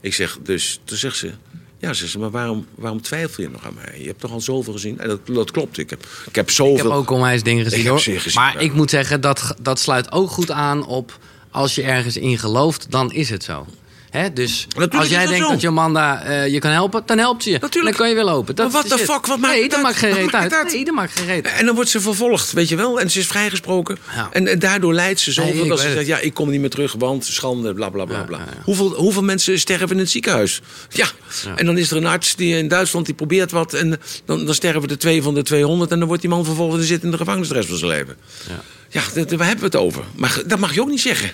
Ik 0.01 0.13
zeg, 0.13 0.37
dus 0.43 0.79
toen 0.83 0.97
zegt 0.97 1.17
ze, 1.17 1.31
ja, 1.79 1.93
ze 1.93 2.07
zei, 2.07 2.23
maar 2.23 2.31
waarom, 2.31 2.65
waarom 2.75 3.01
twijfel 3.01 3.43
je 3.43 3.49
nog 3.49 3.65
aan 3.65 3.73
mij? 3.73 3.99
Je 3.99 4.07
hebt 4.07 4.19
toch 4.19 4.31
al 4.31 4.41
zoveel 4.41 4.73
gezien? 4.73 4.99
En 4.99 5.07
dat, 5.07 5.19
dat 5.27 5.51
klopt. 5.51 5.77
Ik 5.77 5.89
heb, 5.89 6.07
ik 6.25 6.35
heb 6.35 6.49
zoveel... 6.49 6.75
Ik 6.75 6.81
heb 6.81 6.91
ook 6.91 7.09
onwijs 7.09 7.43
dingen 7.43 7.63
gezien, 7.63 7.79
ik 7.79 7.87
hoor. 7.87 7.99
Gezien, 7.99 8.31
maar 8.33 8.61
ik 8.61 8.73
moet 8.73 8.89
zeggen, 8.89 9.21
dat, 9.21 9.55
dat 9.61 9.79
sluit 9.79 10.11
ook 10.11 10.29
goed 10.29 10.51
aan 10.51 10.85
op... 10.85 11.19
als 11.51 11.75
je 11.75 11.83
ergens 11.83 12.17
in 12.17 12.37
gelooft, 12.37 12.91
dan 12.91 13.11
is 13.11 13.29
het 13.29 13.43
zo. 13.43 13.65
Hè? 14.09 14.33
Dus 14.33 14.65
Natuurlijk 14.67 14.93
als 14.93 15.09
jij 15.09 15.25
denkt 15.25 15.45
zo. 15.45 15.51
dat 15.51 15.61
Jomanda 15.61 16.27
uh, 16.27 16.47
je 16.47 16.59
kan 16.59 16.71
helpen, 16.71 17.01
dan 17.05 17.17
helpt 17.17 17.43
ze 17.43 17.49
je. 17.51 17.57
Natuurlijk. 17.61 17.97
Dan 17.97 18.05
kan 18.05 18.09
je 18.09 18.15
weer 18.23 18.33
lopen. 18.33 18.55
Dat 18.55 18.71
maar 18.71 18.81
wat 18.81 18.91
de 18.91 19.05
fuck, 19.05 19.25
wat 19.25 19.37
maakt 19.39 19.53
Nee, 19.53 19.69
dat 19.69 19.81
maakt 19.81 19.95
geen 19.97 20.13
reet 20.13 20.33
uit. 20.33 20.43
het 20.43 20.53
uit? 20.53 20.73
Nee, 20.73 20.85
dat 20.85 20.95
maakt 20.95 21.11
geen 21.19 21.25
reet. 21.25 21.47
En 21.47 21.65
dan 21.65 21.75
wordt 21.75 21.89
ze 21.89 22.01
vervolgd, 22.01 22.51
weet 22.51 22.69
je 22.69 22.75
wel. 22.75 22.99
En 22.99 23.11
ze 23.11 23.19
is 23.19 23.27
vrijgesproken. 23.27 23.97
Ja. 24.15 24.29
En, 24.31 24.47
en 24.47 24.59
daardoor 24.59 24.93
leidt 24.93 25.19
ze 25.19 25.31
zoveel 25.31 25.53
Nee, 25.53 25.63
ik 25.63 25.69
dat 25.69 25.79
ze 25.79 25.91
zegt... 25.91 26.07
ja, 26.07 26.17
ik 26.19 26.33
kom 26.33 26.49
niet 26.49 26.59
meer 26.59 26.69
terug, 26.69 26.93
want 26.93 27.25
schande, 27.25 27.73
bla, 27.73 27.89
bla, 27.89 28.05
bla, 28.05 28.17
Ja, 28.17 28.23
bla. 28.23 28.37
ja, 28.37 28.43
ja. 28.43 28.61
Hoeveel, 28.63 28.93
hoeveel 28.93 29.23
mensen 29.23 29.59
sterven 29.59 29.89
in 29.89 29.97
het 29.97 30.09
ziekenhuis? 30.09 30.61
Ja. 30.89 31.07
En 31.55 31.65
dan 31.65 31.77
is 31.77 31.91
er 31.91 31.97
een 31.97 32.05
arts 32.05 32.35
die 32.35 32.57
in 32.57 32.67
Duitsland 32.67 33.05
die 33.05 33.15
probeert 33.15 33.51
wat... 33.51 33.73
en 33.73 33.99
dan, 34.25 34.45
dan 34.45 34.53
sterven 34.55 34.89
er 34.89 34.97
twee 34.97 35.21
van 35.21 35.33
de 35.33 35.43
200... 35.43 35.91
en 35.91 35.97
dan 35.99 36.07
wordt 36.07 36.21
die 36.21 36.31
man 36.31 36.45
vervolgens 36.45 36.87
zitten 36.87 37.05
in 37.05 37.11
de 37.11 37.17
gevangenis 37.17 37.47
de 37.47 37.53
rest 37.53 37.69
van 37.69 37.77
zijn 37.77 37.91
leven. 37.91 38.15
Ja. 38.47 39.01
Waar 39.13 39.47
hebben 39.47 39.59
we 39.59 39.65
het 39.65 39.75
over? 39.75 40.03
Maar 40.15 40.41
dat 40.45 40.59
mag 40.59 40.73
je 40.73 40.81
ook 40.81 40.89
niet 40.89 41.01
zeggen. 41.01 41.31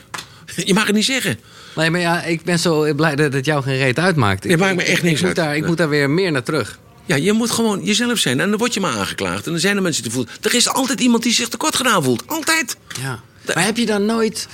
Je 0.56 0.74
mag 0.74 0.86
het 0.86 0.96
niet 0.96 1.06
zeggen. 1.06 1.40
Nee, 1.76 1.90
maar 1.90 2.00
ja, 2.00 2.24
ik 2.24 2.44
ben 2.44 2.60
zo 2.60 2.94
blij 2.94 3.16
dat 3.16 3.34
het 3.34 3.46
jou 3.46 3.64
geen 3.64 3.78
reet 3.78 4.00
uitmaakt. 4.00 4.44
Nee, 4.44 4.58
maakt 4.58 4.76
me 4.76 4.84
echt 4.84 5.04
niks 5.04 5.20
ik 5.22 5.28
moet 5.28 5.28
uit. 5.28 5.36
Daar, 5.36 5.54
ik 5.54 5.60
Nee. 5.60 5.70
moet 5.70 5.78
daar 5.78 5.90
weer 5.90 6.10
meer 6.10 6.32
naar 6.32 6.44
terug. 6.44 6.80
Ja, 7.06 7.16
je 7.16 7.34
moet 7.34 7.52
gewoon 7.52 7.84
jezelf 7.84 8.18
zijn. 8.18 8.40
En 8.40 8.50
dan 8.50 8.60
word 8.60 8.74
je 8.74 8.80
maar 8.80 8.98
aangeklaagd. 8.98 9.46
En 9.46 9.52
dan 9.52 9.60
zijn 9.60 9.76
er 9.76 9.82
mensen 9.82 10.04
die 10.04 10.12
voelen... 10.12 10.34
Er 10.42 10.54
is 10.56 10.68
altijd 10.70 11.00
iemand 11.02 11.24
die 11.24 11.34
zich 11.34 11.48
tekort 11.48 11.76
gedaan 11.76 12.04
voelt. 12.04 12.24
Altijd. 12.28 12.78
Ja. 13.02 13.20
Maar 13.56 13.64
heb 13.66 13.78
je 13.78 13.86
dan 13.86 14.06
nooit... 14.06 14.48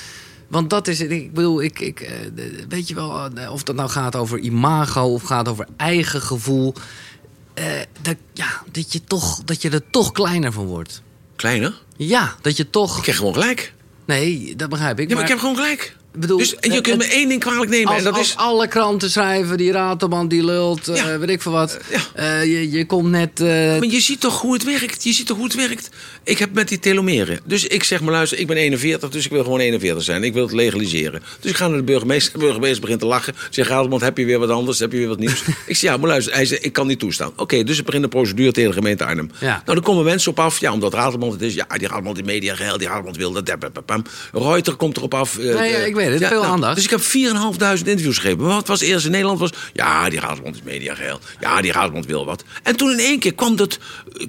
Want 0.48 0.70
dat 0.70 0.88
is. 0.88 1.00
Ik 1.00 1.34
bedoel, 1.34 1.62
ik, 1.62 1.80
ik, 1.80 2.00
eh, 2.00 2.14
weet 2.70 2.88
je 2.88 2.96
wel, 2.96 3.30
eh, 3.36 3.52
of 3.52 3.64
dat 3.64 3.76
nou 3.76 3.90
gaat 3.90 4.16
over 4.16 4.40
imago 4.40 5.04
of 5.14 5.24
gaat 5.24 5.48
over 5.48 5.68
eigen 5.78 6.22
gevoel. 6.22 6.74
eh, 7.54 7.66
dat, 8.02 8.16
ja, 8.34 8.62
dat, 8.72 8.94
je 8.94 9.04
toch, 9.04 9.42
dat 9.44 9.62
je 9.62 9.70
er 9.70 9.82
toch 9.90 10.12
kleiner 10.12 10.52
van 10.52 10.66
wordt. 10.66 11.02
Kleiner. 11.36 11.74
Ja, 11.98 12.36
dat 12.42 12.58
je 12.58 12.70
toch. 12.70 12.96
Ik 12.98 13.02
krijg 13.02 13.18
gewoon 13.18 13.34
gelijk. 13.34 13.74
Nee, 14.18 14.54
dat 14.56 14.70
begrijp 14.70 15.00
ik. 15.00 15.10
Ja, 15.10 15.14
maar 15.16 15.24
ik 15.24 15.30
heb 15.30 15.40
gewoon 15.40 15.56
gelijk. 15.56 15.96
bedoel, 16.16 16.38
Dus 16.38 16.56
en 16.56 16.72
je 16.72 16.82
kunt 16.82 16.98
me 16.98 17.06
één 17.06 17.30
ding 17.30 17.40
kwalijk 17.42 17.70
nemen. 17.70 17.88
Als, 17.88 17.98
en 17.98 18.04
dat 18.04 18.14
als 18.18 18.28
is... 18.28 18.36
alle 18.36 18.68
kranten 18.68 19.10
schrijven, 19.12 19.58
die 19.58 19.72
Ratelman 19.72 20.28
die 20.28 20.44
lult, 20.46 20.88
eh, 20.88 20.96
Ja. 20.96 21.18
weet 21.20 21.30
ik 21.30 21.42
veel 21.42 21.52
wat. 21.52 21.78
ja. 21.90 22.00
Eh, 22.16 22.44
je, 22.46 22.72
je 22.72 22.86
komt 22.86 23.10
net. 23.10 23.40
eh, 23.40 23.48
Maar 23.48 23.86
je 23.86 24.00
ziet 24.02 24.20
toch 24.20 24.42
hoe 24.42 24.54
het 24.54 24.64
werkt? 24.64 25.04
Je 25.04 25.14
ziet 25.14 25.28
toch 25.28 25.38
hoe 25.38 25.46
het 25.46 25.56
werkt? 25.56 25.90
Ik 26.24 26.38
heb 26.38 26.54
met 26.54 26.68
die 26.68 26.80
telomeren. 26.80 27.40
Dus 27.46 27.68
ik 27.68 27.84
zeg 27.84 28.02
maar, 28.02 28.12
luister, 28.14 28.40
ik 28.40 28.48
ben 28.48 28.58
41, 28.58 29.10
dus 29.10 29.26
ik 29.26 29.32
wil 29.32 29.44
gewoon 29.44 29.60
41 29.60 30.04
zijn. 30.04 30.24
Ik 30.24 30.34
wil 30.34 30.44
het 30.44 30.52
legaliseren. 30.54 31.24
Dus 31.40 31.52
ik 31.52 31.58
ga 31.58 31.68
naar 31.68 31.78
de 31.78 31.84
burgemeester. 31.84 32.34
De 32.34 32.40
burgemeester 32.46 32.82
begint 32.82 33.00
te 33.00 33.06
lachen. 33.06 33.34
Zegt, 33.50 33.70
Ratelman, 33.70 34.02
heb 34.04 34.18
je 34.18 34.26
weer 34.26 34.40
wat 34.40 34.50
anders? 34.50 34.80
Heb 34.80 34.92
je 34.92 34.98
weer 34.98 35.08
wat 35.08 35.20
nieuws? 35.20 35.42
ik 35.66 35.76
zeg, 35.76 35.92
ja, 35.92 35.98
maar 35.98 36.10
luister. 36.10 36.34
Hij 36.34 36.46
zegt, 36.46 36.66
ik 36.66 36.74
kan 36.74 36.88
niet 36.88 37.00
toestaan. 37.00 37.32
Oké, 37.36 37.64
dus 37.64 37.80
ik 37.80 37.86
begin 37.86 38.02
de 38.02 38.08
procedure 38.08 38.52
tegen 38.52 38.70
de 38.70 38.76
gemeente 38.76 39.06
Arnhem. 39.06 39.30
Ja. 39.40 39.48
Nou, 39.48 39.62
dan 39.66 39.82
komen 39.82 40.04
mensen 40.04 40.32
op 40.32 40.40
af. 40.40 40.60
Ja, 40.60 40.74
omdat 40.74 40.94
Ratelman 40.94 41.32
het 41.32 41.42
is. 41.42 41.54
Ja, 41.54 41.66
die 41.78 41.88
Ratelman 41.88 42.14
die 42.14 42.24
media 42.24 42.56
geheil. 42.56 42.78
Die 42.78 42.88
Ratelman 42.88 43.14
wil 43.18 43.32
dat. 43.32 43.52
Reuter 44.32 44.76
komt 44.76 44.98
erop 44.98 45.14
af. 45.14 45.38
eh, 45.38 45.44
Nee, 45.56 45.72
ja, 45.72 45.78
de- 45.78 45.86
ik 45.88 45.96
weet 45.96 46.20
het. 46.20 46.28
Veel 46.28 46.44
aandacht. 46.46 46.76
Dus 46.76 46.84
ik 46.84 46.90
heb 46.90 47.02
4.500 47.02 47.88
interviews 47.88 48.18
gegeven. 48.18 48.38
Maar 48.44 48.56
wat 48.56 48.68
was 48.68 48.82
eerst 48.82 49.06
in 49.06 49.12
Nederland? 49.12 49.40
Was, 49.40 49.50
ja, 49.74 50.10
die 50.10 50.20
Ratelman 50.20 50.54
is 50.54 50.62
media 50.64 50.96
geheil. 50.96 51.20
Ja, 51.40 51.62
die 51.62 51.72
Ratelman 51.72 52.06
wil 52.08 52.26
wat. 52.26 52.44
En 52.64 52.76
toen 52.76 52.92
in 52.92 53.00
één 53.00 53.20
keer 53.20 53.34
kwam, 53.34 53.56
dat, 53.56 53.78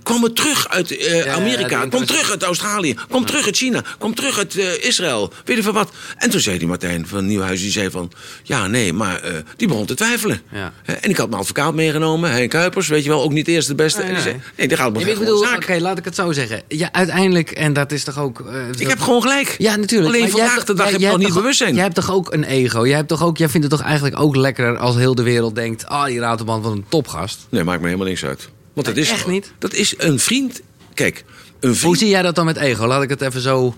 kwam 0.02 0.22
het 0.22 0.36
terug 0.36 0.68
uit 0.68 0.96
eh, 0.96 1.34
Amerika. 1.34 1.80
Kwam 1.88 2.04
terug 2.06 2.30
uit 2.30 2.42
Australië. 2.42 2.94
kwam 3.08 3.24
terug 3.24 3.46
uit 3.46 3.56
China. 3.56 3.84
kwam 3.98 4.14
terug 4.14 4.38
uit 4.38 4.56
eh, 4.56 4.84
Israël. 4.84 5.32
Weet 5.44 5.56
je 5.56 5.62
van 5.62 5.74
wat. 5.74 5.90
En 6.16 6.30
toen 6.30 6.40
zei 6.40 6.58
die 6.58 6.66
Martijn 6.68 7.06
van 7.06 7.26
Nieuwhuis, 7.26 7.60
die 7.60 7.70
zei 7.70 7.90
van... 7.90 8.12
Ja, 8.42 8.66
nee, 8.66 8.92
maar 8.92 9.20
eh, 9.20 9.34
die 9.56 9.68
begon 9.68 9.86
te 9.86 9.94
twijfelen. 9.94 10.42
Ja. 10.52 10.72
En 10.84 11.10
ik 11.10 11.16
had 11.16 11.28
mijn 11.28 11.40
advocaat 11.40 11.74
meegenomen. 11.74 12.30
Henk 12.30 12.50
Kuipers, 12.50 12.88
weet 12.88 13.02
je 13.02 13.08
wel, 13.08 13.22
ook 13.22 13.32
niet 13.32 13.48
eerst 13.48 13.68
de 13.68 13.74
beste. 13.74 13.98
Nee, 14.00 14.08
en 14.08 14.14
die 14.14 14.22
zei, 14.22 14.40
nee, 14.56 14.68
die 14.68 14.76
gaat 14.76 14.96
ik 14.96 15.02
gewoon 15.02 15.18
bedoel, 15.18 15.38
oké, 15.38 15.48
zaak. 15.66 15.80
laat 15.80 15.98
ik 15.98 16.04
het 16.04 16.14
zo 16.14 16.32
zeggen. 16.32 16.62
Ja, 16.68 16.88
uiteindelijk, 16.92 17.50
en 17.50 17.72
dat 17.72 17.92
is 17.92 18.04
toch 18.04 18.18
ook. 18.18 18.40
eh, 18.40 18.68
Ik 18.68 18.78
dat- 18.78 18.88
heb 18.88 19.00
gewoon 19.00 19.22
gelijk. 19.22 19.54
Ja, 19.58 19.76
natuurlijk. 19.76 20.08
Alleen 20.10 20.20
Maar 20.22 20.30
vandaag 20.30 20.54
hebt- 20.54 20.66
de 20.66 20.74
dag 20.74 20.86
heb 20.86 20.94
je 20.94 21.00
jij 21.00 21.10
nog 21.10 21.20
niet 21.20 21.34
bewustzijn. 21.34 21.74
Jij 21.74 21.82
hebt 21.82 21.94
toch 21.94 22.10
ook 22.12 22.32
een 22.32 22.44
ego? 22.44 22.86
Jij, 22.86 22.96
hebt 22.96 23.08
toch 23.08 23.22
ook, 23.22 23.36
jij 23.36 23.48
vindt 23.48 23.66
het 23.66 23.76
toch 23.78 23.86
eigenlijk 23.86 24.20
ook 24.20 24.36
lekkerder 24.36 24.78
als 24.78 24.96
heel 24.96 25.14
de 25.14 25.22
wereld 25.22 25.54
denkt... 25.54 25.86
ah, 25.86 26.04
die 26.04 26.18
Ratelman 26.20 26.62
van 26.62 26.72
een 26.72 26.84
topgast. 26.88 27.46
Nee, 27.48 27.64
maakt 27.64 27.80
me 27.80 27.86
helemaal 27.86 28.06
niks 28.06 28.24
uit. 28.24 28.48
Want 28.72 28.86
dat 28.86 28.96
is 28.96 29.10
echt 29.10 29.26
niet? 29.26 29.52
Dat 29.58 29.72
is 29.74 29.94
een 29.98 30.18
vriend. 30.18 30.60
Kijk, 30.94 31.24
een 31.62 31.76
Hoe 31.82 31.96
zie 31.96 32.08
jij 32.08 32.22
dat 32.22 32.34
dan 32.34 32.44
met 32.44 32.56
ego? 32.56 32.86
Laat 32.86 33.02
ik 33.02 33.08
het 33.08 33.20
even 33.20 33.40
zo 33.40 33.74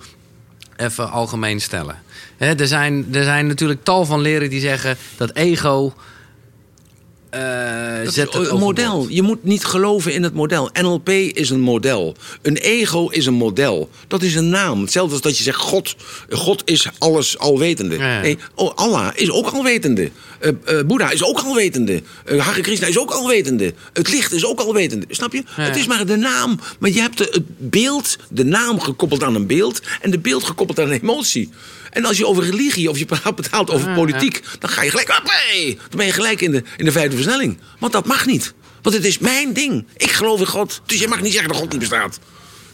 even 0.76 1.10
algemeen 1.10 1.60
stellen. 1.60 2.02
Hè, 2.36 2.54
er, 2.54 2.66
zijn, 2.66 3.06
er 3.12 3.24
zijn 3.24 3.46
natuurlijk 3.46 3.84
tal 3.84 4.04
van 4.04 4.20
leren 4.20 4.50
die 4.50 4.60
zeggen 4.60 4.96
dat 5.16 5.30
ego 5.34 5.94
eh 7.34 8.04
Dat 8.04 8.14
zet 8.14 8.28
is 8.28 8.34
het 8.38 8.50
een 8.50 8.58
model. 8.58 9.06
Je 9.08 9.22
moet 9.22 9.44
niet 9.44 9.64
geloven 9.64 10.12
in 10.12 10.22
het 10.22 10.34
model. 10.34 10.70
NLP 10.72 11.08
is 11.08 11.50
een 11.50 11.60
model. 11.60 12.16
Een 12.42 12.56
ego 12.56 13.08
is 13.08 13.26
een 13.26 13.34
model. 13.34 13.88
Dat 14.08 14.22
is 14.22 14.34
een 14.34 14.48
naam. 14.48 14.80
Hetzelfde 14.80 15.12
als 15.12 15.22
dat 15.22 15.38
je 15.38 15.42
zegt 15.42 15.58
God. 15.58 15.96
God 16.30 16.62
is 16.64 16.88
alles 16.98 17.38
alwetende. 17.38 17.96
Ja, 17.96 18.14
ja. 18.14 18.20
Nee, 18.20 18.38
oh, 18.54 18.74
Allah 18.74 19.10
is 19.14 19.30
ook 19.30 19.46
alwetende. 19.46 20.10
Eh 20.64 20.80
Boeddha 20.86 21.10
is 21.10 21.22
ook 21.24 21.38
alwetende. 21.38 22.02
Uh, 22.26 22.40
Hare 22.46 22.60
Krishna 22.60 22.86
is 22.86 22.98
ook 22.98 23.10
alwetende. 23.10 23.74
Het 23.92 24.08
licht 24.12 24.32
is 24.32 24.44
ook 24.46 24.60
alwetende. 24.60 25.06
Snap 25.08 25.32
je? 25.32 25.42
Ja, 25.56 25.62
Het 25.62 25.76
is 25.76 25.86
maar 25.86 26.06
de 26.06 26.16
naam. 26.16 26.60
Maar 26.78 26.90
je 26.90 27.00
hebt 27.00 27.18
de- 27.18 27.28
het 27.30 27.70
beeld, 27.70 28.16
de 28.30 28.44
naam 28.44 28.80
gekoppeld 28.80 29.22
aan 29.22 29.34
een 29.34 29.46
beeld. 29.46 29.80
En 30.00 30.10
de 30.10 30.18
beeld 30.18 30.44
gekoppeld 30.44 30.78
aan 30.78 30.90
een 30.90 31.00
emotie. 31.00 31.50
En 31.90 32.04
als 32.04 32.16
je 32.18 32.26
over 32.26 32.44
religie 32.44 32.90
of 32.90 32.98
je 32.98 33.04
praat 33.04 33.36
betaalt 33.36 33.70
over 33.70 33.88
Ja, 33.88 33.94
politiek, 33.94 34.42
dan 34.58 34.70
ga 34.70 34.82
je 34.82 34.90
gelijk. 34.90 35.08
Hoppé, 35.10 35.74
dan 35.88 35.96
ben 35.96 36.06
je 36.06 36.12
gelijk 36.12 36.40
in 36.40 36.50
de, 36.50 36.62
in 36.76 36.84
de 36.84 36.92
vijfde 36.92 37.14
versnelling. 37.16 37.58
Want 37.78 37.92
dat 37.92 38.06
mag 38.06 38.26
niet. 38.26 38.54
Want 38.82 38.96
het 38.96 39.04
is 39.04 39.18
mijn 39.18 39.52
ding. 39.52 39.86
Ik 39.96 40.10
geloof 40.10 40.40
in 40.40 40.46
God. 40.46 40.80
Dus 40.86 40.98
je 41.00 41.08
mag 41.08 41.20
niet 41.22 41.32
zeggen 41.32 41.50
dat 41.50 41.58
God 41.60 41.70
niet 41.70 41.80
bestaat. 41.80 42.18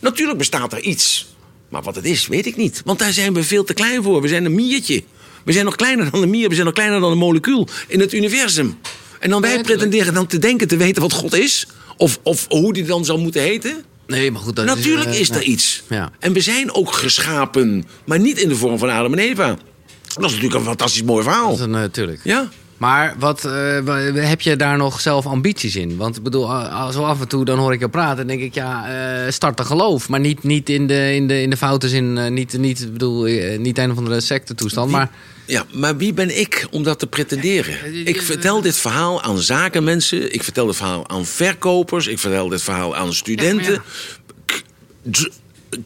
Natuurlijk 0.00 0.38
bestaat 0.38 0.72
er 0.72 0.80
iets. 0.80 1.26
Maar 1.68 1.82
wat 1.82 1.94
het 1.94 2.04
is, 2.04 2.26
weet 2.26 2.46
ik 2.46 2.56
niet. 2.56 2.82
Want 2.84 2.98
daar 2.98 3.12
zijn 3.12 3.34
we 3.34 3.42
veel 3.44 3.64
te 3.64 3.74
klein 3.74 4.02
voor. 4.02 4.22
We 4.22 4.28
zijn 4.28 4.44
een 4.44 4.54
miertje. 4.54 5.02
We 5.44 5.52
zijn 5.52 5.64
nog 5.64 5.76
kleiner 5.76 6.10
dan 6.10 6.22
een 6.22 6.30
mier. 6.30 6.48
We 6.48 6.54
zijn 6.54 6.66
nog 6.66 6.74
kleiner 6.74 7.00
dan 7.00 7.10
een 7.10 7.18
molecuul 7.18 7.68
in 7.86 8.00
het 8.00 8.12
universum. 8.12 8.78
En 9.20 9.30
dan 9.30 9.40
wij 9.40 9.60
pretenderen 9.60 10.14
dan 10.14 10.26
te 10.26 10.38
denken 10.38 10.68
te 10.68 10.76
weten 10.76 11.02
wat 11.02 11.12
God 11.12 11.34
is. 11.34 11.66
Of, 11.96 12.18
of 12.22 12.46
hoe 12.48 12.72
die 12.72 12.84
dan 12.84 13.04
zou 13.04 13.18
moeten 13.18 13.42
heten. 13.42 13.84
Nee, 14.06 14.30
maar 14.30 14.40
goed. 14.40 14.56
Dat 14.56 14.64
Natuurlijk 14.64 15.10
is, 15.10 15.18
is, 15.18 15.30
eh, 15.30 15.36
er 15.36 15.42
ja. 15.42 15.48
iets. 15.48 15.82
Ja. 15.88 16.10
En 16.18 16.32
we 16.32 16.40
zijn 16.40 16.74
ook 16.74 16.92
geschapen. 16.92 17.84
Maar 18.04 18.20
niet 18.20 18.38
in 18.38 18.48
de 18.48 18.56
vorm 18.56 18.78
van 18.78 18.90
Adam 18.90 19.12
en 19.12 19.18
Eva. 19.18 19.46
Dat 19.48 20.24
is 20.24 20.34
natuurlijk 20.34 20.54
een 20.54 20.64
fantastisch 20.64 21.02
mooi 21.02 21.22
verhaal. 21.22 21.56
Dat 21.56 21.68
is 21.68 21.92
een, 21.96 22.08
eh. 22.08 22.16
Ja. 22.22 22.48
Maar 22.80 23.14
wat, 23.18 23.44
eh, 23.44 23.78
heb 24.14 24.40
je 24.40 24.56
daar 24.56 24.76
nog 24.76 25.00
zelf 25.00 25.26
ambities 25.26 25.76
in? 25.76 25.96
Want 25.96 26.16
ik 26.16 26.22
bedoel, 26.22 26.46
zo 26.92 27.02
af 27.02 27.20
en 27.20 27.28
toe 27.28 27.44
dan 27.44 27.58
hoor 27.58 27.72
ik 27.72 27.80
je 27.80 27.88
praten 27.88 28.20
en 28.20 28.26
denk 28.26 28.40
ik, 28.40 28.54
ja, 28.54 28.88
eh 29.24 29.32
start 29.32 29.58
een 29.58 29.66
geloof. 29.66 30.08
Maar 30.08 30.20
niet, 30.20 30.42
niet 30.42 30.68
in, 30.68 30.86
de, 30.86 31.14
in, 31.14 31.28
de, 31.28 31.42
in 31.42 31.50
de 31.50 31.56
foute 31.56 31.88
zin, 31.88 32.18
eh, 32.18 32.30
niet, 32.30 32.58
niet, 32.58 32.92
bedoel, 32.92 33.22
niet 33.58 33.78
een 33.78 33.90
of 33.90 33.96
andere 33.96 34.20
secte 34.20 34.54
toestand. 34.54 34.90
Maar 34.90 35.10
Ja, 35.46 35.64
maar 35.72 35.96
wie 35.96 36.12
ben 36.12 36.40
ik 36.40 36.66
om 36.70 36.82
dat 36.82 36.98
te 36.98 37.06
pretenderen? 37.06 38.06
Ik 38.06 38.22
vertel 38.22 38.60
dit 38.60 38.76
verhaal 38.76 39.22
aan 39.22 39.38
zakenmensen. 39.38 40.34
Ik 40.34 40.42
vertel 40.42 40.66
dit 40.66 40.76
verhaal 40.76 41.08
aan 41.08 41.26
verkopers. 41.26 42.06
Ik 42.06 42.18
vertel 42.18 42.48
dit 42.48 42.62
verhaal 42.62 42.96
aan 42.96 43.14
studenten. 43.14 43.82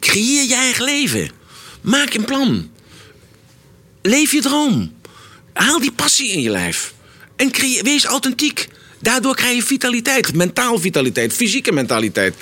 Creëer 0.01 0.49
je 0.49 0.55
eigen 0.55 0.85
leven. 0.85 1.31
Maak 1.81 2.15
een 2.15 2.25
plan. 2.25 2.71
Leef 4.03 4.33
je 4.33 4.41
droom. 4.41 4.93
Haal 5.55 5.81
die 5.81 5.93
passie 5.93 6.31
in 6.31 6.41
je 6.41 6.51
lijf. 6.51 6.95
En 7.37 7.51
wees 7.83 8.05
authentiek. 8.05 8.69
Daardoor 9.01 9.35
krijg 9.37 9.57
je 9.57 9.63
vitaliteit. 9.63 10.35
Mentaal 10.35 10.79
vitaliteit, 10.79 11.33
fysieke 11.33 11.73
mentaliteit. 11.73 12.35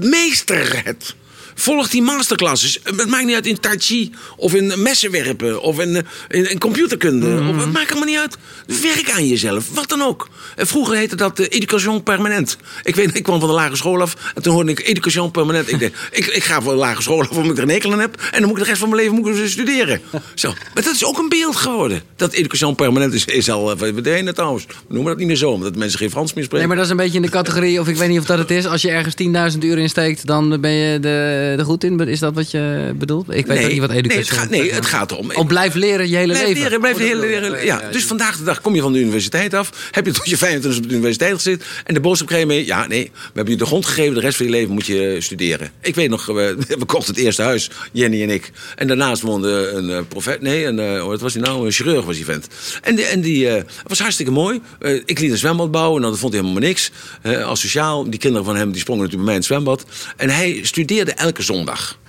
Meester 0.00 0.84
het. 0.84 1.14
Volg 1.60 1.88
die 1.88 2.02
masterclasses. 2.02 2.78
Het 2.82 3.08
maakt 3.08 3.24
niet 3.24 3.34
uit 3.34 3.46
in 3.46 3.60
tai 3.60 3.78
chi 3.78 4.12
of 4.36 4.54
in 4.54 4.82
messenwerpen 4.82 5.62
of 5.62 5.80
in, 5.80 6.06
in, 6.28 6.50
in 6.50 6.58
computerkunde. 6.58 7.26
Of, 7.26 7.60
het 7.60 7.72
maakt 7.72 7.90
allemaal 7.90 8.08
niet 8.08 8.18
uit. 8.18 8.36
Werk 8.82 9.10
aan 9.10 9.26
jezelf, 9.26 9.64
wat 9.74 9.88
dan 9.88 10.02
ook. 10.02 10.28
En 10.56 10.66
vroeger 10.66 10.96
heette 10.96 11.16
dat 11.16 11.40
uh, 11.40 11.46
education 11.48 12.02
permanent. 12.02 12.56
Ik 12.82 12.96
weet, 12.96 13.16
ik 13.16 13.22
kwam 13.22 13.40
van 13.40 13.48
de 13.48 13.54
lagere 13.54 13.76
school 13.76 14.00
af 14.00 14.16
en 14.34 14.42
toen 14.42 14.52
hoorde 14.52 14.70
ik 14.70 14.80
education 14.80 15.30
permanent. 15.30 15.72
ik, 15.72 15.78
denk, 15.78 15.94
ik, 16.10 16.26
ik 16.26 16.44
ga 16.44 16.62
van 16.62 16.72
de 16.72 16.78
lagere 16.78 17.02
school 17.02 17.20
af 17.20 17.30
omdat 17.30 17.50
ik 17.50 17.56
er 17.56 17.62
een 17.62 17.68
hekel 17.68 17.92
aan 17.92 18.00
heb. 18.00 18.28
En 18.32 18.40
dan 18.40 18.48
moet 18.48 18.58
ik 18.58 18.62
de 18.64 18.68
rest 18.68 18.80
van 18.80 18.88
mijn 18.88 19.00
leven 19.00 19.16
moet 19.16 19.28
ik 19.28 19.34
dus 19.34 19.52
studeren. 19.52 20.00
Zo. 20.34 20.48
Maar 20.74 20.82
dat 20.82 20.94
is 20.94 21.04
ook 21.04 21.18
een 21.18 21.28
beeld 21.28 21.56
geworden. 21.56 22.02
Dat 22.16 22.32
education 22.32 22.74
permanent 22.74 23.14
is, 23.14 23.24
is 23.24 23.50
al 23.50 23.76
verdwenen 23.76 24.34
trouwens. 24.34 24.66
We 24.66 24.74
noemen 24.88 25.08
dat 25.08 25.18
niet 25.18 25.26
meer 25.26 25.36
zo, 25.36 25.50
omdat 25.50 25.76
mensen 25.76 25.98
geen 25.98 26.10
Frans 26.10 26.34
meer 26.34 26.44
spreken. 26.44 26.66
Nee, 26.66 26.66
maar 26.66 26.76
dat 26.76 26.84
is 26.84 26.90
een 26.90 27.04
beetje 27.04 27.16
in 27.16 27.24
de 27.24 27.30
categorie, 27.30 27.80
of 27.80 27.88
ik 27.88 27.96
weet 27.96 28.08
niet 28.08 28.18
of 28.18 28.24
dat 28.24 28.38
het 28.38 28.50
is. 28.50 28.66
Als 28.66 28.82
je 28.82 28.90
ergens 28.90 29.54
10.000 29.54 29.58
uur 29.58 29.78
insteekt, 29.78 30.26
dan 30.26 30.60
ben 30.60 30.70
je 30.70 31.00
de, 31.00 31.47
er 31.58 31.64
goed 31.64 31.84
in. 31.84 32.00
Is 32.08 32.18
dat 32.18 32.34
wat 32.34 32.50
je 32.50 32.92
bedoelt? 32.96 33.26
Ik 33.34 33.46
weet 33.46 33.56
Nee, 33.56 33.64
ook 33.64 33.70
niet 33.70 33.80
wat 33.80 33.88
nee, 33.88 33.98
educatie 33.98 34.24
het 34.24 34.38
gaat- 34.38 34.50
nee, 34.50 34.72
het 34.72 34.86
gaat 34.86 35.10
erom- 35.10 35.30
Oh, 35.34 35.46
blijf 35.46 35.74
leren 35.74 36.08
je 36.08 36.16
hele 36.16 36.32
Blijf 36.32 36.46
leven. 36.46 36.62
leren, 36.62 36.80
blijf 36.80 36.94
Oh, 36.96 37.00
hele 37.02 37.20
leren. 37.20 37.64
Ja, 37.64 37.82
dus 37.92 38.04
vandaag 38.04 38.36
de 38.36 38.44
dag 38.44 38.60
kom 38.60 38.74
je 38.74 38.80
van 38.80 38.92
de 38.92 38.98
universiteit 38.98 39.54
af. 39.54 39.88
Heb 39.90 40.06
je 40.06 40.12
tot 40.12 40.28
je 40.28 40.36
25 40.36 40.82
op 40.82 40.88
de 40.88 40.94
universiteit 40.94 41.34
gezeten. 41.34 41.66
En 41.84 41.94
de 41.94 42.00
boodschap 42.00 42.26
krijg 42.28 42.42
je 42.42 42.48
mee. 42.48 42.66
Ja, 42.66 42.86
nee, 42.86 43.10
we 43.14 43.20
hebben 43.34 43.52
je 43.52 43.58
de 43.58 43.66
grond 43.66 43.86
gegeven. 43.86 44.14
De 44.14 44.20
rest 44.20 44.36
van 44.36 44.46
je 44.46 44.52
leven 44.52 44.74
moet 44.74 44.86
je 44.86 45.06
eh, 45.08 45.20
studeren. 45.20 45.70
Ik 45.82 45.94
weet 45.94 46.10
nog, 46.10 46.26
we, 46.26 46.56
we 46.78 46.84
kochten 46.86 47.14
het 47.14 47.24
eerste 47.24 47.42
huis. 47.42 47.70
Jenny 47.92 48.22
en 48.22 48.30
ik. 48.30 48.50
En 48.76 48.86
daarnaast 48.86 49.22
woonde 49.22 49.70
een 49.74 49.88
uh, 49.88 49.98
profet. 50.08 50.40
Nee, 50.40 50.64
een, 50.64 51.04
wat 51.06 51.20
was 51.20 51.32
hij 51.34 51.42
nou? 51.42 51.66
Een 51.66 51.72
chirurg 51.72 52.04
was 52.04 52.16
die 52.16 52.24
vent. 52.24 52.46
En, 52.82 52.94
die, 52.94 53.04
en 53.04 53.20
die 53.20 53.46
uh, 53.46 53.62
was 53.86 53.98
hartstikke 53.98 54.32
mooi. 54.32 54.60
Uh, 54.80 55.02
ik 55.04 55.18
liet 55.18 55.30
een 55.30 55.36
zwembad 55.38 55.70
bouwen. 55.70 56.00
Nou, 56.00 56.12
dat 56.12 56.20
vond 56.20 56.32
hij 56.32 56.42
helemaal 56.42 56.62
niks. 56.68 56.90
Uh, 57.22 57.42
asociaal. 57.42 58.10
Die 58.10 58.18
kinderen 58.20 58.44
van 58.46 58.56
hem 58.56 58.70
die 58.72 58.80
sprongen 58.80 59.02
natuurlijk 59.04 59.30
bij 59.30 59.38
mij 59.38 59.52
in 59.54 59.56
het 59.58 59.64
zwembad. 59.76 59.84
En 60.16 60.30
hij 60.30 60.60
studeerde 60.62 61.12
elke 61.12 61.37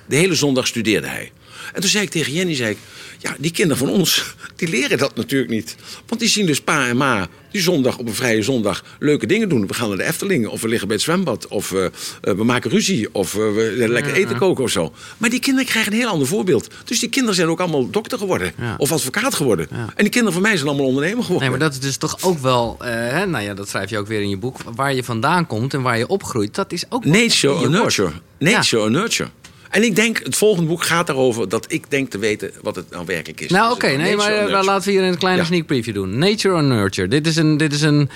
De 0.06 0.16
hele 0.16 0.36
zondag 0.36 0.68
studeerde 0.68 1.08
hij. 1.08 1.32
En 1.74 1.82
toen 1.82 1.90
zei 1.90 2.04
ik 2.04 2.10
tegen 2.10 2.34
Jenny, 2.34 2.56
zei 2.56 2.70
ik, 2.72 2.78
ja, 3.18 3.36
die 3.40 3.52
kinderen 3.52 3.78
van 3.88 3.90
ons, 3.90 4.36
die 4.56 4.68
leren 4.70 4.98
dat 4.98 5.16
natuurlijk 5.16 5.52
niet. 5.52 5.76
Want 6.08 6.22
die 6.22 6.30
zien 6.30 6.46
dus 6.46 6.62
pa 6.62 6.88
en 6.88 6.98
ma 6.98 7.28
die 7.52 7.62
zondag 7.62 7.98
op 7.98 8.08
een 8.08 8.14
vrije 8.14 8.42
zondag 8.42 8.84
leuke 9.00 9.26
dingen 9.26 9.50
doen. 9.50 9.68
We 9.68 9.74
gaan 9.74 9.88
naar 9.88 9.98
de 9.98 10.04
Efteling, 10.04 10.48
of 10.48 10.62
we 10.62 10.68
liggen 10.68 10.88
bij 10.88 10.96
het 10.96 11.06
zwembad, 11.06 11.48
of 11.48 11.72
uh, 11.72 11.84
uh, 11.84 11.90
we 12.22 12.44
maken 12.44 12.70
ruzie, 12.70 13.14
of 13.14 13.34
uh, 13.34 13.40
we 13.40 13.86
lekker 13.88 14.14
eten 14.14 14.38
koken 14.38 14.64
of 14.64 14.70
zo. 14.70 14.94
Maar 15.18 15.30
die 15.30 15.40
kinderen 15.40 15.70
krijgen 15.70 15.92
een 15.92 15.98
heel 16.00 16.08
ander 16.08 16.28
voorbeeld. 16.28 16.68
Dus 16.86 17.00
die 17.00 17.10
kinderen 17.10 17.36
zijn 17.36 17.48
ook 17.48 17.60
allemaal 17.60 17.90
dokter 17.90 18.18
geworden, 18.18 18.54
Ja. 18.58 18.76
of 18.78 18.92
advocaat 18.92 19.36
geworden. 19.36 19.68
Ja. 19.72 19.78
En 19.78 20.04
die 20.04 20.10
kinderen 20.10 20.34
van 20.34 20.42
mij 20.42 20.56
zijn 20.56 20.68
allemaal 20.68 20.86
ondernemer 20.88 21.24
geworden. 21.24 21.50
Nee, 21.50 21.58
maar 21.60 21.68
dat 21.70 21.78
is 21.78 21.80
dus 21.86 21.98
toch 21.98 22.18
ook 22.22 22.40
wel, 22.40 22.78
eh, 22.80 22.90
hè, 22.92 23.26
nou 23.26 23.44
ja, 23.44 23.54
dat 23.54 23.70
schrijf 23.70 23.90
je 23.90 23.98
ook 23.98 24.08
weer 24.08 24.22
in 24.22 24.30
je 24.30 24.38
boek. 24.38 24.58
Waar 24.76 24.94
je 24.94 25.04
vandaan 25.04 25.48
komt 25.48 25.74
en 25.74 25.82
waar 25.82 25.98
je 25.98 26.08
opgroeit, 26.08 26.56
dat 26.56 26.72
is 26.72 26.84
ook 26.90 27.06
Nature 27.06 27.54
or 27.54 27.70
nurture. 27.70 28.12
Nature 28.40 28.84
or 28.84 28.92
nurture. 28.92 29.30
En 29.70 29.84
ik 29.84 29.96
denk, 29.96 30.22
het 30.24 30.36
volgende 30.36 30.68
boek 30.70 30.84
gaat 30.84 31.08
daarover 31.08 31.50
dat 31.50 31.66
ik 31.68 31.90
denk 31.90 32.10
te 32.10 32.18
weten 32.18 32.52
wat 32.62 32.76
het 32.76 32.90
nou 32.90 33.06
werkelijk 33.06 33.42
is. 33.42 33.50
Nou, 33.50 33.74
oké, 33.74 33.88
nee, 33.88 34.16
maar 34.16 34.32
or 34.32 34.54
eh, 34.54 34.64
laten 34.64 34.86
we 34.92 35.00
hier 35.00 35.04
een 35.08 35.18
kleine 35.18 35.42
Ja. 35.42 35.48
sneak 35.48 35.66
preview 35.66 35.94
doen. 35.94 36.18
Nature 36.18 36.54
or 36.56 36.64
nurture? 36.64 37.08
Dit 37.08 37.28
is 37.28 37.36
een. 37.36 37.58
Dit 37.58 37.74
is 37.74 37.82
een 37.82 38.10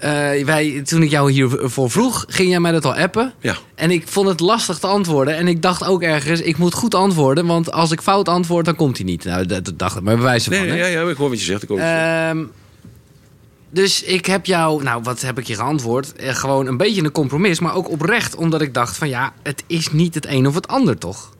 eh, 0.00 0.44
wij, 0.44 0.82
toen 0.84 1.02
ik 1.02 1.10
jou 1.10 1.32
hiervoor 1.32 1.90
vroeg, 1.90 2.24
ging 2.28 2.48
jij 2.50 2.60
mij 2.60 2.72
dat 2.72 2.84
al 2.84 2.94
appen. 2.94 3.32
Ja. 3.40 3.56
En 3.74 3.90
ik 3.90 4.08
vond 4.08 4.28
het 4.28 4.40
lastig 4.40 4.78
te 4.78 4.86
antwoorden. 4.86 5.36
En 5.36 5.48
ik 5.48 5.62
dacht 5.62 5.84
ook 5.84 6.02
ergens, 6.02 6.40
ik 6.40 6.56
moet 6.58 6.74
goed 6.74 6.94
antwoorden. 6.94 7.46
Want 7.46 7.72
als 7.72 7.90
ik 7.90 8.00
fout 8.00 8.28
antwoord, 8.28 8.64
dan 8.64 8.76
komt 8.76 8.96
hij 8.96 9.06
niet. 9.06 9.24
Nou, 9.24 9.46
dat, 9.46 9.64
dat 9.64 9.78
dacht 9.78 9.96
ik, 9.96 10.02
maar 10.02 10.16
bewijzen 10.16 10.50
Nee, 10.50 10.58
van. 10.60 10.68
nee, 10.68 10.78
hè? 10.78 10.86
ja, 10.86 11.00
ja, 11.02 11.08
ik 11.10 11.16
hoor 11.16 11.28
wat 11.28 11.38
je 11.38 11.44
zegt. 11.44 11.62
Ik 11.62 11.68
hoor. 11.68 11.78
Ehm, 11.78 12.44
dus 13.70 14.02
ik 14.02 14.26
heb 14.26 14.46
jou, 14.46 14.82
nou 14.82 15.02
wat 15.02 15.20
heb 15.20 15.38
ik 15.38 15.46
je 15.46 15.54
geantwoord? 15.54 16.12
Eh, 16.12 16.34
gewoon 16.34 16.66
een 16.66 16.76
beetje 16.76 17.02
een 17.02 17.12
compromis, 17.12 17.60
maar 17.60 17.74
ook 17.74 17.90
oprecht. 17.90 18.34
Omdat 18.36 18.60
ik 18.62 18.74
dacht 18.74 18.96
van 18.96 19.08
ja, 19.08 19.34
het 19.42 19.62
is 19.66 19.92
niet 19.92 20.14
het 20.14 20.26
een 20.26 20.46
of 20.46 20.54
het 20.54 20.68
ander 20.68 20.98
toch? 20.98 21.34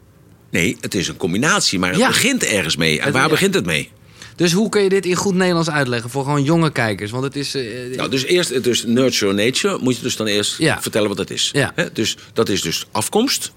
Nee, 0.50 0.76
het 0.80 0.94
is 0.94 1.08
een 1.08 1.16
combinatie, 1.16 1.78
maar 1.78 1.90
het 1.90 1.98
Ja. 1.98 2.06
begint 2.08 2.44
ergens 2.44 2.76
mee. 2.76 2.98
En 2.98 3.04
Het- 3.04 3.12
waar 3.12 3.22
ja. 3.22 3.28
begint 3.28 3.54
het 3.54 3.66
mee? 3.66 3.90
Dus 4.36 4.52
hoe 4.52 4.68
kun 4.68 4.82
je 4.82 4.88
dit 4.88 5.06
in 5.06 5.14
goed 5.14 5.34
Nederlands 5.34 5.70
uitleggen 5.70 6.10
voor 6.10 6.24
gewoon 6.24 6.42
jonge 6.42 6.70
kijkers? 6.72 7.10
Want 7.10 7.24
het 7.24 7.36
is... 7.36 7.54
eh, 7.54 7.96
Nou, 7.96 8.10
dus 8.10 8.24
eerst, 8.24 8.62
dus 8.64 8.84
nurture 8.84 9.32
nature, 9.32 9.78
moet 9.82 9.96
je 9.96 10.02
dus 10.02 10.16
dan 10.16 10.26
eerst 10.26 10.58
Ja. 10.58 10.82
vertellen 10.82 11.08
wat 11.08 11.16
dat 11.16 11.30
is. 11.30 11.50
Ja. 11.52 11.72
Hè, 11.74 11.92
dus 11.92 12.16
dat 12.32 12.48
is 12.48 12.62
dus 12.62 12.86
afkomst. 12.92 13.52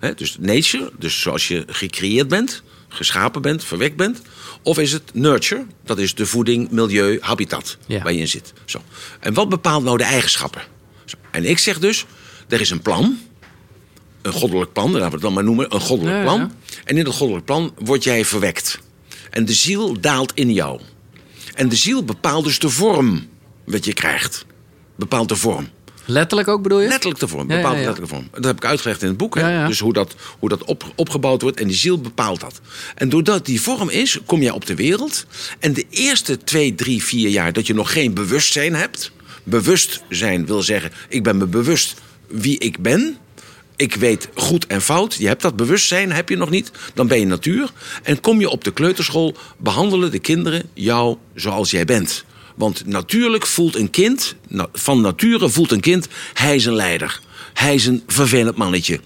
Hè, 0.00 0.14
dus 0.14 0.36
nature, 0.40 0.92
dus 0.98 1.20
zoals 1.20 1.48
je 1.48 1.64
gecreëerd 1.66 2.28
bent, 2.28 2.62
geschapen 2.88 3.42
bent, 3.42 3.64
verwekt 3.64 3.96
bent. 3.96 4.20
Of 4.66 4.78
is 4.78 4.92
het 4.92 5.02
nurture, 5.14 5.66
dat 5.84 5.98
is 5.98 6.14
de 6.14 6.26
voeding, 6.26 6.70
milieu, 6.70 7.18
habitat 7.20 7.76
Ja. 7.86 8.02
waar 8.02 8.12
je 8.12 8.18
in 8.20 8.28
zit. 8.28 8.52
Zo. 8.64 8.80
En 9.20 9.34
wat 9.34 9.48
bepaalt 9.48 9.84
nou 9.84 9.96
de 9.96 10.04
eigenschappen? 10.04 10.62
Zo. 11.04 11.16
En 11.30 11.44
ik 11.44 11.58
zeg 11.58 11.78
dus, 11.78 12.04
er 12.48 12.60
is 12.60 12.70
een 12.70 12.80
plan. 12.82 13.18
Een 14.22 14.32
goddelijk 14.32 14.72
plan, 14.72 14.90
laten 14.90 15.06
we 15.06 15.12
het 15.12 15.20
dan 15.22 15.32
maar 15.32 15.44
noemen. 15.44 15.74
Een 15.74 15.80
goddelijk 15.80 16.16
Ja, 16.16 16.22
plan. 16.22 16.38
ja. 16.38 16.50
En 16.84 16.96
in 16.96 17.04
dat 17.04 17.14
goddelijk 17.14 17.44
plan 17.46 17.74
word 17.78 18.04
jij 18.04 18.24
verwekt. 18.24 18.78
En 19.30 19.44
de 19.44 19.52
ziel 19.52 20.00
daalt 20.00 20.32
in 20.34 20.52
jou. 20.52 20.80
En 21.54 21.68
de 21.68 21.76
ziel 21.76 22.04
bepaalt 22.04 22.44
dus 22.44 22.58
de 22.58 22.68
vorm 22.70 23.26
wat 23.64 23.84
je 23.84 23.92
krijgt. 23.92 24.44
Bepaalt 24.96 25.28
de 25.28 25.36
vorm. 25.36 25.68
Letterlijk 26.06 26.48
ook 26.48 26.62
bedoel 26.62 26.80
je? 26.80 26.88
Letterlijk 26.88 27.20
de 27.20 27.28
vorm. 27.28 27.50
Ja, 27.50 27.56
Bepaalt 27.56 27.64
ja, 27.64 27.70
de 27.72 27.80
ja. 27.80 27.86
letterlijke 27.86 28.16
vorm. 28.16 28.28
Dat 28.32 28.44
heb 28.44 28.56
ik 28.56 28.64
uitgelegd 28.64 29.02
in 29.02 29.08
het 29.08 29.16
boek. 29.16 29.34
hè. 29.34 29.66
Dus 29.66 29.78
hoe 29.78 29.92
dat, 29.92 30.14
hoe 30.38 30.48
dat 30.48 30.64
op, 30.64 30.92
opgebouwd 30.94 31.42
wordt. 31.42 31.60
En 31.60 31.66
die 31.66 31.76
ziel 31.76 32.00
bepaalt 32.00 32.40
dat. 32.40 32.60
En 32.94 33.08
doordat 33.08 33.46
die 33.46 33.60
vorm 33.60 33.88
is, 33.88 34.18
kom 34.26 34.42
jij 34.42 34.50
op 34.50 34.66
de 34.66 34.74
wereld. 34.74 35.26
En 35.58 35.72
de 35.72 35.86
eerste 35.90 36.38
twee, 36.38 36.74
drie, 36.74 37.02
vier 37.04 37.28
jaar 37.28 37.52
dat 37.52 37.66
je 37.66 37.74
nog 37.74 37.92
geen 37.92 38.14
bewustzijn 38.14 38.74
hebt. 38.74 39.10
Bewustzijn 39.44 40.46
wil 40.46 40.62
zeggen, 40.62 40.92
ik 41.08 41.22
ben 41.22 41.36
me 41.36 41.46
bewust 41.46 41.94
wie 42.28 42.58
ik 42.58 42.78
ben. 42.78 43.16
Ik 43.76 43.94
weet 43.94 44.28
goed 44.34 44.66
en 44.66 44.82
fout. 44.82 45.14
Je 45.14 45.26
hebt 45.26 45.42
dat 45.42 45.56
bewustzijn, 45.56 46.12
heb 46.12 46.28
je 46.28 46.36
nog 46.36 46.50
niet. 46.50 46.70
Dan 46.94 47.06
ben 47.06 47.18
je 47.18 47.26
natuur. 47.26 47.70
En 48.02 48.20
kom 48.20 48.40
je 48.40 48.48
op 48.48 48.64
de 48.64 48.72
kleuterschool, 48.72 49.34
behandelen 49.56 50.10
de 50.10 50.18
kinderen 50.18 50.62
jou 50.74 51.16
zoals 51.34 51.70
jij 51.70 51.84
bent. 51.84 52.24
Want 52.56 52.86
natuurlijk 52.86 53.46
voelt 53.46 53.74
een 53.76 53.90
kind, 53.90 54.34
van 54.72 55.00
nature 55.00 55.48
voelt 55.48 55.72
een 55.72 55.80
kind, 55.80 56.08
hij 56.32 56.54
is 56.54 56.64
een 56.64 56.74
leider. 56.74 57.20
Hij 57.54 57.74
is 57.74 57.86
een 57.86 58.02
vervelend 58.06 58.56
mannetje. 58.56 59.00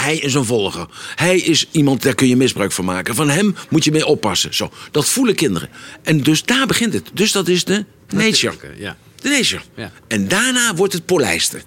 Hij 0.00 0.16
is 0.16 0.34
een 0.34 0.44
volger. 0.44 0.86
Hij 1.14 1.38
is 1.38 1.68
iemand, 1.70 2.02
daar 2.02 2.14
kun 2.14 2.28
je 2.28 2.36
misbruik 2.36 2.72
van 2.72 2.84
maken. 2.84 3.14
Van 3.14 3.30
hem 3.30 3.56
moet 3.68 3.84
je 3.84 3.90
mee 3.90 4.06
oppassen. 4.06 4.54
Zo, 4.54 4.72
dat 4.90 5.08
voelen 5.08 5.34
kinderen. 5.34 5.68
En 6.02 6.22
dus 6.22 6.42
daar 6.42 6.66
begint 6.66 6.92
het. 6.92 7.10
Dus 7.12 7.32
dat 7.32 7.48
is 7.48 7.64
de 7.64 7.84
nature. 8.08 8.56
Ja. 8.78 8.96
De 9.20 9.28
nature. 9.28 9.62
Ja. 9.76 9.92
En 10.08 10.28
daarna 10.28 10.74
wordt 10.74 10.92
het 10.92 11.06
polijsten. 11.06 11.62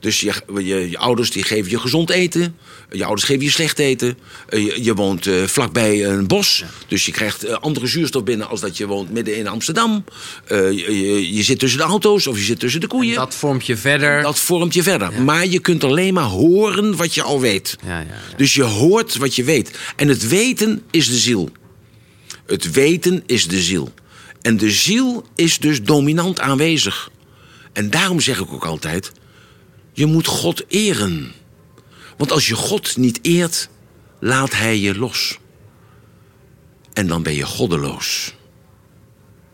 Dus 0.00 0.20
je, 0.20 0.32
je, 0.54 0.90
je 0.90 0.98
ouders 0.98 1.30
die 1.30 1.42
geven 1.42 1.70
je 1.70 1.78
gezond 1.78 2.10
eten. 2.10 2.56
Je 2.90 3.04
ouders 3.04 3.26
geven 3.26 3.44
je 3.44 3.50
slecht 3.50 3.78
eten. 3.78 4.18
Eh, 4.48 4.64
Je, 4.64 4.84
je 4.84 4.94
woont 4.94 5.26
eh, 5.26 5.42
vlakbij 5.42 6.04
een 6.04 6.26
bos. 6.26 6.64
Dus 6.86 7.06
je 7.06 7.12
krijgt 7.12 7.44
eh, 7.44 7.56
andere 7.60 7.86
zuurstof 7.86 8.24
binnen 8.24 8.48
als 8.48 8.60
dat 8.60 8.76
je 8.76 8.86
woont 8.86 9.10
midden 9.10 9.36
in 9.36 9.46
Amsterdam. 9.46 10.04
Je, 10.48 11.40
zit 11.42 11.58
tussen 11.58 11.78
de 11.78 11.84
auto's 11.84 12.26
of 12.26 12.36
je 12.36 12.44
zit 12.44 12.58
tussen 12.58 12.80
de 12.80 12.86
koeien. 12.86 13.14
Dat 13.14 13.34
vormt 13.34 13.66
je 13.66 13.76
verder. 13.76 14.22
Dat 14.22 14.38
vormt 14.38 14.74
je 14.74 14.82
verder. 14.82 15.22
Maar 15.22 15.46
je 15.46 15.58
kunt 15.58 15.84
alleen 15.84 16.14
maar 16.14 16.24
horen 16.24 16.96
wat 16.96 17.14
je 17.14 17.22
al 17.22 17.40
weet. 17.40 17.76
Ja, 17.86 17.98
ja. 17.98 18.06
Dus 18.36 18.54
je 18.54 18.62
hoort 18.62 19.16
wat 19.16 19.36
je 19.36 19.44
weet. 19.44 19.78
En 19.96 20.08
het 20.08 20.28
weten 20.28 20.82
is 20.90 21.08
de 21.08 21.16
ziel. 21.16 21.50
Het 22.46 22.70
weten 22.70 23.22
is 23.26 23.48
de 23.48 23.60
ziel. 23.60 23.92
En 24.42 24.56
de 24.56 24.70
ziel 24.70 25.24
is 25.34 25.58
dus 25.58 25.82
dominant 25.82 26.40
aanwezig. 26.40 27.10
En 27.72 27.90
daarom 27.90 28.20
zeg 28.20 28.40
ik 28.40 28.52
ook 28.52 28.64
altijd: 28.64 29.12
je 29.98 30.06
moet 30.06 30.26
God 30.26 30.64
eren. 30.68 31.32
Want 32.16 32.32
als 32.32 32.48
je 32.48 32.54
God 32.54 32.96
niet 32.96 33.18
eert, 33.22 33.68
laat 34.20 34.52
Hij 34.52 34.78
je 34.78 34.98
los. 34.98 35.38
En 36.92 37.06
dan 37.06 37.22
ben 37.22 37.34
je 37.34 37.46
goddeloos. 37.46 38.34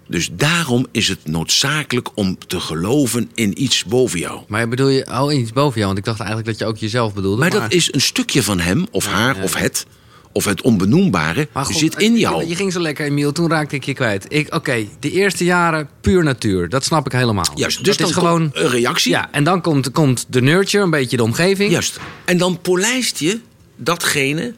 Dus 0.09 0.29
daarom 0.33 0.87
is 0.91 1.09
het 1.09 1.27
noodzakelijk 1.27 2.09
om 2.15 2.39
te 2.47 2.61
geloven 2.61 3.31
in 3.35 3.63
iets 3.63 3.85
boven 3.85 4.19
jou. 4.19 4.41
Maar 4.49 4.69
bedoel 4.69 4.89
je 4.89 5.07
oh, 5.07 5.35
iets 5.35 5.53
boven 5.53 5.75
jou? 5.75 5.87
Want 5.87 5.99
ik 5.99 6.05
dacht 6.05 6.19
eigenlijk 6.19 6.49
dat 6.49 6.59
je 6.59 6.65
ook 6.67 6.77
jezelf 6.77 7.15
bedoelde. 7.15 7.41
Maar 7.41 7.51
dat 7.51 7.73
is 7.73 7.93
een 7.93 8.01
stukje 8.01 8.43
van 8.43 8.61
hem, 8.61 8.87
of 8.91 9.07
haar, 9.07 9.43
of 9.43 9.55
het, 9.55 9.87
of 10.35 10.45
het 10.45 10.63
onbenoembare, 10.63 11.49
God, 11.53 11.77
zit 11.77 11.99
in 11.99 12.17
jou. 12.17 12.47
Je 12.47 12.57
ging 12.57 12.73
zo 12.73 12.81
lekker, 12.81 13.07
Emiel. 13.07 13.33
Toen 13.33 13.51
raakte 13.51 13.77
ik 13.77 13.85
je 13.85 13.95
kwijt. 13.95 14.27
Ik, 14.29 14.55
Oké, 14.55 14.87
de 15.01 15.11
eerste 15.11 15.45
jaren 15.45 15.89
puur 16.01 16.25
natuur. 16.25 16.69
Dat 16.69 16.85
snap 16.85 17.07
ik 17.07 17.13
helemaal. 17.13 17.47
Juist, 17.55 17.85
dus 17.85 17.97
dat 17.97 17.99
dan 17.99 18.09
is 18.09 18.15
gewoon. 18.15 18.51
een 18.53 18.69
reactie. 18.69 19.11
Ja, 19.11 19.29
en 19.31 19.45
dan 19.45 19.61
komt, 19.61 19.91
komt 19.91 20.27
de 20.29 20.43
nurture, 20.43 20.85
een 20.85 20.91
beetje 20.91 21.17
de 21.17 21.23
omgeving. 21.23 21.71
Juist. 21.71 22.01
En 22.25 22.39
dan 22.39 22.61
polijst 22.61 23.19
je 23.19 23.41
datgene 23.77 24.55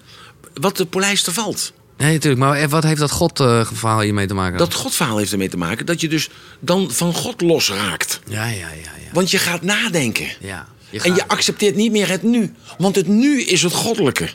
wat 0.55 0.77
de 0.77 0.87
polijster 0.87 1.33
valt. 1.33 1.73
Nee, 1.97 2.13
natuurlijk. 2.13 2.43
Maar 2.43 2.69
wat 2.69 2.83
heeft 2.83 3.01
dat 3.01 3.11
God-verhaal 3.11 4.01
hiermee 4.01 4.27
te 4.27 4.35
maken? 4.35 4.59
Dat 4.59 4.75
Godverhaal 4.75 5.17
heeft 5.17 5.33
ermee 5.33 5.49
te 5.49 5.57
maken 5.57 5.87
dat 5.87 6.01
je 6.01 6.09
dus 6.09 6.29
dan 6.61 6.91
van 6.91 7.15
God 7.15 7.41
losraakt. 7.41 8.21
Ja, 8.29 8.45
ja, 8.45 8.53
ja. 8.53 8.69
ja. 8.75 9.13
Want 9.13 9.31
je 9.31 9.39
gaat 9.39 9.63
nadenken. 9.63 10.27
ja. 10.41 10.67
Je 10.91 11.01
En 11.01 11.15
je 11.15 11.29
accepteert 11.29 11.75
niet 11.77 11.93
meer 11.93 12.09
het 12.09 12.23
nu. 12.23 12.53
Want 12.79 12.97
het 12.97 13.07
nu 13.07 13.43
is 13.43 13.63
het 13.63 13.73
goddelijke. 13.73 14.29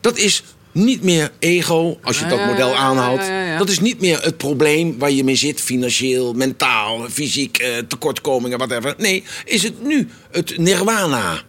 Dat 0.00 0.18
is 0.18 0.42
niet 0.72 1.02
meer 1.02 1.30
ego, 1.38 1.98
als 2.02 2.18
je 2.18 2.26
dat 2.26 2.44
model 2.46 2.76
aanhoudt. 2.76 3.26
ja, 3.26 3.40
ja, 3.42 3.52
ja. 3.52 3.58
Dat 3.58 3.68
is 3.68 3.80
niet 3.80 4.00
meer 4.00 4.22
het 4.22 4.36
probleem 4.36 4.98
waar 4.98 5.10
je 5.10 5.24
mee 5.24 5.36
zit, 5.36 5.60
financieel, 5.60 6.32
mentaal, 6.32 7.06
fysiek, 7.10 7.58
eh, 7.58 7.76
tekortkomingen, 7.88 8.58
whatever. 8.58 8.94
Nee, 8.98 9.24
is 9.44 9.62
het 9.62 9.82
nu 9.82 10.08
het 10.30 10.58
nirwana. 10.58 11.42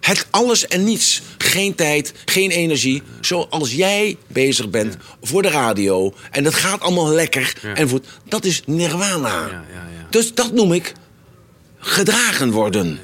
Het 0.00 0.26
alles 0.30 0.66
en 0.66 0.84
niets. 0.84 1.22
Geen 1.38 1.74
tijd, 1.74 2.12
geen 2.24 2.50
energie. 2.50 3.02
Zoals 3.20 3.74
jij 3.74 4.16
bezig 4.26 4.70
bent 4.70 4.96
voor 5.22 5.42
de 5.42 5.48
radio. 5.48 6.14
En 6.30 6.44
dat 6.44 6.54
gaat 6.54 6.80
allemaal 6.80 7.08
lekker. 7.08 7.52
En 7.74 7.88
voort, 7.88 8.06
dat 8.28 8.44
is 8.44 8.62
nirwana. 8.66 9.64
Dus 10.10 10.34
dat 10.34 10.52
noem 10.52 10.72
ik 10.72 10.92
gedragen 11.78 12.50
worden. 12.50 12.98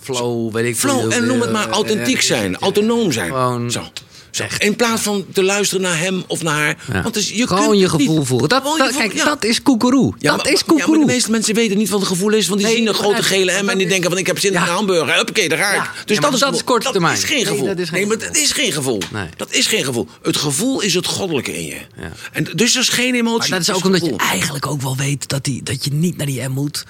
Flow, 0.00 0.52
weet 0.52 0.64
ik 0.64 0.76
Flow, 0.76 1.00
veel. 1.00 1.12
en 1.12 1.26
noem 1.26 1.40
het 1.40 1.52
maar 1.52 1.68
authentiek 1.68 2.22
zijn, 2.22 2.56
autonoom 2.56 3.12
zijn. 3.12 3.30
Gewoon 3.30 3.70
Zo. 3.70 3.82
Zo. 4.30 4.44
In 4.58 4.76
plaats 4.76 5.02
van 5.02 5.24
te 5.32 5.42
luisteren 5.42 5.82
naar 5.82 5.98
hem 5.98 6.24
of 6.26 6.42
naar 6.42 6.54
haar. 6.54 6.76
Ja. 6.92 7.02
Want 7.02 7.14
dus 7.14 7.30
je 7.30 7.46
Gewoon 7.46 7.62
kunt 7.68 7.74
je 7.80 7.96
niet. 7.96 8.06
gevoel 8.06 8.24
voeren. 8.24 8.48
Dat, 8.48 8.62
kijk, 8.96 9.12
ja. 9.12 9.24
dat 9.24 9.44
is 9.44 9.62
koekeroe. 9.62 10.14
Ja, 10.18 10.30
dat 10.36 10.44
maar- 10.44 10.52
is 10.52 10.64
maar 10.64 10.76
koekeroe. 10.76 10.98
de 11.06 11.12
meeste 11.12 11.30
mensen 11.30 11.54
weten 11.54 11.78
niet 11.78 11.88
wat 11.88 12.00
het 12.00 12.08
gevoel 12.08 12.32
is. 12.32 12.46
Want 12.48 12.58
die 12.60 12.68
Nee, 12.68 12.76
zien 12.78 12.86
een 12.88 12.94
grote 12.94 13.22
gele. 13.22 13.62
M 13.62 13.68
en 13.68 13.78
die 13.78 13.86
denken 13.88 14.10
van 14.10 14.18
ik 14.18 14.26
heb 14.26 14.38
zin 14.38 14.50
in 14.50 14.56
een 14.56 14.62
hamburger. 14.62 15.14
Huppakee, 15.14 15.48
daar 15.48 15.58
ga 15.58 15.72
ik. 15.74 15.90
Dus 16.06 16.18
dat 16.20 16.34
is, 16.34 16.40
dat 16.40 16.54
is 16.54 16.64
korte 16.64 16.82
dat 16.84 16.92
termijn. 16.92 17.16
is 17.16 17.24
geen 17.24 17.36
Nee, 17.36 17.46
gevoel. 17.46 17.66
dat 17.66 17.78
is 17.78 17.88
geen 17.88 17.98
nee, 17.98 18.06
maar 18.08 18.16
gevoel. 18.16 18.32
dat 18.34 18.42
is 18.42 18.52
geen 18.52 18.72
gevoel. 18.72 19.00
Nee. 19.12 19.26
Dat 19.36 19.52
is 19.52 19.66
geen 19.66 19.84
gevoel. 19.84 20.08
Het 20.22 20.36
gevoel 20.36 20.80
is 20.80 20.94
het 20.94 21.06
goddelijke 21.06 21.56
in 21.58 21.64
je. 21.66 21.76
Ja. 21.96 22.12
En 22.32 22.44
dus 22.54 22.72
dat 22.72 22.82
is 22.82 22.88
geen 22.88 23.14
emotie. 23.14 23.50
Maar 23.50 23.58
dat 23.58 23.68
is 23.68 23.74
ook 23.74 23.84
omdat 23.84 24.04
je 24.04 24.16
eigenlijk 24.16 24.66
ook 24.66 24.82
wel 24.82 24.96
weet 24.96 25.28
dat, 25.28 25.44
die, 25.44 25.62
dat 25.62 25.84
je 25.84 25.90
niet 25.92 26.16
naar 26.16 26.26
die 26.26 26.42
M 26.48 26.50
moet. 26.50 26.84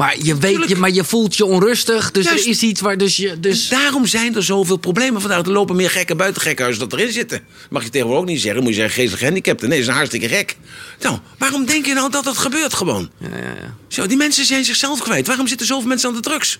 Maar 0.00 0.16
je, 0.22 0.36
weet, 0.38 0.68
je, 0.68 0.76
maar 0.76 0.90
je 0.90 1.04
voelt 1.04 1.36
je 1.36 1.44
onrustig. 1.44 2.10
Dus 2.10 2.24
Juist. 2.24 2.44
er 2.44 2.50
is 2.50 2.62
iets 2.62 2.80
waar 2.80 2.96
dus 2.96 3.16
je... 3.16 3.40
Dus, 3.40 3.68
Daarom 3.68 4.06
zijn 4.06 4.36
er 4.36 4.42
zoveel 4.42 4.76
problemen 4.76 5.20
vandaag. 5.20 5.44
Er 5.44 5.52
lopen 5.52 5.76
meer 5.76 5.90
gekken 5.90 6.16
buiten 6.16 6.42
gekhuizen 6.42 6.88
dan 6.88 6.98
erin 6.98 7.12
zitten. 7.12 7.42
Mag 7.70 7.82
je 7.82 7.90
tegenwoordig 7.90 8.22
ook 8.22 8.30
niet 8.30 8.40
zeggen. 8.40 8.62
Moet 8.62 8.70
je 8.70 8.76
zeggen 8.76 8.94
geestelijk 8.94 9.20
gehandicapten. 9.20 9.68
Nee, 9.68 9.78
dat 9.78 9.86
is 9.86 9.92
een 9.92 9.98
hartstikke 9.98 10.28
gek. 10.28 10.56
Nou, 11.00 11.18
waarom 11.38 11.66
denk 11.66 11.86
je 11.86 11.94
nou 11.94 12.10
dat 12.10 12.24
dat 12.24 12.36
gebeurt 12.38 12.74
gewoon? 12.74 13.10
ja, 13.18 13.28
ja, 13.28 13.54
ja. 13.60 13.74
Zo, 13.88 14.06
die 14.06 14.16
mensen 14.16 14.44
zijn 14.44 14.64
zichzelf 14.64 15.00
kwijt. 15.00 15.26
Waarom 15.26 15.46
zitten 15.46 15.66
zoveel 15.66 15.88
mensen 15.88 16.08
aan 16.08 16.14
de 16.14 16.20
drugs? 16.20 16.58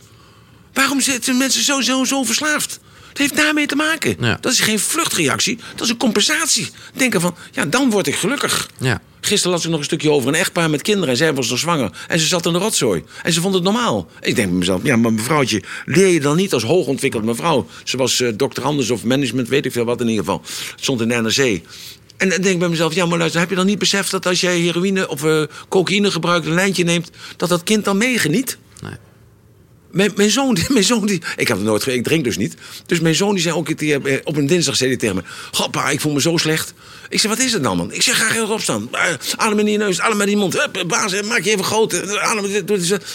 Waarom 0.73 1.01
zitten 1.01 1.37
mensen 1.37 1.63
zo, 1.63 1.81
zo, 1.81 2.05
zo 2.05 2.23
verslaafd? 2.23 2.81
Het 3.11 3.19
heeft 3.19 3.37
daarmee 3.37 3.67
te 3.67 3.77
maken. 3.77 4.17
Ja. 4.21 4.39
Dat 4.41 4.53
is 4.53 4.61
geen 4.61 4.79
vluchtreactie, 4.79 5.59
dat 5.75 5.85
is 5.85 5.89
een 5.89 5.97
compensatie. 5.97 6.71
Denken 6.95 7.21
van, 7.21 7.35
ja, 7.53 7.65
dan 7.65 7.91
word 7.91 8.07
ik 8.07 8.15
gelukkig. 8.15 8.69
Ja. 8.79 9.01
Gisteren 9.21 9.53
las 9.53 9.65
ik 9.65 9.71
nog 9.71 9.79
een 9.79 9.85
stukje 9.85 10.11
over 10.11 10.29
een 10.29 10.35
echtpaar 10.35 10.71
met 10.71 10.83
kinderen. 10.83 11.09
En 11.09 11.17
zij 11.17 11.35
was 11.35 11.51
nog 11.51 11.59
zwanger. 11.59 11.91
En 12.09 12.19
ze 12.19 12.27
zat 12.27 12.47
in 12.47 12.53
de 12.53 12.59
rotzooi. 12.59 13.05
En 13.23 13.33
ze 13.33 13.41
vond 13.41 13.55
het 13.55 13.63
normaal. 13.63 14.09
Ik 14.21 14.37
denk 14.37 14.49
bij 14.49 14.59
mezelf, 14.59 14.85
ja, 14.85 14.97
maar 14.97 15.13
mevrouwtje... 15.13 15.63
leer 15.85 16.09
je 16.09 16.21
dan 16.21 16.37
niet 16.37 16.53
als 16.53 16.63
hoogontwikkeld 16.63 17.25
mevrouw... 17.25 17.67
ze 17.85 17.97
was 17.97 18.21
eh, 18.21 18.33
dokter 18.37 18.63
Anders 18.63 18.91
of 18.91 19.05
management, 19.05 19.49
weet 19.49 19.67
ik 19.67 19.73
veel 19.73 19.85
wat 19.85 20.01
in 20.01 20.09
ieder 20.09 20.25
geval. 20.25 20.43
Het 20.45 20.81
stond 20.81 21.01
in 21.01 21.09
de 21.09 21.21
NRC. 21.21 21.63
En 22.17 22.29
dan 22.29 22.41
denk 22.41 22.45
ik 22.45 22.59
bij 22.59 22.69
mezelf, 22.69 22.95
ja, 22.95 23.07
maar 23.07 23.19
luister... 23.19 23.41
heb 23.41 23.51
je 23.51 23.57
dan 23.57 23.67
niet 23.67 23.79
beseft 23.79 24.11
dat 24.11 24.27
als 24.27 24.41
jij 24.41 24.59
heroïne 24.59 25.09
of 25.09 25.25
eh, 25.25 25.43
cocaïne 25.69 26.11
gebruikt... 26.11 26.47
een 26.47 26.55
lijntje 26.55 26.85
neemt, 26.85 27.11
dat 27.37 27.49
dat 27.49 27.63
kind 27.63 27.85
dan 27.85 27.97
meegeniet? 27.97 28.59
Nee. 28.83 28.93
Mijn, 29.91 30.13
mijn 30.17 30.31
zoon, 30.31 30.59
mijn 30.69 30.85
zoon 30.85 31.07
die, 31.07 31.23
ik 31.37 31.49
heb 31.49 31.57
het 31.57 31.67
nooit, 31.67 31.87
ik 31.87 32.05
drink 32.05 32.25
dus 32.25 32.37
niet. 32.37 32.55
Dus 32.87 33.01
mijn 33.01 33.15
zoon 33.15 33.35
die 33.35 33.43
zei 33.43 33.55
ook, 33.55 33.79
die, 33.79 34.03
eh, 34.03 34.19
op 34.25 34.37
een 34.37 34.47
dinsdag 34.47 34.77
zei 34.77 34.91
hij 34.91 34.99
tegen 34.99 35.17
me, 35.17 35.23
"Goh, 35.51 35.71
pa, 35.71 35.91
ik 35.91 36.01
voel 36.01 36.13
me 36.13 36.21
zo 36.21 36.37
slecht. 36.37 36.75
Ik 37.09 37.21
zei, 37.21 37.35
wat 37.35 37.43
is 37.45 37.53
het 37.53 37.63
dan, 37.63 37.77
man? 37.77 37.93
Ik 37.93 38.03
zeg, 38.03 38.19
ga 38.19 38.31
even 38.31 38.49
opstaan. 38.49 38.89
Eh, 38.93 39.03
Adem 39.37 39.59
in 39.59 39.67
je 39.67 39.79
neus, 39.79 40.01
adem 40.01 40.17
met 40.17 40.27
die 40.27 40.37
mond. 40.37 40.63
Hup, 40.63 40.85
baas, 40.87 41.13
eh, 41.13 41.23
maak 41.23 41.43
je 41.43 41.51
even 41.51 41.65
groot. 41.65 42.19
Adem. 42.19 42.51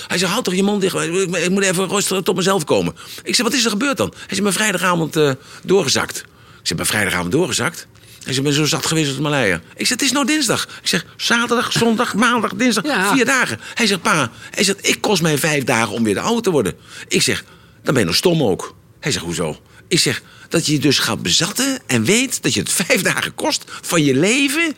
Hij 0.08 0.18
zei, 0.18 0.32
houd 0.32 0.44
toch 0.44 0.56
je 0.56 0.64
mond 0.64 0.82
dicht. 0.82 0.96
Ik, 0.96 1.50
moet 1.50 1.64
even 1.64 1.88
rustig 1.88 2.22
tot 2.22 2.36
mezelf 2.36 2.64
komen. 2.64 2.96
Ik 3.24 3.36
zei, 3.36 3.48
wat 3.48 3.58
is 3.58 3.64
er 3.64 3.70
gebeurd 3.70 3.98
dan? 3.98 4.14
Hij 4.16 4.26
zei, 4.28 4.42
ben 4.42 4.54
vrijdagavond 4.54 5.18
doorgezakt. 5.64 6.18
Ik 6.18 6.68
zei, 6.68 6.80
ben 6.80 6.86
vrijdagavond 6.86 7.32
doorgezakt? 7.32 7.88
Hij 8.26 8.34
zei, 8.34 8.46
ben 8.46 8.56
zo 8.56 8.66
zat 8.66 8.86
geweest 8.86 9.10
als 9.10 9.18
Malaya. 9.20 9.56
Ik 9.56 9.88
zeg, 9.88 9.90
het 9.90 10.02
is 10.02 10.12
nou 10.12 10.26
dinsdag. 10.26 10.64
Ik 10.82 10.88
zeg, 10.88 11.06
zaterdag, 11.18 11.72
zondag, 11.72 12.14
maandag, 12.26 12.54
dinsdag, 12.54 12.84
Ja. 12.84 13.14
vier 13.16 13.26
dagen. 13.26 13.60
Hij 13.74 13.88
zegt, 13.88 14.02
pa, 14.02 14.32
hij 14.52 14.64
zegt, 14.64 14.88
ik 14.88 15.02
kost 15.02 15.22
mij 15.22 15.38
vijf 15.38 15.64
dagen 15.64 15.94
om 15.94 16.04
weer 16.04 16.14
de 16.14 16.20
oude 16.20 16.42
te 16.42 16.52
worden. 16.52 16.74
Ik 17.08 17.22
zeg, 17.22 17.44
dan 17.84 17.94
ben 17.94 18.00
je 18.04 18.08
nog 18.10 18.16
stom 18.16 18.44
ook. 18.44 18.76
Hij 19.00 19.12
zegt, 19.12 19.26
hoezo? 19.26 19.60
Ik 19.88 20.00
zeg, 20.00 20.22
dat 20.50 20.66
je 20.66 20.72
je 20.72 20.80
dus 20.80 21.00
gaat 21.00 21.22
bezatten 21.22 21.80
en 21.88 22.04
weet 22.04 22.44
dat 22.44 22.54
je 22.54 22.60
het 22.60 22.72
vijf 22.86 23.02
dagen 23.02 23.36
kost 23.36 23.64
van 23.82 24.04
je 24.04 24.16
leven 24.16 24.76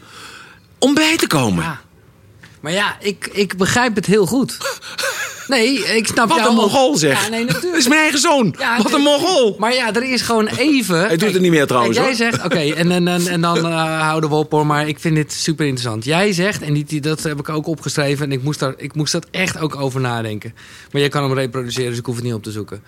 om 0.80 0.94
bij 0.94 1.18
te 1.18 1.28
komen. 1.28 1.64
Ja. 1.64 1.82
Maar 2.62 2.72
ja, 2.72 2.98
ik, 3.00 3.30
ik 3.32 3.58
begrijp 3.58 3.96
het 3.96 4.06
heel 4.06 4.26
goed. 4.26 4.58
Nee, 5.48 5.74
ik 5.96 6.08
snap 6.08 6.28
Wat 6.30 6.38
jou 6.38 6.50
een 6.52 6.56
ook. 6.56 6.62
mongool 6.62 6.96
zeg. 6.98 7.24
Ja, 7.24 7.30
nee, 7.30 7.46
dat 7.46 7.54
natuurlijk. 7.54 7.82
is 7.82 7.88
mijn 7.88 8.00
eigen 8.02 8.20
zoon. 8.20 8.56
Ja, 8.60 8.78
Wat 8.78 8.94
een 8.94 9.04
nee. 9.04 9.18
mongool. 9.20 9.56
Maar 9.60 9.74
ja, 9.74 9.94
er 9.94 10.04
is 10.12 10.22
gewoon 10.22 10.48
even... 10.48 11.00
Hij 11.00 11.18
doet 11.18 11.34
het 11.34 11.42
niet 11.42 11.52
meer 11.52 11.68
trouwens, 11.68 11.98
Kijk, 11.98 12.16
jij 12.16 12.28
hoor. 12.28 12.32
zegt, 12.38 12.46
oké, 12.46 12.60
en, 12.74 12.92
en, 12.92 13.08
en, 13.08 13.28
en 13.28 13.42
dan 13.42 13.58
eh, 13.58 14.02
houden 14.02 14.30
we 14.30 14.36
op 14.36 14.52
hoor, 14.52 14.66
maar 14.66 14.88
ik 14.88 15.00
vind 15.00 15.16
dit 15.16 15.34
super 15.34 15.66
interessant. 15.66 16.06
Jij 16.06 16.34
zegt, 16.34 16.62
en 16.62 16.74
die, 16.74 16.84
die- 16.86 17.02
dat 17.02 17.24
heb 17.24 17.40
ik 17.40 17.50
ook 17.50 17.68
opgeschreven... 17.68 18.26
en 18.26 18.32
ik 18.32 18.44
moest, 18.44 18.60
daar, 18.60 18.74
ik 18.78 18.96
moest 18.96 19.12
dat 19.12 19.28
echt 19.32 19.60
ook 19.60 19.76
over 19.76 20.02
nadenken. 20.02 20.54
Maar 20.92 21.02
jij 21.02 21.10
kan 21.10 21.24
hem 21.24 21.34
reproduceren, 21.34 21.90
dus 21.90 22.00
ik 22.00 22.06
hoef 22.06 22.16
het 22.16 22.24
niet 22.24 22.34
op 22.34 22.44
te 22.44 22.52
zoeken. 22.52 22.84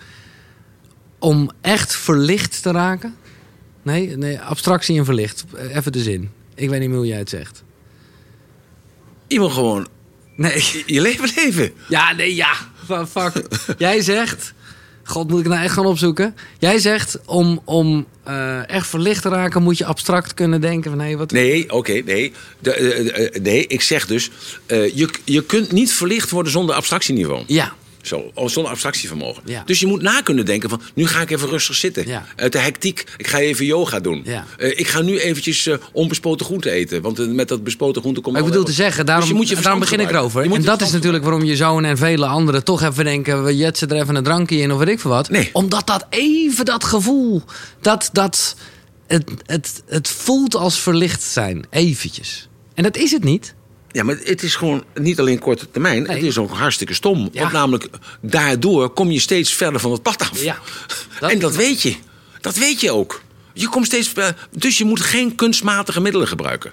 Om 1.18 1.50
echt 1.60 1.96
verlicht 1.96 2.62
te 2.62 2.70
raken... 2.70 3.14
Nee, 3.82 4.16
nee 4.16 4.40
abstractie 4.40 4.98
en 4.98 5.04
verlicht. 5.04 5.44
Even 5.74 5.92
de 5.92 5.98
zin. 6.02 6.30
Ik 6.54 6.68
weet 6.68 6.80
niet 6.80 6.88
meer 6.88 6.98
hoe 6.98 7.06
jij 7.06 7.18
het 7.18 7.28
zegt. 7.28 7.62
Moet 9.28 9.52
gewoon 9.52 9.86
Nee. 10.40 10.82
je 10.86 11.00
leven 11.00 11.30
leven. 11.36 11.72
Ja, 11.88 12.12
nee, 12.12 12.34
ja. 12.34 12.52
Fuck. 12.86 13.32
Jij 13.78 14.00
zegt... 14.00 14.52
God, 15.04 15.28
moet 15.28 15.40
ik 15.40 15.46
nou 15.46 15.62
echt 15.62 15.74
gaan 15.74 15.86
opzoeken? 15.86 16.36
Jij 16.58 16.78
zegt, 16.78 17.18
om, 17.26 17.62
om 17.64 18.06
eh, 18.24 18.68
echt 18.68 18.86
verlicht 18.86 19.22
te 19.22 19.28
raken... 19.28 19.62
moet 19.62 19.78
je 19.78 19.84
abstract 19.84 20.34
kunnen 20.34 20.60
denken 20.60 20.90
van... 20.90 21.00
Hé, 21.00 21.16
wat... 21.16 21.30
Nee, 21.30 21.72
oké, 21.72 21.92
nee. 21.92 22.32
De, 22.58 22.74
eh, 22.74 23.24
eh, 23.24 23.42
nee, 23.42 23.66
ik 23.66 23.80
zeg 23.80 24.06
dus, 24.06 24.30
je, 24.66 25.08
je 25.24 25.44
kunt 25.44 25.72
niet 25.72 25.92
verlicht 25.92 26.30
worden 26.30 26.52
zonder 26.52 26.74
abstractieniveau. 26.74 27.42
Ja, 27.46 27.74
Zo, 28.02 28.30
oh, 28.34 28.48
zonder 28.48 28.72
abstractievermogen. 28.72 29.42
Ja. 29.46 29.62
Dus 29.66 29.80
je 29.80 29.86
moet 29.86 30.02
na 30.02 30.20
kunnen 30.20 30.44
denken 30.44 30.68
van, 30.68 30.80
nu 30.94 31.06
ga 31.06 31.20
ik 31.20 31.30
even 31.30 31.48
rustig 31.48 31.74
zitten. 31.74 32.06
Ja. 32.06 32.26
Uit 32.36 32.52
de 32.52 32.58
hectiek, 32.58 33.04
ik 33.16 33.26
ga 33.26 33.38
even 33.38 33.66
yoga 33.66 34.00
doen. 34.00 34.22
Ja. 34.24 34.46
Eh, 34.58 34.78
ik 34.78 34.88
ga 34.88 35.00
nu 35.00 35.18
eventjes 35.18 35.66
eh, 35.66 35.76
onbespoten 35.92 36.46
groente 36.46 36.70
eten. 36.70 37.02
Want 37.02 37.18
eh, 37.18 37.26
met 37.26 37.48
dat 37.48 37.64
bespoten 37.64 38.00
groente 38.00 38.20
komt 38.20 38.34
Maar 38.34 38.44
ik 38.44 38.50
bedoel 38.50 38.66
te 38.66 38.72
zeggen, 38.72 38.96
Dus 38.96 39.06
daarom, 39.06 39.28
je 39.28 39.34
moet 39.34 39.48
je 39.48 39.54
daarom 39.60 39.80
begin 39.80 40.00
ik 40.00 40.10
erover. 40.10 40.52
En 40.52 40.62
dat 40.62 40.80
is 40.80 40.90
natuurlijk 40.90 41.24
waarom 41.24 41.44
je 41.44 41.56
zoon 41.56 41.84
en 41.84 41.96
vele 41.96 42.26
anderen 42.26 42.64
toch 42.64 42.82
even 42.82 43.04
denken... 43.04 43.44
we 43.44 43.56
jetsen 43.56 43.88
er 43.88 43.96
even 43.96 44.14
een 44.14 44.24
drankje 44.24 44.56
in 44.56 44.72
of 44.72 44.78
weet 44.78 44.88
ik 44.88 45.00
veel 45.00 45.10
wat. 45.10 45.30
Nee. 45.30 45.50
Omdat 45.52 45.86
dat 45.86 46.06
even 46.10 46.64
dat 46.64 46.84
gevoel, 46.84 47.42
dat, 47.80 48.10
dat 48.12 48.56
het, 49.06 49.30
het, 49.46 49.82
het 49.86 50.08
voelt 50.08 50.54
als 50.54 50.80
verlicht 50.80 51.22
zijn. 51.22 51.64
Eventjes. 51.70 52.48
En 52.74 52.82
dat 52.82 52.96
is 52.96 53.10
het 53.10 53.24
niet. 53.24 53.54
Ja, 53.92 54.02
maar 54.02 54.16
het 54.24 54.42
is 54.42 54.54
gewoon 54.54 54.84
niet 54.94 55.20
alleen 55.20 55.38
korte 55.38 55.70
termijn. 55.70 56.02
Nee. 56.02 56.16
Het 56.16 56.24
is 56.26 56.38
ook 56.38 56.50
hartstikke 56.50 56.94
stom. 56.94 57.28
Ja. 57.32 57.40
Want 57.40 57.52
namelijk, 57.52 57.88
daardoor 58.20 58.90
kom 58.90 59.10
je 59.10 59.20
steeds 59.20 59.54
verder 59.54 59.80
van 59.80 59.92
het 59.92 60.02
pad 60.02 60.20
af. 60.30 60.42
Ja, 60.42 60.58
dat- 61.20 61.30
en 61.30 61.38
dat 61.38 61.54
weet 61.56 61.82
je. 61.82 61.94
Dat 62.40 62.56
weet 62.56 62.80
je 62.80 62.90
ook. 62.90 63.22
Je 63.54 63.68
komt 63.68 63.86
steeds 63.86 64.08
ver- 64.08 64.48
Dus 64.50 64.78
je 64.78 64.84
moet 64.84 65.00
geen 65.00 65.34
kunstmatige 65.34 66.00
middelen 66.00 66.28
gebruiken. 66.28 66.72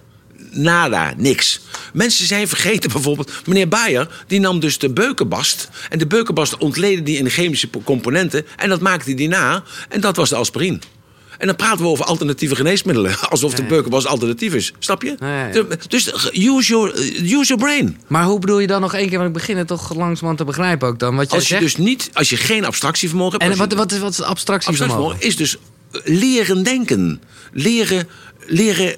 Nada, 0.51 1.13
niks. 1.17 1.59
Mensen 1.93 2.25
zijn 2.27 2.47
vergeten 2.47 2.91
bijvoorbeeld... 2.91 3.31
Meneer 3.45 3.67
Bayer, 3.67 4.23
die 4.27 4.39
nam 4.39 4.59
dus 4.59 4.77
de 4.77 4.89
beukenbast... 4.89 5.69
en 5.89 5.97
de 5.99 6.07
beukenbast 6.07 6.57
ontleedde 6.57 7.03
die 7.03 7.17
in 7.17 7.23
de 7.23 7.29
chemische 7.29 7.69
componenten... 7.83 8.45
en 8.55 8.69
dat 8.69 8.81
maakte 8.81 9.13
die 9.13 9.27
na, 9.27 9.63
en 9.89 10.01
dat 10.01 10.15
was 10.15 10.29
de 10.29 10.35
aspirine. 10.35 10.79
En 11.37 11.47
dan 11.47 11.55
praten 11.55 11.79
we 11.81 11.87
over 11.87 12.05
alternatieve 12.05 12.55
geneesmiddelen. 12.55 13.19
Alsof 13.29 13.53
de 13.53 13.61
Ja. 13.61 13.67
beukenbast 13.67 14.07
alternatief 14.07 14.53
is. 14.53 14.73
Snap 14.79 15.03
je? 15.03 15.15
Ja, 15.19 15.47
ja. 15.47 15.63
Dus 15.87 16.13
use 16.33 16.67
your, 16.71 16.93
use 17.23 17.47
your 17.47 17.57
brain. 17.57 17.97
Maar 18.07 18.23
hoe 18.23 18.39
bedoel 18.39 18.59
je 18.59 18.67
dan 18.67 18.81
nog 18.81 18.93
één 18.93 19.07
keer? 19.09 19.17
Want 19.17 19.27
ik 19.29 19.35
begin 19.35 19.57
het 19.57 19.67
toch 19.67 19.89
langzamerhand 19.95 20.37
te 20.37 20.43
begrijpen 20.45 20.87
ook 20.87 20.99
dan. 20.99 21.15
Wat 21.15 21.25
jij 21.29 21.39
Als 21.39 21.47
je 21.47 21.53
zegt. 21.57 21.61
dus 21.75 21.77
niet, 21.85 22.09
als 22.13 22.29
je 22.29 22.37
geen 22.37 22.65
abstractievermogen 22.65 23.31
hebt. 23.39 23.43
en 23.43 23.49
je- 23.51 23.57
wat, 23.57 23.73
wat, 23.73 23.91
is, 23.91 23.99
wat 23.99 24.11
is 24.11 24.21
abstractie 24.21 24.69
abstractievermogen 24.69 25.21
is 25.27 25.35
dus 25.35 25.57
leren 26.03 26.63
denken. 26.63 27.21
Leren, 27.53 28.07
leren 28.45 28.87
eh, 28.87 28.97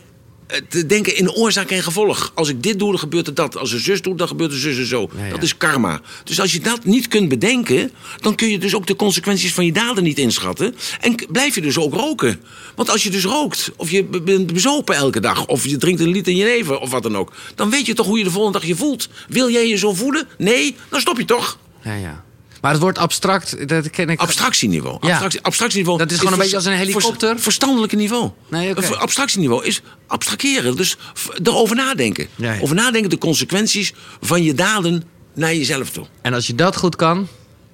te 0.68 0.86
denken 0.86 1.16
in 1.16 1.32
oorzaak 1.32 1.70
en 1.70 1.84
gevolg. 1.84 2.32
Als 2.36 2.50
ik 2.50 2.64
dit 2.64 2.80
doe, 2.80 2.90
dan 2.90 3.00
gebeurt 3.00 3.28
er 3.28 3.34
dat. 3.34 3.58
Als 3.58 3.72
een 3.72 3.80
zus 3.80 4.02
doet, 4.02 4.18
dan 4.18 4.28
gebeurt 4.28 4.52
er 4.52 4.58
zus 4.58 4.78
en 4.78 4.86
zo. 4.86 5.10
Ja, 5.18 5.26
ja. 5.26 5.30
Dat 5.30 5.44
is 5.44 5.58
karma. 5.58 6.02
Dus 6.24 6.40
als 6.40 6.52
je 6.52 6.60
dat 6.60 6.84
niet 6.84 7.08
kunt 7.08 7.30
bedenken, 7.30 7.92
dan 8.22 8.36
kun 8.36 8.50
je 8.50 8.60
dus 8.60 8.76
ook 8.76 8.88
de 8.88 8.96
consequenties 8.96 9.54
van 9.54 9.66
je 9.66 9.72
daden 9.72 10.04
niet 10.04 10.18
inschatten. 10.18 10.76
En 11.00 11.16
blijf 11.32 11.56
je 11.56 11.62
dus 11.62 11.78
ook 11.78 11.94
roken. 11.94 12.42
Want 12.76 12.90
als 12.90 13.04
je 13.04 13.10
dus 13.10 13.24
rookt, 13.24 13.72
of 13.76 13.92
je 13.92 14.04
bent 14.04 14.54
bezopen 14.54 14.96
elke 14.96 15.20
dag, 15.20 15.46
of 15.46 15.66
je 15.66 15.78
drinkt 15.78 16.02
een 16.02 16.12
liter 16.12 16.34
jenever 16.34 16.78
of 16.78 16.92
wat 16.92 17.04
dan 17.04 17.18
ook, 17.18 17.34
dan 17.56 17.70
weet 17.70 17.86
je 17.86 17.94
toch 17.94 18.06
hoe 18.06 18.18
je 18.18 18.24
de 18.24 18.32
volgende 18.32 18.60
dag 18.60 18.68
je 18.68 18.76
voelt. 18.76 19.10
Wil 19.28 19.50
jij 19.50 19.68
je 19.68 19.78
zo 19.78 19.94
voelen? 19.94 20.28
Nee, 20.38 20.76
dan 20.90 21.02
stop 21.02 21.18
je 21.18 21.26
toch. 21.26 21.58
Ja, 21.84 21.94
ja. 21.94 22.28
Maar 22.62 22.72
het 22.72 22.82
woord 22.82 22.98
abstract, 22.98 23.68
dat 23.70 23.90
ken 23.90 24.10
ik. 24.10 24.20
Abstractieniveau. 24.20 24.98
Ja. 25.02 25.10
Abstractie, 25.10 25.42
abstractieniveau. 25.42 25.98
Dat 25.98 26.12
is 26.12 26.18
gewoon 26.18 26.34
een 26.34 26.40
beetje 26.40 26.56
als 26.56 26.66
een 26.66 26.74
helikopter? 26.74 27.30
vers- 27.30 27.44
verstandelijke 27.44 27.96
niveau. 27.96 28.30
Nee, 28.50 28.74
ver- 28.76 28.98
Abstractieniveau 28.98 29.66
is 29.66 29.82
abstraheren. 30.08 30.76
Dus 30.76 30.98
erover 31.44 31.76
nadenken. 31.76 32.28
Ja, 32.36 32.54
ja. 32.54 32.62
Over 32.62 32.76
nadenken 32.76 33.10
de 33.10 33.18
consequenties 33.18 33.94
van 34.22 34.44
je 34.44 34.54
daden 34.54 35.04
naar 35.34 35.54
jezelf 35.56 35.90
toe. 35.90 36.06
En 36.22 36.34
als 36.34 36.48
je 36.48 36.56
dat 36.56 36.76
goed 36.78 36.96
kan. 36.96 37.28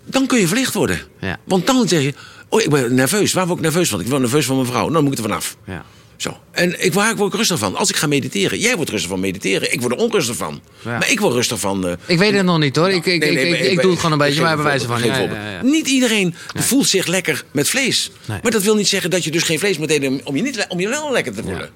Dan 0.05 0.27
kun 0.27 0.39
je 0.39 0.47
verlicht 0.47 0.73
worden. 0.73 1.01
Ja. 1.19 1.37
Want 1.45 1.67
dan 1.67 1.87
zeg 1.87 2.01
je... 2.01 2.13
Oh, 2.49 2.61
ik 2.61 2.69
ben 2.69 2.93
nerveus. 2.95 3.33
Waar 3.33 3.45
word 3.45 3.57
ik 3.57 3.63
nerveus 3.63 3.89
van? 3.89 3.99
Ik 3.99 4.07
ben 4.07 4.21
nerveus 4.21 4.45
van 4.45 4.55
mijn 4.55 4.67
vrouw. 4.67 4.81
Nou, 4.81 4.93
dan 4.93 5.03
moet 5.03 5.11
ik 5.11 5.17
er 5.17 5.23
vanaf. 5.23 5.55
Ja. 5.65 5.85
Zo. 6.17 6.37
En 6.51 6.85
ik, 6.85 6.93
waar 6.93 7.15
word 7.15 7.31
ik 7.33 7.37
rustig 7.39 7.59
van? 7.59 7.75
Als 7.75 7.89
ik 7.89 7.95
ga 7.95 8.07
mediteren. 8.07 8.59
Jij 8.59 8.75
wordt 8.75 8.91
rustig 8.91 9.09
van 9.09 9.19
mediteren. 9.19 9.73
Ik 9.73 9.81
word 9.81 9.93
er 9.93 9.99
onrustig 9.99 10.35
van. 10.35 10.61
Ja. 10.85 10.97
Maar 10.97 11.11
ik 11.11 11.19
word 11.19 11.33
rustig 11.33 11.59
van... 11.59 11.87
eh, 11.87 11.93
Ik 12.05 12.17
weet 12.17 12.33
het 12.33 12.45
nog 12.45 12.59
niet 12.59 12.75
hoor. 12.75 12.89
Ik, 12.89 13.05
ik, 13.05 13.19
Nee, 13.21 13.33
nee, 13.33 13.47
ik, 13.47 13.59
ik, 13.59 13.71
ik 13.71 13.81
doe 13.81 13.89
het 13.91 13.99
gewoon 13.99 14.11
een 14.19 14.25
beetje, 14.27 14.41
maar 14.41 14.55
bij 14.55 14.65
wijze 14.65 14.85
van. 14.85 15.03
Ja. 15.03 15.61
Niet 15.61 15.87
iedereen 15.87 16.35
voelt 16.55 16.87
zich 16.87 17.05
lekker 17.07 17.43
met 17.51 17.69
vlees. 17.69 18.11
Maar 18.41 18.51
dat 18.51 18.63
wil 18.63 18.75
niet 18.75 18.87
zeggen 18.87 19.09
dat 19.09 19.23
je 19.23 19.31
dus 19.31 19.43
geen 19.43 19.59
vlees 19.59 19.77
moet 19.77 19.89
eten 19.89 20.21
om 20.23 20.35
je, 20.35 20.41
niet, 20.41 20.65
om 20.69 20.79
je 20.79 20.87
wel 20.87 21.11
lekker 21.11 21.33
te 21.35 21.41
voelen. 21.43 21.69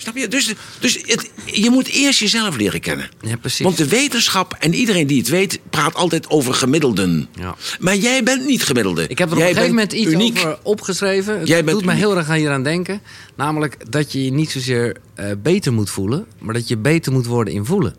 Snap 0.00 0.16
je? 0.16 0.28
Dus, 0.28 0.54
dus 0.78 0.98
het, 1.06 1.30
je 1.44 1.70
moet 1.70 1.88
eerst 1.88 2.20
jezelf 2.20 2.56
leren 2.56 2.80
kennen. 2.80 3.08
Ja, 3.20 3.36
precies. 3.36 3.64
Want 3.64 3.76
de 3.76 3.88
wetenschap 3.88 4.56
en 4.58 4.74
iedereen 4.74 5.06
die 5.06 5.18
het 5.18 5.28
weet, 5.28 5.60
praat 5.70 5.94
altijd 5.94 6.30
over 6.30 6.54
gemiddelden. 6.54 7.28
Ja. 7.34 7.56
Maar 7.80 7.96
jij 7.96 8.22
bent 8.22 8.44
niet 8.46 8.62
gemiddelde. 8.62 9.06
Ik 9.06 9.18
heb 9.18 9.30
er 9.30 9.36
op 9.36 9.40
een 9.40 9.48
gegeven 9.48 9.68
moment 9.68 9.92
iets 9.92 10.12
uniek. 10.12 10.38
over 10.38 10.58
opgeschreven. 10.62 11.38
Het 11.38 11.48
Jij 11.48 11.62
doet 11.62 11.84
me 11.84 11.92
heel 11.92 12.16
erg 12.16 12.28
aan 12.28 12.36
hier 12.36 12.50
aan 12.50 12.62
denken. 12.62 13.00
Namelijk 13.34 13.92
dat 13.92 14.12
je 14.12 14.24
je 14.24 14.32
niet 14.32 14.50
zozeer 14.50 14.96
eh, 15.14 15.30
beter 15.42 15.72
moet 15.72 15.90
voelen, 15.90 16.26
maar 16.38 16.54
dat 16.54 16.68
je 16.68 16.76
beter 16.76 17.12
moet 17.12 17.26
worden 17.26 17.54
in 17.54 17.64
voelen. 17.64 17.94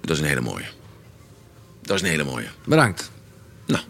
Dat 0.00 0.10
is 0.10 0.22
een 0.22 0.28
hele 0.28 0.40
mooie. 0.40 0.64
Dat 1.82 1.96
is 1.96 2.02
een 2.02 2.08
hele 2.08 2.24
mooie. 2.24 2.46
Bedankt. 2.64 3.10
Nou, 3.66 3.82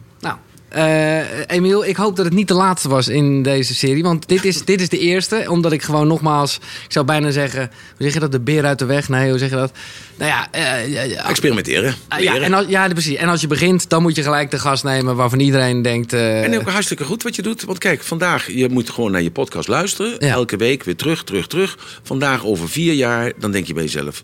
Eh 0.68 1.20
Emiel, 1.46 1.84
ik 1.84 1.96
hoop 1.96 2.16
dat 2.16 2.24
het 2.24 2.34
niet 2.34 2.48
de 2.48 2.54
laatste 2.54 2.88
was 2.88 3.08
in 3.08 3.42
deze 3.42 3.74
serie. 3.74 4.02
Want 4.02 4.28
dit 4.28 4.44
is, 4.44 4.64
dit 4.64 4.80
is 4.80 4.88
de 4.88 4.98
eerste. 4.98 5.44
Omdat 5.48 5.72
ik 5.72 5.82
gewoon 5.82 6.06
nogmaals, 6.06 6.54
ik 6.56 6.92
zou 6.92 7.04
bijna 7.04 7.30
zeggen... 7.30 7.60
Hoe 7.60 7.70
zeg 8.06 8.12
je 8.12 8.20
dat? 8.20 8.32
De 8.32 8.40
beer 8.40 8.64
uit 8.64 8.78
de 8.78 8.84
weg? 8.84 9.08
Nee, 9.08 9.30
hoe 9.30 9.38
zeg 9.38 9.50
je 9.50 9.56
dat? 9.56 9.72
Nou 10.16 10.30
ja, 10.30 10.48
eh, 10.50 11.28
experimenteren. 11.28 11.94
ah, 12.08 12.20
ja, 12.20 12.36
en 12.36 12.54
als, 12.54 12.66
ja, 12.68 12.88
precies. 12.88 13.16
En 13.16 13.28
als 13.28 13.40
je 13.40 13.46
begint, 13.46 13.88
dan 13.88 14.02
moet 14.02 14.16
je 14.16 14.22
gelijk 14.22 14.50
de 14.50 14.58
gast 14.58 14.84
nemen... 14.84 15.16
waarvan 15.16 15.40
iedereen 15.40 15.82
denkt... 15.82 16.12
eh, 16.12 16.42
En 16.44 16.58
ook 16.60 16.68
hartstikke 16.68 17.04
goed 17.04 17.22
wat 17.22 17.36
je 17.36 17.42
doet. 17.42 17.64
Want 17.64 17.78
kijk, 17.78 18.02
vandaag, 18.02 18.50
je 18.52 18.68
moet 18.68 18.90
gewoon 18.90 19.10
naar 19.12 19.22
je 19.22 19.30
podcast 19.30 19.68
luisteren. 19.68 20.14
Ja. 20.18 20.32
Elke 20.32 20.56
week 20.56 20.84
weer 20.84 20.96
terug, 20.96 21.24
terug, 21.24 21.46
terug. 21.46 21.78
Vandaag 22.02 22.44
over 22.44 22.68
vier 22.68 22.92
jaar, 22.92 23.32
dan 23.38 23.50
denk 23.50 23.66
je 23.66 23.74
bij 23.74 23.82
jezelf... 23.82 24.22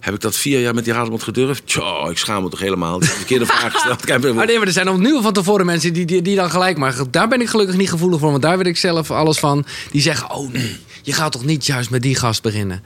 Heb 0.00 0.14
ik 0.14 0.20
dat 0.20 0.36
vier 0.36 0.60
jaar 0.60 0.74
met 0.74 0.84
die 0.84 0.92
Rademond 0.92 1.22
gedurfd? 1.22 1.66
Tja, 1.66 2.08
ik 2.10 2.18
schaam 2.18 2.42
me 2.42 2.48
toch 2.48 2.60
helemaal. 2.60 2.96
Ik 2.96 3.02
heb 3.02 3.10
de 3.10 3.16
verkeerde 3.16 3.46
vraag 3.46 3.72
gesteld. 3.72 4.06
Maar 4.08 4.28
Ah, 4.42 4.46
nee, 4.46 4.58
maar 4.58 4.66
er 4.66 4.72
zijn 4.72 5.00
nu 5.00 5.22
van 5.22 5.32
tevoren 5.32 5.66
mensen 5.66 5.92
die, 5.92 6.04
die, 6.04 6.22
die 6.22 6.36
dan 6.36 6.50
gelijk... 6.50 6.76
Maar 6.76 6.94
daar 7.10 7.28
ben 7.28 7.40
ik 7.40 7.48
gelukkig 7.48 7.76
niet 7.76 7.90
gevoelig 7.90 8.20
voor, 8.20 8.30
want 8.30 8.42
daar 8.42 8.56
weet 8.56 8.66
ik 8.66 8.76
zelf 8.76 9.10
alles 9.10 9.38
van. 9.38 9.64
Die 9.90 10.00
zeggen, 10.00 10.30
oh 10.30 10.52
nee, 10.52 10.76
je 11.02 11.12
gaat 11.12 11.32
toch 11.32 11.44
niet 11.44 11.66
juist 11.66 11.90
met 11.90 12.02
die 12.02 12.14
gast 12.14 12.42
beginnen? 12.42 12.82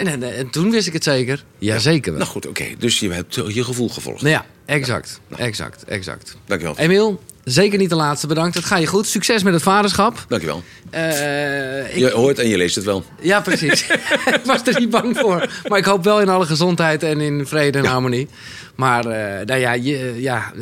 En, 0.00 0.06
en, 0.06 0.36
en 0.36 0.50
toen 0.50 0.70
wist 0.70 0.86
ik 0.86 0.92
het 0.92 1.04
zeker. 1.04 1.44
Jazeker 1.58 2.10
wel. 2.12 2.20
Nou 2.20 2.32
goed, 2.32 2.46
oké. 2.46 2.64
Dus 2.78 3.00
je 3.00 3.10
hebt 3.12 3.34
je 3.34 3.64
gevoel 3.64 3.88
gevolgd. 3.88 4.22
Nou 4.22 4.34
ja, 4.34 4.46
exact. 4.64 5.20
Exact, 5.36 5.84
exact. 5.84 6.36
Dankjewel. 6.46 6.76
Emiel, 6.78 7.20
zeker 7.44 7.78
niet 7.78 7.88
de 7.88 7.96
laatste. 7.96 8.26
Bedankt. 8.26 8.54
Het 8.54 8.64
gaat 8.64 8.80
je 8.80 8.86
goed. 8.86 9.06
Succes 9.06 9.42
met 9.42 9.52
het 9.52 9.62
vaderschap. 9.62 10.24
Dankjewel. 10.28 10.62
Eh, 10.90 11.94
ik, 11.94 11.94
Je 11.94 12.10
hoort 12.10 12.38
en 12.38 12.48
je 12.48 12.56
leest 12.56 12.74
het 12.74 12.84
wel. 12.84 13.04
Ja, 13.20 13.40
precies. 13.40 13.86
ik 14.36 14.40
was 14.44 14.66
er 14.66 14.80
niet 14.80 14.90
bang 14.90 15.18
voor. 15.18 15.50
Maar 15.68 15.78
ik 15.78 15.84
hoop 15.84 16.04
wel 16.04 16.20
in 16.20 16.28
alle 16.28 16.46
gezondheid 16.46 17.02
en 17.02 17.20
in 17.20 17.46
vrede 17.46 17.78
en 17.78 17.84
harmonie. 17.84 18.28
Maar 18.74 19.06
eh, 19.06 19.46
nou 19.46 19.60
ja, 19.60 19.72
je, 19.72 20.14
ja 20.16 20.52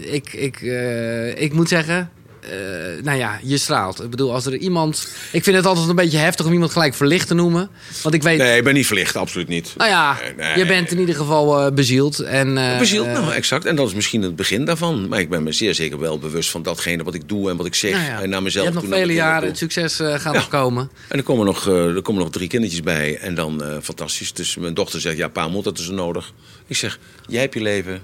ik, 0.00 0.32
ik, 0.32 0.62
eh, 0.62 1.42
ik 1.42 1.52
moet 1.52 1.68
zeggen... 1.68 2.10
eh, 2.42 3.02
nou 3.02 3.18
ja, 3.18 3.38
je 3.42 3.58
straalt. 3.58 4.02
Ik 4.02 4.10
bedoel, 4.10 4.32
als 4.32 4.46
er 4.46 4.56
iemand... 4.56 5.08
Ik 5.32 5.44
vind 5.44 5.56
het 5.56 5.66
altijd 5.66 5.88
een 5.88 5.94
beetje 5.94 6.18
heftig 6.18 6.46
om 6.46 6.52
iemand 6.52 6.70
gelijk 6.72 6.94
verlicht 6.94 7.26
te 7.28 7.34
noemen. 7.34 7.70
Want 8.02 8.14
ik 8.14 8.22
weet... 8.22 8.38
Nee, 8.38 8.56
ik 8.56 8.64
ben 8.64 8.74
niet 8.74 8.86
verlicht, 8.86 9.16
absoluut 9.16 9.48
niet. 9.48 9.74
Nou 9.76 9.90
ja, 9.90 10.18
Nee, 10.22 10.34
nee. 10.34 10.58
je 10.58 10.66
bent 10.66 10.90
in 10.90 10.98
ieder 10.98 11.14
geval 11.14 11.60
eh, 11.60 11.72
bezield. 11.72 12.18
En, 12.18 12.58
eh, 12.58 12.78
Bezield, 12.78 13.06
nou 13.06 13.32
exact. 13.32 13.64
En 13.64 13.76
dat 13.76 13.88
is 13.88 13.94
misschien 13.94 14.22
het 14.22 14.36
begin 14.36 14.64
daarvan. 14.64 15.08
Maar 15.08 15.20
ik 15.20 15.28
ben 15.30 15.42
me 15.42 15.52
zeer 15.52 15.74
zeker 15.74 15.98
wel 15.98 16.18
bewust 16.18 16.50
van 16.50 16.62
datgene 16.62 17.02
wat 17.02 17.14
ik 17.14 17.28
doe 17.28 17.50
en 17.50 17.56
wat 17.56 17.66
ik 17.66 17.74
zeg. 17.74 17.92
nou 17.92 18.04
ja, 18.04 18.20
En 18.22 18.28
naar 18.30 18.42
mezelf 18.42 18.66
je 18.66 18.72
hebt 18.72 18.86
nog 18.88 18.98
vele 18.98 19.12
jaren. 19.12 19.48
Het 19.48 19.58
succes 19.58 19.96
gaat 19.96 20.22
Ja. 20.22 20.32
nog 20.32 20.48
komen. 20.48 20.90
En 21.08 21.18
er 21.18 21.24
komen, 21.24 21.46
nog, 21.46 21.66
er 21.66 22.02
komen 22.02 22.22
nog 22.22 22.30
drie 22.32 22.48
kindertjes 22.48 22.82
bij. 22.82 23.16
En 23.18 23.34
dan 23.34 23.62
fantastisch. 23.82 24.32
Dus 24.32 24.56
mijn 24.56 24.74
dochter 24.74 25.00
zegt, 25.00 25.16
ja 25.16 25.28
pa, 25.28 25.48
moet 25.48 25.64
dat 25.64 25.78
is 25.78 25.84
zo 25.84 25.92
nodig? 25.92 26.32
Ik 26.66 26.76
zeg, 26.76 26.98
jij 27.26 27.40
hebt 27.40 27.54
je 27.54 27.62
leven, 27.62 28.02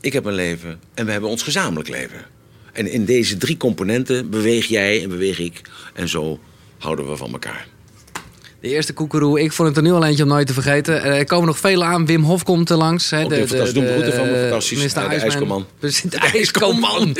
ik 0.00 0.12
heb 0.12 0.24
mijn 0.24 0.36
leven. 0.36 0.80
En 0.94 1.06
we 1.06 1.12
hebben 1.12 1.30
ons 1.30 1.42
gezamenlijk 1.42 1.88
leven. 1.88 2.24
En 2.72 2.86
in 2.86 3.04
deze 3.04 3.36
drie 3.36 3.56
componenten 3.56 4.30
beweeg 4.30 4.66
jij 4.66 5.02
en 5.02 5.08
beweeg 5.08 5.38
ik. 5.38 5.60
En 5.94 6.08
zo 6.08 6.38
houden 6.78 7.08
we 7.08 7.16
van 7.16 7.32
elkaar. 7.32 7.66
De 8.60 8.68
eerste 8.68 8.92
koekeroe, 8.92 9.40
ik 9.40 9.52
vond 9.52 9.68
het 9.68 9.76
er 9.76 9.82
nu 9.82 9.92
al 9.92 10.04
eentje 10.04 10.22
om 10.22 10.28
nooit 10.28 10.46
te 10.46 10.52
vergeten. 10.52 11.02
Eh, 11.02 11.18
Er 11.18 11.24
komen 11.24 11.46
nog 11.46 11.58
vele 11.58 11.84
aan. 11.84 12.06
Wim 12.06 12.22
Hof 12.22 12.42
komt 12.42 12.70
er 12.70 12.76
langs. 12.76 13.10
Hè, 13.10 13.24
Oké, 13.24 13.36
fantastisch. 13.36 13.72
Doe 13.72 13.82
me 13.82 13.90
groeten 13.90 14.12
van 14.12 14.30
me, 14.30 14.40
fantastisch. 14.40 14.92
Ja, 14.92 15.08
de 15.08 15.14
ijskomman. 15.14 15.66
Precies, 15.78 16.02
De 16.02 16.08
De 16.08 16.16
ijskomman. 16.16 17.16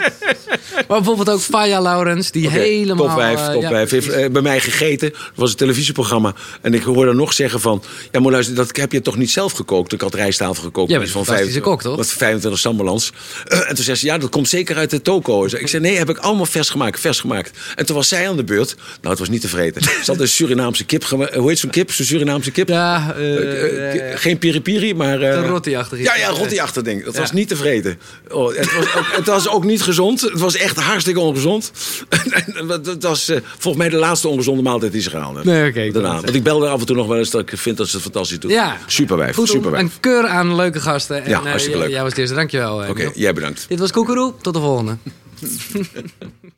maar 0.88 0.96
bijvoorbeeld 0.96 1.30
ook 1.30 1.40
Faya 1.40 1.80
Laurens, 1.80 2.30
die 2.30 2.48
helemaal... 2.50 3.06
Top 3.06 3.16
5, 3.16 3.38
eh, 3.38 3.52
top 3.52 3.62
ja, 3.62 3.68
5. 3.68 3.90
Heeft 3.90 4.08
eh, 4.08 4.30
bij 4.30 4.42
mij 4.42 4.60
gegeten. 4.60 5.10
Dat 5.10 5.20
was 5.34 5.50
een 5.50 5.56
televisieprogramma. 5.56 6.34
En 6.60 6.74
ik 6.74 6.82
hoorde 6.82 7.14
nog 7.14 7.32
zeggen 7.32 7.60
van... 7.60 7.82
Ja, 8.10 8.20
maar 8.20 8.32
luister, 8.32 8.54
dat 8.54 8.76
heb 8.76 8.92
je 8.92 9.00
toch 9.00 9.16
niet 9.16 9.30
zelf 9.30 9.52
gekookt? 9.52 9.92
Ik 9.92 10.00
had 10.00 10.14
rijsttafel 10.14 10.62
gekookt. 10.62 10.90
Bent 10.90 11.02
een 11.02 11.08
fantastische 11.08 11.60
kok, 11.60 11.82
toch? 11.82 11.96
Met 11.96 12.12
25 12.12 12.60
sambalans. 12.60 13.12
Eh, 13.44 13.68
en 13.68 13.74
toen 13.74 13.84
zei 13.84 13.96
ze, 13.96 14.06
ja, 14.06 14.18
dat 14.18 14.30
komt 14.30 14.48
zeker 14.48 14.76
uit 14.76 14.90
de 14.90 15.02
toko. 15.02 15.44
Ik 15.44 15.68
zei, 15.68 15.82
nee, 15.82 15.96
heb 15.96 16.08
ik 16.10 16.18
allemaal 16.18 16.46
vers 16.46 16.70
gemaakt, 16.70 17.00
vers 17.00 17.20
gemaakt. 17.20 17.50
En 17.76 17.86
toen 17.86 17.96
was 17.96 18.08
zij 18.08 18.28
aan 18.28 18.36
de 18.36 18.44
beurt. 18.44 18.74
Nou, 18.76 19.08
het 19.10 19.18
was 19.18 19.28
niet 19.28 19.40
te 19.40 19.48
vreten. 19.48 19.82
Ze 19.82 19.90
had 20.04 20.20
een 20.20 20.28
Surinaamse 20.58 20.84
kip. 20.84 21.04
gema- 21.04 21.30
Hoe 21.38 21.48
heet 21.48 21.58
zo'n 21.58 21.70
kip? 21.70 21.92
Zo'n 21.92 22.06
Surinaamse 22.06 22.50
kip? 22.50 22.68
Ja, 22.68 23.14
Eh, 23.16 23.36
eh, 23.36 24.12
eh, 24.12 24.18
geen 24.18 24.38
piripiri, 24.38 24.94
maar... 24.94 25.20
eh, 25.20 25.28
Een 25.36 25.46
rotti-achtig 25.46 25.98
iets. 25.98 26.08
Ja, 26.08 26.16
ja, 26.16 26.28
rotti-achtig 26.28 26.82
ding. 26.82 27.04
Dat 27.04 27.16
was 27.16 27.32
niet 27.32 27.48
te 27.48 27.56
vreten. 27.56 27.98
Oh, 28.30 28.54
het, 28.56 28.72
was 28.74 28.94
ook, 28.96 29.06
het 29.16 29.26
was 29.26 29.48
ook 29.48 29.64
niet 29.64 29.82
gezond. 29.82 30.20
Het 30.20 30.38
was 30.38 30.56
echt 30.56 30.76
hartstikke 30.80 31.20
ongezond. 31.20 31.70
Het 32.84 33.02
was 33.02 33.28
eh, 33.28 33.36
volgens 33.58 33.76
mij 33.76 33.88
de 33.88 33.96
laatste 33.96 34.28
ongezonde 34.28 34.62
maaltijd 34.62 34.92
die 34.92 35.00
ze 35.00 35.10
gehaald 35.10 35.34
hebben. 35.36 35.52
Nee, 35.54 35.68
oké, 35.70 35.90
Daarna. 35.92 36.14
Want 36.20 36.34
ik 36.34 36.42
belde 36.42 36.68
af 36.68 36.80
en 36.80 36.86
toe 36.86 36.96
nog 36.96 37.06
wel 37.06 37.18
eens 37.18 37.30
dat 37.30 37.40
ik 37.40 37.58
vind 37.58 37.76
dat 37.76 37.86
ze 37.88 37.92
het 37.94 38.02
fantastisch 38.02 38.38
doet. 38.38 38.50
Ja. 38.50 38.76
Super 38.86 39.16
wijf, 39.16 39.34
Goed, 39.36 39.48
super 39.48 39.70
wijf. 39.70 39.82
een 39.84 39.90
keur 40.00 40.26
aan 40.26 40.54
leuke 40.56 40.80
gasten. 40.80 41.24
En, 41.24 41.30
Ja, 41.30 41.38
eh, 41.40 41.44
hartstikke 41.46 41.78
leuk. 41.78 41.90
Jij 41.90 42.02
was 42.02 42.14
de 42.14 42.20
eerste, 42.20 42.34
dankjewel. 42.36 42.82
eh, 42.84 42.90
Oké, 42.90 43.10
jij 43.14 43.32
bedankt. 43.32 43.64
Dit 43.68 43.78
was 43.78 43.90
Koekeroe, 43.92 44.32
tot 44.42 44.54
de 44.54 44.60
volgende. 44.60 44.96